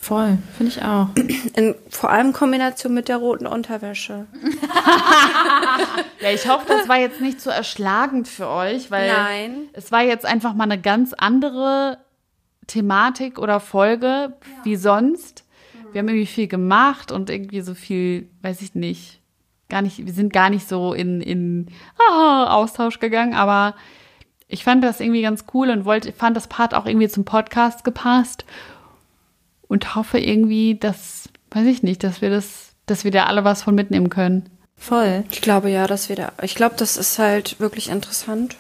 Voll, 0.06 0.38
finde 0.56 0.72
ich 0.72 0.84
auch. 0.84 1.08
In, 1.56 1.74
vor 1.90 2.12
allem 2.12 2.32
Kombination 2.32 2.94
mit 2.94 3.10
der 3.10 3.18
roten 3.18 3.48
Unterwäsche. 3.48 4.28
Ja, 6.22 6.32
ich 6.32 6.48
hoffe, 6.50 6.66
das 6.68 6.88
war 6.88 6.98
jetzt 6.98 7.22
nicht 7.22 7.40
so 7.40 7.52
erschlagend 7.52 8.28
für 8.28 8.48
euch, 8.48 8.90
weil 8.90 9.12
Nein. 9.12 9.52
es 9.74 9.92
war 9.92 10.02
jetzt 10.02 10.26
einfach 10.26 10.56
mal 10.56 10.64
eine 10.64 10.82
ganz 10.82 11.14
andere 11.14 12.00
Thematik 12.66 13.38
oder 13.38 13.60
Folge 13.60 14.34
wie 14.64 14.76
sonst. 14.76 15.44
Wir 15.92 16.00
haben 16.00 16.08
irgendwie 16.08 16.26
viel 16.26 16.48
gemacht 16.48 17.12
und 17.12 17.30
irgendwie 17.30 17.62
so 17.62 17.76
viel, 17.76 18.30
weiß 18.42 18.62
ich 18.62 18.74
nicht, 18.74 19.20
gar 19.70 19.84
nicht, 19.84 20.04
wir 20.04 20.14
sind 20.14 20.34
gar 20.34 20.50
nicht 20.50 20.68
so 20.68 20.94
in, 20.94 21.22
in 21.22 21.68
ah, 22.10 22.56
Austausch 22.56 23.00
gegangen, 23.00 23.36
aber 23.36 23.76
ich 24.48 24.64
fand 24.64 24.84
das 24.84 25.00
irgendwie 25.00 25.22
ganz 25.22 25.46
cool 25.54 25.70
und 25.70 25.86
wollte, 25.86 26.12
fand 26.12 26.36
das 26.38 26.48
Part 26.48 26.74
auch 26.74 26.88
irgendwie 26.88 27.10
zum 27.10 27.26
Podcast 27.26 27.84
gepasst 27.84 28.46
und 29.68 29.96
hoffe 29.96 30.20
irgendwie, 30.20 30.76
dass, 30.76 31.30
weiß 31.52 31.66
ich 31.68 31.84
nicht, 31.84 32.04
dass 32.04 32.22
wir 32.22 32.30
das, 32.30 32.72
dass 32.86 33.04
wir 33.04 33.12
da 33.12 33.26
alle 33.26 33.44
was 33.44 33.64
von 33.64 33.76
mitnehmen 33.76 34.10
können. 34.10 34.50
Voll. 34.78 35.24
Ich 35.32 35.42
glaube 35.42 35.70
ja, 35.70 35.88
dass 35.88 36.10
wir 36.10 36.16
da, 36.16 36.34
ich 36.42 36.56
glaube, 36.56 36.76
das 36.78 36.98
ist 36.98 37.18
halt 37.18 37.60
wirklich 37.60 37.90
interessant. 37.90 38.56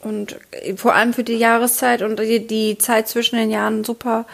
Und 0.00 0.38
vor 0.76 0.94
allem 0.94 1.12
für 1.12 1.24
die 1.24 1.34
Jahreszeit 1.34 2.02
und 2.02 2.20
die, 2.20 2.46
die 2.46 2.78
Zeit 2.78 3.08
zwischen 3.08 3.36
den 3.36 3.50
Jahren 3.50 3.82
super, 3.82 4.24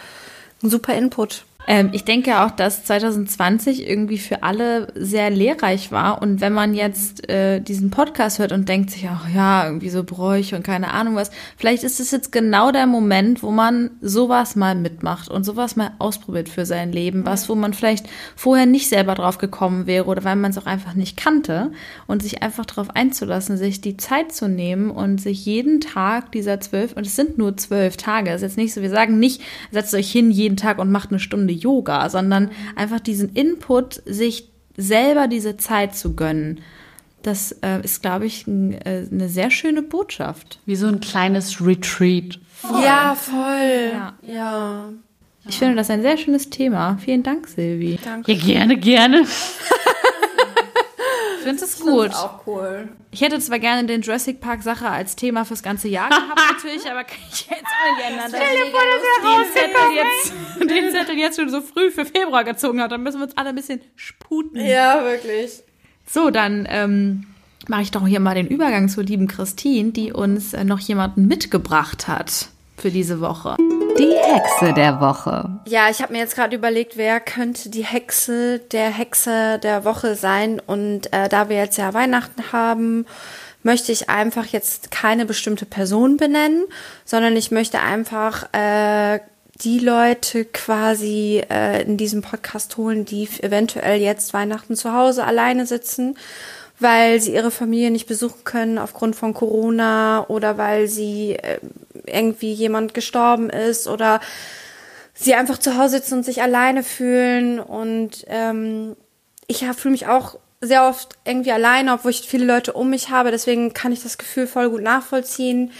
super 0.61 0.93
Input. 0.93 1.45
Ähm, 1.67 1.89
ich 1.93 2.03
denke 2.03 2.41
auch, 2.41 2.51
dass 2.51 2.83
2020 2.83 3.87
irgendwie 3.87 4.17
für 4.17 4.43
alle 4.43 4.87
sehr 4.95 5.29
lehrreich 5.29 5.91
war. 5.91 6.21
Und 6.21 6.41
wenn 6.41 6.53
man 6.53 6.73
jetzt 6.73 7.29
äh, 7.29 7.61
diesen 7.61 7.89
Podcast 7.89 8.39
hört 8.39 8.51
und 8.51 8.67
denkt 8.67 8.91
sich, 8.91 9.07
ach 9.09 9.29
ja, 9.33 9.65
irgendwie 9.65 9.89
so 9.89 10.03
Bräuche 10.03 10.55
und 10.55 10.63
keine 10.63 10.91
Ahnung 10.91 11.15
was, 11.15 11.31
vielleicht 11.57 11.83
ist 11.83 11.99
es 11.99 12.11
jetzt 12.11 12.31
genau 12.31 12.71
der 12.71 12.85
Moment, 12.85 13.43
wo 13.43 13.51
man 13.51 13.91
sowas 14.01 14.55
mal 14.55 14.75
mitmacht 14.75 15.29
und 15.29 15.43
sowas 15.43 15.75
mal 15.75 15.91
ausprobiert 15.99 16.49
für 16.49 16.65
sein 16.65 16.91
Leben, 16.91 17.25
was, 17.25 17.47
wo 17.47 17.55
man 17.55 17.73
vielleicht 17.73 18.07
vorher 18.35 18.65
nicht 18.65 18.89
selber 18.89 19.15
drauf 19.15 19.37
gekommen 19.37 19.87
wäre 19.87 20.05
oder 20.05 20.23
weil 20.23 20.35
man 20.35 20.51
es 20.51 20.57
auch 20.57 20.65
einfach 20.65 20.95
nicht 20.95 21.15
kannte 21.15 21.71
und 22.07 22.21
sich 22.21 22.43
einfach 22.43 22.65
darauf 22.65 22.89
einzulassen, 22.89 23.57
sich 23.57 23.79
die 23.79 23.97
Zeit 23.97 24.33
zu 24.33 24.49
nehmen 24.49 24.91
und 24.91 25.21
sich 25.21 25.45
jeden 25.45 25.79
Tag 25.79 26.31
dieser 26.33 26.59
zwölf, 26.59 26.93
und 26.93 27.05
es 27.05 27.15
sind 27.15 27.37
nur 27.37 27.55
zwölf 27.55 27.95
Tage, 27.97 28.31
es 28.31 28.37
ist 28.37 28.41
jetzt 28.41 28.57
nicht 28.57 28.73
so, 28.73 28.81
wir 28.81 28.89
sagen 28.89 29.19
nicht, 29.19 29.41
setzt 29.71 29.93
euch 29.93 30.11
hin 30.11 30.29
jeden 30.29 30.57
Tag 30.57 30.79
und 30.79 30.91
macht 30.91 31.11
eine 31.11 31.19
Stunde 31.19 31.52
Yoga, 31.53 32.09
sondern 32.09 32.51
einfach 32.75 32.99
diesen 32.99 33.33
Input, 33.33 34.01
sich 34.05 34.49
selber 34.75 35.27
diese 35.27 35.57
Zeit 35.57 35.95
zu 35.95 36.15
gönnen. 36.15 36.61
Das 37.21 37.53
äh, 37.61 37.81
ist, 37.83 38.01
glaube 38.01 38.25
ich, 38.25 38.47
ein, 38.47 38.73
äh, 38.81 39.07
eine 39.09 39.29
sehr 39.29 39.49
schöne 39.49 39.81
Botschaft. 39.81 40.59
Wie 40.65 40.75
so 40.75 40.87
ein 40.87 40.99
kleines 40.99 41.65
Retreat. 41.65 42.39
Ja, 42.83 43.15
voll. 43.15 43.91
Ja. 43.93 44.13
ja. 44.27 44.89
Ich 45.47 45.57
finde 45.57 45.75
das 45.75 45.89
ein 45.89 46.01
sehr 46.01 46.17
schönes 46.17 46.49
Thema. 46.49 46.97
Vielen 47.03 47.23
Dank, 47.23 47.47
Silvi. 47.47 47.99
Danke. 48.03 48.31
Ja, 48.31 48.45
gerne, 48.45 48.77
gerne. 48.77 49.25
Ich 51.43 51.49
finde 51.49 51.65
es 51.65 51.79
gut. 51.79 52.13
Auch 52.13 52.47
cool. 52.47 52.87
Ich 53.11 53.21
hätte 53.21 53.39
zwar 53.39 53.59
gerne 53.59 53.85
den 53.85 54.01
Jurassic 54.01 54.39
Park 54.39 54.63
Sache 54.63 54.89
als 54.89 55.15
Thema 55.15 55.45
fürs 55.45 55.61
ganze 55.61 55.87
Jahr 55.87 56.09
gehabt, 56.09 56.39
natürlich, 56.53 56.89
aber 56.89 57.03
kann 57.03 57.17
ich 57.31 57.47
jetzt 57.47 57.63
auch 57.63 57.97
nicht 57.97 58.07
ändern. 58.07 58.25
Stell 58.29 58.57
dir 58.57 58.71
vor, 58.71 58.81
dass 58.81 59.37
den 59.37 59.53
Zettel, 59.53 59.95
jetzt, 59.95 60.69
den 60.71 60.91
Zettel 60.91 61.17
jetzt 61.17 61.39
schon 61.39 61.49
so 61.49 61.61
früh 61.61 61.91
für 61.91 62.05
Februar 62.05 62.43
gezogen 62.43 62.81
hat. 62.81 62.91
Dann 62.91 63.03
müssen 63.03 63.19
wir 63.19 63.25
uns 63.25 63.37
alle 63.37 63.49
ein 63.49 63.55
bisschen 63.55 63.81
sputen. 63.95 64.65
Ja, 64.65 65.03
wirklich. 65.03 65.63
So, 66.05 66.29
dann 66.29 66.65
ähm, 66.69 67.25
mache 67.67 67.81
ich 67.81 67.91
doch 67.91 68.07
hier 68.07 68.19
mal 68.19 68.35
den 68.35 68.47
Übergang 68.47 68.89
zur 68.89 69.03
lieben 69.03 69.27
Christine, 69.27 69.91
die 69.91 70.13
uns 70.13 70.53
äh, 70.53 70.63
noch 70.63 70.79
jemanden 70.79 71.27
mitgebracht 71.27 72.07
hat 72.07 72.49
für 72.83 72.91
diese 72.91 73.21
Woche. 73.21 73.55
Die 73.97 74.13
Hexe 74.13 74.73
der 74.73 74.99
Woche. 74.99 75.49
Ja, 75.65 75.89
ich 75.89 76.01
habe 76.01 76.11
mir 76.11 76.19
jetzt 76.19 76.35
gerade 76.35 76.53
überlegt, 76.53 76.97
wer 76.97 77.21
könnte 77.21 77.69
die 77.69 77.85
Hexe 77.85 78.59
der 78.59 78.89
Hexe 78.89 79.57
der 79.59 79.85
Woche 79.85 80.15
sein. 80.15 80.59
Und 80.59 81.13
äh, 81.13 81.29
da 81.29 81.47
wir 81.47 81.55
jetzt 81.55 81.77
ja 81.77 81.93
Weihnachten 81.93 82.51
haben, 82.51 83.05
möchte 83.61 83.93
ich 83.93 84.09
einfach 84.09 84.47
jetzt 84.47 84.91
keine 84.91 85.25
bestimmte 85.25 85.65
Person 85.65 86.17
benennen, 86.17 86.65
sondern 87.05 87.37
ich 87.37 87.51
möchte 87.51 87.79
einfach 87.79 88.53
äh, 88.53 89.21
die 89.63 89.79
Leute 89.79 90.43
quasi 90.43 91.41
äh, 91.49 91.83
in 91.83 91.95
diesem 91.95 92.21
Podcast 92.21 92.75
holen, 92.75 93.05
die 93.05 93.29
eventuell 93.39 94.01
jetzt 94.01 94.33
Weihnachten 94.33 94.75
zu 94.75 94.91
Hause 94.91 95.23
alleine 95.23 95.65
sitzen, 95.65 96.17
weil 96.81 97.21
sie 97.21 97.33
ihre 97.33 97.51
Familie 97.51 97.91
nicht 97.91 98.07
besuchen 98.07 98.43
können 98.43 98.77
aufgrund 98.77 99.15
von 99.15 99.33
Corona 99.33 100.25
oder 100.27 100.57
weil 100.57 100.89
sie 100.89 101.37
äh, 101.37 101.59
irgendwie 102.05 102.53
jemand 102.53 102.93
gestorben 102.93 103.49
ist 103.49 103.87
oder 103.87 104.19
sie 105.13 105.35
einfach 105.35 105.57
zu 105.57 105.77
Hause 105.77 105.97
sitzen 105.97 106.15
und 106.15 106.23
sich 106.23 106.41
alleine 106.41 106.83
fühlen. 106.83 107.59
Und 107.59 108.25
ähm, 108.27 108.95
ich 109.47 109.65
fühle 109.75 109.91
mich 109.91 110.07
auch 110.07 110.37
sehr 110.61 110.87
oft 110.87 111.17
irgendwie 111.25 111.51
alleine, 111.51 111.93
obwohl 111.93 112.11
ich 112.11 112.21
viele 112.21 112.45
Leute 112.45 112.73
um 112.73 112.89
mich 112.89 113.09
habe. 113.09 113.31
Deswegen 113.31 113.73
kann 113.73 113.91
ich 113.91 114.01
das 114.01 114.17
Gefühl 114.17 114.47
voll 114.47 114.69
gut 114.69 114.81
nachvollziehen. 114.81 115.71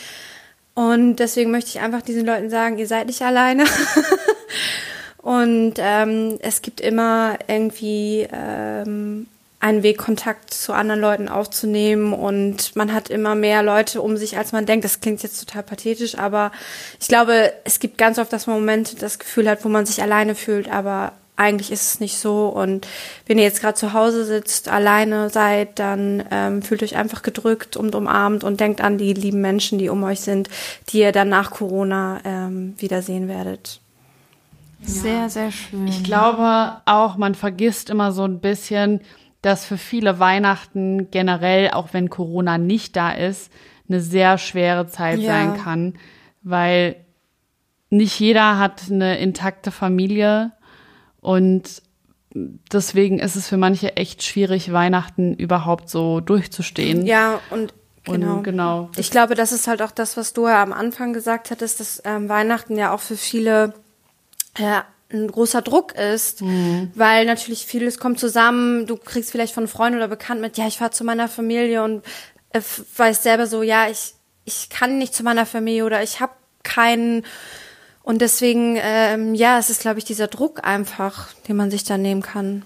Und 0.76 1.18
deswegen 1.18 1.52
möchte 1.52 1.70
ich 1.70 1.80
einfach 1.80 2.02
diesen 2.02 2.26
Leuten 2.26 2.50
sagen, 2.50 2.78
ihr 2.78 2.88
seid 2.88 3.08
nicht 3.08 3.22
alleine. 3.22 3.66
und 5.18 5.76
ähm, 5.78 6.38
es 6.42 6.62
gibt 6.62 6.82
immer 6.82 7.38
irgendwie 7.48 8.28
ähm, 8.32 9.28
einen 9.64 9.82
Weg, 9.82 9.98
Kontakt 9.98 10.54
zu 10.54 10.74
anderen 10.74 11.00
Leuten 11.00 11.30
aufzunehmen. 11.30 12.12
Und 12.12 12.76
man 12.76 12.94
hat 12.94 13.10
immer 13.10 13.34
mehr 13.34 13.64
Leute 13.64 14.02
um 14.02 14.18
sich, 14.18 14.38
als 14.38 14.52
man 14.52 14.66
denkt. 14.66 14.84
Das 14.84 15.00
klingt 15.00 15.24
jetzt 15.24 15.40
total 15.40 15.64
pathetisch, 15.64 16.18
aber 16.18 16.52
ich 17.00 17.08
glaube, 17.08 17.54
es 17.64 17.80
gibt 17.80 17.98
ganz 17.98 18.20
oft 18.20 18.34
das 18.34 18.46
Moment, 18.46 19.02
das 19.02 19.20
Gefühl 19.20 19.50
hat, 19.50 19.64
wo 19.64 19.70
man 19.70 19.86
sich 19.86 20.02
alleine 20.02 20.36
fühlt, 20.36 20.70
aber 20.70 21.14
eigentlich 21.38 21.72
ist 21.72 21.94
es 21.94 22.00
nicht 22.02 22.20
so. 22.20 22.48
Und 22.48 22.86
wenn 23.26 23.38
ihr 23.38 23.46
jetzt 23.46 23.62
gerade 23.62 23.76
zu 23.76 23.94
Hause 23.94 24.26
sitzt, 24.26 24.68
alleine 24.68 25.30
seid, 25.30 25.80
dann 25.80 26.26
ähm, 26.30 26.62
fühlt 26.62 26.84
euch 26.84 26.98
einfach 26.98 27.22
gedrückt 27.22 27.78
und 27.78 27.96
umarmt 27.96 28.44
und 28.44 28.60
denkt 28.60 28.82
an 28.82 28.98
die 28.98 29.14
lieben 29.14 29.40
Menschen, 29.40 29.80
die 29.80 29.88
um 29.88 30.04
euch 30.04 30.20
sind, 30.20 30.50
die 30.90 31.00
ihr 31.00 31.14
dann 31.14 31.30
nach 31.30 31.52
Corona 31.52 32.20
ähm, 32.26 32.76
wiedersehen 32.78 33.30
werdet. 33.30 33.80
Sehr, 34.86 35.30
sehr 35.30 35.52
schön. 35.52 35.88
Ich 35.88 36.04
glaube 36.04 36.82
auch, 36.86 37.16
man 37.16 37.36
vergisst 37.36 37.90
immer 37.90 38.12
so 38.12 38.26
ein 38.26 38.40
bisschen, 38.40 39.00
dass 39.44 39.66
für 39.66 39.78
viele 39.78 40.18
Weihnachten 40.20 41.12
generell, 41.12 41.70
auch 41.72 41.90
wenn 41.92 42.10
Corona 42.10 42.58
nicht 42.58 42.96
da 42.96 43.12
ist, 43.12 43.52
eine 43.88 44.02
sehr 44.02 44.38
schwere 44.40 44.88
Zeit 44.88 45.20
Ja. 45.20 45.28
sein 45.32 45.62
kann, 45.62 45.94
weil 46.42 46.96
nicht 47.92 48.20
jeder 48.20 48.58
hat 48.58 48.84
eine 48.90 49.20
intakte 49.20 49.70
Familie 49.70 50.52
und 51.22 51.84
deswegen 52.34 53.20
ist 53.20 53.36
es 53.36 53.48
für 53.48 53.58
manche 53.58 53.96
echt 53.98 54.24
schwierig, 54.24 54.72
Weihnachten 54.74 55.34
überhaupt 55.36 55.90
so 55.90 56.20
durchzustehen. 56.20 57.06
Ja, 57.06 57.40
und 57.52 57.74
Und 58.08 58.20
genau. 58.22 58.42
genau. 58.42 58.90
Ich 58.98 59.12
glaube, 59.12 59.36
das 59.36 59.52
ist 59.52 59.68
halt 59.68 59.82
auch 59.82 59.92
das, 59.92 60.18
was 60.18 60.34
du 60.34 60.48
ja 60.48 60.62
am 60.64 60.74
Anfang 60.74 61.14
gesagt 61.14 61.52
hattest, 61.52 61.80
dass 61.80 62.02
ähm, 62.06 62.28
Weihnachten 62.30 62.76
ja 62.78 62.94
auch 62.94 63.00
für 63.00 63.16
viele 63.16 63.74
äh, 64.58 64.82
ein 65.14 65.30
großer 65.30 65.62
Druck 65.62 65.94
ist, 65.94 66.42
weil 66.96 67.26
natürlich 67.26 67.66
vieles 67.66 68.00
kommt 68.00 68.20
zusammen. 68.20 68.88
Du 68.88 68.98
kriegst 68.98 69.32
vielleicht 69.32 69.54
von 69.54 69.68
Freunden 69.68 69.98
oder 69.98 70.08
Bekannten 70.08 70.42
mit, 70.42 70.58
ja, 70.58 70.68
ich 70.68 70.80
fahre 70.80 70.92
zu 70.92 71.04
meiner 71.04 71.28
Familie 71.28 71.84
und 71.84 72.04
äh, 72.52 72.62
weiß 72.98 73.24
selber 73.24 73.48
so, 73.48 73.64
ja, 73.64 73.88
ich 73.90 74.14
ich 74.46 74.70
kann 74.70 74.98
nicht 74.98 75.14
zu 75.14 75.24
meiner 75.24 75.46
Familie 75.46 75.86
oder 75.86 76.04
ich 76.04 76.20
habe 76.20 76.34
keinen 76.64 77.24
und 78.04 78.22
deswegen, 78.22 78.78
ähm, 78.82 79.34
ja, 79.34 79.58
es 79.58 79.70
ist, 79.70 79.82
glaube 79.82 79.98
ich, 79.98 80.06
dieser 80.06 80.28
Druck 80.28 80.66
einfach, 80.66 81.30
den 81.48 81.56
man 81.56 81.72
sich 81.72 81.86
da 81.86 81.98
nehmen 81.98 82.22
kann. 82.22 82.64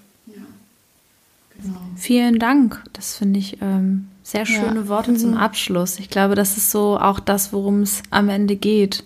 Vielen 1.96 2.40
Dank. 2.40 2.84
Das 2.94 3.16
finde 3.16 3.40
ich 3.40 3.62
ähm, 3.62 4.08
sehr 4.24 4.46
schöne 4.46 4.88
Worte 4.88 5.16
zum 5.16 5.38
Abschluss. 5.38 6.00
Ich 6.00 6.10
glaube, 6.10 6.36
das 6.36 6.58
ist 6.58 6.72
so 6.72 7.00
auch 7.00 7.20
das, 7.20 7.54
worum 7.54 7.82
es 7.82 8.02
am 8.10 8.30
Ende 8.30 8.56
geht. 8.56 9.04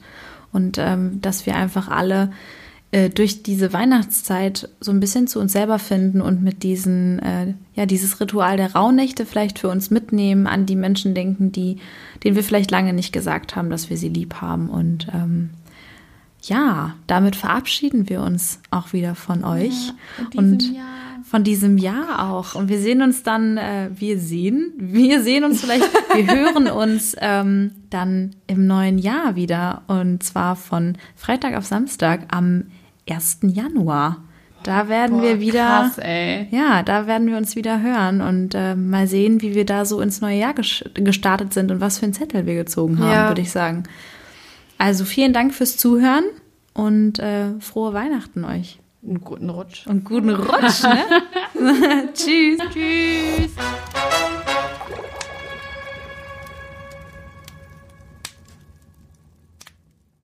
Und 0.53 0.77
ähm, 0.77 1.21
dass 1.21 1.45
wir 1.45 1.55
einfach 1.55 1.89
alle 1.89 2.31
äh, 2.91 3.09
durch 3.09 3.41
diese 3.43 3.71
Weihnachtszeit 3.71 4.69
so 4.79 4.91
ein 4.91 4.99
bisschen 4.99 5.27
zu 5.27 5.39
uns 5.39 5.53
selber 5.53 5.79
finden 5.79 6.21
und 6.21 6.41
mit 6.41 6.63
diesen, 6.63 7.19
äh, 7.19 7.53
ja, 7.73 7.85
dieses 7.85 8.19
Ritual 8.19 8.57
der 8.57 8.73
Rauhnächte 8.73 9.25
vielleicht 9.25 9.59
für 9.59 9.69
uns 9.69 9.91
mitnehmen, 9.91 10.45
an 10.45 10.65
die 10.65 10.75
Menschen 10.75 11.15
denken, 11.15 11.51
die, 11.51 11.77
denen 12.23 12.35
wir 12.35 12.43
vielleicht 12.43 12.71
lange 12.71 12.93
nicht 12.93 13.13
gesagt 13.13 13.55
haben, 13.55 13.69
dass 13.69 13.89
wir 13.89 13.97
sie 13.97 14.09
lieb 14.09 14.35
haben. 14.41 14.69
Und 14.69 15.07
ähm, 15.13 15.51
ja, 16.41 16.95
damit 17.07 17.35
verabschieden 17.35 18.09
wir 18.09 18.21
uns 18.21 18.59
auch 18.71 18.93
wieder 18.93 19.15
von 19.15 19.43
euch. 19.43 19.93
und 20.35 20.73
von 21.23 21.45
diesem 21.45 21.77
Jahr 21.77 22.29
auch. 22.29 22.55
Und 22.55 22.67
wir 22.67 22.79
sehen 22.79 23.01
uns 23.01 23.23
dann, 23.23 23.57
äh, 23.57 23.89
wir 23.95 24.19
sehen, 24.19 24.73
wir 24.77 25.23
sehen 25.23 25.45
uns 25.45 25.61
vielleicht, 25.61 25.87
wir 26.13 26.27
hören 26.35 26.67
uns 26.67 27.15
ähm, 27.19 27.71
dann 27.89 28.31
im 28.47 28.67
neuen 28.67 28.97
Jahr 28.97 29.37
wieder. 29.37 29.83
Und 29.87 30.23
zwar 30.23 30.57
von 30.57 30.97
Freitag 31.15 31.55
auf 31.55 31.65
Samstag 31.65 32.25
am 32.35 32.65
1. 33.09 33.39
Januar. 33.43 34.17
Da 34.63 34.87
werden 34.89 35.23
wir 35.23 35.39
wieder. 35.39 35.89
Krass. 35.95 35.99
Ja, 36.51 36.83
da 36.83 37.07
werden 37.07 37.27
wir 37.27 37.37
uns 37.37 37.55
wieder 37.55 37.81
hören 37.81 38.21
und 38.21 38.53
äh, 38.53 38.75
mal 38.75 39.07
sehen, 39.07 39.41
wie 39.41 39.55
wir 39.55 39.65
da 39.65 39.85
so 39.85 40.01
ins 40.01 40.21
neue 40.21 40.37
Jahr 40.37 40.53
ges 40.53 40.83
gestartet 40.93 41.51
sind 41.53 41.71
und 41.71 41.81
was 41.81 41.97
für 41.97 42.05
einen 42.05 42.13
Zettel 42.13 42.45
wir 42.45 42.53
gezogen 42.55 42.99
haben, 42.99 43.11
Ja. 43.11 43.27
würde 43.29 43.41
ich 43.41 43.49
sagen. 43.51 43.83
Also 44.77 45.03
vielen 45.03 45.33
Dank 45.33 45.53
fürs 45.55 45.77
Zuhören 45.77 46.25
und 46.75 47.17
äh, 47.17 47.59
frohe 47.59 47.93
Weihnachten 47.93 48.45
euch. 48.45 48.77
Einen 49.03 49.21
guten 49.21 49.49
Rutsch. 49.49 49.87
Und 49.87 50.03
guten 50.05 50.29
Rutsch, 50.29 50.83
ne? 50.83 51.05
Tschüss. 52.13 52.59
Tschüss. 52.71 53.51